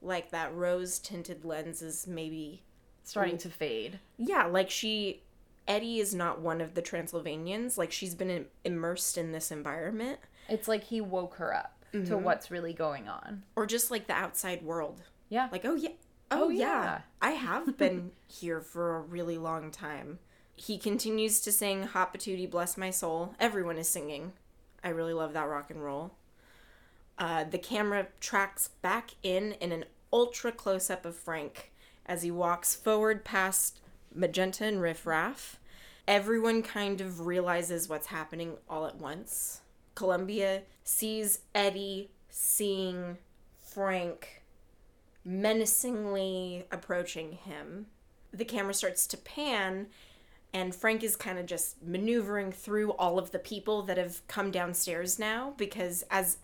Like 0.00 0.30
that 0.30 0.54
rose 0.54 0.98
tinted 0.98 1.44
lens 1.44 1.80
is 1.80 2.06
maybe 2.06 2.62
Starting 3.04 3.38
to 3.38 3.48
fade. 3.50 3.98
Yeah, 4.18 4.44
like 4.46 4.70
she 4.70 5.22
Eddie 5.68 5.98
is 6.00 6.14
not 6.14 6.40
one 6.40 6.60
of 6.60 6.74
the 6.74 6.82
Transylvanians. 6.82 7.76
Like 7.78 7.92
she's 7.92 8.14
been 8.14 8.30
im- 8.30 8.46
immersed 8.64 9.16
in 9.18 9.32
this 9.32 9.50
environment 9.50 10.18
It's 10.48 10.66
like 10.68 10.84
he 10.84 11.00
woke 11.00 11.34
her 11.36 11.54
up 11.54 11.84
to 11.92 12.16
what's 12.16 12.50
really 12.50 12.72
going 12.72 13.08
on. 13.08 13.42
or 13.54 13.66
just 13.66 13.90
like 13.90 14.06
the 14.06 14.14
outside 14.14 14.62
world. 14.62 15.02
Yeah. 15.28 15.48
Like, 15.52 15.64
oh 15.64 15.74
yeah. 15.74 15.90
Oh, 16.30 16.44
Oh, 16.44 16.48
yeah. 16.48 16.82
yeah. 16.84 17.00
I 17.20 17.32
have 17.32 17.76
been 17.78 18.12
here 18.26 18.60
for 18.62 18.96
a 18.96 19.00
really 19.00 19.36
long 19.36 19.70
time. 19.70 20.18
He 20.56 20.78
continues 20.78 21.40
to 21.40 21.52
sing 21.52 21.82
Hot 21.82 22.14
Patootie 22.14 22.50
Bless 22.50 22.76
My 22.78 22.88
Soul. 22.90 23.34
Everyone 23.38 23.76
is 23.76 23.88
singing. 23.88 24.32
I 24.82 24.88
really 24.88 25.12
love 25.12 25.32
that 25.34 25.48
rock 25.48 25.70
and 25.70 25.82
roll. 25.84 26.12
Uh, 27.18 27.44
the 27.44 27.58
camera 27.58 28.06
tracks 28.20 28.68
back 28.80 29.10
in 29.22 29.52
in 29.60 29.72
an 29.72 29.84
ultra 30.12 30.50
close 30.52 30.88
up 30.90 31.04
of 31.04 31.14
Frank 31.14 31.71
as 32.06 32.22
he 32.22 32.30
walks 32.30 32.74
forward 32.74 33.24
past 33.24 33.80
Magenta 34.14 34.64
and 34.64 34.80
Riff 34.80 35.06
Raff. 35.06 35.58
Everyone 36.06 36.62
kind 36.62 37.00
of 37.00 37.26
realizes 37.26 37.88
what's 37.88 38.08
happening 38.08 38.56
all 38.68 38.86
at 38.86 38.96
once. 38.96 39.60
Columbia 39.94 40.62
sees 40.84 41.40
Eddie 41.54 42.10
seeing 42.28 43.18
Frank 43.60 44.42
menacingly 45.24 46.66
approaching 46.72 47.32
him. 47.32 47.86
The 48.32 48.44
camera 48.44 48.74
starts 48.74 49.06
to 49.08 49.16
pan, 49.16 49.86
and 50.52 50.74
Frank 50.74 51.02
is 51.02 51.16
kind 51.16 51.38
of 51.38 51.46
just 51.46 51.82
maneuvering 51.82 52.52
through 52.52 52.92
all 52.92 53.18
of 53.18 53.30
the 53.30 53.38
people 53.38 53.82
that 53.82 53.98
have 53.98 54.26
come 54.26 54.50
downstairs 54.50 55.18
now 55.18 55.54
because 55.56 56.02
as 56.10 56.38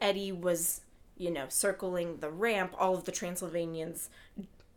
Eddie 0.00 0.32
was, 0.32 0.80
you 1.16 1.30
know, 1.30 1.46
circling 1.48 2.18
the 2.18 2.30
ramp, 2.30 2.74
all 2.78 2.94
of 2.94 3.04
the 3.04 3.12
Transylvanians 3.12 4.10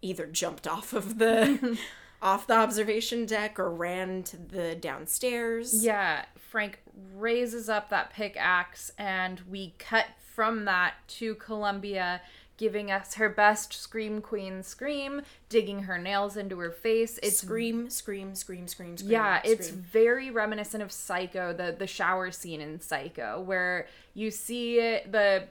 either 0.01 0.25
jumped 0.25 0.67
off 0.67 0.93
of 0.93 1.17
the 1.19 1.77
off 2.21 2.47
the 2.47 2.55
observation 2.55 3.25
deck 3.25 3.59
or 3.59 3.69
ran 3.71 4.23
to 4.23 4.37
the 4.37 4.75
downstairs. 4.75 5.83
Yeah, 5.83 6.25
Frank 6.37 6.79
raises 7.15 7.69
up 7.69 7.89
that 7.89 8.11
pickaxe, 8.11 8.91
and 8.97 9.41
we 9.49 9.73
cut 9.77 10.07
from 10.35 10.65
that 10.65 10.95
to 11.07 11.35
Columbia 11.35 12.21
giving 12.57 12.89
us 12.91 13.13
her 13.13 13.29
best 13.29 13.71
scream 13.71 14.19
queen 14.19 14.63
scream, 14.63 15.21
digging 15.47 15.83
her 15.83 15.99
nails 15.99 16.35
into 16.35 16.57
her 16.57 16.71
face. 16.71 17.19
It's 17.21 17.37
Scream, 17.37 17.89
scream, 17.91 18.33
scream, 18.33 18.65
scream, 18.67 18.97
scream. 18.97 19.11
yeah, 19.11 19.41
it's 19.43 19.69
very 19.69 20.31
reminiscent 20.31 20.81
of 20.81 20.91
Psycho, 20.91 21.53
the 21.53 21.75
the 21.77 21.87
shower 21.87 22.31
scene 22.31 22.59
in 22.61 22.79
Psycho, 22.79 23.39
where 23.41 23.87
you 24.15 24.31
see 24.31 24.77
the 24.79 25.47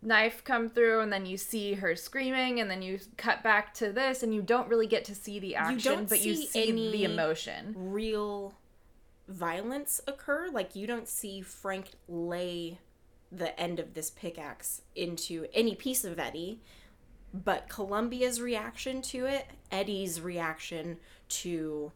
knife 0.00 0.44
come 0.44 0.68
through 0.68 1.00
and 1.00 1.12
then 1.12 1.26
you 1.26 1.36
see 1.36 1.74
her 1.74 1.96
screaming 1.96 2.60
and 2.60 2.70
then 2.70 2.82
you 2.82 3.00
cut 3.16 3.42
back 3.42 3.74
to 3.74 3.92
this 3.92 4.22
and 4.22 4.32
you 4.32 4.40
don't 4.40 4.68
really 4.68 4.86
get 4.86 5.04
to 5.04 5.14
see 5.14 5.40
the 5.40 5.56
action 5.56 5.92
don't 5.94 6.08
but 6.08 6.24
you 6.24 6.36
see 6.36 6.46
see 6.46 6.68
any- 6.68 6.92
the 6.92 7.04
emotion 7.04 7.74
real 7.76 8.54
violence 9.28 10.00
occur. 10.06 10.48
Like 10.50 10.74
you 10.74 10.86
don't 10.86 11.06
see 11.06 11.40
Frank 11.42 11.90
lay 12.08 12.78
the 13.30 13.58
end 13.60 13.78
of 13.78 13.94
this 13.94 14.10
pickaxe 14.10 14.82
into 14.96 15.46
any 15.52 15.74
piece 15.74 16.04
of 16.04 16.18
Eddie, 16.18 16.60
but 17.32 17.68
Columbia's 17.68 18.40
reaction 18.40 19.02
to 19.02 19.26
it, 19.26 19.46
Eddie's 19.70 20.20
reaction 20.20 20.96
to 21.28 21.92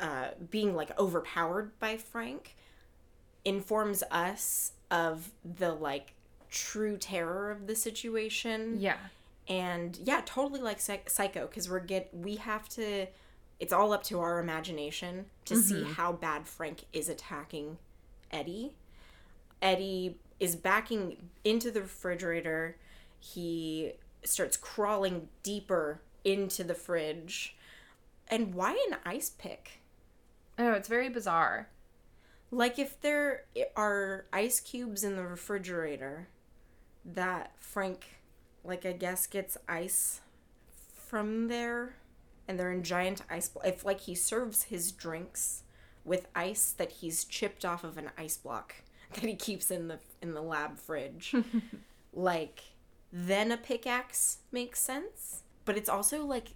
uh, 0.00 0.28
being 0.50 0.74
like 0.74 0.96
overpowered 0.98 1.76
by 1.80 1.96
Frank, 1.96 2.54
informs 3.44 4.04
us 4.10 4.72
of 4.90 5.32
the 5.44 5.72
like 5.72 6.14
true 6.50 6.96
terror 6.96 7.50
of 7.50 7.66
the 7.66 7.74
situation. 7.74 8.76
Yeah. 8.80 8.96
And 9.48 9.98
yeah 10.02 10.22
totally 10.24 10.60
like 10.60 10.80
psych- 10.80 11.10
psycho 11.10 11.46
because 11.46 11.68
we're 11.68 11.80
get 11.80 12.10
we 12.12 12.36
have 12.36 12.68
to 12.70 13.06
it's 13.58 13.72
all 13.72 13.92
up 13.92 14.02
to 14.04 14.20
our 14.20 14.38
imagination 14.38 15.26
to 15.44 15.56
see 15.56 15.74
mm-hmm. 15.74 15.92
how 15.92 16.12
bad 16.12 16.46
frank 16.46 16.84
is 16.92 17.08
attacking 17.08 17.76
eddie. 18.30 18.74
Eddie 19.60 20.16
is 20.38 20.56
backing 20.56 21.28
into 21.44 21.70
the 21.70 21.82
refrigerator. 21.82 22.76
He 23.18 23.92
starts 24.24 24.56
crawling 24.56 25.28
deeper 25.42 26.00
into 26.24 26.64
the 26.64 26.74
fridge. 26.74 27.54
And 28.28 28.54
why 28.54 28.72
an 28.90 28.96
ice 29.04 29.30
pick? 29.30 29.82
Oh, 30.58 30.72
it's 30.72 30.88
very 30.88 31.10
bizarre. 31.10 31.68
Like 32.50 32.78
if 32.78 33.00
there 33.00 33.44
are 33.76 34.24
ice 34.32 34.60
cubes 34.60 35.04
in 35.04 35.16
the 35.16 35.22
refrigerator 35.22 36.28
that 37.14 37.52
Frank 37.58 38.20
like 38.64 38.84
I 38.84 38.92
guess 38.92 39.26
gets 39.26 39.56
ice 39.68 40.20
from 40.94 41.48
there 41.48 41.94
and 42.46 42.58
they're 42.58 42.72
in 42.72 42.82
giant 42.82 43.22
ice 43.30 43.48
blo- 43.48 43.62
if 43.62 43.84
like 43.84 44.00
he 44.00 44.14
serves 44.14 44.64
his 44.64 44.92
drinks 44.92 45.62
with 46.04 46.28
ice 46.34 46.72
that 46.72 46.92
he's 46.92 47.24
chipped 47.24 47.64
off 47.64 47.84
of 47.84 47.96
an 47.98 48.10
ice 48.18 48.36
block 48.36 48.74
that 49.14 49.24
he 49.24 49.34
keeps 49.34 49.70
in 49.70 49.88
the 49.88 49.98
in 50.22 50.34
the 50.34 50.42
lab 50.42 50.78
fridge. 50.78 51.34
Like 52.12 52.64
then 53.12 53.52
a 53.52 53.56
pickaxe 53.56 54.38
makes 54.50 54.80
sense 54.80 55.44
but 55.64 55.76
it's 55.76 55.88
also 55.88 56.24
like 56.24 56.48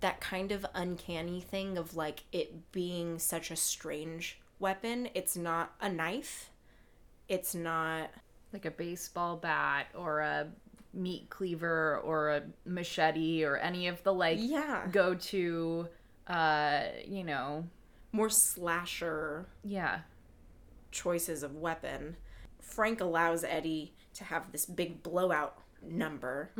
that 0.00 0.20
kind 0.20 0.52
of 0.52 0.66
uncanny 0.74 1.40
thing 1.40 1.78
of 1.78 1.96
like 1.96 2.24
it 2.32 2.70
being 2.72 3.18
such 3.18 3.50
a 3.50 3.56
strange 3.56 4.38
weapon. 4.58 5.08
It's 5.14 5.36
not 5.36 5.74
a 5.80 5.88
knife. 5.88 6.50
It's 7.28 7.54
not 7.54 8.10
like 8.52 8.64
a 8.64 8.70
baseball 8.70 9.36
bat 9.36 9.86
or 9.94 10.20
a 10.20 10.48
meat 10.94 11.28
cleaver 11.30 11.98
or 11.98 12.30
a 12.30 12.42
machete 12.64 13.44
or 13.44 13.56
any 13.56 13.88
of 13.88 14.02
the 14.02 14.12
like 14.12 14.38
yeah. 14.40 14.86
go 14.90 15.14
to 15.14 15.88
uh 16.26 16.82
you 17.06 17.24
know. 17.24 17.64
More 18.10 18.30
slasher 18.30 19.46
yeah. 19.62 20.00
choices 20.90 21.42
of 21.42 21.56
weapon. 21.56 22.16
Frank 22.60 23.00
allows 23.00 23.44
eddie 23.44 23.92
to 24.14 24.24
have 24.24 24.50
this 24.50 24.64
big 24.64 25.02
blowout 25.02 25.58
number 25.82 26.50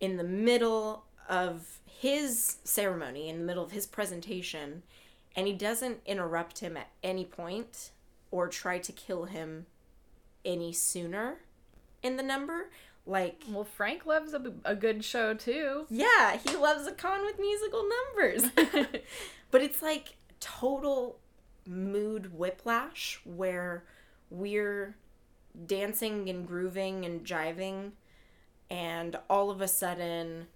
in 0.00 0.16
the 0.16 0.24
middle 0.24 1.04
of 1.28 1.80
his 1.84 2.56
ceremony 2.64 3.28
in 3.28 3.38
the 3.38 3.44
middle 3.44 3.64
of 3.64 3.72
his 3.72 3.86
presentation 3.86 4.82
and 5.36 5.46
he 5.46 5.52
doesn't 5.52 6.00
interrupt 6.06 6.58
him 6.60 6.76
at 6.76 6.88
any 7.02 7.24
point 7.24 7.90
or 8.30 8.48
try 8.48 8.78
to 8.78 8.92
kill 8.92 9.26
him 9.26 9.66
any 10.48 10.72
sooner 10.72 11.36
in 12.02 12.16
the 12.16 12.22
number 12.22 12.70
like 13.06 13.42
well 13.50 13.64
frank 13.64 14.06
loves 14.06 14.34
a, 14.34 14.52
a 14.64 14.74
good 14.74 15.04
show 15.04 15.34
too 15.34 15.86
Yeah, 15.90 16.36
he 16.36 16.56
loves 16.56 16.86
a 16.86 16.92
con 16.92 17.24
with 17.24 17.38
musical 17.38 17.84
numbers. 18.16 18.50
but 19.50 19.62
it's 19.62 19.82
like 19.82 20.16
total 20.40 21.18
mood 21.66 22.36
whiplash 22.38 23.20
where 23.24 23.84
we're 24.30 24.96
dancing 25.66 26.28
and 26.28 26.46
grooving 26.46 27.04
and 27.04 27.24
jiving 27.24 27.92
and 28.70 29.16
all 29.28 29.50
of 29.50 29.60
a 29.60 29.68
sudden 29.68 30.46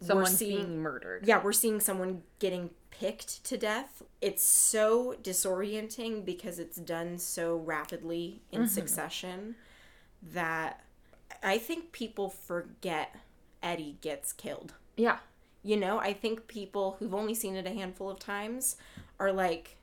someone's 0.00 0.30
we're 0.30 0.36
seeing 0.36 0.56
being 0.56 0.78
murdered 0.80 1.26
yeah, 1.26 1.42
we're 1.42 1.52
seeing 1.52 1.80
someone 1.80 2.22
getting 2.38 2.70
picked 2.90 3.44
to 3.44 3.56
death. 3.56 4.02
It's 4.20 4.42
so 4.42 5.14
disorienting 5.22 6.24
because 6.24 6.58
it's 6.58 6.76
done 6.76 7.18
so 7.18 7.56
rapidly 7.56 8.42
in 8.50 8.62
mm-hmm. 8.62 8.68
succession 8.68 9.54
that 10.22 10.82
I 11.42 11.58
think 11.58 11.92
people 11.92 12.30
forget 12.30 13.14
Eddie 13.62 13.98
gets 14.00 14.32
killed. 14.32 14.74
yeah 14.96 15.18
You 15.62 15.76
know, 15.76 15.98
I 15.98 16.12
think 16.12 16.48
people 16.48 16.96
who've 16.98 17.14
only 17.14 17.34
seen 17.34 17.56
it 17.56 17.66
a 17.66 17.70
handful 17.70 18.10
of 18.10 18.18
times 18.18 18.76
are 19.20 19.32
like, 19.32 19.76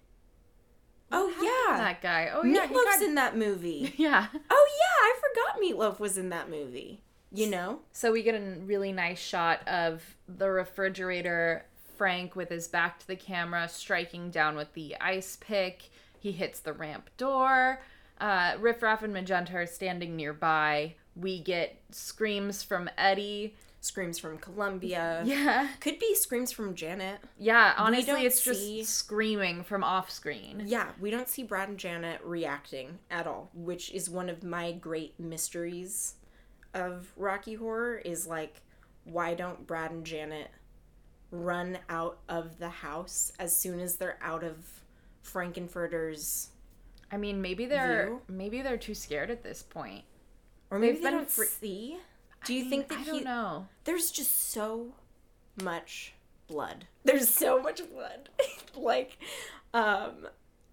"Oh 1.11 1.29
yeah, 1.41 1.77
that 1.77 2.01
guy 2.01 2.29
oh 2.33 2.43
yeah 2.43 2.67
Meatloaf's 2.67 2.99
got- 2.99 3.03
in 3.03 3.15
that 3.15 3.37
movie. 3.37 3.93
yeah 3.97 4.27
oh 4.49 4.67
yeah, 4.79 4.97
I 5.01 5.15
forgot 5.21 5.61
Meatloaf 5.61 5.99
was 5.99 6.17
in 6.17 6.29
that 6.29 6.49
movie." 6.49 7.01
You 7.31 7.49
know? 7.49 7.79
So 7.91 8.13
we 8.13 8.23
get 8.23 8.35
a 8.35 8.59
really 8.61 8.93
nice 8.93 9.19
shot 9.19 9.67
of 9.67 10.15
the 10.27 10.49
refrigerator, 10.49 11.65
Frank 11.97 12.35
with 12.35 12.49
his 12.49 12.67
back 12.67 12.99
to 12.99 13.07
the 13.07 13.15
camera, 13.15 13.67
striking 13.67 14.29
down 14.29 14.55
with 14.55 14.73
the 14.73 14.95
ice 14.99 15.37
pick. 15.39 15.89
He 16.19 16.31
hits 16.31 16.59
the 16.59 16.73
ramp 16.73 17.09
door. 17.17 17.81
Uh, 18.19 18.55
Riff 18.59 18.81
Raff 18.81 19.03
and 19.03 19.13
Magenta 19.13 19.55
are 19.55 19.65
standing 19.65 20.15
nearby. 20.15 20.95
We 21.15 21.41
get 21.41 21.79
screams 21.91 22.63
from 22.63 22.89
Eddie. 22.97 23.55
Screams 23.81 24.17
from 24.17 24.39
Columbia. 24.39 25.21
Yeah. 25.25 25.67
Could 25.79 25.99
be 25.99 26.15
screams 26.15 26.51
from 26.51 26.73
Janet. 26.73 27.19
Yeah, 27.37 27.73
honestly, 27.77 28.25
it's 28.25 28.41
just 28.43 28.59
see- 28.59 28.83
screaming 28.83 29.63
from 29.63 29.83
off 29.83 30.09
screen. 30.09 30.63
Yeah, 30.65 30.87
we 30.99 31.11
don't 31.11 31.29
see 31.29 31.43
Brad 31.43 31.69
and 31.69 31.77
Janet 31.77 32.21
reacting 32.23 32.97
at 33.11 33.27
all, 33.27 33.51
which 33.53 33.91
is 33.91 34.09
one 34.09 34.27
of 34.29 34.43
my 34.43 34.71
great 34.71 35.19
mysteries 35.19 36.15
of 36.73 37.11
Rocky 37.15 37.53
Horror 37.53 37.97
is 37.99 38.25
like 38.27 38.61
why 39.05 39.33
don't 39.35 39.65
Brad 39.67 39.91
and 39.91 40.05
Janet 40.05 40.49
run 41.31 41.79
out 41.89 42.19
of 42.29 42.59
the 42.59 42.69
house 42.69 43.31
as 43.39 43.55
soon 43.55 43.79
as 43.79 43.95
they're 43.97 44.17
out 44.21 44.43
of 44.43 44.57
Frank-N-Furter's 45.21 46.49
I 47.11 47.17
mean, 47.17 47.41
maybe 47.41 47.65
they're 47.65 48.05
View? 48.07 48.21
maybe 48.27 48.61
they're 48.61 48.77
too 48.77 48.95
scared 48.95 49.29
at 49.29 49.43
this 49.43 49.61
point. 49.63 50.03
or 50.69 50.79
maybe 50.79 50.93
They've 50.95 51.03
they 51.03 51.09
don't 51.11 51.29
see? 51.29 51.97
Do 52.43 52.53
you 52.53 52.65
I 52.65 52.69
think 52.69 52.89
mean, 52.89 52.99
that 52.99 52.99
I 52.99 53.03
don't 53.03 53.15
he 53.19 53.23
know. 53.23 53.67
there's 53.85 54.11
just 54.11 54.49
so 54.51 54.93
much 55.61 56.13
blood. 56.47 56.85
There's 57.03 57.29
so 57.29 57.61
much 57.61 57.81
blood. 57.91 58.29
like, 58.75 59.17
um, 59.73 60.27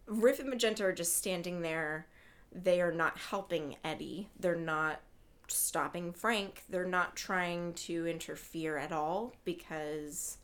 Riff 0.06 0.38
and 0.40 0.48
Magenta 0.50 0.84
are 0.84 0.92
just 0.92 1.16
standing 1.16 1.62
there. 1.62 2.06
They 2.50 2.80
are 2.80 2.92
not 2.92 3.18
helping 3.18 3.76
Eddie. 3.84 4.28
They're 4.38 4.54
not 4.56 5.00
stopping 5.48 6.12
Frank. 6.12 6.64
They're 6.68 6.84
not 6.86 7.16
trying 7.16 7.74
to 7.74 8.06
interfere 8.06 8.76
at 8.78 8.92
all 8.92 9.34
because 9.44 10.38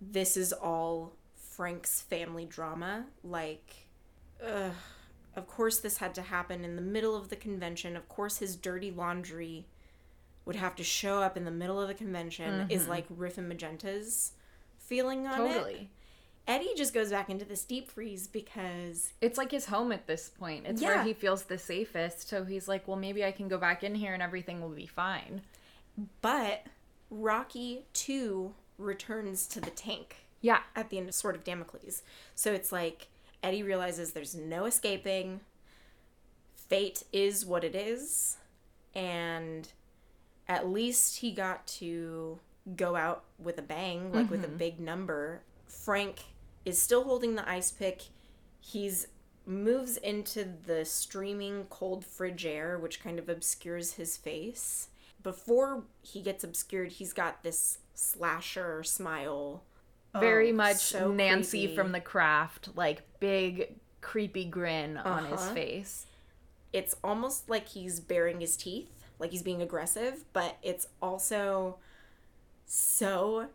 this 0.00 0.36
is 0.36 0.52
all 0.52 1.12
Frank's 1.34 2.00
family 2.02 2.46
drama. 2.46 3.06
Like, 3.22 3.86
ugh. 4.44 4.72
Of 5.36 5.46
course, 5.46 5.78
this 5.78 5.98
had 5.98 6.14
to 6.16 6.22
happen 6.22 6.64
in 6.64 6.74
the 6.74 6.82
middle 6.82 7.14
of 7.14 7.28
the 7.28 7.36
convention. 7.36 7.96
Of 7.96 8.08
course, 8.08 8.38
his 8.38 8.56
dirty 8.56 8.90
laundry 8.90 9.66
would 10.44 10.56
have 10.56 10.74
to 10.76 10.84
show 10.84 11.20
up 11.22 11.36
in 11.36 11.44
the 11.44 11.50
middle 11.50 11.80
of 11.80 11.86
the 11.86 11.94
convention 11.94 12.66
is 12.68 12.82
mm-hmm. 12.82 12.90
like 12.90 13.06
Riff 13.10 13.38
and 13.38 13.48
Magenta's 13.48 14.32
feeling 14.78 15.26
on 15.26 15.46
it. 15.46 15.52
Totally. 15.52 15.90
Eddie 16.48 16.72
just 16.76 16.92
goes 16.92 17.10
back 17.10 17.30
into 17.30 17.44
this 17.44 17.64
deep 17.64 17.88
freeze 17.88 18.26
because 18.26 19.12
It's 19.20 19.38
like 19.38 19.52
his 19.52 19.66
home 19.66 19.92
at 19.92 20.08
this 20.08 20.28
point. 20.28 20.66
It's 20.66 20.82
Yeah. 20.82 20.96
where 20.96 21.04
he 21.04 21.12
feels 21.12 21.44
the 21.44 21.58
safest. 21.58 22.28
So 22.28 22.44
he's 22.44 22.66
like, 22.66 22.88
well, 22.88 22.96
maybe 22.96 23.24
I 23.24 23.30
can 23.30 23.46
go 23.46 23.58
back 23.58 23.84
in 23.84 23.94
here 23.94 24.14
and 24.14 24.22
everything 24.22 24.60
will 24.60 24.70
be 24.70 24.86
fine. 24.86 25.42
but 26.22 26.66
Rocky 27.10 27.84
2 27.92 28.54
returns 28.80 29.46
to 29.48 29.60
the 29.60 29.70
tank 29.70 30.16
Yeah. 30.40 30.62
at 30.74 30.90
the 30.90 30.98
end 30.98 31.08
of 31.08 31.14
Sword 31.14 31.36
of 31.36 31.44
Damocles. 31.44 32.02
So 32.34 32.52
it's 32.52 32.72
like 32.72 33.08
Eddie 33.42 33.62
realizes 33.62 34.12
there's 34.12 34.34
no 34.34 34.64
escaping. 34.64 35.40
Fate 36.54 37.04
is 37.12 37.44
what 37.44 37.64
it 37.64 37.74
is. 37.74 38.36
And 38.94 39.68
at 40.48 40.68
least 40.68 41.18
he 41.18 41.32
got 41.32 41.66
to 41.66 42.38
go 42.76 42.96
out 42.96 43.24
with 43.38 43.58
a 43.58 43.62
bang, 43.62 44.12
like 44.12 44.30
with 44.30 44.44
a 44.44 44.48
mm-hmm. 44.48 44.56
big 44.56 44.80
number. 44.80 45.42
Frank 45.66 46.24
is 46.64 46.80
still 46.80 47.04
holding 47.04 47.34
the 47.34 47.48
ice 47.48 47.70
pick. 47.70 48.02
He's 48.60 49.06
moves 49.46 49.96
into 49.96 50.46
the 50.66 50.84
streaming 50.84 51.64
cold 51.70 52.04
fridge 52.04 52.44
air, 52.46 52.78
which 52.78 53.02
kind 53.02 53.18
of 53.18 53.28
obscures 53.28 53.94
his 53.94 54.16
face. 54.16 54.88
Before 55.22 55.84
he 56.02 56.22
gets 56.22 56.44
obscured, 56.44 56.92
he's 56.92 57.12
got 57.12 57.42
this 57.42 57.78
slasher 57.94 58.82
smile. 58.82 59.62
Very 60.14 60.50
Oh, 60.50 60.54
much 60.54 60.76
so 60.76 61.10
Nancy 61.12 61.62
creepy. 61.66 61.76
from 61.76 61.92
the 61.92 62.00
craft, 62.00 62.70
like 62.74 63.02
big 63.20 63.74
creepy 64.00 64.44
grin 64.46 64.96
on 64.96 65.26
his 65.26 65.40
Uh-huh. 65.40 65.54
face. 65.54 66.06
it's 66.72 66.94
almost 67.02 67.50
like 67.50 67.66
he's 67.68 67.98
baring 68.00 68.40
his 68.40 68.56
teeth, 68.56 68.88
like 69.18 69.30
he's 69.32 69.42
being 69.42 69.60
aggressive, 69.60 70.24
but 70.32 70.56
it's 70.62 70.86
also 71.02 71.78
so 72.66 73.48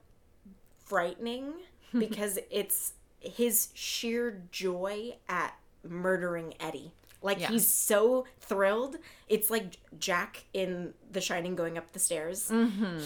frightening 0.85 1.53
because 1.97 2.37
it's 2.51 2.93
his 3.19 3.69
sheer 3.73 4.43
joy 4.51 5.15
at 5.27 5.55
murdering 5.83 6.53
Eddie. 6.59 6.91
Like 7.26 7.39
Yeah. 7.41 7.49
he's 7.49 7.68
so 7.68 8.26
thrilled. 8.39 8.97
It's 9.27 9.49
like 9.49 9.77
Jack 9.99 10.45
in 10.53 10.93
The 11.11 11.19
Shining 11.19 11.56
going 11.56 11.77
up 11.77 11.91
the 11.91 11.99
stairs. 11.99 12.52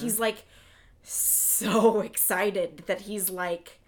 He's 0.01 0.19
like 0.19 0.45
so 1.03 2.01
excited 2.11 2.83
that 2.87 3.01
he's 3.01 3.29
like 3.29 3.79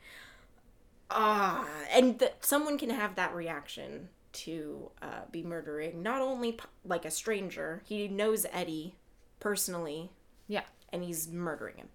ah 1.10 1.68
and 1.92 2.20
that 2.20 2.44
someone 2.46 2.78
can 2.78 2.90
have 2.90 3.16
that 3.16 3.36
reaction 3.36 4.08
to 4.32 4.90
uh, 5.02 5.22
be 5.30 5.44
murdering 5.44 6.02
not 6.02 6.22
only 6.22 6.58
like 6.86 7.04
a 7.04 7.12
stranger 7.12 7.82
he 7.86 8.08
knows 8.08 8.46
eddie 8.54 8.96
personally 9.42 10.10
Yeah. 10.48 10.64
and 10.94 11.04
he's 11.04 11.28
murdering 11.28 11.76
him 11.76 11.90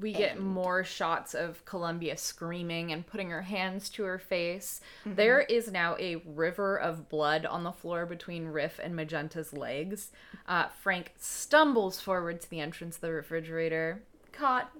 We 0.00 0.12
get 0.12 0.40
more 0.40 0.84
shots 0.84 1.34
of 1.34 1.64
Columbia 1.64 2.16
screaming 2.16 2.92
and 2.92 3.06
putting 3.06 3.30
her 3.30 3.42
hands 3.42 3.88
to 3.90 4.04
her 4.04 4.18
face. 4.18 4.80
There 5.04 5.40
is 5.40 5.70
now 5.72 5.96
a 5.98 6.16
river 6.24 6.76
of 6.78 7.08
blood 7.08 7.44
on 7.44 7.64
the 7.64 7.72
floor 7.72 8.06
between 8.06 8.46
Riff 8.46 8.78
and 8.82 8.94
Magenta's 8.94 9.52
legs. 9.52 10.12
Uh, 10.46 10.68
Frank 10.80 11.12
stumbles 11.18 12.00
forward 12.00 12.40
to 12.42 12.50
the 12.50 12.60
entrance 12.60 12.96
of 12.96 13.00
the 13.00 13.12
refrigerator, 13.12 14.02
caught 14.32 14.70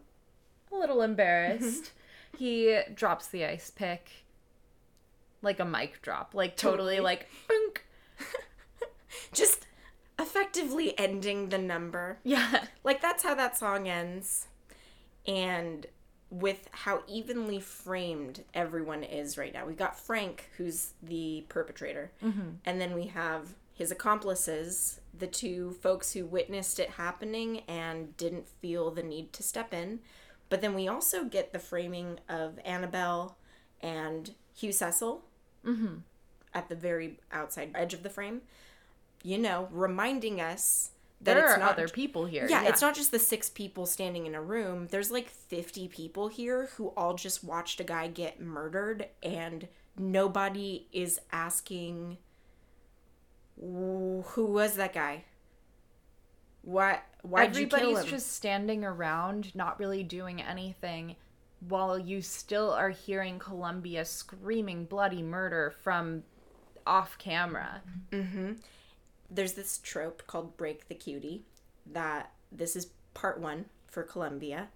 a 0.73 0.77
little 0.77 1.03
embarrassed. 1.03 1.90
he 2.39 2.81
drops 2.95 3.27
the 3.28 3.45
ice 3.45 3.70
pick 3.70 4.24
like 5.43 5.59
a 5.61 5.65
mic 5.65 6.03
drop, 6.03 6.35
like 6.35 6.57
totally, 6.57 6.97
Totally. 6.97 7.01
like, 7.01 7.28
boink. 7.49 7.78
just 9.32 9.66
effectively 10.19 10.99
ending 10.99 11.49
the 11.49 11.59
number 11.59 12.19
Yeah. 12.24 12.65
like 12.82 13.01
that's 13.01 13.23
how 13.23 13.35
that 13.36 13.57
song 13.57 13.89
ends 13.89 14.49
and 15.28 15.86
with 16.30 16.68
how 16.72 17.02
evenly 17.06 17.60
framed 17.60 18.42
everyone 18.52 19.02
is 19.02 19.38
right 19.38 19.55
now 19.55 19.64
we 19.64 19.72
got 19.72 19.98
frank 19.98 20.50
who's 20.56 20.92
the 21.02 21.44
perpetrator. 21.48 22.10
Mm-hmm. 22.22 22.50
And 22.64 22.80
then 22.80 22.94
we 22.94 23.06
have 23.06 23.55
his 23.74 23.90
accomplices 23.92 25.00
the 25.16 25.26
two 25.26 25.72
folks 25.82 26.12
who 26.12 26.24
witnessed 26.26 26.78
it 26.78 26.90
happening 26.90 27.62
and 27.68 28.16
didn't 28.16 28.46
feel 28.46 28.90
the 28.90 29.02
need 29.02 29.32
to 29.32 29.42
step 29.42 29.72
in. 29.72 30.00
But 30.48 30.60
then 30.60 30.74
we 30.74 30.88
also 30.88 31.24
get 31.24 31.52
the 31.52 31.59
framing 31.59 32.20
of 32.28 32.59
annabelle 32.64 33.36
and 33.80 34.34
hugh 34.55 34.72
cecil 34.72 35.24
mm-hmm. 35.64 35.98
at 36.55 36.68
the 36.68 36.74
very 36.74 37.18
outside 37.32 37.70
edge 37.74 37.94
of 37.94 38.02
the 38.02 38.10
frame. 38.10 38.42
You 39.22 39.38
know 39.38 39.68
reminding 39.70 40.40
us 40.40 40.90
that 41.20 41.35
There 41.35 41.45
it's 41.45 41.55
are 41.55 41.59
not 41.59 41.73
other 41.73 41.89
people 41.89 42.27
here. 42.27 42.47
yeah, 42.49 42.65
it's 42.65 42.81
not 42.81 42.95
just 42.95 43.11
the 43.11 43.19
six 43.19 43.51
people 43.51 43.86
standing 43.86 44.27
in 44.27 44.35
a 44.35 44.43
room. 44.43 44.86
There's 44.90 45.11
like 45.11 45.28
50 45.28 45.89
people 45.89 46.28
here 46.28 46.69
who 46.77 46.89
all 46.97 47.15
just 47.15 47.43
watched 47.43 47.81
a 47.81 47.85
guy 47.85 48.07
get 48.09 48.40
murdered, 48.40 49.09
and 49.23 49.69
nobody 49.97 50.86
is 50.93 51.20
asking 51.32 52.19
who 53.61 54.23
was 54.36 54.77
that 54.77 54.93
guy? 54.93 55.24
What? 56.62 57.03
Kill 57.23 57.39
Everybody's 57.39 58.05
just 58.05 58.32
standing 58.32 58.85
around, 58.85 59.55
not 59.55 59.78
really 59.81 60.03
doing 60.03 60.40
anything, 60.40 61.16
while 61.61 61.99
you 61.99 62.23
still 62.23 62.70
are 62.70 62.90
hearing 62.90 63.39
Columbia 63.39 64.05
screaming 64.05 64.85
bloody 64.85 65.23
murder 65.23 65.74
from 65.82 66.23
off 66.86 67.19
camera. 67.19 67.82
Mm-hmm. 68.12 68.53
There's 69.30 69.52
this 69.52 69.78
trope 69.78 70.26
called 70.26 70.56
break 70.56 70.88
the 70.88 70.94
cutie 70.94 71.42
that 71.86 72.32
this 72.50 72.76
is 72.76 72.90
part 73.14 73.40
one 73.40 73.66
for 73.86 74.02
Columbia, 74.02 74.68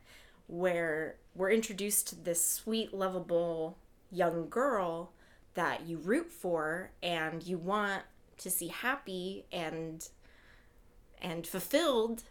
where 0.46 1.16
we're 1.34 1.50
introduced 1.50 2.08
to 2.08 2.16
this 2.16 2.44
sweet, 2.44 2.92
lovable 2.92 3.78
young 4.10 4.48
girl 4.48 5.12
that 5.54 5.86
you 5.86 5.98
root 5.98 6.30
for 6.30 6.90
and 7.02 7.42
you 7.42 7.58
want 7.58 8.02
to 8.38 8.50
see 8.50 8.68
happy 8.68 9.44
and 9.52 10.08
and 11.20 11.46
fulfilled. 11.46 12.24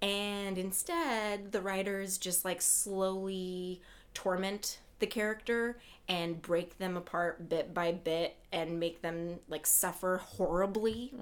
And 0.00 0.58
instead 0.58 1.52
the 1.52 1.60
writers 1.60 2.18
just 2.18 2.44
like 2.44 2.62
slowly 2.62 3.82
torment 4.14 4.78
the 4.98 5.06
character 5.06 5.78
and 6.08 6.42
break 6.42 6.78
them 6.78 6.96
apart 6.96 7.48
bit 7.48 7.72
by 7.72 7.92
bit 7.92 8.36
and 8.52 8.78
make 8.80 9.02
them 9.02 9.38
like 9.48 9.66
suffer 9.66 10.20
horribly. 10.22 11.12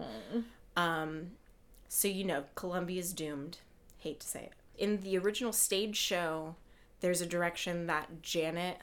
Um 0.76 1.32
so 1.88 2.08
you 2.08 2.24
know 2.24 2.44
columbia's 2.54 3.12
doomed. 3.12 3.58
Hate 3.98 4.20
to 4.20 4.26
say 4.26 4.44
it. 4.44 4.52
In 4.78 5.00
the 5.00 5.18
original 5.18 5.52
stage 5.52 5.96
show 5.96 6.56
there's 7.00 7.20
a 7.20 7.26
direction 7.26 7.86
that 7.86 8.22
janet 8.22 8.78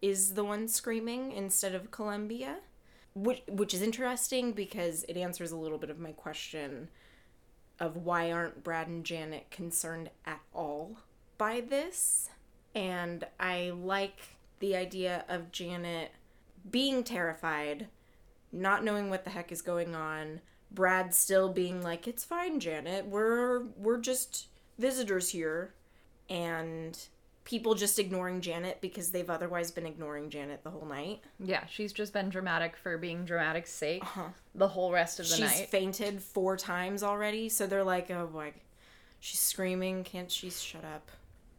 is 0.00 0.34
the 0.34 0.44
one 0.44 0.68
screaming 0.68 1.32
instead 1.32 1.74
of 1.74 1.90
columbia 1.90 2.56
which, 3.14 3.42
which 3.48 3.74
is 3.74 3.82
interesting 3.82 4.52
because 4.52 5.04
it 5.04 5.16
answers 5.16 5.50
a 5.50 5.56
little 5.56 5.78
bit 5.78 5.90
of 5.90 5.98
my 5.98 6.12
question 6.12 6.88
of 7.80 7.96
why 7.96 8.30
aren't 8.30 8.62
Brad 8.62 8.88
and 8.88 9.04
Janet 9.04 9.50
concerned 9.50 10.10
at 10.24 10.40
all 10.52 10.98
by 11.36 11.60
this. 11.60 12.30
And 12.74 13.24
I 13.38 13.70
like 13.70 14.20
the 14.60 14.76
idea 14.76 15.24
of 15.28 15.52
Janet 15.52 16.12
being 16.70 17.04
terrified, 17.04 17.88
not 18.52 18.84
knowing 18.84 19.10
what 19.10 19.24
the 19.24 19.30
heck 19.30 19.52
is 19.52 19.62
going 19.62 19.94
on. 19.94 20.40
Brad 20.70 21.14
still 21.14 21.48
being 21.48 21.82
like, 21.82 22.06
"It's 22.06 22.24
fine, 22.24 22.60
Janet. 22.60 23.06
We're 23.06 23.64
we're 23.76 24.00
just 24.00 24.48
visitors 24.78 25.30
here." 25.30 25.74
And 26.28 26.98
people 27.48 27.74
just 27.74 27.98
ignoring 27.98 28.42
Janet 28.42 28.78
because 28.82 29.10
they've 29.10 29.30
otherwise 29.30 29.70
been 29.70 29.86
ignoring 29.86 30.28
Janet 30.28 30.62
the 30.62 30.70
whole 30.70 30.84
night. 30.84 31.22
Yeah, 31.40 31.64
she's 31.66 31.94
just 31.94 32.12
been 32.12 32.28
dramatic 32.28 32.76
for 32.76 32.98
being 32.98 33.24
dramatic's 33.24 33.72
sake 33.72 34.02
uh-huh. 34.02 34.28
the 34.54 34.68
whole 34.68 34.92
rest 34.92 35.18
of 35.18 35.26
the 35.26 35.36
She's 35.36 35.40
night. 35.40 35.56
She's 35.56 35.66
fainted 35.68 36.22
four 36.22 36.58
times 36.58 37.02
already, 37.02 37.48
so 37.48 37.66
they're 37.66 37.82
like, 37.84 38.10
"Oh 38.10 38.26
boy, 38.26 38.52
she's 39.20 39.40
screaming. 39.40 40.04
Can't 40.04 40.30
she 40.30 40.50
shut 40.50 40.84
up?" 40.84 41.10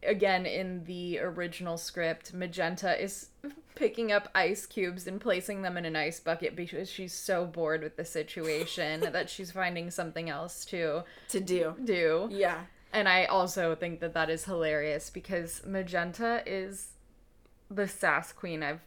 Again, 0.03 0.45
in 0.45 0.83
the 0.85 1.19
original 1.19 1.77
script, 1.77 2.33
Magenta 2.33 3.01
is 3.01 3.29
picking 3.75 4.11
up 4.11 4.29
ice 4.33 4.65
cubes 4.65 5.07
and 5.07 5.19
placing 5.19 5.61
them 5.61 5.77
in 5.77 5.85
an 5.85 5.95
ice 5.95 6.19
bucket 6.19 6.55
because 6.55 6.89
she's 6.89 7.13
so 7.13 7.45
bored 7.45 7.81
with 7.83 7.97
the 7.97 8.05
situation 8.05 8.99
that 9.11 9.29
she's 9.29 9.51
finding 9.51 9.91
something 9.91 10.29
else 10.29 10.63
to 10.65 11.03
To 11.29 11.39
do. 11.39 11.75
do. 11.83 12.29
Yeah. 12.31 12.61
And 12.93 13.07
I 13.07 13.25
also 13.25 13.75
think 13.75 13.99
that 13.99 14.13
that 14.13 14.29
is 14.29 14.45
hilarious 14.45 15.09
because 15.09 15.61
Magenta 15.65 16.41
is 16.45 16.91
the 17.69 17.87
sass 17.87 18.31
queen 18.31 18.63
I've 18.63 18.81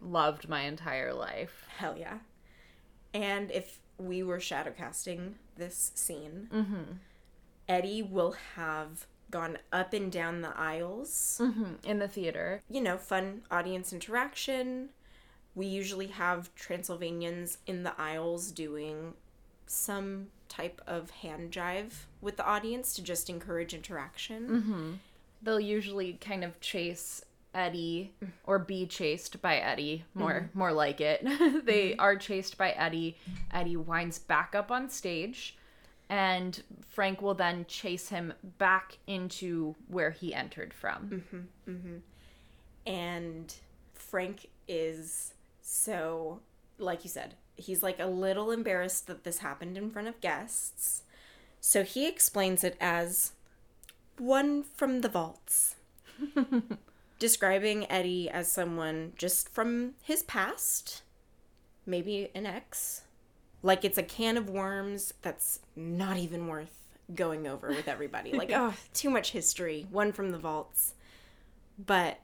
loved 0.00 0.48
my 0.48 0.62
entire 0.62 1.12
life. 1.12 1.64
Hell 1.76 1.96
yeah. 1.98 2.18
And 3.12 3.50
if 3.50 3.78
we 3.98 4.22
were 4.22 4.38
shadow 4.40 4.70
casting 4.76 5.36
this 5.56 5.92
scene, 5.94 6.48
Mm-hmm. 6.52 6.82
Eddie 7.68 8.02
will 8.02 8.34
have 8.56 9.06
gone 9.30 9.58
up 9.72 9.92
and 9.92 10.10
down 10.10 10.40
the 10.40 10.56
aisles. 10.56 11.40
Mm-hmm. 11.40 11.74
In 11.84 11.98
the 11.98 12.08
theater. 12.08 12.62
You 12.68 12.80
know, 12.80 12.98
fun 12.98 13.42
audience 13.50 13.92
interaction. 13.92 14.90
We 15.54 15.66
usually 15.66 16.08
have 16.08 16.54
Transylvanians 16.54 17.58
in 17.66 17.82
the 17.82 17.98
aisles 18.00 18.50
doing 18.50 19.14
some 19.66 20.28
type 20.48 20.80
of 20.86 21.10
hand 21.10 21.52
jive 21.52 21.92
with 22.20 22.36
the 22.36 22.44
audience 22.44 22.94
to 22.94 23.02
just 23.02 23.30
encourage 23.30 23.72
interaction. 23.72 24.48
Mm-hmm. 24.48 24.92
They'll 25.42 25.60
usually 25.60 26.14
kind 26.14 26.44
of 26.44 26.60
chase 26.60 27.24
Eddie 27.54 28.12
or 28.44 28.58
be 28.58 28.86
chased 28.86 29.40
by 29.40 29.56
Eddie, 29.56 30.04
more 30.14 30.48
mm-hmm. 30.48 30.58
more 30.58 30.72
like 30.72 31.00
it. 31.00 31.24
they 31.64 31.96
are 31.96 32.16
chased 32.16 32.58
by 32.58 32.70
Eddie. 32.70 33.16
Eddie 33.52 33.76
winds 33.76 34.18
back 34.18 34.54
up 34.54 34.70
on 34.70 34.88
stage 34.88 35.56
and 36.10 36.62
Frank 36.88 37.22
will 37.22 37.34
then 37.34 37.64
chase 37.66 38.10
him 38.10 38.34
back 38.58 38.98
into 39.06 39.76
where 39.88 40.10
he 40.10 40.34
entered 40.34 40.74
from. 40.74 41.24
Mm-hmm, 41.30 41.70
mm-hmm. 41.70 41.96
and 42.86 43.54
Frank 43.94 44.48
is 44.68 45.32
so 45.62 46.40
like 46.80 47.04
you 47.04 47.10
said, 47.10 47.34
he's 47.56 47.82
like 47.82 48.00
a 48.00 48.06
little 48.06 48.50
embarrassed 48.50 49.06
that 49.06 49.24
this 49.24 49.38
happened 49.38 49.76
in 49.76 49.90
front 49.90 50.08
of 50.08 50.20
guests. 50.20 51.02
So 51.60 51.84
he 51.84 52.08
explains 52.08 52.64
it 52.64 52.76
as 52.80 53.32
one 54.18 54.62
from 54.62 55.02
the 55.02 55.08
vaults. 55.08 55.76
Describing 57.18 57.90
Eddie 57.90 58.30
as 58.30 58.50
someone 58.50 59.12
just 59.16 59.50
from 59.50 59.92
his 60.02 60.22
past, 60.22 61.02
maybe 61.84 62.30
an 62.34 62.46
ex. 62.46 63.02
Like 63.62 63.84
it's 63.84 63.98
a 63.98 64.02
can 64.02 64.36
of 64.36 64.48
worms 64.48 65.12
that's 65.22 65.60
not 65.76 66.16
even 66.16 66.46
worth 66.46 66.80
going 67.14 67.46
over 67.46 67.68
with 67.68 67.88
everybody. 67.88 68.32
Like, 68.40 68.52
oh, 68.52 68.74
too 68.94 69.10
much 69.10 69.32
history. 69.32 69.86
One 69.90 70.12
from 70.12 70.30
the 70.30 70.38
vaults. 70.38 70.94
But 71.78 72.18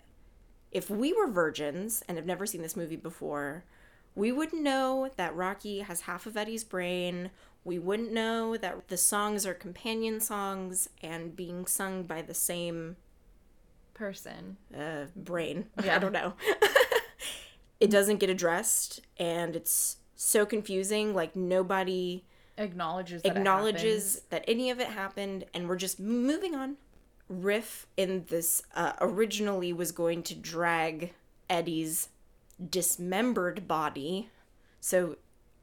if 0.73 0.89
we 0.91 1.13
were 1.13 1.27
virgins 1.27 2.03
and 2.09 2.17
have 2.17 2.27
never 2.27 2.47
seen 2.47 2.63
this 2.63 2.77
movie 2.77 2.97
before, 2.97 3.65
we 4.15 4.33
wouldn't 4.33 4.63
know 4.63 5.11
that 5.17 5.35
Rocky 5.35 5.81
has 5.81 6.03
half 6.03 6.27
of 6.27 6.37
Eddie's 6.37 6.65
brain. 6.65 7.31
We 7.65 7.79
wouldn't 7.79 8.13
know 8.13 8.57
that 8.57 8.89
the 8.89 8.97
songs 8.97 9.45
are 9.45 9.55
companion 9.55 10.21
songs 10.21 10.89
and 11.03 11.37
being 11.37 11.67
sung 11.67 12.05
by 12.05 12.23
the 12.23 12.35
same 12.35 12.97
Person. 13.95 14.59
uh, 14.79 15.07
brain. 15.17 15.67
I 15.79 15.99
don't 15.99 16.13
know. 16.13 16.35
it 17.81 17.91
doesn't 17.91 18.19
get 18.19 18.29
addressed, 18.29 19.01
and 19.19 19.57
it's 19.57 19.97
so 20.17 20.45
confusing. 20.45 21.15
Like 21.15 21.37
nobody 21.37 22.25
Acknowledges 22.59 23.23
that 23.23 23.37
acknowledges 23.37 24.23
that 24.31 24.45
any 24.49 24.71
of 24.71 24.81
it 24.81 24.89
happened, 24.89 25.45
and 25.53 25.69
we're 25.69 25.77
just 25.77 26.01
moving 26.01 26.55
on. 26.55 26.77
Riff 27.29 27.87
in 27.97 28.25
this 28.29 28.63
uh, 28.75 28.93
originally 29.01 29.73
was 29.73 29.93
going 29.93 30.23
to 30.23 30.35
drag 30.35 31.13
Eddie's 31.51 32.09
dismembered 32.71 33.69
body, 33.69 34.31
so 34.81 35.17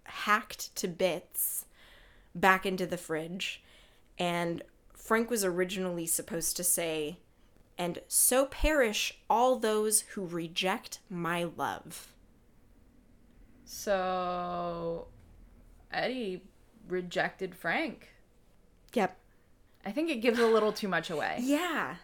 hacked 0.04 0.76
to 0.76 0.88
bits, 0.88 1.66
back 2.36 2.66
into 2.66 2.86
the 2.86 2.98
fridge. 2.98 3.64
And 4.20 4.62
Frank 4.94 5.32
was 5.32 5.44
originally 5.44 6.06
supposed 6.06 6.56
to 6.58 6.64
say, 6.64 7.18
and 7.78 8.00
so 8.08 8.46
perish 8.46 9.18
all 9.30 9.58
those 9.58 10.02
who 10.02 10.28
reject 10.28 11.00
my 11.10 11.44
love. 11.44 12.13
So 13.66 15.08
Eddie 15.92 16.44
rejected 16.88 17.56
Frank. 17.56 18.10
Yep. 18.94 19.18
I 19.86 19.92
think 19.92 20.10
it 20.10 20.18
gives 20.22 20.40
a 20.40 20.48
little 20.48 20.74
too 20.74 20.88
much 20.88 21.10
away. 21.10 21.40
Yeah. 21.42 21.96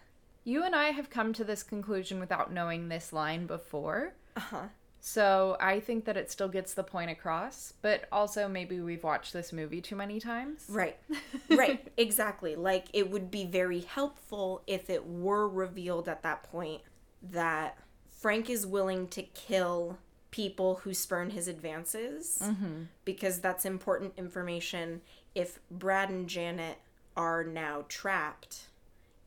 You 0.45 0.63
and 0.63 0.73
I 0.73 0.85
have 0.85 1.09
come 1.11 1.33
to 1.33 1.43
this 1.43 1.61
conclusion 1.61 2.19
without 2.19 2.51
knowing 2.51 2.87
this 2.89 3.13
line 3.13 3.45
before. 3.45 4.13
Uh 4.35 4.39
huh. 4.39 4.63
So 5.01 5.57
I 5.59 5.79
think 5.79 6.05
that 6.05 6.17
it 6.17 6.31
still 6.31 6.47
gets 6.47 6.73
the 6.73 6.83
point 6.83 7.11
across, 7.11 7.73
but 7.81 8.05
also 8.11 8.47
maybe 8.47 8.79
we've 8.79 9.03
watched 9.03 9.31
this 9.31 9.53
movie 9.53 9.81
too 9.81 9.95
many 9.95 10.19
times. 10.19 10.65
Right. 10.69 10.97
Right. 11.49 11.87
exactly. 11.97 12.55
Like 12.55 12.87
it 12.93 13.11
would 13.11 13.29
be 13.29 13.45
very 13.45 13.81
helpful 13.81 14.63
if 14.65 14.89
it 14.89 15.05
were 15.05 15.47
revealed 15.47 16.07
at 16.07 16.23
that 16.23 16.43
point 16.43 16.81
that 17.21 17.77
Frank 18.07 18.49
is 18.49 18.65
willing 18.65 19.07
to 19.09 19.21
kill 19.23 19.97
people 20.31 20.75
who 20.83 20.93
spurn 20.93 21.31
his 21.31 21.47
advances 21.47 22.39
mm-hmm. 22.41 22.83
because 23.05 23.39
that's 23.39 23.65
important 23.65 24.13
information 24.17 25.01
if 25.33 25.59
Brad 25.71 26.09
and 26.09 26.27
Janet 26.27 26.77
are 27.15 27.43
now 27.43 27.85
trapped 27.87 28.67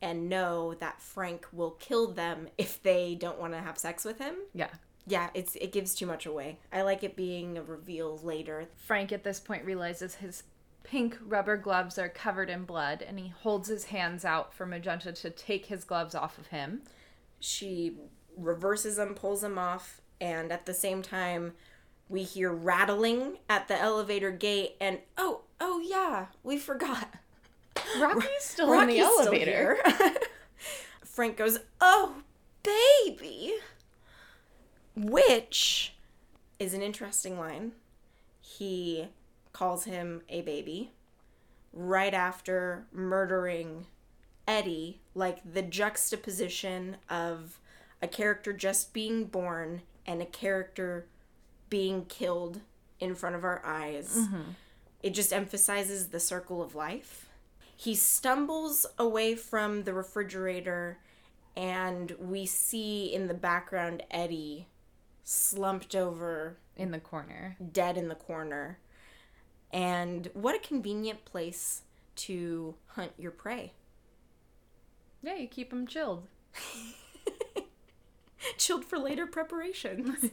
and 0.01 0.29
know 0.29 0.75
that 0.75 1.01
Frank 1.01 1.47
will 1.53 1.73
kill 1.73 2.13
them 2.13 2.49
if 2.59 2.83
they 2.83 3.15
don't 3.15 3.41
want 3.41 3.53
to 3.53 3.61
have 3.61 3.79
sex 3.79 4.05
with 4.05 4.19
him. 4.19 4.35
Yeah. 4.55 4.69
Yeah, 5.07 5.31
it's 5.35 5.57
it 5.57 5.73
gives 5.73 5.95
too 5.95 6.07
much 6.07 6.27
away. 6.27 6.59
I 6.73 6.83
like 6.83 7.03
it 7.03 7.17
being 7.17 7.59
a 7.59 7.63
reveal 7.63 8.19
later. 8.19 8.69
Frank 8.77 9.11
at 9.11 9.25
this 9.25 9.41
point 9.41 9.65
realizes 9.65 10.17
his 10.17 10.45
pink 10.85 11.19
rubber 11.27 11.57
gloves 11.57 11.99
are 11.99 12.09
covered 12.09 12.51
in 12.51 12.65
blood 12.65 13.03
and 13.07 13.19
he 13.19 13.29
holds 13.29 13.69
his 13.69 13.87
hands 13.87 14.25
out 14.25 14.55
for 14.55 14.67
Magenta 14.67 15.13
to 15.13 15.31
take 15.31 15.67
his 15.67 15.83
gloves 15.85 16.15
off 16.15 16.39
of 16.39 16.49
him. 16.49 16.83
she 17.41 17.97
reverses 18.37 18.97
them, 18.97 19.15
pulls 19.15 19.41
them 19.41 19.59
off, 19.59 20.02
and 20.23 20.53
at 20.53 20.67
the 20.67 20.73
same 20.73 21.03
time, 21.03 21.53
we 22.09 22.23
hear 22.23 22.53
rattling 22.53 23.39
at 23.51 23.67
the 23.67 23.79
elevator 23.79 24.31
gate. 24.31 24.77
And 24.81 25.01
oh, 25.19 25.41
oh 25.61 25.81
yeah, 25.81 26.27
we 26.45 26.59
forgot. 26.59 27.13
Rocky's 28.01 28.29
still 28.39 28.73
in 28.75 28.87
the 28.87 29.01
elevator. 29.01 29.79
Frank 31.05 31.37
goes, 31.37 31.59
"Oh, 31.81 32.15
baby," 32.63 33.55
which 34.95 35.95
is 36.61 36.73
an 36.73 36.83
interesting 36.83 37.37
line. 37.39 37.73
He 38.41 39.09
calls 39.53 39.85
him 39.85 40.23
a 40.29 40.43
baby 40.43 40.93
right 41.73 42.15
after 42.15 42.85
murdering 42.93 43.87
Eddie, 44.47 45.01
like 45.15 45.41
the 45.53 45.63
juxtaposition 45.63 46.99
of 47.11 47.59
a 48.01 48.07
character 48.07 48.53
just 48.53 48.93
being 48.93 49.25
born 49.25 49.83
and 50.07 50.23
a 50.23 50.27
character 50.27 51.07
being 51.69 52.05
killed 52.05 52.61
in 53.01 53.15
front 53.15 53.35
of 53.35 53.45
our 53.45 53.63
eyes. 53.65 54.17
Mm-hmm. 54.19 54.51
It 55.03 55.15
just 55.15 55.33
emphasizes 55.33 56.09
the 56.09 56.21
circle 56.21 56.63
of 56.63 56.75
life. 56.75 57.29
He 57.77 57.95
stumbles 57.95 58.87
away 58.99 59.35
from 59.35 59.85
the 59.85 59.93
refrigerator, 59.93 60.99
and 61.57 62.15
we 62.21 62.47
see 62.47 63.13
in 63.13 63.27
the 63.27 63.35
background 63.35 64.05
Eddie 64.11 64.69
slumped 65.25 65.95
over, 65.95 66.57
in 66.77 66.91
the 66.91 67.01
corner. 67.01 67.57
dead 67.73 67.97
in 67.97 68.09
the 68.09 68.15
corner. 68.15 68.79
And 69.73 70.31
what 70.35 70.55
a 70.55 70.59
convenient 70.59 71.25
place 71.25 71.83
to 72.17 72.75
hunt 72.89 73.13
your 73.19 73.31
prey. 73.31 73.73
Yeah, 75.23 75.37
you 75.37 75.49
keep 75.49 75.73
him 75.73 75.87
chilled. 75.87 76.27
chilled 78.59 78.85
for 78.85 78.99
later 78.99 79.27
preparations. 79.27 80.31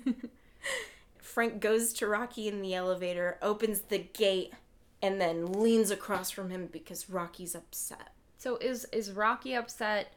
Frank 1.20 1.60
goes 1.60 1.94
to 1.94 2.08
Rocky 2.08 2.48
in 2.48 2.62
the 2.62 2.74
elevator, 2.74 3.38
opens 3.42 3.82
the 3.82 4.00
gate, 4.00 4.54
and 5.02 5.22
then 5.22 5.52
leans 5.54 5.92
across 5.92 6.32
from 6.32 6.50
him 6.50 6.68
because 6.72 7.10
Rocky's 7.10 7.56
upset. 7.56 8.14
So 8.38 8.58
is 8.58 8.86
is 8.92 9.12
Rocky 9.12 9.54
upset 9.54 10.14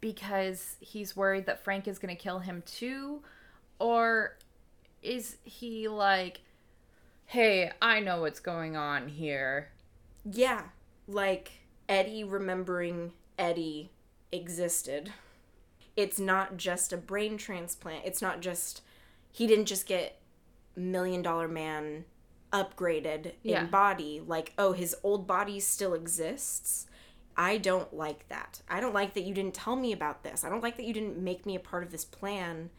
because 0.00 0.76
he's 0.80 1.16
worried 1.16 1.46
that 1.46 1.62
Frank 1.62 1.86
is 1.88 1.98
going 1.98 2.14
to 2.14 2.20
kill 2.20 2.40
him 2.40 2.62
too 2.66 3.22
or 3.78 4.36
is 5.02 5.38
he 5.42 5.88
like, 5.88 6.40
hey, 7.26 7.72
I 7.82 7.98
know 7.98 8.20
what's 8.20 8.38
going 8.38 8.76
on 8.76 9.08
here? 9.08 9.70
Yeah, 10.24 10.62
like 11.08 11.50
Eddie 11.88 12.22
remembering 12.22 13.12
Eddie 13.36 13.90
existed. 14.30 15.12
It's 15.96 16.18
not 16.18 16.56
just 16.56 16.92
a 16.92 16.96
brain 16.96 17.36
transplant. 17.36 18.04
It's 18.04 18.22
not 18.22 18.40
just 18.40 18.82
he 19.30 19.46
didn't 19.46 19.66
just 19.66 19.86
get 19.86 20.18
million 20.76 21.22
dollar 21.22 21.48
man 21.48 22.04
upgraded 22.52 23.32
Yeah. 23.42 23.64
in 23.64 23.70
body 23.70 24.22
like 24.26 24.52
oh 24.58 24.72
his 24.72 24.94
old 25.02 25.26
body 25.26 25.60
still 25.60 25.94
exists. 25.94 26.86
I 27.36 27.56
don't 27.56 27.94
like 27.94 28.28
that. 28.28 28.60
I 28.68 28.80
don't 28.80 28.92
like 28.94 29.14
that 29.14 29.22
you 29.22 29.32
didn't 29.32 29.54
tell 29.54 29.76
me 29.76 29.92
about 29.92 30.22
this. 30.22 30.44
I 30.44 30.50
don't 30.50 30.62
like 30.62 30.76
that 30.76 30.84
you 30.84 30.92
didn't 30.92 31.18
make 31.18 31.46
me 31.46 31.56
a 31.56 31.60
part 31.60 31.82
of 31.82 31.90
this 31.90 32.04
plan 32.04 32.70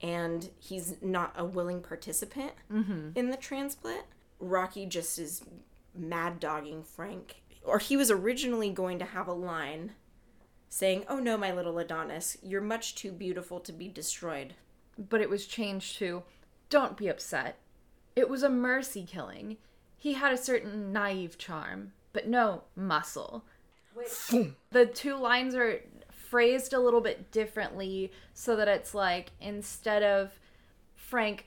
and 0.00 0.50
he's 0.58 0.94
not 1.02 1.32
a 1.36 1.44
willing 1.44 1.80
participant 1.80 2.52
mm-hmm. 2.72 3.10
in 3.16 3.30
the 3.30 3.36
transplant. 3.36 4.04
Rocky 4.38 4.86
just 4.86 5.18
is 5.18 5.42
mad 5.94 6.38
dogging 6.38 6.84
Frank. 6.84 7.42
Or 7.64 7.78
he 7.78 7.96
was 7.96 8.10
originally 8.10 8.70
going 8.70 9.00
to 9.00 9.04
have 9.04 9.26
a 9.26 9.32
line 9.32 9.92
saying, 10.68 11.04
Oh 11.08 11.18
no, 11.18 11.36
my 11.36 11.52
little 11.52 11.78
Adonis, 11.78 12.36
you're 12.42 12.60
much 12.60 12.94
too 12.94 13.12
beautiful 13.12 13.60
to 13.60 13.72
be 13.72 13.88
destroyed. 13.88 14.54
But 14.98 15.20
it 15.20 15.30
was 15.30 15.46
changed 15.46 15.98
to, 15.98 16.22
don't 16.70 16.96
be 16.96 17.08
upset. 17.08 17.56
It 18.16 18.28
was 18.28 18.42
a 18.42 18.50
mercy 18.50 19.04
killing. 19.04 19.58
He 19.96 20.14
had 20.14 20.32
a 20.32 20.36
certain 20.36 20.92
naive 20.92 21.38
charm, 21.38 21.92
but 22.12 22.28
no 22.28 22.64
muscle. 22.76 23.44
The 24.70 24.86
two 24.86 25.16
lines 25.16 25.54
are 25.54 25.80
phrased 26.10 26.72
a 26.72 26.78
little 26.78 27.00
bit 27.00 27.30
differently 27.30 28.12
so 28.34 28.54
that 28.56 28.68
it's 28.68 28.94
like 28.94 29.30
instead 29.40 30.02
of 30.02 30.38
Frank 30.94 31.46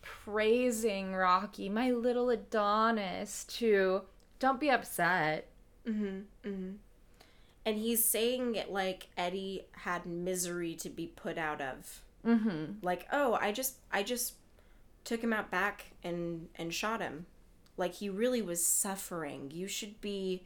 praising 0.00 1.14
Rocky, 1.14 1.68
my 1.68 1.90
little 1.90 2.30
Adonis, 2.30 3.44
to 3.44 4.02
don't 4.38 4.58
be 4.58 4.70
upset. 4.70 5.48
Mm-hmm, 5.86 6.48
mm-hmm. 6.48 6.70
And 7.64 7.78
he's 7.78 8.04
saying 8.04 8.54
it 8.56 8.72
like 8.72 9.08
Eddie 9.16 9.66
had 9.72 10.04
misery 10.06 10.74
to 10.76 10.90
be 10.90 11.06
put 11.06 11.38
out 11.38 11.60
of. 11.60 12.02
Mm-hmm. 12.26 12.84
Like, 12.84 13.06
oh, 13.12 13.38
I 13.40 13.52
just, 13.52 13.76
I 13.92 14.02
just 14.02 14.34
took 15.04 15.20
him 15.22 15.32
out 15.32 15.50
back 15.50 15.92
and 16.04 16.48
and 16.56 16.72
shot 16.72 17.00
him. 17.00 17.26
Like 17.76 17.94
he 17.94 18.08
really 18.08 18.42
was 18.42 18.64
suffering. 18.64 19.50
You 19.52 19.66
should 19.68 20.00
be, 20.00 20.44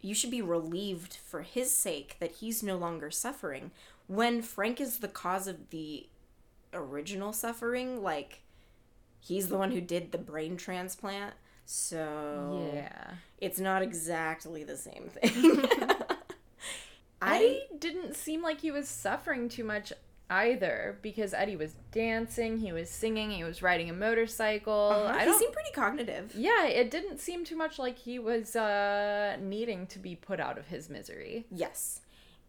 you 0.00 0.14
should 0.14 0.30
be 0.30 0.42
relieved 0.42 1.14
for 1.14 1.42
his 1.42 1.70
sake 1.72 2.16
that 2.20 2.32
he's 2.32 2.62
no 2.62 2.76
longer 2.76 3.10
suffering. 3.10 3.70
When 4.06 4.42
Frank 4.42 4.80
is 4.80 4.98
the 4.98 5.08
cause 5.08 5.46
of 5.46 5.70
the 5.70 6.08
original 6.72 7.32
suffering, 7.32 8.02
like 8.02 8.40
he's 9.20 9.48
the 9.48 9.58
one 9.58 9.70
who 9.70 9.80
did 9.80 10.10
the 10.12 10.18
brain 10.18 10.56
transplant. 10.56 11.34
So 11.66 12.70
Yeah. 12.74 13.12
it's 13.38 13.60
not 13.60 13.82
exactly 13.82 14.64
the 14.64 14.76
same 14.76 15.08
thing. 15.12 15.62
I 17.20 17.62
didn't 17.78 18.16
seem 18.16 18.42
like 18.42 18.60
he 18.60 18.70
was 18.70 18.88
suffering 18.88 19.48
too 19.48 19.64
much 19.64 19.92
either 20.30 20.98
because 21.02 21.34
Eddie 21.34 21.56
was 21.56 21.74
dancing, 21.90 22.58
he 22.58 22.72
was 22.72 22.88
singing, 22.88 23.30
he 23.30 23.44
was 23.44 23.62
riding 23.62 23.90
a 23.90 23.92
motorcycle. 23.92 25.06
I 25.08 25.24
he 25.24 25.32
seemed 25.32 25.52
pretty 25.52 25.72
cognitive. 25.74 26.32
Yeah, 26.36 26.66
it 26.66 26.90
didn't 26.90 27.18
seem 27.18 27.44
too 27.44 27.56
much 27.56 27.78
like 27.78 27.98
he 27.98 28.18
was 28.18 28.54
uh 28.54 29.36
needing 29.40 29.86
to 29.88 29.98
be 29.98 30.14
put 30.14 30.40
out 30.40 30.56
of 30.56 30.68
his 30.68 30.88
misery. 30.88 31.46
Yes. 31.50 32.00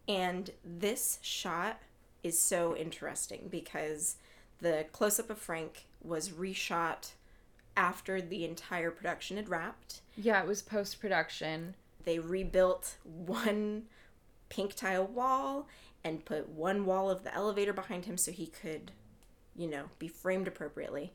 And 0.08 0.50
this 0.64 1.18
shot 1.22 1.80
is 2.22 2.40
so 2.40 2.76
interesting 2.76 3.48
because 3.50 4.16
the 4.60 4.86
close 4.92 5.18
up 5.18 5.28
of 5.28 5.38
Frank 5.38 5.86
was 6.02 6.30
reshot 6.30 7.10
after 7.76 8.20
the 8.20 8.44
entire 8.44 8.90
production 8.90 9.36
had 9.36 9.48
wrapped. 9.48 10.00
Yeah, 10.16 10.40
it 10.40 10.46
was 10.46 10.62
post 10.62 11.00
production. 11.00 11.74
They 12.04 12.18
rebuilt 12.18 12.96
one 13.04 13.84
pink 14.52 14.74
tile 14.74 15.06
wall 15.06 15.66
and 16.04 16.24
put 16.26 16.46
one 16.46 16.84
wall 16.84 17.08
of 17.08 17.24
the 17.24 17.34
elevator 17.34 17.72
behind 17.72 18.04
him 18.04 18.18
so 18.18 18.30
he 18.30 18.46
could, 18.46 18.92
you 19.56 19.66
know, 19.66 19.84
be 19.98 20.08
framed 20.08 20.46
appropriately. 20.46 21.14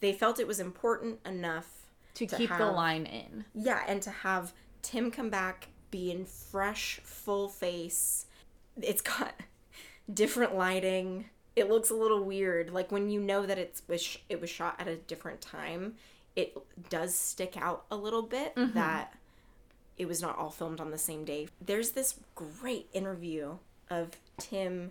They 0.00 0.12
felt 0.12 0.38
it 0.38 0.46
was 0.46 0.60
important 0.60 1.18
enough 1.26 1.88
To, 2.14 2.26
To 2.26 2.36
keep 2.36 2.56
the 2.56 2.70
line 2.70 3.04
in. 3.06 3.44
Yeah, 3.54 3.82
and 3.88 4.00
to 4.02 4.10
have 4.10 4.52
Tim 4.82 5.10
come 5.10 5.30
back, 5.30 5.68
be 5.90 6.12
in 6.12 6.26
fresh, 6.26 7.00
full 7.02 7.48
face. 7.48 8.26
It's 8.80 9.02
got 9.02 9.34
different 10.12 10.54
lighting. 10.54 11.24
It 11.56 11.68
looks 11.68 11.90
a 11.90 11.94
little 11.94 12.22
weird. 12.22 12.70
Like 12.70 12.92
when 12.92 13.10
you 13.10 13.20
know 13.20 13.46
that 13.46 13.58
it's 13.58 13.82
it 14.28 14.40
was 14.40 14.48
shot 14.48 14.76
at 14.78 14.86
a 14.86 14.94
different 14.94 15.40
time, 15.40 15.96
it 16.36 16.56
does 16.88 17.16
stick 17.16 17.56
out 17.56 17.84
a 17.90 17.96
little 17.96 18.22
bit 18.22 18.54
mm-hmm. 18.54 18.74
that 18.74 19.15
it 19.98 20.06
was 20.06 20.20
not 20.20 20.36
all 20.38 20.50
filmed 20.50 20.80
on 20.80 20.90
the 20.90 20.98
same 20.98 21.24
day. 21.24 21.48
There's 21.64 21.90
this 21.90 22.18
great 22.34 22.88
interview 22.92 23.56
of 23.88 24.10
Tim 24.38 24.90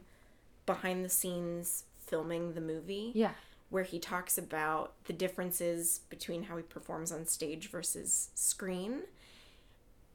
behind 0.65 1.05
the 1.05 1.09
scenes 1.09 1.83
filming 1.99 2.53
the 2.53 2.61
movie 2.61 3.11
Yeah. 3.13 3.33
where 3.69 3.83
he 3.83 3.99
talks 3.99 4.37
about 4.37 4.93
the 5.05 5.13
differences 5.13 6.01
between 6.09 6.43
how 6.43 6.57
he 6.57 6.63
performs 6.63 7.11
on 7.11 7.25
stage 7.27 7.69
versus 7.69 8.29
screen. 8.35 9.01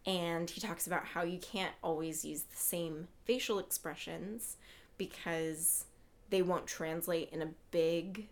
And 0.06 0.48
he 0.48 0.60
talks 0.60 0.86
about 0.86 1.04
how 1.06 1.22
you 1.22 1.38
can't 1.38 1.74
always 1.82 2.24
use 2.24 2.42
the 2.42 2.56
same 2.56 3.08
facial 3.24 3.58
expressions 3.58 4.56
because 4.98 5.84
they 6.30 6.42
won't 6.42 6.66
translate 6.66 7.28
in 7.32 7.42
a 7.42 7.48
big 7.70 8.26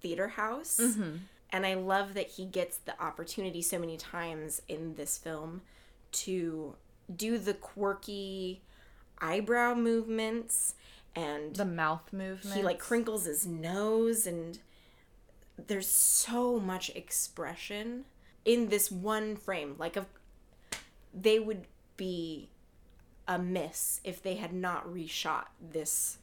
theater 0.00 0.28
house. 0.28 0.78
Mm-hmm. 0.80 1.16
And 1.50 1.66
I 1.66 1.74
love 1.74 2.14
that 2.14 2.28
he 2.28 2.44
gets 2.46 2.78
the 2.78 2.98
opportunity 3.02 3.60
so 3.62 3.78
many 3.78 3.96
times 3.96 4.62
in 4.68 4.94
this 4.94 5.18
film 5.18 5.62
to 6.12 6.74
do 7.14 7.38
the 7.38 7.54
quirky 7.54 8.62
eyebrow 9.18 9.74
movements 9.74 10.74
and 11.14 11.54
The 11.54 11.64
mouth 11.64 12.12
movement. 12.12 12.56
he 12.56 12.62
like 12.62 12.78
crinkles 12.78 13.24
his 13.26 13.46
nose 13.46 14.26
and 14.26 14.58
there's 15.66 15.86
so 15.88 16.58
much 16.58 16.90
expression 16.90 18.04
in 18.44 18.68
this 18.68 18.90
one 18.90 19.36
frame 19.36 19.76
like 19.78 19.96
of 19.96 20.06
they 21.14 21.38
would 21.38 21.66
be 21.96 22.48
a 23.28 23.38
miss 23.38 24.00
if 24.02 24.22
they 24.22 24.34
had 24.36 24.52
not 24.52 24.86
reshot 24.92 25.44
this 25.60 26.18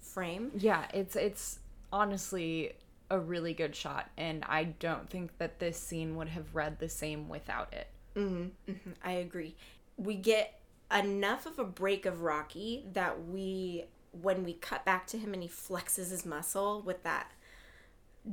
frame 0.00 0.50
Yeah, 0.56 0.86
it's 0.92 1.14
it's 1.16 1.60
honestly 1.92 2.72
a 3.08 3.18
really 3.20 3.54
good 3.54 3.74
shot 3.76 4.10
and 4.18 4.44
I 4.48 4.64
don't 4.64 5.08
think 5.08 5.38
that 5.38 5.60
this 5.60 5.78
scene 5.78 6.16
would 6.16 6.28
have 6.30 6.54
read 6.54 6.78
the 6.80 6.88
same 6.88 7.28
without 7.28 7.72
it. 7.72 7.86
Mm-hmm, 8.16 8.70
mm-hmm, 8.70 8.90
i 9.04 9.12
agree 9.12 9.54
we 9.96 10.14
get 10.14 10.60
enough 10.94 11.46
of 11.46 11.58
a 11.58 11.64
break 11.64 12.06
of 12.06 12.22
rocky 12.22 12.84
that 12.92 13.26
we 13.26 13.84
when 14.22 14.44
we 14.44 14.54
cut 14.54 14.84
back 14.84 15.06
to 15.08 15.18
him 15.18 15.34
and 15.34 15.42
he 15.42 15.48
flexes 15.48 16.10
his 16.10 16.24
muscle 16.24 16.82
with 16.82 17.02
that 17.02 17.32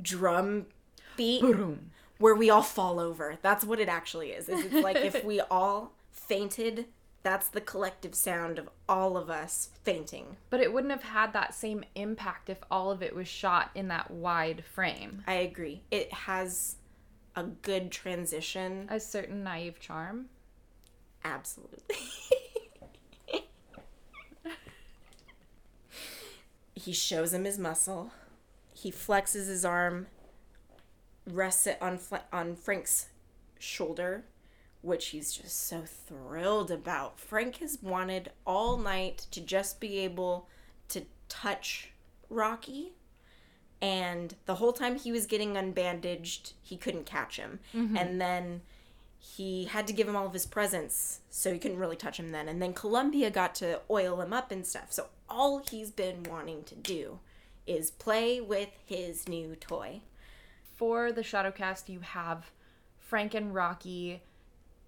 drum 0.01 0.67
beat 1.15 1.41
Boom. 1.41 1.91
where 2.17 2.35
we 2.35 2.49
all 2.49 2.61
fall 2.61 2.99
over. 2.99 3.37
That's 3.41 3.65
what 3.65 3.79
it 3.79 3.89
actually 3.89 4.31
is. 4.31 4.49
is 4.49 4.65
it's 4.65 4.83
like 4.83 4.97
if 4.97 5.23
we 5.25 5.39
all 5.41 5.93
fainted, 6.11 6.85
that's 7.21 7.49
the 7.49 7.61
collective 7.61 8.15
sound 8.15 8.59
of 8.59 8.69
all 8.87 9.17
of 9.17 9.29
us 9.29 9.69
fainting. 9.83 10.37
But 10.49 10.61
it 10.61 10.73
wouldn't 10.73 10.91
have 10.91 11.03
had 11.03 11.33
that 11.33 11.53
same 11.53 11.83
impact 11.95 12.49
if 12.49 12.59
all 12.71 12.91
of 12.91 13.01
it 13.01 13.15
was 13.15 13.27
shot 13.27 13.71
in 13.75 13.87
that 13.89 14.11
wide 14.11 14.63
frame. 14.65 15.23
I 15.27 15.33
agree. 15.35 15.81
It 15.91 16.13
has 16.13 16.77
a 17.35 17.43
good 17.43 17.91
transition. 17.91 18.87
A 18.89 18.99
certain 18.99 19.43
naive 19.43 19.79
charm. 19.79 20.25
Absolutely. 21.23 21.95
he 26.75 26.91
shows 26.93 27.33
him 27.33 27.45
his 27.45 27.57
muscle. 27.57 28.11
He 28.73 28.91
flexes 28.91 29.47
his 29.47 29.63
arm, 29.63 30.07
rests 31.25 31.67
it 31.67 31.77
on 31.81 31.97
Fla- 31.97 32.25
on 32.31 32.55
Frank's 32.55 33.07
shoulder, 33.57 34.25
which 34.81 35.07
he's 35.07 35.31
just 35.31 35.67
so 35.67 35.83
thrilled 35.85 36.71
about. 36.71 37.19
Frank 37.19 37.57
has 37.57 37.79
wanted 37.81 38.31
all 38.45 38.77
night 38.77 39.27
to 39.31 39.39
just 39.39 39.79
be 39.79 39.99
able 39.99 40.49
to 40.89 41.03
touch 41.29 41.91
Rocky 42.29 42.93
and 43.83 44.35
the 44.45 44.55
whole 44.55 44.71
time 44.71 44.95
he 44.95 45.11
was 45.11 45.25
getting 45.25 45.55
unbandaged, 45.55 46.53
he 46.61 46.77
couldn't 46.77 47.05
catch 47.05 47.35
him. 47.35 47.59
Mm-hmm. 47.75 47.97
And 47.97 48.21
then 48.21 48.61
he 49.19 49.65
had 49.65 49.87
to 49.87 49.93
give 49.93 50.07
him 50.07 50.15
all 50.15 50.25
of 50.25 50.31
his 50.31 50.45
presents, 50.45 51.19
so 51.29 51.51
he 51.51 51.59
couldn't 51.59 51.79
really 51.79 51.97
touch 51.97 52.17
him 52.17 52.31
then. 52.31 52.47
And 52.47 52.61
then 52.61 52.71
Columbia 52.71 53.29
got 53.29 53.53
to 53.55 53.81
oil 53.91 54.21
him 54.21 54.31
up 54.31 54.51
and 54.51 54.65
stuff. 54.65 54.93
So 54.93 55.07
all 55.29 55.61
he's 55.69 55.91
been 55.91 56.23
wanting 56.23 56.63
to 56.63 56.75
do 56.75 57.19
is 57.67 57.91
play 57.91 58.39
with 58.39 58.69
his 58.85 59.27
new 59.27 59.57
toy. 59.57 59.99
For 60.77 61.11
the 61.11 61.21
Shadowcast, 61.21 61.89
you 61.89 61.99
have 61.99 62.51
Frank 62.97 63.33
and 63.33 63.53
Rocky 63.53 64.21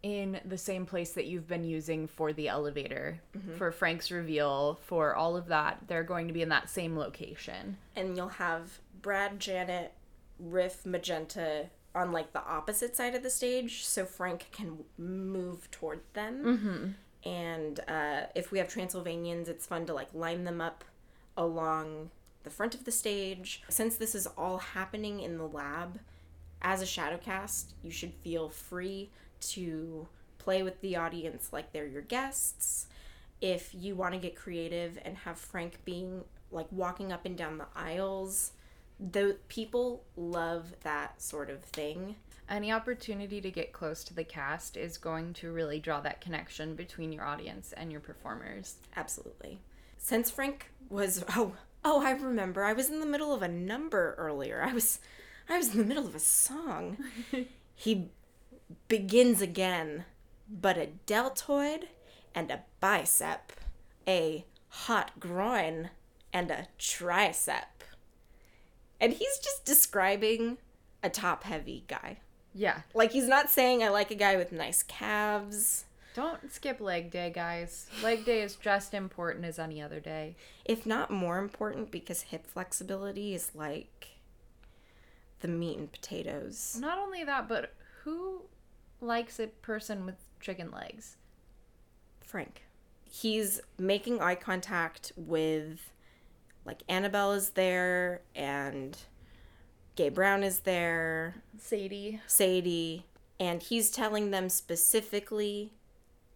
in 0.05 0.39
the 0.45 0.57
same 0.57 0.85
place 0.85 1.13
that 1.13 1.25
you've 1.25 1.47
been 1.47 1.63
using 1.63 2.05
for 2.05 2.31
the 2.31 2.47
elevator, 2.47 3.19
for 3.57 3.71
Frank's 3.71 4.11
reveal, 4.11 4.79
for 4.83 5.15
all 5.15 5.35
of 5.35 5.47
that. 5.47 5.79
They're 5.87 6.03
going 6.03 6.27
to 6.27 6.33
be 6.33 6.43
in 6.43 6.49
that 6.49 6.69
same 6.69 6.95
location. 6.95 7.77
And 7.95 8.15
you'll 8.15 8.27
have 8.27 8.77
Brad, 9.01 9.39
Janet, 9.39 9.93
Riff, 10.39 10.85
Magenta 10.85 11.71
on 11.95 12.11
like 12.11 12.33
the 12.33 12.45
opposite 12.45 12.95
side 12.95 13.15
of 13.15 13.23
the 13.23 13.31
stage 13.31 13.83
so 13.83 14.05
Frank 14.05 14.49
can 14.51 14.83
move 14.99 15.71
toward 15.71 16.01
them. 16.13 16.43
Mm-hmm. 16.45 17.27
And 17.27 17.79
uh, 17.87 18.27
if 18.35 18.51
we 18.51 18.59
have 18.59 18.67
Transylvanians, 18.67 19.49
it's 19.49 19.65
fun 19.65 19.87
to 19.87 19.93
like 19.95 20.13
line 20.13 20.43
them 20.43 20.61
up 20.61 20.83
along 21.35 22.11
the 22.43 22.51
front 22.51 22.75
of 22.75 22.85
the 22.85 22.91
stage. 22.91 23.63
Since 23.69 23.95
this 23.95 24.13
is 24.13 24.27
all 24.37 24.59
happening 24.59 25.21
in 25.21 25.39
the 25.39 25.47
lab, 25.47 25.99
as 26.61 26.83
a 26.83 26.85
shadow 26.85 27.17
cast, 27.17 27.73
you 27.81 27.89
should 27.89 28.13
feel 28.13 28.49
free 28.49 29.09
to 29.51 30.07
play 30.37 30.63
with 30.63 30.79
the 30.81 30.95
audience 30.95 31.49
like 31.51 31.73
they're 31.73 31.87
your 31.87 32.01
guests. 32.01 32.87
If 33.41 33.73
you 33.73 33.95
want 33.95 34.13
to 34.13 34.19
get 34.19 34.35
creative 34.35 34.99
and 35.03 35.17
have 35.17 35.37
Frank 35.37 35.79
being 35.85 36.23
like 36.51 36.67
walking 36.71 37.11
up 37.11 37.25
and 37.25 37.37
down 37.37 37.57
the 37.57 37.67
aisles, 37.75 38.51
the 38.99 39.37
people 39.47 40.03
love 40.15 40.73
that 40.83 41.21
sort 41.21 41.49
of 41.49 41.61
thing. 41.63 42.15
Any 42.47 42.71
opportunity 42.71 43.41
to 43.41 43.49
get 43.49 43.73
close 43.73 44.03
to 44.05 44.13
the 44.13 44.23
cast 44.23 44.77
is 44.77 44.97
going 44.97 45.33
to 45.33 45.51
really 45.51 45.79
draw 45.79 45.99
that 46.01 46.21
connection 46.21 46.75
between 46.75 47.11
your 47.11 47.25
audience 47.25 47.73
and 47.75 47.91
your 47.91 48.01
performers. 48.01 48.75
Absolutely. 48.95 49.59
Since 49.97 50.29
Frank 50.29 50.71
was 50.89 51.23
oh 51.35 51.53
oh 51.83 52.05
I 52.05 52.11
remember 52.11 52.63
I 52.63 52.73
was 52.73 52.89
in 52.89 52.99
the 52.99 53.05
middle 53.05 53.33
of 53.33 53.41
a 53.41 53.47
number 53.47 54.15
earlier. 54.17 54.63
I 54.63 54.73
was 54.73 54.99
I 55.49 55.57
was 55.57 55.73
in 55.73 55.79
the 55.79 55.85
middle 55.85 56.05
of 56.07 56.15
a 56.15 56.19
song. 56.19 56.97
he 57.75 58.09
begins 58.87 59.41
again, 59.41 60.05
but 60.49 60.77
a 60.77 60.87
deltoid 61.05 61.89
and 62.33 62.51
a 62.51 62.63
bicep, 62.79 63.51
a 64.07 64.45
hot 64.69 65.19
groin 65.19 65.89
and 66.33 66.51
a 66.51 66.67
tricep. 66.79 67.63
And 68.99 69.13
he's 69.13 69.37
just 69.39 69.65
describing 69.65 70.57
a 71.03 71.09
top 71.09 71.43
heavy 71.43 71.83
guy. 71.87 72.17
Yeah. 72.53 72.81
Like 72.93 73.11
he's 73.11 73.27
not 73.27 73.49
saying 73.49 73.83
I 73.83 73.89
like 73.89 74.11
a 74.11 74.15
guy 74.15 74.37
with 74.37 74.51
nice 74.51 74.83
calves. 74.83 75.85
Don't 76.15 76.49
skip 76.51 76.79
leg 76.79 77.11
day, 77.11 77.29
guys. 77.29 77.87
Leg 78.01 78.23
day 78.23 78.41
is 78.41 78.55
just 78.55 78.93
important 78.93 79.43
as 79.43 79.59
any 79.59 79.81
other 79.81 79.99
day. 79.99 80.37
If 80.63 80.85
not 80.85 81.11
more 81.11 81.39
important 81.39 81.91
because 81.91 82.21
hip 82.21 82.47
flexibility 82.47 83.33
is 83.33 83.51
like 83.53 84.11
the 85.41 85.49
meat 85.49 85.77
and 85.77 85.91
potatoes. 85.91 86.77
Not 86.79 86.97
only 86.97 87.25
that, 87.25 87.49
but 87.49 87.73
who 88.03 88.43
likes 89.05 89.39
a 89.39 89.47
person 89.47 90.05
with 90.05 90.15
chicken 90.39 90.71
legs? 90.71 91.17
Frank. 92.21 92.63
He's 93.09 93.61
making 93.77 94.21
eye 94.21 94.35
contact 94.35 95.11
with 95.15 95.91
like 96.65 96.81
Annabelle 96.89 97.31
is 97.33 97.51
there 97.51 98.21
and 98.35 98.97
Gaye 99.95 100.09
Brown 100.09 100.43
is 100.43 100.61
there, 100.61 101.35
Sadie. 101.57 102.19
Sadie, 102.27 103.05
and 103.39 103.61
he's 103.61 103.91
telling 103.91 104.31
them 104.31 104.49
specifically 104.49 105.71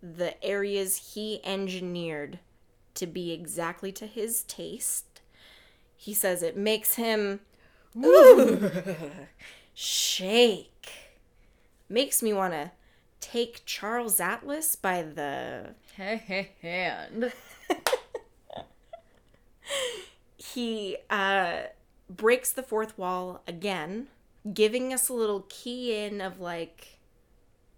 the 0.01 0.41
areas 0.43 1.13
he 1.13 1.41
engineered 1.43 2.39
to 2.95 3.05
be 3.05 3.31
exactly 3.31 3.91
to 3.93 4.05
his 4.05 4.43
taste. 4.43 5.21
He 5.97 6.13
says 6.13 6.41
it 6.41 6.55
makes 6.55 6.95
him 6.95 7.41
ooh, 7.97 8.71
shake. 9.73 11.08
Makes 11.89 12.21
me 12.21 12.33
want 12.33 12.53
to 12.53 12.71
take 13.19 13.63
Charles 13.65 14.19
Atlas 14.19 14.75
by 14.75 15.01
the 15.01 15.71
hand. 16.61 17.33
he 20.37 20.97
uh, 21.09 21.61
breaks 22.09 22.51
the 22.51 22.63
fourth 22.63 22.97
wall 22.97 23.41
again, 23.47 24.07
giving 24.53 24.93
us 24.93 25.09
a 25.09 25.13
little 25.13 25.45
key 25.49 25.95
in 25.95 26.21
of 26.21 26.39
like, 26.39 26.99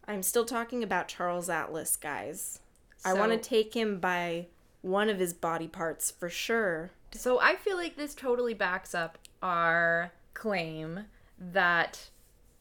I'm 0.07 0.23
still 0.23 0.45
talking 0.45 0.83
about 0.83 1.07
Charles 1.07 1.49
Atlas, 1.49 1.95
guys. 1.95 2.59
I 3.03 3.13
want 3.13 3.31
to 3.31 3.37
take 3.37 3.73
him 3.73 3.99
by 3.99 4.47
one 4.81 5.09
of 5.09 5.19
his 5.19 5.33
body 5.33 5.67
parts 5.67 6.11
for 6.11 6.29
sure. 6.29 6.91
So 7.13 7.39
I 7.39 7.55
feel 7.55 7.77
like 7.77 7.97
this 7.97 8.13
totally 8.13 8.53
backs 8.53 8.93
up 8.93 9.17
our 9.41 10.11
claim 10.33 11.05
that 11.39 12.09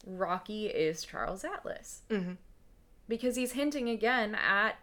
Rocky 0.06 0.66
is 0.66 1.04
Charles 1.04 1.44
Atlas. 1.44 2.02
Mhm. 2.08 2.36
Because 3.08 3.36
he's 3.36 3.52
hinting 3.52 3.88
again 3.88 4.34
at, 4.34 4.76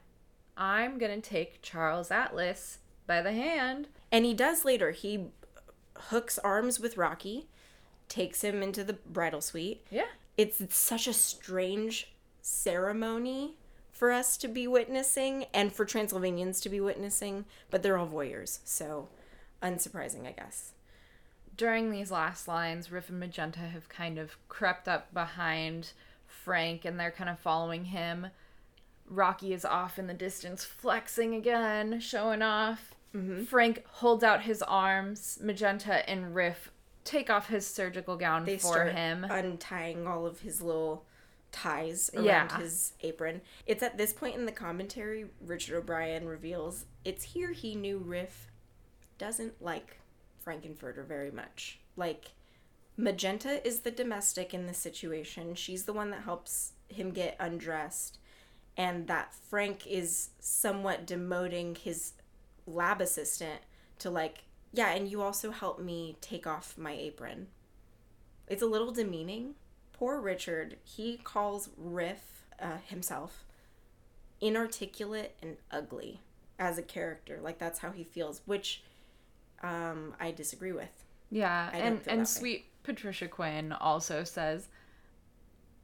I'm 0.56 0.98
going 0.98 1.22
to 1.22 1.30
take 1.30 1.62
Charles 1.62 2.12
Atlas 2.12 2.80
by 3.06 3.22
the 3.22 3.32
hand. 3.32 3.88
And 4.12 4.26
he 4.26 4.34
does 4.34 4.66
later. 4.66 4.92
He 4.92 5.28
hooks 5.96 6.38
arms 6.40 6.80
with 6.80 6.98
Rocky, 6.98 7.48
takes 8.10 8.44
him 8.44 8.62
into 8.62 8.84
the 8.84 8.94
bridal 8.94 9.42
suite. 9.42 9.86
Yeah. 9.90 10.08
It's 10.38 10.62
such 10.76 11.08
a 11.08 11.14
strange 11.14 12.14
ceremony 12.42 13.56
for 13.92 14.12
us 14.12 14.38
to 14.38 14.48
be 14.48 14.68
witnessing 14.68 15.46
and 15.54 15.74
for 15.74 15.84
Transylvanians 15.86 16.62
to 16.62 16.70
be 16.70 16.80
witnessing, 16.80 17.46
but 17.72 17.82
they're 17.82 17.98
all 17.98 18.08
voyeurs, 18.08 18.60
so 18.64 19.10
unsurprising, 19.64 20.28
I 20.28 20.32
guess. 20.34 20.74
During 21.58 21.92
these 21.92 22.12
last 22.12 22.48
lines, 22.48 22.92
Riff 22.92 23.10
and 23.10 23.20
Magenta 23.20 23.60
have 23.62 23.90
kind 23.90 24.18
of 24.20 24.38
crept 24.48 24.88
up 24.88 25.12
behind 25.14 25.92
Frank 26.28 26.86
and 26.86 27.00
they're 27.00 27.12
kind 27.12 27.30
of 27.30 27.40
following 27.40 27.86
him. 27.86 28.28
Rocky 29.10 29.54
is 29.54 29.66
off 29.66 29.98
in 29.98 30.08
the 30.08 30.14
distance, 30.14 30.64
flexing 30.64 31.34
again, 31.34 32.00
showing 32.00 32.42
off. 32.42 32.94
Mm-hmm. 33.16 33.44
Frank 33.46 33.84
holds 33.88 34.24
out 34.24 34.44
his 34.44 34.62
arms. 34.62 35.40
Magenta 35.42 36.08
and 36.10 36.36
Riff 36.36 36.72
take 37.04 37.30
off 37.30 37.48
his 37.48 37.66
surgical 37.66 38.18
gown 38.18 38.46
They 38.46 38.58
for 38.58 38.84
him. 38.86 39.24
untying 39.24 40.06
all 40.06 40.26
of 40.26 40.42
his 40.42 40.62
little 40.62 41.06
ties 41.54 42.12
around 42.14 42.26
Yeah. 42.26 42.60
his 42.60 42.92
apron. 43.02 43.42
It's 43.66 43.82
at 43.82 43.98
this 43.98 44.12
point 44.14 44.36
in 44.36 44.46
the 44.46 44.52
commentary 44.52 45.26
Richard 45.42 45.78
O'Brien 45.78 46.28
reveals 46.28 46.86
it's 47.06 47.24
here 47.24 47.54
he 47.54 47.74
knew 47.76 47.98
Riff 47.98 48.52
doesn't 49.18 49.62
like 49.62 50.00
Frank-N-Furter 50.48 51.06
very 51.06 51.30
much. 51.30 51.78
Like 51.98 52.32
Magenta 52.96 53.68
is 53.68 53.82
the 53.82 53.92
domestic 53.92 54.54
in 54.54 54.66
this 54.66 54.78
situation. 54.78 55.56
She's 55.56 55.84
the 55.84 55.92
one 55.92 56.10
that 56.12 56.22
helps 56.22 56.72
him 56.88 57.12
get 57.12 57.36
undressed 57.38 58.18
and 58.78 59.08
that 59.08 59.34
Frank 59.34 59.86
is 59.86 60.30
somewhat 60.40 61.06
demoting 61.06 61.78
his 61.78 62.14
lab 62.66 63.02
assistant 63.02 63.60
to 64.00 64.10
like, 64.10 64.46
yeah, 64.72 64.92
and 64.92 65.10
you 65.10 65.22
also 65.22 65.52
help 65.52 65.82
me 65.82 66.16
take 66.22 66.48
off 66.48 66.78
my 66.78 66.94
apron. 66.94 67.48
It's 68.48 68.62
a 68.62 68.68
little 68.68 68.94
demeaning. 68.94 69.56
Poor 69.92 70.22
Richard, 70.22 70.78
he 70.82 71.18
calls 71.18 71.72
Riff 71.76 72.46
uh, 72.58 72.78
himself 72.86 73.44
inarticulate 74.40 75.36
and 75.42 75.58
ugly 75.72 76.22
as 76.58 76.78
a 76.78 76.84
character. 76.84 77.42
Like 77.42 77.60
that's 77.60 77.80
how 77.80 77.92
he 77.92 78.06
feels, 78.06 78.44
which 78.46 78.82
um, 79.64 80.16
I 80.20 80.32
disagree 80.32 80.72
with. 80.72 80.90
Yeah, 81.30 81.70
and 81.74 81.84
and 81.84 82.02
that 82.06 82.18
way. 82.18 82.24
sweet 82.26 82.66
Patricia 82.84 83.28
Quinn 83.28 83.72
also 83.74 84.24
says, 84.24 84.70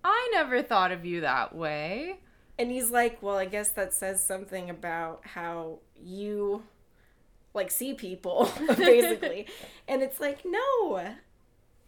"I 0.03 0.29
never 0.33 0.61
thought 0.61 0.91
of 0.91 1.05
you 1.05 1.21
that 1.21 1.55
way." 1.55 2.19
And 2.57 2.69
he's 2.71 2.91
like, 2.91 3.21
well, 3.21 3.37
I 3.37 3.45
guess 3.45 3.69
that 3.69 3.93
says 3.93 4.23
something 4.23 4.69
about 4.69 5.25
how 5.25 5.79
you 6.01 6.63
like 7.53 7.71
see 7.71 7.93
people, 7.93 8.51
basically. 8.67 9.47
and 9.87 10.01
it's 10.01 10.19
like, 10.19 10.43
no. 10.45 11.15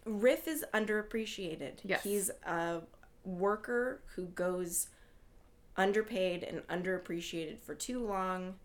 Riff 0.05 0.47
is 0.47 0.63
underappreciated. 0.73 1.79
Yes. 1.83 2.03
He's 2.03 2.31
a 2.45 2.81
worker 3.23 4.01
who 4.15 4.25
goes 4.27 4.89
underpaid 5.77 6.43
and 6.43 6.61
underappreciated 6.67 7.59
for 7.59 7.73
too 7.73 8.05
long. 8.05 8.55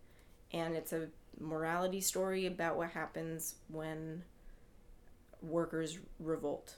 And 0.51 0.75
it's 0.75 0.93
a 0.93 1.07
morality 1.41 2.01
story 2.01 2.45
about 2.45 2.77
what 2.77 2.91
happens 2.91 3.55
when 3.67 4.23
workers 5.41 5.99
revolt. 6.19 6.75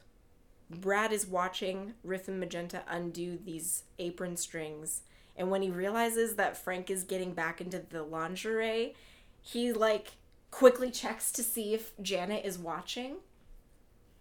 Brad 0.70 1.12
is 1.12 1.28
watching 1.28 1.94
Riff 2.04 2.28
and 2.28 2.40
Magenta 2.40 2.84
undo 2.88 3.38
these 3.44 3.84
apron 4.00 4.38
strings, 4.38 5.02
and 5.36 5.52
when 5.52 5.62
he 5.62 5.70
realizes 5.70 6.36
that 6.36 6.58
Frank 6.58 6.90
is 6.90 7.04
getting 7.04 7.34
back 7.34 7.60
into 7.60 7.80
the 7.80 8.04
lingerie, 8.04 8.96
he 9.42 9.74
like 9.74 10.14
quickly 10.52 10.92
checks 10.92 11.32
to 11.34 11.44
see 11.44 11.74
if 11.74 11.92
Janet 12.02 12.46
is 12.46 12.58
watching, 12.58 13.18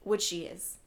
which 0.02 0.22
she 0.22 0.44
is. 0.44 0.78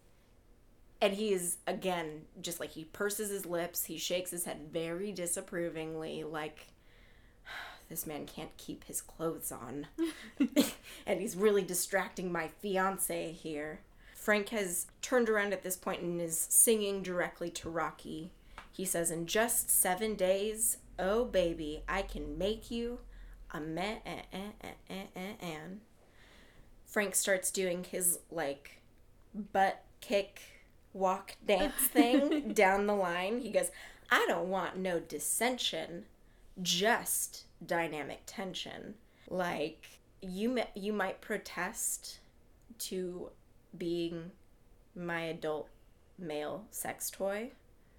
And 1.01 1.13
he 1.13 1.33
is 1.33 1.57
again 1.67 2.23
just 2.41 2.59
like 2.59 2.71
he 2.71 2.85
purses 2.85 3.29
his 3.29 3.45
lips, 3.45 3.85
he 3.85 3.97
shakes 3.97 4.31
his 4.31 4.45
head 4.45 4.69
very 4.71 5.11
disapprovingly, 5.11 6.23
like 6.23 6.67
this 7.89 8.07
man 8.07 8.25
can't 8.25 8.55
keep 8.57 8.85
his 8.85 9.01
clothes 9.01 9.51
on. 9.51 9.87
and 11.05 11.21
he's 11.21 11.35
really 11.35 11.61
distracting 11.61 12.31
my 12.31 12.47
fiance 12.47 13.31
here. 13.31 13.81
Frank 14.13 14.49
has 14.49 14.87
turned 15.01 15.29
around 15.29 15.53
at 15.53 15.63
this 15.63 15.77
point 15.77 16.01
and 16.01 16.19
is 16.19 16.47
singing 16.49 17.03
directly 17.03 17.49
to 17.51 17.69
Rocky. 17.69 18.31
He 18.71 18.85
says, 18.85 19.11
In 19.11 19.27
just 19.27 19.69
seven 19.69 20.15
days, 20.15 20.77
oh 20.97 21.25
baby, 21.25 21.83
I 21.87 22.01
can 22.01 22.37
make 22.37 22.71
you 22.71 22.99
a 23.53 23.59
man. 23.59 23.99
Eh, 24.05 24.21
eh, 24.89 25.03
eh, 25.15 25.57
Frank 26.85 27.13
starts 27.13 27.51
doing 27.51 27.83
his 27.83 28.19
like 28.31 28.81
butt 29.33 29.83
kick 30.01 30.41
walk 30.93 31.35
dance 31.45 31.73
thing 31.79 32.53
down 32.53 32.87
the 32.87 32.95
line. 32.95 33.41
He 33.41 33.51
goes, 33.51 33.69
I 34.09 34.25
don't 34.27 34.49
want 34.49 34.77
no 34.77 34.99
dissension, 34.99 36.05
just 36.61 37.45
dynamic 37.65 38.21
tension. 38.25 38.95
Like 39.29 39.85
you 40.21 40.59
you 40.75 40.93
might 40.93 41.21
protest 41.21 42.19
to 42.77 43.29
being 43.77 44.31
my 44.95 45.21
adult 45.21 45.69
male 46.17 46.65
sex 46.71 47.09
toy. 47.09 47.51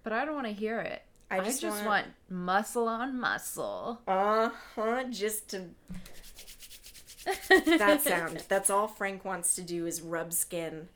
But 0.02 0.12
I 0.12 0.24
don't 0.24 0.34
want 0.34 0.46
to 0.46 0.52
hear 0.52 0.80
it. 0.80 1.02
I 1.30 1.40
just, 1.40 1.64
I 1.64 1.68
just 1.68 1.84
want... 1.84 1.86
want 1.86 2.06
muscle 2.28 2.88
on 2.88 3.18
muscle. 3.18 4.00
Uh 4.06 4.50
huh. 4.74 5.04
Just 5.10 5.48
to. 5.50 5.64
that 7.48 8.02
sound. 8.02 8.44
That's 8.48 8.70
all 8.70 8.86
Frank 8.86 9.24
wants 9.24 9.56
to 9.56 9.62
do 9.62 9.86
is 9.86 10.00
rub 10.00 10.32
skin. 10.32 10.88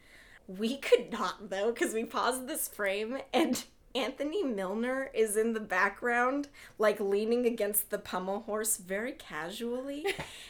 We 0.47 0.77
could 0.77 1.13
not, 1.13 1.51
though, 1.51 1.73
because 1.73 1.93
we 1.93 2.05
paused 2.05 2.47
this 2.47 2.69
frame 2.69 3.19
and 3.33 3.63
Anthony 3.95 4.45
Milner 4.45 5.11
is 5.15 5.37
in 5.37 5.53
the 5.53 5.61
background, 5.61 6.49
like 6.79 7.01
leaning 7.01 7.47
against 7.47 7.91
the 7.91 7.99
pommel 7.99 8.41
horse 8.41 8.77
very 8.77 9.13
casually. 9.13 10.07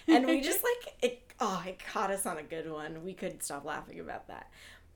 and 0.06 0.26
we 0.26 0.40
just 0.40 0.62
like, 0.62 0.94
it, 1.02 1.32
oh, 1.40 1.62
it 1.66 1.82
caught 1.84 2.10
us 2.10 2.26
on 2.26 2.38
a 2.38 2.42
good 2.42 2.70
one. 2.70 3.04
We 3.04 3.14
couldn't 3.14 3.42
stop 3.42 3.64
laughing 3.64 4.00
about 4.00 4.28
that. 4.28 4.50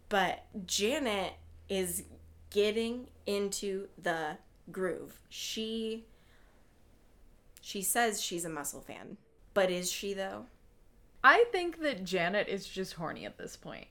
But 0.08 0.44
Janet 0.66 1.32
is 1.68 2.04
getting 2.50 3.08
into 3.26 3.88
the 4.00 4.38
groove. 4.70 5.18
She 5.28 6.04
she 7.60 7.80
says 7.80 8.20
she's 8.20 8.44
a 8.44 8.50
muscle 8.50 8.82
fan, 8.82 9.16
but 9.54 9.70
is 9.70 9.90
she 9.90 10.12
though? 10.12 10.46
I 11.22 11.46
think 11.50 11.80
that 11.80 12.04
Janet 12.04 12.48
is 12.48 12.68
just 12.68 12.92
horny 12.92 13.24
at 13.24 13.38
this 13.38 13.56
point. 13.56 13.86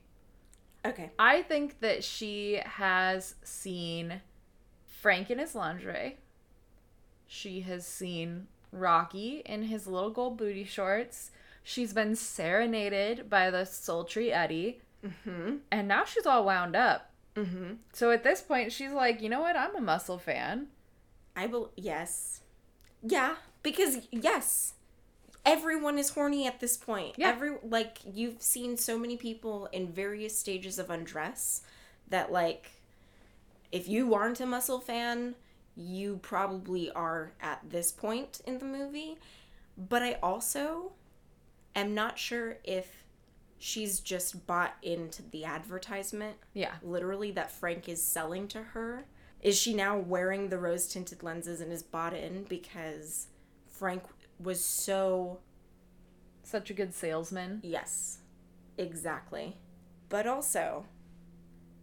Okay. 0.85 1.09
I 1.17 1.41
think 1.41 1.80
that 1.80 2.03
she 2.03 2.61
has 2.63 3.35
seen 3.43 4.21
Frank 5.03 5.30
in 5.30 5.38
his 5.38 5.53
lingerie. 5.53 6.15
She 7.27 7.59
has 7.61 7.85
seen 7.85 8.47
Rocky 8.71 9.41
in 9.45 9.63
his 9.63 9.85
little 9.85 10.09
gold 10.09 10.38
booty 10.38 10.63
shorts. 10.63 11.30
She's 11.61 11.91
been 11.91 12.15
serenaded 12.15 13.30
by 13.30 13.51
the 13.51 13.65
sultry 13.65 14.31
Eddie. 14.31 14.80
Mm-hmm. 15.05 15.55
And 15.69 15.88
now 15.89 16.05
she's 16.05 16.25
all 16.25 16.45
wound 16.45 16.77
up. 16.77 17.11
Mm-hmm. 17.35 17.73
So 17.91 18.11
at 18.11 18.23
this 18.23 18.39
point, 18.39 18.71
she's 18.71 18.93
like, 18.93 19.21
you 19.21 19.27
know 19.27 19.41
what? 19.41 19.57
I'm 19.57 19.75
a 19.75 19.81
muscle 19.81 20.19
fan. 20.19 20.67
I 21.35 21.47
will. 21.47 21.73
Yes. 21.75 22.39
Yeah, 23.01 23.35
because 23.61 24.07
yes, 24.09 24.75
everyone 25.45 25.99
is 25.99 26.11
horny 26.11 26.47
at 26.47 26.61
this 26.61 26.77
point. 26.77 27.15
Yeah. 27.17 27.27
Every 27.27 27.57
like 27.61 27.97
you've 28.05 28.41
seen 28.41 28.77
so 28.77 28.97
many 28.97 29.17
people 29.17 29.67
in 29.73 29.91
various 29.91 30.39
stages 30.39 30.80
of 30.80 30.89
undress 30.89 31.61
that 32.07 32.31
like 32.31 32.71
if 33.73 33.89
you 33.89 34.13
aren't 34.13 34.39
a 34.39 34.45
muscle 34.45 34.79
fan, 34.79 35.33
you 35.75 36.19
probably 36.21 36.91
are 36.91 37.33
at 37.41 37.59
this 37.67 37.91
point 37.91 38.39
in 38.45 38.59
the 38.59 38.65
movie. 38.65 39.17
But 39.75 40.03
I 40.03 40.19
also 40.21 40.91
am 41.75 41.95
not 41.95 42.19
sure 42.19 42.57
if 42.63 43.03
she's 43.57 43.99
just 43.99 44.45
bought 44.45 44.75
into 44.83 45.23
the 45.23 45.43
advertisement. 45.43 46.37
Yeah. 46.53 46.73
Literally 46.83 47.31
that 47.31 47.49
Frank 47.49 47.89
is 47.89 47.99
selling 48.01 48.47
to 48.49 48.61
her. 48.61 49.05
Is 49.41 49.57
she 49.57 49.73
now 49.73 49.97
wearing 49.97 50.49
the 50.49 50.59
rose 50.59 50.87
tinted 50.87 51.23
lenses 51.23 51.59
and 51.59 51.73
is 51.73 51.81
bought 51.81 52.13
in 52.13 52.43
because 52.43 53.27
Frank 53.67 54.03
was 54.39 54.63
so 54.63 55.39
such 56.43 56.69
a 56.69 56.73
good 56.75 56.93
salesman? 56.93 57.59
Yes. 57.63 58.19
Exactly. 58.77 59.57
But 60.09 60.27
also, 60.27 60.85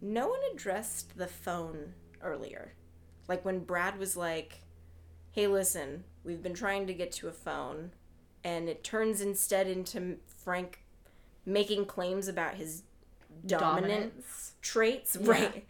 no 0.01 0.27
one 0.27 0.39
addressed 0.53 1.17
the 1.17 1.27
phone 1.27 1.93
earlier. 2.21 2.73
Like 3.27 3.45
when 3.45 3.59
Brad 3.59 3.99
was 3.99 4.17
like, 4.17 4.61
hey, 5.31 5.47
listen, 5.47 6.03
we've 6.23 6.43
been 6.43 6.53
trying 6.53 6.87
to 6.87 6.93
get 6.93 7.11
to 7.13 7.27
a 7.27 7.31
phone, 7.31 7.91
and 8.43 8.67
it 8.67 8.83
turns 8.83 9.21
instead 9.21 9.67
into 9.67 10.17
Frank 10.25 10.83
making 11.45 11.85
claims 11.85 12.27
about 12.27 12.55
his 12.55 12.83
dominant 13.45 14.13
Dominance. 14.13 14.51
traits, 14.61 15.17
yeah. 15.19 15.31
right? 15.31 15.65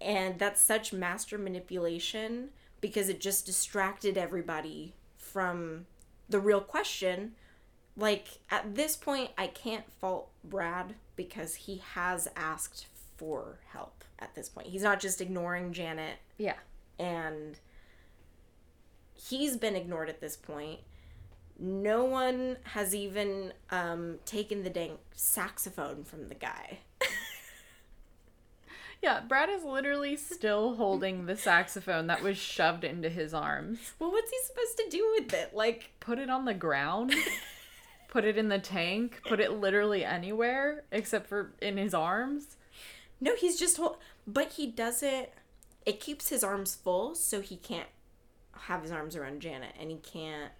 And 0.00 0.38
that's 0.38 0.60
such 0.60 0.92
master 0.92 1.38
manipulation 1.38 2.50
because 2.80 3.08
it 3.08 3.20
just 3.20 3.46
distracted 3.46 4.18
everybody 4.18 4.94
from 5.16 5.86
the 6.28 6.40
real 6.40 6.60
question. 6.60 7.32
Like, 7.96 8.40
at 8.50 8.74
this 8.74 8.96
point, 8.96 9.30
I 9.38 9.46
can't 9.46 9.90
fault 9.90 10.30
Brad 10.44 10.96
because 11.14 11.54
he 11.54 11.82
has 11.94 12.28
asked 12.36 12.86
for 13.16 13.58
help 13.72 14.04
at 14.18 14.34
this 14.34 14.48
point. 14.48 14.68
He's 14.68 14.82
not 14.82 15.00
just 15.00 15.20
ignoring 15.20 15.72
Janet. 15.72 16.16
Yeah. 16.38 16.56
And 16.98 17.58
he's 19.14 19.56
been 19.56 19.76
ignored 19.76 20.08
at 20.08 20.20
this 20.20 20.36
point. 20.36 20.80
No 21.58 22.04
one 22.04 22.58
has 22.64 22.94
even 22.94 23.52
um, 23.70 24.18
taken 24.26 24.62
the 24.62 24.70
dang 24.70 24.98
saxophone 25.14 26.04
from 26.04 26.28
the 26.28 26.34
guy. 26.34 26.80
yeah, 29.02 29.20
Brad 29.26 29.48
is 29.48 29.64
literally 29.64 30.16
still 30.16 30.74
holding 30.74 31.24
the 31.24 31.36
saxophone 31.36 32.08
that 32.08 32.22
was 32.22 32.36
shoved 32.36 32.84
into 32.84 33.08
his 33.08 33.32
arms. 33.32 33.92
Well, 33.98 34.12
what's 34.12 34.30
he 34.30 34.36
supposed 34.44 34.76
to 34.76 34.88
do 34.90 35.16
with 35.18 35.32
it? 35.32 35.54
Like, 35.54 35.92
put 35.98 36.18
it 36.18 36.28
on 36.28 36.44
the 36.44 36.54
ground? 36.54 37.14
put 38.08 38.24
it 38.26 38.36
in 38.36 38.48
the 38.50 38.58
tank? 38.58 39.22
Put 39.26 39.40
it 39.40 39.52
literally 39.52 40.04
anywhere 40.04 40.84
except 40.92 41.26
for 41.26 41.52
in 41.62 41.78
his 41.78 41.94
arms? 41.94 42.56
No, 43.20 43.34
he's 43.34 43.58
just 43.58 43.76
hold- 43.76 43.98
but 44.26 44.52
he 44.52 44.66
doesn't 44.66 45.28
it 45.84 46.00
keeps 46.00 46.28
his 46.28 46.42
arms 46.42 46.74
full 46.74 47.14
so 47.14 47.40
he 47.40 47.56
can't 47.56 47.88
have 48.62 48.82
his 48.82 48.90
arms 48.90 49.14
around 49.14 49.40
Janet 49.40 49.74
and 49.78 49.90
he 49.90 49.98
can't 49.98 50.52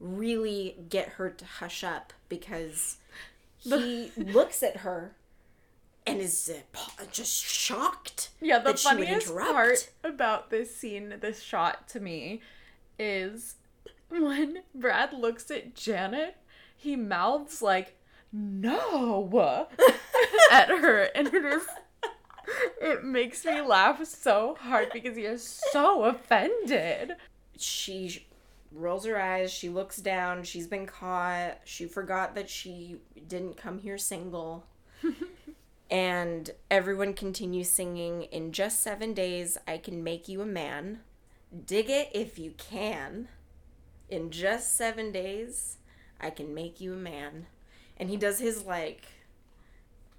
really 0.00 0.76
get 0.88 1.10
her 1.10 1.28
to 1.28 1.44
hush 1.44 1.82
up 1.82 2.12
because 2.28 2.98
he 3.58 4.12
looks 4.16 4.62
at 4.62 4.78
her 4.78 5.16
and 6.06 6.20
is 6.20 6.50
uh, 6.74 7.04
just 7.12 7.32
shocked. 7.44 8.30
Yeah, 8.40 8.60
the 8.60 8.74
funniest 8.74 9.34
part 9.34 9.90
about 10.02 10.48
this 10.50 10.74
scene, 10.74 11.14
this 11.20 11.42
shot 11.42 11.88
to 11.90 12.00
me, 12.00 12.40
is 12.98 13.56
when 14.08 14.62
Brad 14.74 15.12
looks 15.12 15.50
at 15.50 15.74
Janet, 15.74 16.36
he 16.76 16.96
mouths 16.96 17.60
like 17.60 17.94
"no" 18.32 19.68
at 20.50 20.68
her, 20.68 21.02
and 21.14 21.28
it 21.28 21.44
is 21.44 21.62
it 22.80 23.04
makes 23.04 23.44
me 23.44 23.60
laugh 23.60 24.04
so 24.04 24.56
hard 24.60 24.90
because 24.92 25.16
he 25.16 25.24
is 25.24 25.60
so 25.72 26.04
offended. 26.04 27.16
She 27.56 28.26
rolls 28.72 29.04
her 29.06 29.20
eyes, 29.20 29.52
she 29.52 29.68
looks 29.68 29.98
down, 29.98 30.44
she's 30.44 30.66
been 30.66 30.86
caught, 30.86 31.58
she 31.64 31.86
forgot 31.86 32.34
that 32.34 32.48
she 32.48 32.96
didn't 33.26 33.56
come 33.56 33.78
here 33.78 33.98
single. 33.98 34.66
and 35.90 36.50
everyone 36.70 37.14
continues 37.14 37.70
singing 37.70 38.24
In 38.24 38.52
just 38.52 38.82
seven 38.82 39.14
days, 39.14 39.58
I 39.66 39.78
can 39.78 40.02
make 40.04 40.28
you 40.28 40.40
a 40.40 40.46
man. 40.46 41.00
Dig 41.66 41.88
it 41.88 42.10
if 42.12 42.38
you 42.38 42.52
can. 42.56 43.28
In 44.08 44.30
just 44.30 44.76
seven 44.76 45.12
days, 45.12 45.78
I 46.20 46.30
can 46.30 46.54
make 46.54 46.80
you 46.80 46.94
a 46.94 46.96
man. 46.96 47.46
And 47.98 48.10
he 48.10 48.16
does 48.16 48.38
his 48.38 48.64
like 48.64 49.02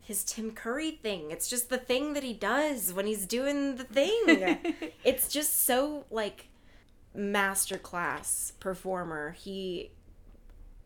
his 0.01 0.23
Tim 0.23 0.51
Curry 0.51 0.91
thing. 0.91 1.29
It's 1.29 1.47
just 1.47 1.69
the 1.69 1.77
thing 1.77 2.13
that 2.13 2.23
he 2.23 2.33
does 2.33 2.91
when 2.91 3.05
he's 3.05 3.27
doing 3.27 3.75
the 3.75 3.83
thing. 3.83 4.57
it's 5.03 5.27
just 5.27 5.65
so 5.65 6.05
like 6.09 6.47
masterclass 7.15 8.53
performer. 8.59 9.31
He 9.31 9.91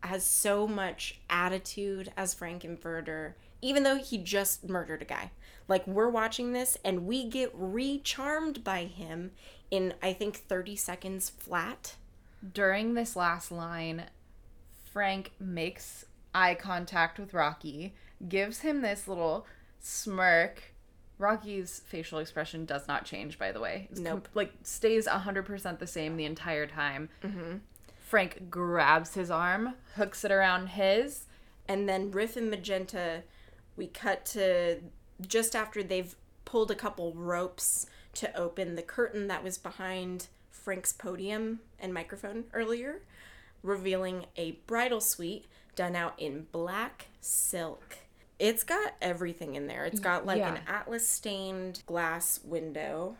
has 0.02 0.24
so 0.24 0.68
much 0.68 1.20
attitude 1.30 2.12
as 2.18 2.34
Frank-N-Furter, 2.34 3.32
even 3.62 3.82
though 3.82 3.96
he 3.96 4.18
just 4.18 4.68
murdered 4.68 5.00
a 5.00 5.06
guy. 5.06 5.30
Like 5.68 5.86
we're 5.86 6.10
watching 6.10 6.52
this 6.52 6.76
and 6.84 7.06
we 7.06 7.26
get 7.26 7.50
re-charmed 7.54 8.62
by 8.62 8.84
him 8.84 9.30
in 9.70 9.94
I 10.02 10.12
think 10.12 10.36
30 10.36 10.76
seconds 10.76 11.30
flat. 11.30 11.94
During 12.52 12.92
this 12.92 13.16
last 13.16 13.50
line, 13.50 14.04
Frank 14.92 15.32
makes 15.40 16.04
eye 16.34 16.54
contact 16.54 17.18
with 17.18 17.32
Rocky 17.32 17.94
gives 18.28 18.60
him 18.60 18.82
this 18.82 19.06
little 19.06 19.46
smirk. 19.80 20.74
Rocky's 21.18 21.80
facial 21.86 22.18
expression 22.18 22.64
does 22.64 22.88
not 22.88 23.04
change, 23.04 23.38
by 23.38 23.52
the 23.52 23.60
way. 23.60 23.88
It's 23.90 24.00
nope. 24.00 24.24
Com- 24.24 24.32
like 24.34 24.52
stays 24.62 25.06
hundred 25.06 25.44
percent 25.46 25.78
the 25.78 25.86
same 25.86 26.16
the 26.16 26.24
entire 26.24 26.66
time. 26.66 27.08
Mm-hmm. 27.22 27.58
Frank 28.00 28.50
grabs 28.50 29.14
his 29.14 29.30
arm, 29.30 29.74
hooks 29.96 30.24
it 30.24 30.32
around 30.32 30.68
his, 30.68 31.24
and 31.68 31.88
then 31.88 32.10
Riff 32.10 32.36
and 32.36 32.50
Magenta. 32.50 33.22
We 33.76 33.86
cut 33.86 34.24
to 34.26 34.80
just 35.26 35.56
after 35.56 35.82
they've 35.82 36.14
pulled 36.44 36.70
a 36.70 36.76
couple 36.76 37.12
ropes 37.12 37.86
to 38.14 38.36
open 38.36 38.74
the 38.74 38.82
curtain 38.82 39.26
that 39.28 39.42
was 39.42 39.58
behind 39.58 40.28
Frank's 40.50 40.92
podium 40.92 41.60
and 41.80 41.92
microphone 41.92 42.44
earlier, 42.52 43.02
revealing 43.62 44.26
a 44.36 44.52
bridal 44.66 45.00
suite 45.00 45.46
done 45.74 45.96
out 45.96 46.14
in 46.18 46.46
black 46.52 47.06
silk 47.20 47.98
It's 48.38 48.64
got 48.64 48.94
everything 49.00 49.54
in 49.54 49.66
there. 49.66 49.84
It's 49.84 50.00
got 50.00 50.26
like 50.26 50.40
an 50.42 50.60
atlas 50.66 51.08
stained 51.08 51.82
glass 51.86 52.40
window, 52.44 53.16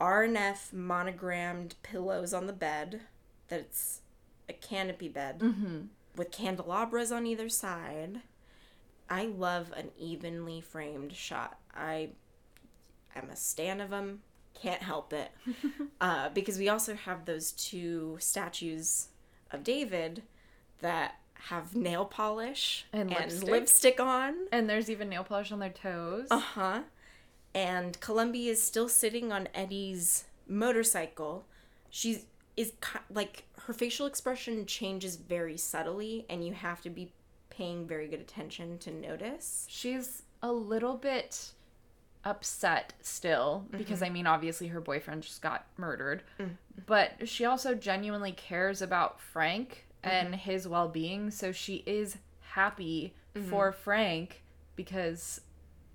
RNF 0.00 0.72
monogrammed 0.72 1.76
pillows 1.82 2.34
on 2.34 2.46
the 2.46 2.52
bed. 2.52 3.00
That's 3.48 4.00
a 4.48 4.52
canopy 4.52 5.08
bed 5.08 5.40
with 6.16 6.30
candelabras 6.32 7.12
on 7.12 7.26
either 7.26 7.48
side. 7.48 8.20
I 9.08 9.26
love 9.26 9.72
an 9.76 9.90
evenly 9.98 10.60
framed 10.60 11.12
shot. 11.12 11.58
I 11.74 12.10
am 13.14 13.30
a 13.30 13.36
stan 13.36 13.80
of 13.80 13.90
them. 13.90 14.22
Can't 14.60 14.82
help 14.82 15.12
it. 15.12 15.30
uh, 16.00 16.30
because 16.30 16.58
we 16.58 16.68
also 16.68 16.94
have 16.94 17.24
those 17.24 17.52
two 17.52 18.16
statues 18.20 19.08
of 19.52 19.62
David 19.62 20.22
that 20.80 21.20
have 21.48 21.74
nail 21.76 22.04
polish 22.04 22.86
And 22.92 23.10
lipstick. 23.10 23.48
lipstick 23.48 24.00
on. 24.00 24.34
And 24.52 24.68
there's 24.68 24.90
even 24.90 25.08
nail 25.08 25.24
polish 25.24 25.52
on 25.52 25.58
their 25.58 25.70
toes. 25.70 26.28
Uh 26.30 26.38
huh. 26.40 26.80
And 27.54 27.98
Columbia 28.00 28.52
is 28.52 28.62
still 28.62 28.88
sitting 28.88 29.32
on 29.32 29.48
Eddie's 29.54 30.24
motorcycle. 30.48 31.46
She's 31.90 32.26
is 32.56 32.72
like 33.10 33.44
her 33.62 33.72
facial 33.72 34.06
expression 34.06 34.64
changes 34.66 35.16
very 35.16 35.56
subtly, 35.56 36.24
and 36.30 36.44
you 36.46 36.52
have 36.54 36.80
to 36.82 36.90
be 36.90 37.12
paying 37.50 37.86
very 37.86 38.08
good 38.08 38.20
attention 38.20 38.78
to 38.78 38.90
notice. 38.90 39.66
She's 39.68 40.22
a 40.42 40.52
little 40.52 40.96
bit 40.96 41.52
upset 42.24 42.92
still 43.02 43.64
because 43.70 44.02
I 44.02 44.08
mean 44.10 44.26
obviously 44.26 44.66
her 44.68 44.80
boyfriend 44.80 45.22
just 45.22 45.40
got 45.42 45.66
murdered. 45.76 46.22
But 46.86 47.28
she 47.28 47.44
also 47.44 47.74
genuinely 47.74 48.32
cares 48.32 48.82
about 48.82 49.20
Frank 49.20 49.85
and 50.06 50.28
mm-hmm. 50.28 50.38
his 50.38 50.68
well-being, 50.68 51.30
so 51.30 51.52
she 51.52 51.82
is 51.86 52.18
happy 52.40 53.14
mm-hmm. 53.34 53.48
for 53.50 53.72
Frank 53.72 54.42
because 54.74 55.40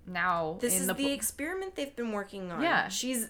now 0.06 0.58
This 0.60 0.78
is 0.78 0.86
the, 0.86 0.94
the, 0.94 1.12
experiment 1.12 1.76
they've 1.76 1.94
been 1.94 2.12
working 2.12 2.50
on. 2.50 2.62
Yeah. 2.62 2.88
she's. 2.88 3.28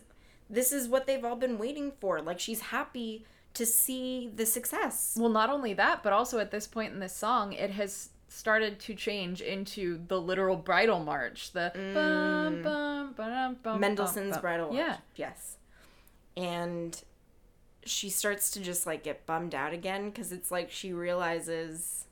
This 0.48 0.72
is 0.72 0.86
what 0.88 1.06
they've 1.06 1.24
all 1.24 1.36
been 1.36 1.58
waiting 1.58 1.92
for. 2.00 2.20
Like 2.20 2.38
she's 2.38 2.60
happy 2.60 3.24
to 3.54 3.66
see 3.66 4.30
the 4.34 4.46
success. 4.46 5.16
Well, 5.18 5.30
not 5.30 5.50
only 5.50 5.74
that, 5.74 6.02
but 6.02 6.12
also 6.12 6.38
at 6.38 6.50
this 6.50 6.66
point 6.66 6.92
in 6.92 7.00
this 7.00 7.14
song, 7.14 7.52
it 7.52 7.70
has 7.70 8.10
started 8.28 8.78
to 8.80 8.94
change 8.94 9.40
into 9.40 10.00
the 10.08 10.20
literal 10.20 10.56
bridal 10.56 11.00
march. 11.00 11.52
The 11.52 11.72
mm. 11.74 11.94
bum, 11.94 13.14
bum, 13.14 13.56
bum, 13.62 13.80
Mendelssohn's 13.80 14.30
bum, 14.30 14.30
bum. 14.30 14.40
bridal 14.40 14.72
march. 14.72 14.78
Yeah. 14.78 14.96
Yes. 15.16 15.56
And 16.36 17.02
she 17.84 18.10
starts 18.10 18.50
to 18.52 18.60
just 18.60 18.86
like 18.86 19.02
get 19.02 19.26
bummed 19.26 19.54
out 19.54 19.72
again 19.72 20.10
because 20.10 20.32
it's 20.32 20.50
like 20.50 20.70
she 20.70 20.92
realizes, 20.92 22.06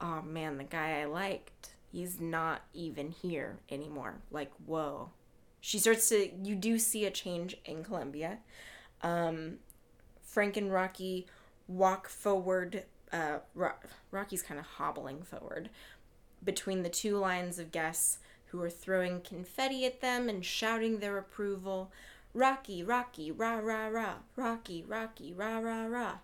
oh 0.00 0.22
man, 0.22 0.58
the 0.58 0.64
guy 0.64 1.00
I 1.00 1.04
liked, 1.06 1.70
he's 1.90 2.20
not 2.20 2.62
even 2.72 3.10
here 3.10 3.58
anymore. 3.70 4.16
Like, 4.30 4.52
whoa. 4.66 5.10
She 5.60 5.78
starts 5.78 6.08
to, 6.10 6.30
you 6.42 6.54
do 6.54 6.78
see 6.78 7.06
a 7.06 7.10
change 7.10 7.56
in 7.64 7.84
Columbia. 7.84 8.38
Um, 9.02 9.58
Frank 10.22 10.56
and 10.56 10.72
Rocky 10.72 11.26
walk 11.68 12.08
forward. 12.08 12.84
Uh, 13.12 13.38
Ro- 13.54 13.72
Rocky's 14.10 14.42
kind 14.42 14.60
of 14.60 14.66
hobbling 14.66 15.22
forward 15.22 15.70
between 16.44 16.82
the 16.82 16.88
two 16.88 17.16
lines 17.16 17.58
of 17.58 17.72
guests 17.72 18.18
who 18.46 18.60
are 18.60 18.70
throwing 18.70 19.20
confetti 19.20 19.84
at 19.86 20.00
them 20.00 20.28
and 20.28 20.44
shouting 20.44 20.98
their 20.98 21.18
approval. 21.18 21.90
Rocky, 22.34 22.82
Rocky, 22.82 23.30
rah, 23.30 23.58
rah, 23.58 23.86
rah. 23.86 24.14
Rocky, 24.34 24.84
Rocky, 24.86 25.32
rah, 25.32 25.58
rah, 25.58 25.86
rah. 25.86 26.14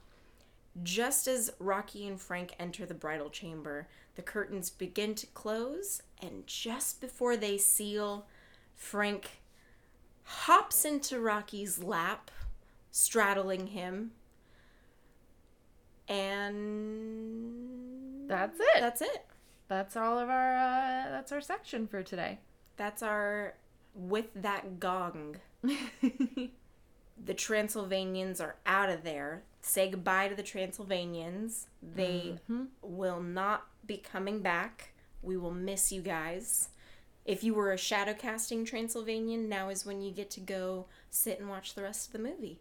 Just 0.83 1.29
as 1.29 1.53
Rocky 1.59 2.07
and 2.07 2.21
Frank 2.21 2.55
enter 2.59 2.85
the 2.85 2.95
bridal 2.95 3.31
chamber, 3.31 3.87
the 4.17 4.23
curtains 4.23 4.71
begin 4.71 5.15
to 5.15 5.27
close, 5.29 6.03
and 6.21 6.47
just 6.47 7.01
before 7.01 7.37
they 7.37 7.57
seal, 7.59 8.27
Frank 8.75 9.41
hops 10.25 10.85
into 10.85 11.21
Rocky's 11.21 11.83
lap, 11.83 12.31
straddling 12.91 13.69
him. 13.69 14.11
And 16.09 18.29
That's 18.29 18.59
it. 18.59 18.81
that's 18.81 19.01
it. 19.01 19.27
That's 19.69 19.97
all 19.97 20.19
of 20.19 20.29
our. 20.29 20.57
Uh, 20.57 21.11
that's 21.11 21.31
our 21.31 21.41
section 21.41 21.87
for 21.87 22.03
today. 22.03 22.41
That's 22.77 23.03
our 23.03 23.55
with 23.95 24.27
that 24.35 24.81
gong. 24.81 25.37
The 27.25 27.35
Transylvanians 27.35 28.41
are 28.41 28.57
out 28.65 28.89
of 28.89 29.05
there. 29.05 29.43
Say 29.61 29.91
goodbye 29.91 30.29
to 30.29 30.35
the 30.35 30.43
Transylvanians. 30.43 31.67
They 31.83 32.39
mm-hmm. 32.51 32.65
will 32.83 33.21
not 33.21 33.67
be 33.87 33.99
coming 33.99 34.41
back. 34.41 34.93
We 35.23 35.37
will 35.37 35.53
miss 35.53 35.93
you 35.93 36.01
guys. 36.01 36.71
If 37.27 37.45
you 37.45 37.53
were 37.53 37.73
a 37.73 37.79
shadow 37.79 38.15
casting 38.15 38.65
Transylvanian, 38.65 39.49
now 39.49 39.69
is 39.69 39.85
when 39.85 40.01
you 40.01 40.11
get 40.11 40.31
to 40.33 40.41
go 40.41 40.87
sit 41.11 41.39
and 41.39 41.49
watch 41.49 41.75
the 41.75 41.83
rest 41.83 42.07
of 42.07 42.13
the 42.15 42.19
movie 42.19 42.61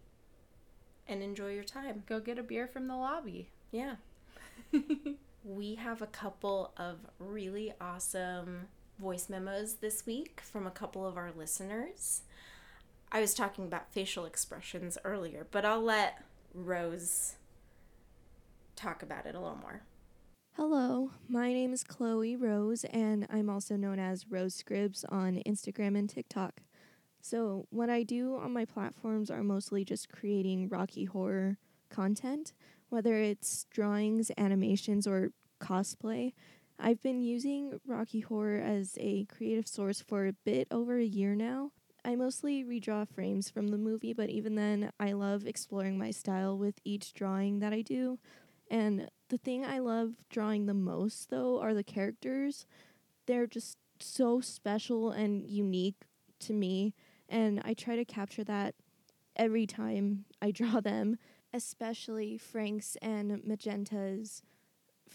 and 1.07 1.23
enjoy 1.23 1.53
your 1.53 1.63
time. 1.63 2.03
Go 2.05 2.19
get 2.19 2.37
a 2.37 2.43
beer 2.43 2.67
from 2.67 2.87
the 2.87 2.95
lobby. 2.95 3.49
Yeah. 3.71 3.95
we 5.45 5.75
have 5.75 6.01
a 6.01 6.07
couple 6.07 6.73
of 6.75 6.97
really 7.17 7.73
awesome 7.79 8.67
voice 8.99 9.29
memos 9.29 9.75
this 9.75 10.05
week 10.05 10.41
from 10.43 10.67
a 10.67 10.71
couple 10.71 11.07
of 11.07 11.15
our 11.15 11.31
listeners. 11.35 12.23
I 13.11 13.21
was 13.21 13.33
talking 13.33 13.63
about 13.63 13.93
facial 13.93 14.25
expressions 14.25 14.97
earlier, 15.05 15.47
but 15.51 15.63
I'll 15.63 15.81
let 15.81 16.21
Rose 16.53 17.35
talk 18.75 19.01
about 19.01 19.25
it 19.25 19.35
a 19.35 19.39
little 19.39 19.57
more. 19.57 19.83
Hello, 20.53 21.11
my 21.29 21.53
name 21.53 21.71
is 21.71 21.83
Chloe 21.83 22.35
Rose, 22.35 22.83
and 22.85 23.25
I'm 23.29 23.49
also 23.49 23.77
known 23.77 23.99
as 23.99 24.27
Rose 24.29 24.61
Scribs 24.61 25.05
on 25.07 25.41
Instagram 25.47 25.97
and 25.97 26.09
TikTok. 26.09 26.61
So, 27.21 27.67
what 27.69 27.89
I 27.89 28.03
do 28.03 28.35
on 28.35 28.51
my 28.51 28.65
platforms 28.65 29.31
are 29.31 29.43
mostly 29.43 29.85
just 29.85 30.11
creating 30.11 30.67
Rocky 30.67 31.05
Horror 31.05 31.57
content, 31.89 32.53
whether 32.89 33.15
it's 33.15 33.65
drawings, 33.71 34.31
animations, 34.37 35.07
or 35.07 35.31
cosplay. 35.61 36.33
I've 36.81 37.01
been 37.01 37.21
using 37.21 37.77
Rocky 37.85 38.21
Horror 38.21 38.59
as 38.59 38.97
a 39.01 39.25
creative 39.25 39.67
source 39.67 40.01
for 40.01 40.27
a 40.27 40.33
bit 40.33 40.67
over 40.71 40.97
a 40.97 41.03
year 41.03 41.35
now. 41.35 41.71
I 42.05 42.15
mostly 42.15 42.63
redraw 42.63 43.05
frames 43.05 43.49
from 43.49 43.67
the 43.67 43.77
movie, 43.77 44.13
but 44.13 44.29
even 44.29 44.55
then, 44.55 44.91
I 44.97 45.11
love 45.11 45.45
exploring 45.45 45.97
my 45.97 46.11
style 46.11 46.57
with 46.57 46.75
each 46.85 47.13
drawing 47.13 47.59
that 47.59 47.73
I 47.73 47.81
do. 47.81 48.17
And 48.71 49.09
the 49.27 49.37
thing 49.37 49.65
I 49.65 49.79
love 49.79 50.13
drawing 50.29 50.67
the 50.67 50.73
most, 50.73 51.29
though, 51.29 51.59
are 51.59 51.73
the 51.73 51.83
characters. 51.83 52.65
They're 53.25 53.47
just 53.47 53.77
so 53.99 54.39
special 54.39 55.11
and 55.11 55.45
unique 55.45 56.05
to 56.39 56.53
me, 56.53 56.93
and 57.27 57.61
I 57.65 57.73
try 57.73 57.97
to 57.97 58.05
capture 58.05 58.45
that 58.45 58.75
every 59.35 59.67
time 59.67 60.23
I 60.41 60.51
draw 60.51 60.79
them, 60.79 61.17
especially 61.53 62.37
Frank's 62.37 62.95
and 63.01 63.43
Magenta's 63.45 64.43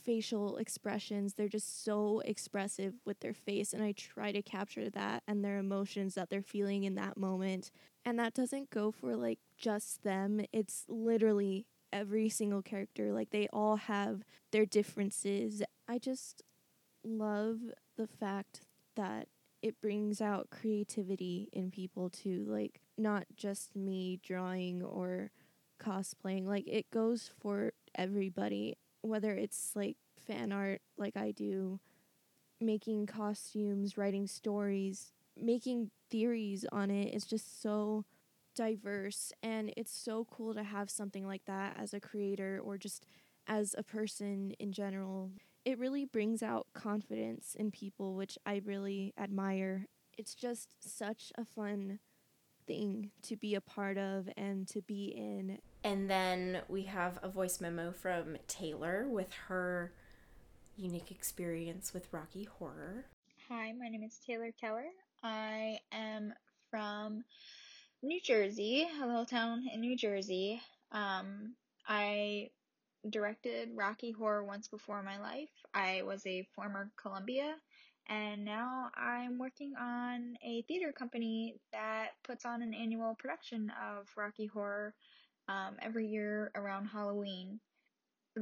facial 0.05 0.57
expressions. 0.57 1.35
They're 1.35 1.49
just 1.49 1.85
so 1.85 2.21
expressive 2.25 2.95
with 3.05 3.21
their 3.21 3.35
face, 3.35 3.73
and 3.73 3.83
I 3.83 3.93
try 3.93 4.33
to 4.33 4.43
capture 4.43 4.91
that 4.91 5.23
and 5.27 5.45
their 5.45 5.59
emotions 5.59 6.15
that 6.15 6.31
they're 6.31 6.43
feeling 6.43 6.85
in 6.85 6.95
that 6.97 7.17
moment. 7.17 7.71
And 8.05 8.19
that 8.19 8.35
doesn't 8.35 8.71
go 8.71 8.91
for 8.93 9.17
like 9.17 9.39
just 9.57 10.03
them, 10.03 10.41
it's 10.53 10.85
literally 10.89 11.67
every 11.93 12.29
single 12.29 12.63
character. 12.63 13.13
Like 13.13 13.31
they 13.31 13.49
all 13.53 13.77
have 13.77 14.23
their 14.53 14.67
differences. 14.67 15.63
I 15.89 15.99
just 15.99 16.43
love 17.05 17.59
the 17.97 18.07
fact 18.07 18.63
that 18.97 19.29
it 19.63 19.81
brings 19.81 20.21
out 20.21 20.51
creativity 20.51 21.49
in 21.53 21.71
people 21.71 22.11
too. 22.11 22.45
Like 22.47 22.81
not 22.99 23.25
just 23.37 23.75
me 23.75 24.21
drawing 24.23 24.83
or 24.83 25.31
cosplaying. 25.83 26.47
Like 26.47 26.67
it 26.67 26.91
goes 26.91 27.31
for 27.41 27.73
everybody, 27.95 28.77
whether 29.05 29.33
it's 29.33 29.73
like 29.77 29.97
fan 30.27 30.53
art 30.53 30.81
like 30.97 31.17
I 31.17 31.31
do, 31.31 31.79
making 32.61 33.07
costumes, 33.07 33.99
writing 33.99 34.27
stories, 34.27 35.13
making 35.37 35.91
theories 36.11 36.65
on 36.73 36.91
it. 36.91 37.13
It's 37.15 37.27
just 37.27 37.61
so 37.63 38.05
diverse 38.55 39.33
and 39.43 39.73
it's 39.77 39.93
so 39.93 40.27
cool 40.31 40.55
to 40.55 40.63
have 40.63 40.89
something 40.89 41.27
like 41.27 41.45
that 41.47 41.77
as 41.79 41.93
a 41.93 42.01
creator 42.01 42.61
or 42.65 42.79
just 42.79 43.05
as 43.47 43.75
a 43.77 43.83
person 43.83 44.53
in 44.59 44.73
general. 44.73 45.33
It 45.65 45.79
really 45.79 46.05
brings 46.05 46.43
out 46.43 46.67
confidence 46.75 47.55
in 47.59 47.71
people, 47.71 48.15
which 48.15 48.39
I 48.47 48.63
really 48.65 49.13
admire. 49.19 49.87
It's 50.17 50.35
just 50.35 50.69
such 50.81 51.33
a 51.37 51.45
fun 51.45 51.99
thing 52.67 53.11
to 53.23 53.37
be 53.37 53.55
a 53.55 53.61
part 53.61 53.99
of 53.99 54.29
and 54.37 54.67
to 54.69 54.81
be 54.83 55.07
in. 55.07 55.59
And 55.85 56.09
then 56.09 56.63
we 56.67 56.85
have 56.85 57.19
a 57.23 57.29
voice 57.29 57.61
memo 57.61 57.93
from 57.93 58.39
Taylor 58.49 59.07
with 59.07 59.31
her 59.49 59.93
unique 60.79 61.11
experience 61.11 61.93
with 61.93 62.09
Rocky 62.11 62.45
Horror. 62.45 63.05
Hi, 63.51 63.73
my 63.79 63.89
name 63.89 64.03
is 64.03 64.19
Taylor 64.27 64.51
Keller. 64.59 64.87
I 65.23 65.79
am 65.93 66.33
from 66.71 67.23
New 68.03 68.19
Jersey, 68.19 68.89
a 69.03 69.07
little 69.07 69.27
town 69.27 69.69
in 69.75 69.81
New 69.83 69.95
Jersey. 69.95 70.63
Um, 70.91 71.55
I 71.87 72.49
directed 73.11 73.69
Rocky 73.75 74.11
Horror 74.11 74.43
once 74.43 74.69
before 74.69 75.01
in 75.01 75.05
my 75.05 75.21
life. 75.21 75.51
I 75.75 76.01
was 76.07 76.25
a 76.25 76.49
former 76.55 76.91
Columbia, 76.97 77.57
and 78.07 78.43
now 78.43 78.89
I'm 78.97 79.39
working 79.39 79.75
on 79.79 80.39
a 80.43 80.63
theater 80.63 80.93
company 80.93 81.57
that 81.73 82.13
puts 82.23 82.47
on 82.47 82.63
an 82.63 82.73
annual 82.73 83.15
production 83.17 83.71
of 83.87 84.09
Rocky 84.17 84.47
Horror 84.47 84.95
um, 85.49 85.77
every 85.81 86.07
year 86.09 86.51
around 86.55 86.87
Halloween. 86.87 87.61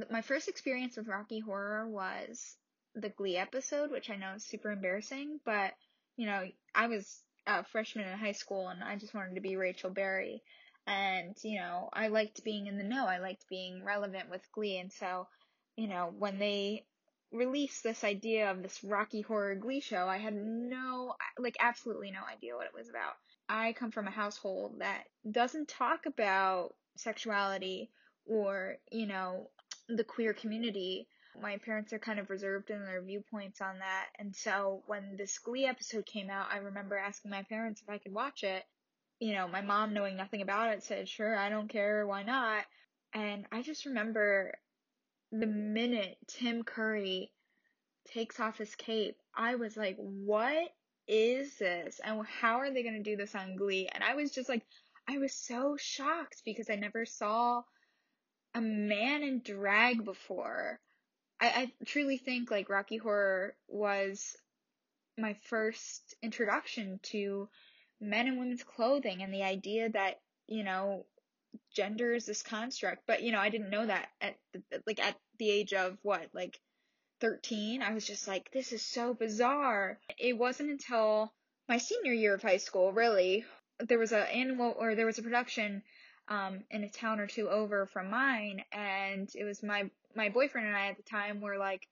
My 0.09 0.21
first 0.21 0.47
experience 0.47 0.97
with 0.97 1.07
Rocky 1.07 1.39
Horror 1.39 1.87
was 1.87 2.55
the 2.95 3.09
Glee 3.09 3.37
episode, 3.37 3.91
which 3.91 4.09
I 4.09 4.15
know 4.15 4.33
is 4.35 4.45
super 4.45 4.71
embarrassing, 4.71 5.39
but 5.45 5.73
you 6.17 6.25
know, 6.27 6.43
I 6.75 6.87
was 6.87 7.21
a 7.47 7.63
freshman 7.65 8.07
in 8.07 8.17
high 8.17 8.33
school 8.33 8.67
and 8.69 8.83
I 8.83 8.95
just 8.95 9.13
wanted 9.13 9.35
to 9.35 9.41
be 9.41 9.55
Rachel 9.55 9.89
Berry. 9.89 10.43
And, 10.85 11.35
you 11.43 11.59
know, 11.59 11.89
I 11.93 12.09
liked 12.09 12.43
being 12.43 12.67
in 12.67 12.77
the 12.77 12.83
know. 12.83 13.05
I 13.05 13.19
liked 13.19 13.45
being 13.49 13.83
relevant 13.83 14.29
with 14.29 14.41
Glee. 14.51 14.77
And 14.77 14.91
so, 14.91 15.27
you 15.75 15.87
know, 15.87 16.13
when 16.17 16.39
they 16.39 16.85
released 17.31 17.83
this 17.83 18.03
idea 18.03 18.51
of 18.51 18.61
this 18.61 18.83
Rocky 18.83 19.21
Horror 19.21 19.55
Glee 19.55 19.79
show, 19.79 20.07
I 20.07 20.17
had 20.17 20.35
no, 20.35 21.15
like, 21.39 21.57
absolutely 21.59 22.11
no 22.11 22.19
idea 22.31 22.55
what 22.55 22.67
it 22.67 22.75
was 22.75 22.89
about. 22.89 23.13
I 23.47 23.73
come 23.73 23.91
from 23.91 24.07
a 24.07 24.11
household 24.11 24.79
that 24.79 25.03
doesn't 25.29 25.69
talk 25.69 26.05
about 26.05 26.75
sexuality 26.95 27.89
or, 28.25 28.77
you 28.91 29.07
know, 29.07 29.49
the 29.89 30.03
queer 30.03 30.33
community. 30.33 31.07
My 31.41 31.57
parents 31.57 31.93
are 31.93 31.99
kind 31.99 32.19
of 32.19 32.29
reserved 32.29 32.69
in 32.69 32.85
their 32.85 33.01
viewpoints 33.01 33.59
on 33.59 33.79
that. 33.79 34.07
And 34.19 34.35
so 34.35 34.83
when 34.85 35.15
this 35.17 35.39
Glee 35.39 35.65
episode 35.65 36.05
came 36.05 36.29
out, 36.29 36.47
I 36.51 36.57
remember 36.57 36.95
asking 36.95 37.31
my 37.31 37.43
parents 37.43 37.81
if 37.81 37.89
I 37.89 37.97
could 37.97 38.13
watch 38.13 38.43
it. 38.43 38.63
You 39.19 39.33
know, 39.33 39.47
my 39.47 39.61
mom, 39.61 39.93
knowing 39.93 40.15
nothing 40.15 40.41
about 40.41 40.73
it, 40.73 40.83
said, 40.83 41.07
sure, 41.09 41.35
I 41.35 41.49
don't 41.49 41.69
care, 41.69 42.05
why 42.05 42.23
not? 42.23 42.65
And 43.13 43.45
I 43.51 43.61
just 43.61 43.85
remember 43.85 44.53
the 45.31 45.47
minute 45.47 46.17
Tim 46.27 46.63
Curry 46.63 47.31
takes 48.11 48.39
off 48.39 48.57
his 48.57 48.75
cape, 48.75 49.17
I 49.35 49.55
was 49.55 49.75
like, 49.75 49.97
what 49.97 50.73
is 51.07 51.57
this? 51.57 51.99
And 52.03 52.25
how 52.25 52.59
are 52.59 52.71
they 52.71 52.83
going 52.83 53.01
to 53.01 53.09
do 53.09 53.17
this 53.17 53.35
on 53.35 53.55
Glee? 53.55 53.89
And 53.91 54.03
I 54.03 54.15
was 54.15 54.31
just 54.31 54.49
like, 54.49 54.63
I 55.07 55.17
was 55.17 55.33
so 55.33 55.77
shocked 55.77 56.41
because 56.45 56.69
I 56.69 56.75
never 56.75 57.05
saw 57.05 57.63
a 58.53 58.61
man 58.61 59.23
in 59.23 59.41
drag 59.41 60.05
before. 60.05 60.79
I, 61.39 61.47
I 61.47 61.71
truly 61.85 62.17
think 62.17 62.51
like 62.51 62.69
Rocky 62.69 62.97
Horror 62.97 63.55
was 63.67 64.35
my 65.17 65.35
first 65.49 66.15
introduction 66.23 66.99
to 67.03 67.49
men 67.99 68.27
and 68.27 68.37
women's 68.37 68.63
clothing 68.63 69.21
and 69.21 69.33
the 69.33 69.43
idea 69.43 69.89
that, 69.89 70.19
you 70.47 70.63
know, 70.63 71.05
gender 71.75 72.13
is 72.13 72.25
this 72.25 72.41
construct. 72.41 73.03
But, 73.07 73.23
you 73.23 73.31
know, 73.31 73.39
I 73.39 73.49
didn't 73.49 73.69
know 73.69 73.85
that 73.85 74.09
at 74.21 74.35
the, 74.53 74.81
like 74.87 74.99
at 74.99 75.17
the 75.39 75.49
age 75.49 75.73
of 75.73 75.97
what, 76.01 76.29
like 76.33 76.59
13. 77.21 77.81
I 77.81 77.93
was 77.93 78.05
just 78.05 78.27
like, 78.27 78.51
this 78.51 78.71
is 78.71 78.81
so 78.81 79.13
bizarre. 79.13 79.99
It 80.17 80.37
wasn't 80.37 80.71
until 80.71 81.33
my 81.69 81.77
senior 81.77 82.13
year 82.13 82.33
of 82.35 82.41
high 82.41 82.57
school, 82.57 82.91
really, 82.91 83.45
there 83.79 83.99
was 83.99 84.11
a 84.11 84.31
annual 84.33 84.75
or 84.77 84.95
there 84.95 85.05
was 85.05 85.17
a 85.17 85.23
production 85.23 85.83
um, 86.27 86.63
in 86.71 86.83
a 86.83 86.89
town 86.89 87.19
or 87.19 87.27
two 87.27 87.49
over 87.49 87.85
from 87.85 88.09
mine, 88.09 88.63
and 88.71 89.29
it 89.35 89.43
was 89.43 89.61
my 89.63 89.89
my 90.15 90.29
boyfriend 90.29 90.67
and 90.67 90.77
I 90.77 90.87
at 90.87 90.97
the 90.97 91.03
time 91.03 91.41
were 91.41 91.57
like, 91.57 91.87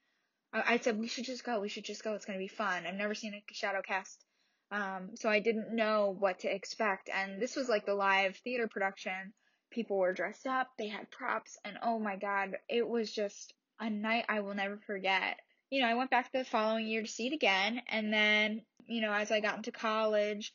I, 0.53 0.76
I 0.76 0.78
said 0.78 0.99
we 0.99 1.08
should 1.08 1.26
just 1.26 1.44
go, 1.44 1.60
we 1.60 1.70
should 1.70 1.86
just 1.86 2.03
go, 2.03 2.14
it's 2.14 2.26
gonna 2.26 2.40
be 2.40 2.48
fun. 2.48 2.86
I've 2.86 2.95
never 2.95 3.16
seen 3.16 3.34
a 3.34 3.53
shadow 3.53 3.82
cast, 3.82 4.24
um, 4.72 5.12
so 5.16 5.30
I 5.30 5.40
didn't 5.40 5.76
know 5.76 6.16
what 6.18 6.40
to 6.40 6.53
expect, 6.53 7.10
and 7.10 7.41
this 7.41 7.56
was 7.56 7.68
like 7.68 7.86
the 7.86 7.95
live 7.95 8.38
theater 8.38 8.68
production. 8.68 9.34
People 9.70 9.98
were 9.98 10.14
dressed 10.14 10.48
up, 10.48 10.68
they 10.78 10.88
had 10.88 11.12
props, 11.12 11.58
and 11.64 11.78
oh 11.82 11.99
my 11.99 12.18
god, 12.18 12.58
it 12.70 12.88
was 12.88 13.12
just 13.12 13.53
a 13.80 13.90
night 13.90 14.26
I 14.30 14.41
will 14.41 14.53
never 14.53 14.78
forget. 14.86 15.40
You 15.70 15.82
know, 15.82 15.88
I 15.88 15.95
went 15.95 16.10
back 16.10 16.32
the 16.32 16.44
following 16.44 16.88
year 16.88 17.02
to 17.02 17.08
see 17.08 17.28
it 17.28 17.34
again, 17.34 17.82
and 17.88 18.12
then, 18.12 18.62
you 18.88 19.02
know, 19.02 19.14
as 19.14 19.32
I 19.32 19.40
got 19.40 19.56
into 19.56 19.72
college 19.72 20.53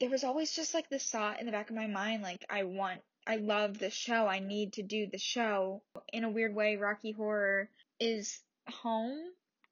there 0.00 0.10
was 0.10 0.24
always 0.24 0.52
just 0.52 0.74
like 0.74 0.88
this 0.88 1.08
thought 1.08 1.40
in 1.40 1.46
the 1.46 1.52
back 1.52 1.70
of 1.70 1.76
my 1.76 1.86
mind 1.86 2.22
like 2.22 2.44
I 2.50 2.64
want 2.64 3.00
I 3.26 3.36
love 3.36 3.78
the 3.78 3.90
show. 3.90 4.26
I 4.26 4.40
need 4.40 4.74
to 4.74 4.82
do 4.82 5.06
the 5.06 5.18
show. 5.18 5.82
In 6.12 6.24
a 6.24 6.30
weird 6.30 6.54
way, 6.54 6.76
Rocky 6.76 7.12
Horror 7.12 7.70
is 7.98 8.38
home 8.68 9.18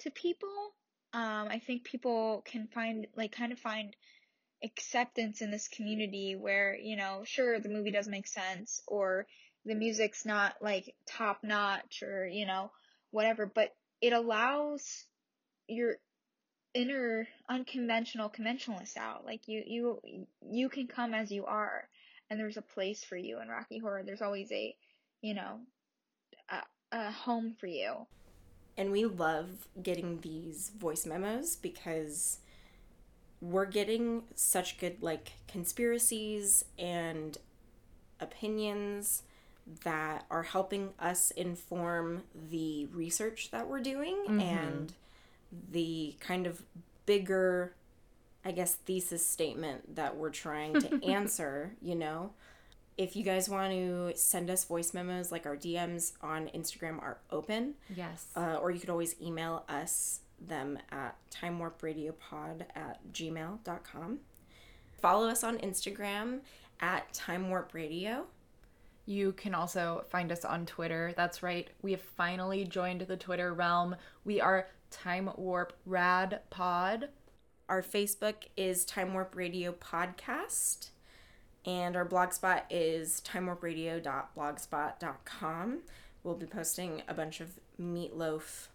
to 0.00 0.10
people. 0.10 0.72
Um, 1.12 1.48
I 1.48 1.58
think 1.58 1.84
people 1.84 2.42
can 2.46 2.68
find, 2.68 3.06
like, 3.14 3.32
kind 3.32 3.52
of 3.52 3.58
find 3.58 3.94
acceptance 4.64 5.42
in 5.42 5.50
this 5.50 5.68
community 5.68 6.34
where, 6.34 6.74
you 6.74 6.96
know, 6.96 7.22
sure, 7.24 7.60
the 7.60 7.68
movie 7.68 7.90
doesn't 7.90 8.10
make 8.10 8.26
sense 8.26 8.80
or 8.86 9.26
the 9.66 9.74
music's 9.74 10.24
not, 10.24 10.54
like, 10.62 10.94
top 11.06 11.44
notch 11.44 12.02
or, 12.02 12.26
you 12.26 12.46
know, 12.46 12.70
whatever, 13.10 13.44
but 13.44 13.74
it 14.00 14.14
allows 14.14 15.04
your 15.68 15.96
inner 16.74 17.28
unconventional 17.48 18.28
conventionalist 18.28 18.96
out. 18.96 19.24
Like 19.24 19.46
you 19.46 19.62
you 19.66 20.26
you 20.50 20.68
can 20.68 20.86
come 20.86 21.14
as 21.14 21.30
you 21.30 21.44
are 21.44 21.88
and 22.32 22.40
there's 22.40 22.56
a 22.56 22.62
place 22.62 23.04
for 23.04 23.18
you 23.18 23.40
in 23.42 23.48
Rocky 23.48 23.76
Horror. 23.76 24.04
There's 24.04 24.22
always 24.22 24.50
a, 24.52 24.74
you 25.20 25.34
know, 25.34 25.60
a, 26.48 26.62
a 26.90 27.10
home 27.10 27.54
for 27.60 27.66
you. 27.66 28.06
And 28.78 28.90
we 28.90 29.04
love 29.04 29.68
getting 29.82 30.22
these 30.22 30.70
voice 30.70 31.04
memos 31.04 31.56
because 31.56 32.38
we're 33.42 33.66
getting 33.66 34.22
such 34.34 34.78
good 34.78 35.02
like 35.02 35.32
conspiracies 35.46 36.64
and 36.78 37.36
opinions 38.18 39.24
that 39.84 40.24
are 40.30 40.44
helping 40.44 40.94
us 40.98 41.32
inform 41.32 42.22
the 42.50 42.86
research 42.86 43.50
that 43.50 43.68
we're 43.68 43.80
doing 43.80 44.16
mm-hmm. 44.26 44.40
and 44.40 44.94
the 45.70 46.16
kind 46.20 46.46
of 46.46 46.62
bigger, 47.06 47.74
I 48.44 48.52
guess, 48.52 48.74
thesis 48.74 49.26
statement 49.26 49.96
that 49.96 50.16
we're 50.16 50.30
trying 50.30 50.80
to 50.80 51.04
answer, 51.04 51.74
you 51.80 51.94
know? 51.94 52.32
If 52.98 53.16
you 53.16 53.24
guys 53.24 53.48
want 53.48 53.72
to 53.72 54.12
send 54.14 54.50
us 54.50 54.64
voice 54.64 54.92
memos, 54.92 55.32
like 55.32 55.46
our 55.46 55.56
DMs 55.56 56.12
on 56.22 56.48
Instagram 56.54 57.00
are 57.00 57.18
open. 57.30 57.74
Yes. 57.94 58.26
Uh, 58.36 58.58
or 58.60 58.70
you 58.70 58.80
could 58.80 58.90
always 58.90 59.16
email 59.20 59.64
us 59.68 60.20
them 60.46 60.78
at 60.90 61.16
timewarpradiopod 61.30 62.64
at 62.74 63.00
gmail.com. 63.12 64.18
Follow 65.00 65.28
us 65.28 65.42
on 65.42 65.58
Instagram 65.58 66.40
at 66.80 67.12
timewarpradio. 67.12 68.24
You 69.06 69.32
can 69.32 69.54
also 69.54 70.04
find 70.10 70.30
us 70.30 70.44
on 70.44 70.66
Twitter. 70.66 71.12
That's 71.16 71.42
right. 71.42 71.68
We 71.82 71.92
have 71.92 72.00
finally 72.00 72.64
joined 72.64 73.02
the 73.02 73.16
Twitter 73.16 73.52
realm. 73.52 73.96
We 74.24 74.40
are 74.40 74.68
Time 74.92 75.30
Warp 75.36 75.72
Rad 75.86 76.40
Pod. 76.50 77.08
Our 77.68 77.82
Facebook 77.82 78.34
is 78.56 78.84
Time 78.84 79.14
Warp 79.14 79.34
Radio 79.34 79.72
Podcast. 79.72 80.90
And 81.64 81.96
our 81.96 82.04
blogspot 82.04 82.62
is 82.70 83.22
timewarpradio.blogspot.com. 83.24 85.78
We'll 86.22 86.34
be 86.34 86.46
posting 86.46 87.02
a 87.08 87.14
bunch 87.14 87.40
of 87.40 87.58
meatloaf. 87.80 88.68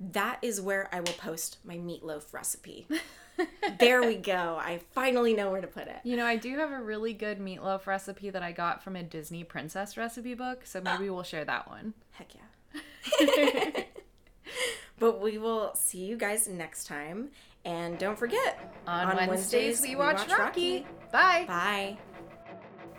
That 0.00 0.38
is 0.42 0.60
where 0.60 0.88
I 0.92 0.98
will 1.00 1.14
post 1.14 1.58
my 1.64 1.76
meatloaf 1.76 2.32
recipe. 2.32 2.86
there 3.78 4.02
we 4.02 4.16
go. 4.16 4.58
I 4.60 4.80
finally 4.92 5.34
know 5.34 5.50
where 5.50 5.60
to 5.60 5.66
put 5.66 5.88
it. 5.88 5.96
You 6.02 6.16
know, 6.16 6.26
I 6.26 6.36
do 6.36 6.56
have 6.56 6.72
a 6.72 6.80
really 6.80 7.12
good 7.12 7.38
meatloaf 7.38 7.86
recipe 7.86 8.30
that 8.30 8.42
I 8.42 8.52
got 8.52 8.82
from 8.82 8.96
a 8.96 9.02
Disney 9.02 9.44
princess 9.44 9.96
recipe 9.96 10.34
book, 10.34 10.64
so 10.64 10.80
maybe 10.80 11.08
ah. 11.08 11.12
we'll 11.12 11.22
share 11.22 11.44
that 11.44 11.68
one. 11.68 11.94
Heck 12.12 12.32
yeah. 12.34 13.82
But 14.98 15.20
we 15.20 15.38
will 15.38 15.74
see 15.74 15.98
you 15.98 16.16
guys 16.16 16.48
next 16.48 16.86
time. 16.86 17.30
And 17.64 17.98
don't 17.98 18.18
forget, 18.18 18.74
on, 18.86 19.08
on 19.08 19.16
Wednesdays, 19.16 19.28
Wednesdays, 19.28 19.82
we, 19.82 19.96
watch, 19.96 20.18
watch 20.18 20.38
Rocky. 20.38 20.78
Rocky. 20.80 20.86
Bye. 21.12 21.44
Bye. 21.46 21.98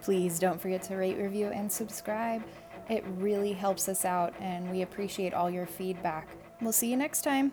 Please 0.02 0.40
don't 0.40 0.60
forget 0.60 0.84
to 0.84 0.96
rate, 0.96 1.18
review, 1.18 1.48
and 1.48 1.72
subscribe. 1.72 2.44
It 2.90 3.04
really 3.18 3.54
helps 3.54 3.90
us 3.90 4.06
out, 4.06 4.34
and 4.40 4.70
we 4.72 4.82
appreciate 4.82 5.34
all 5.34 5.50
your 5.50 5.66
feedback. 5.66 6.30
We'll 6.62 6.72
see 6.72 6.90
you 6.90 6.98
next 6.98 7.22
time. 7.22 7.52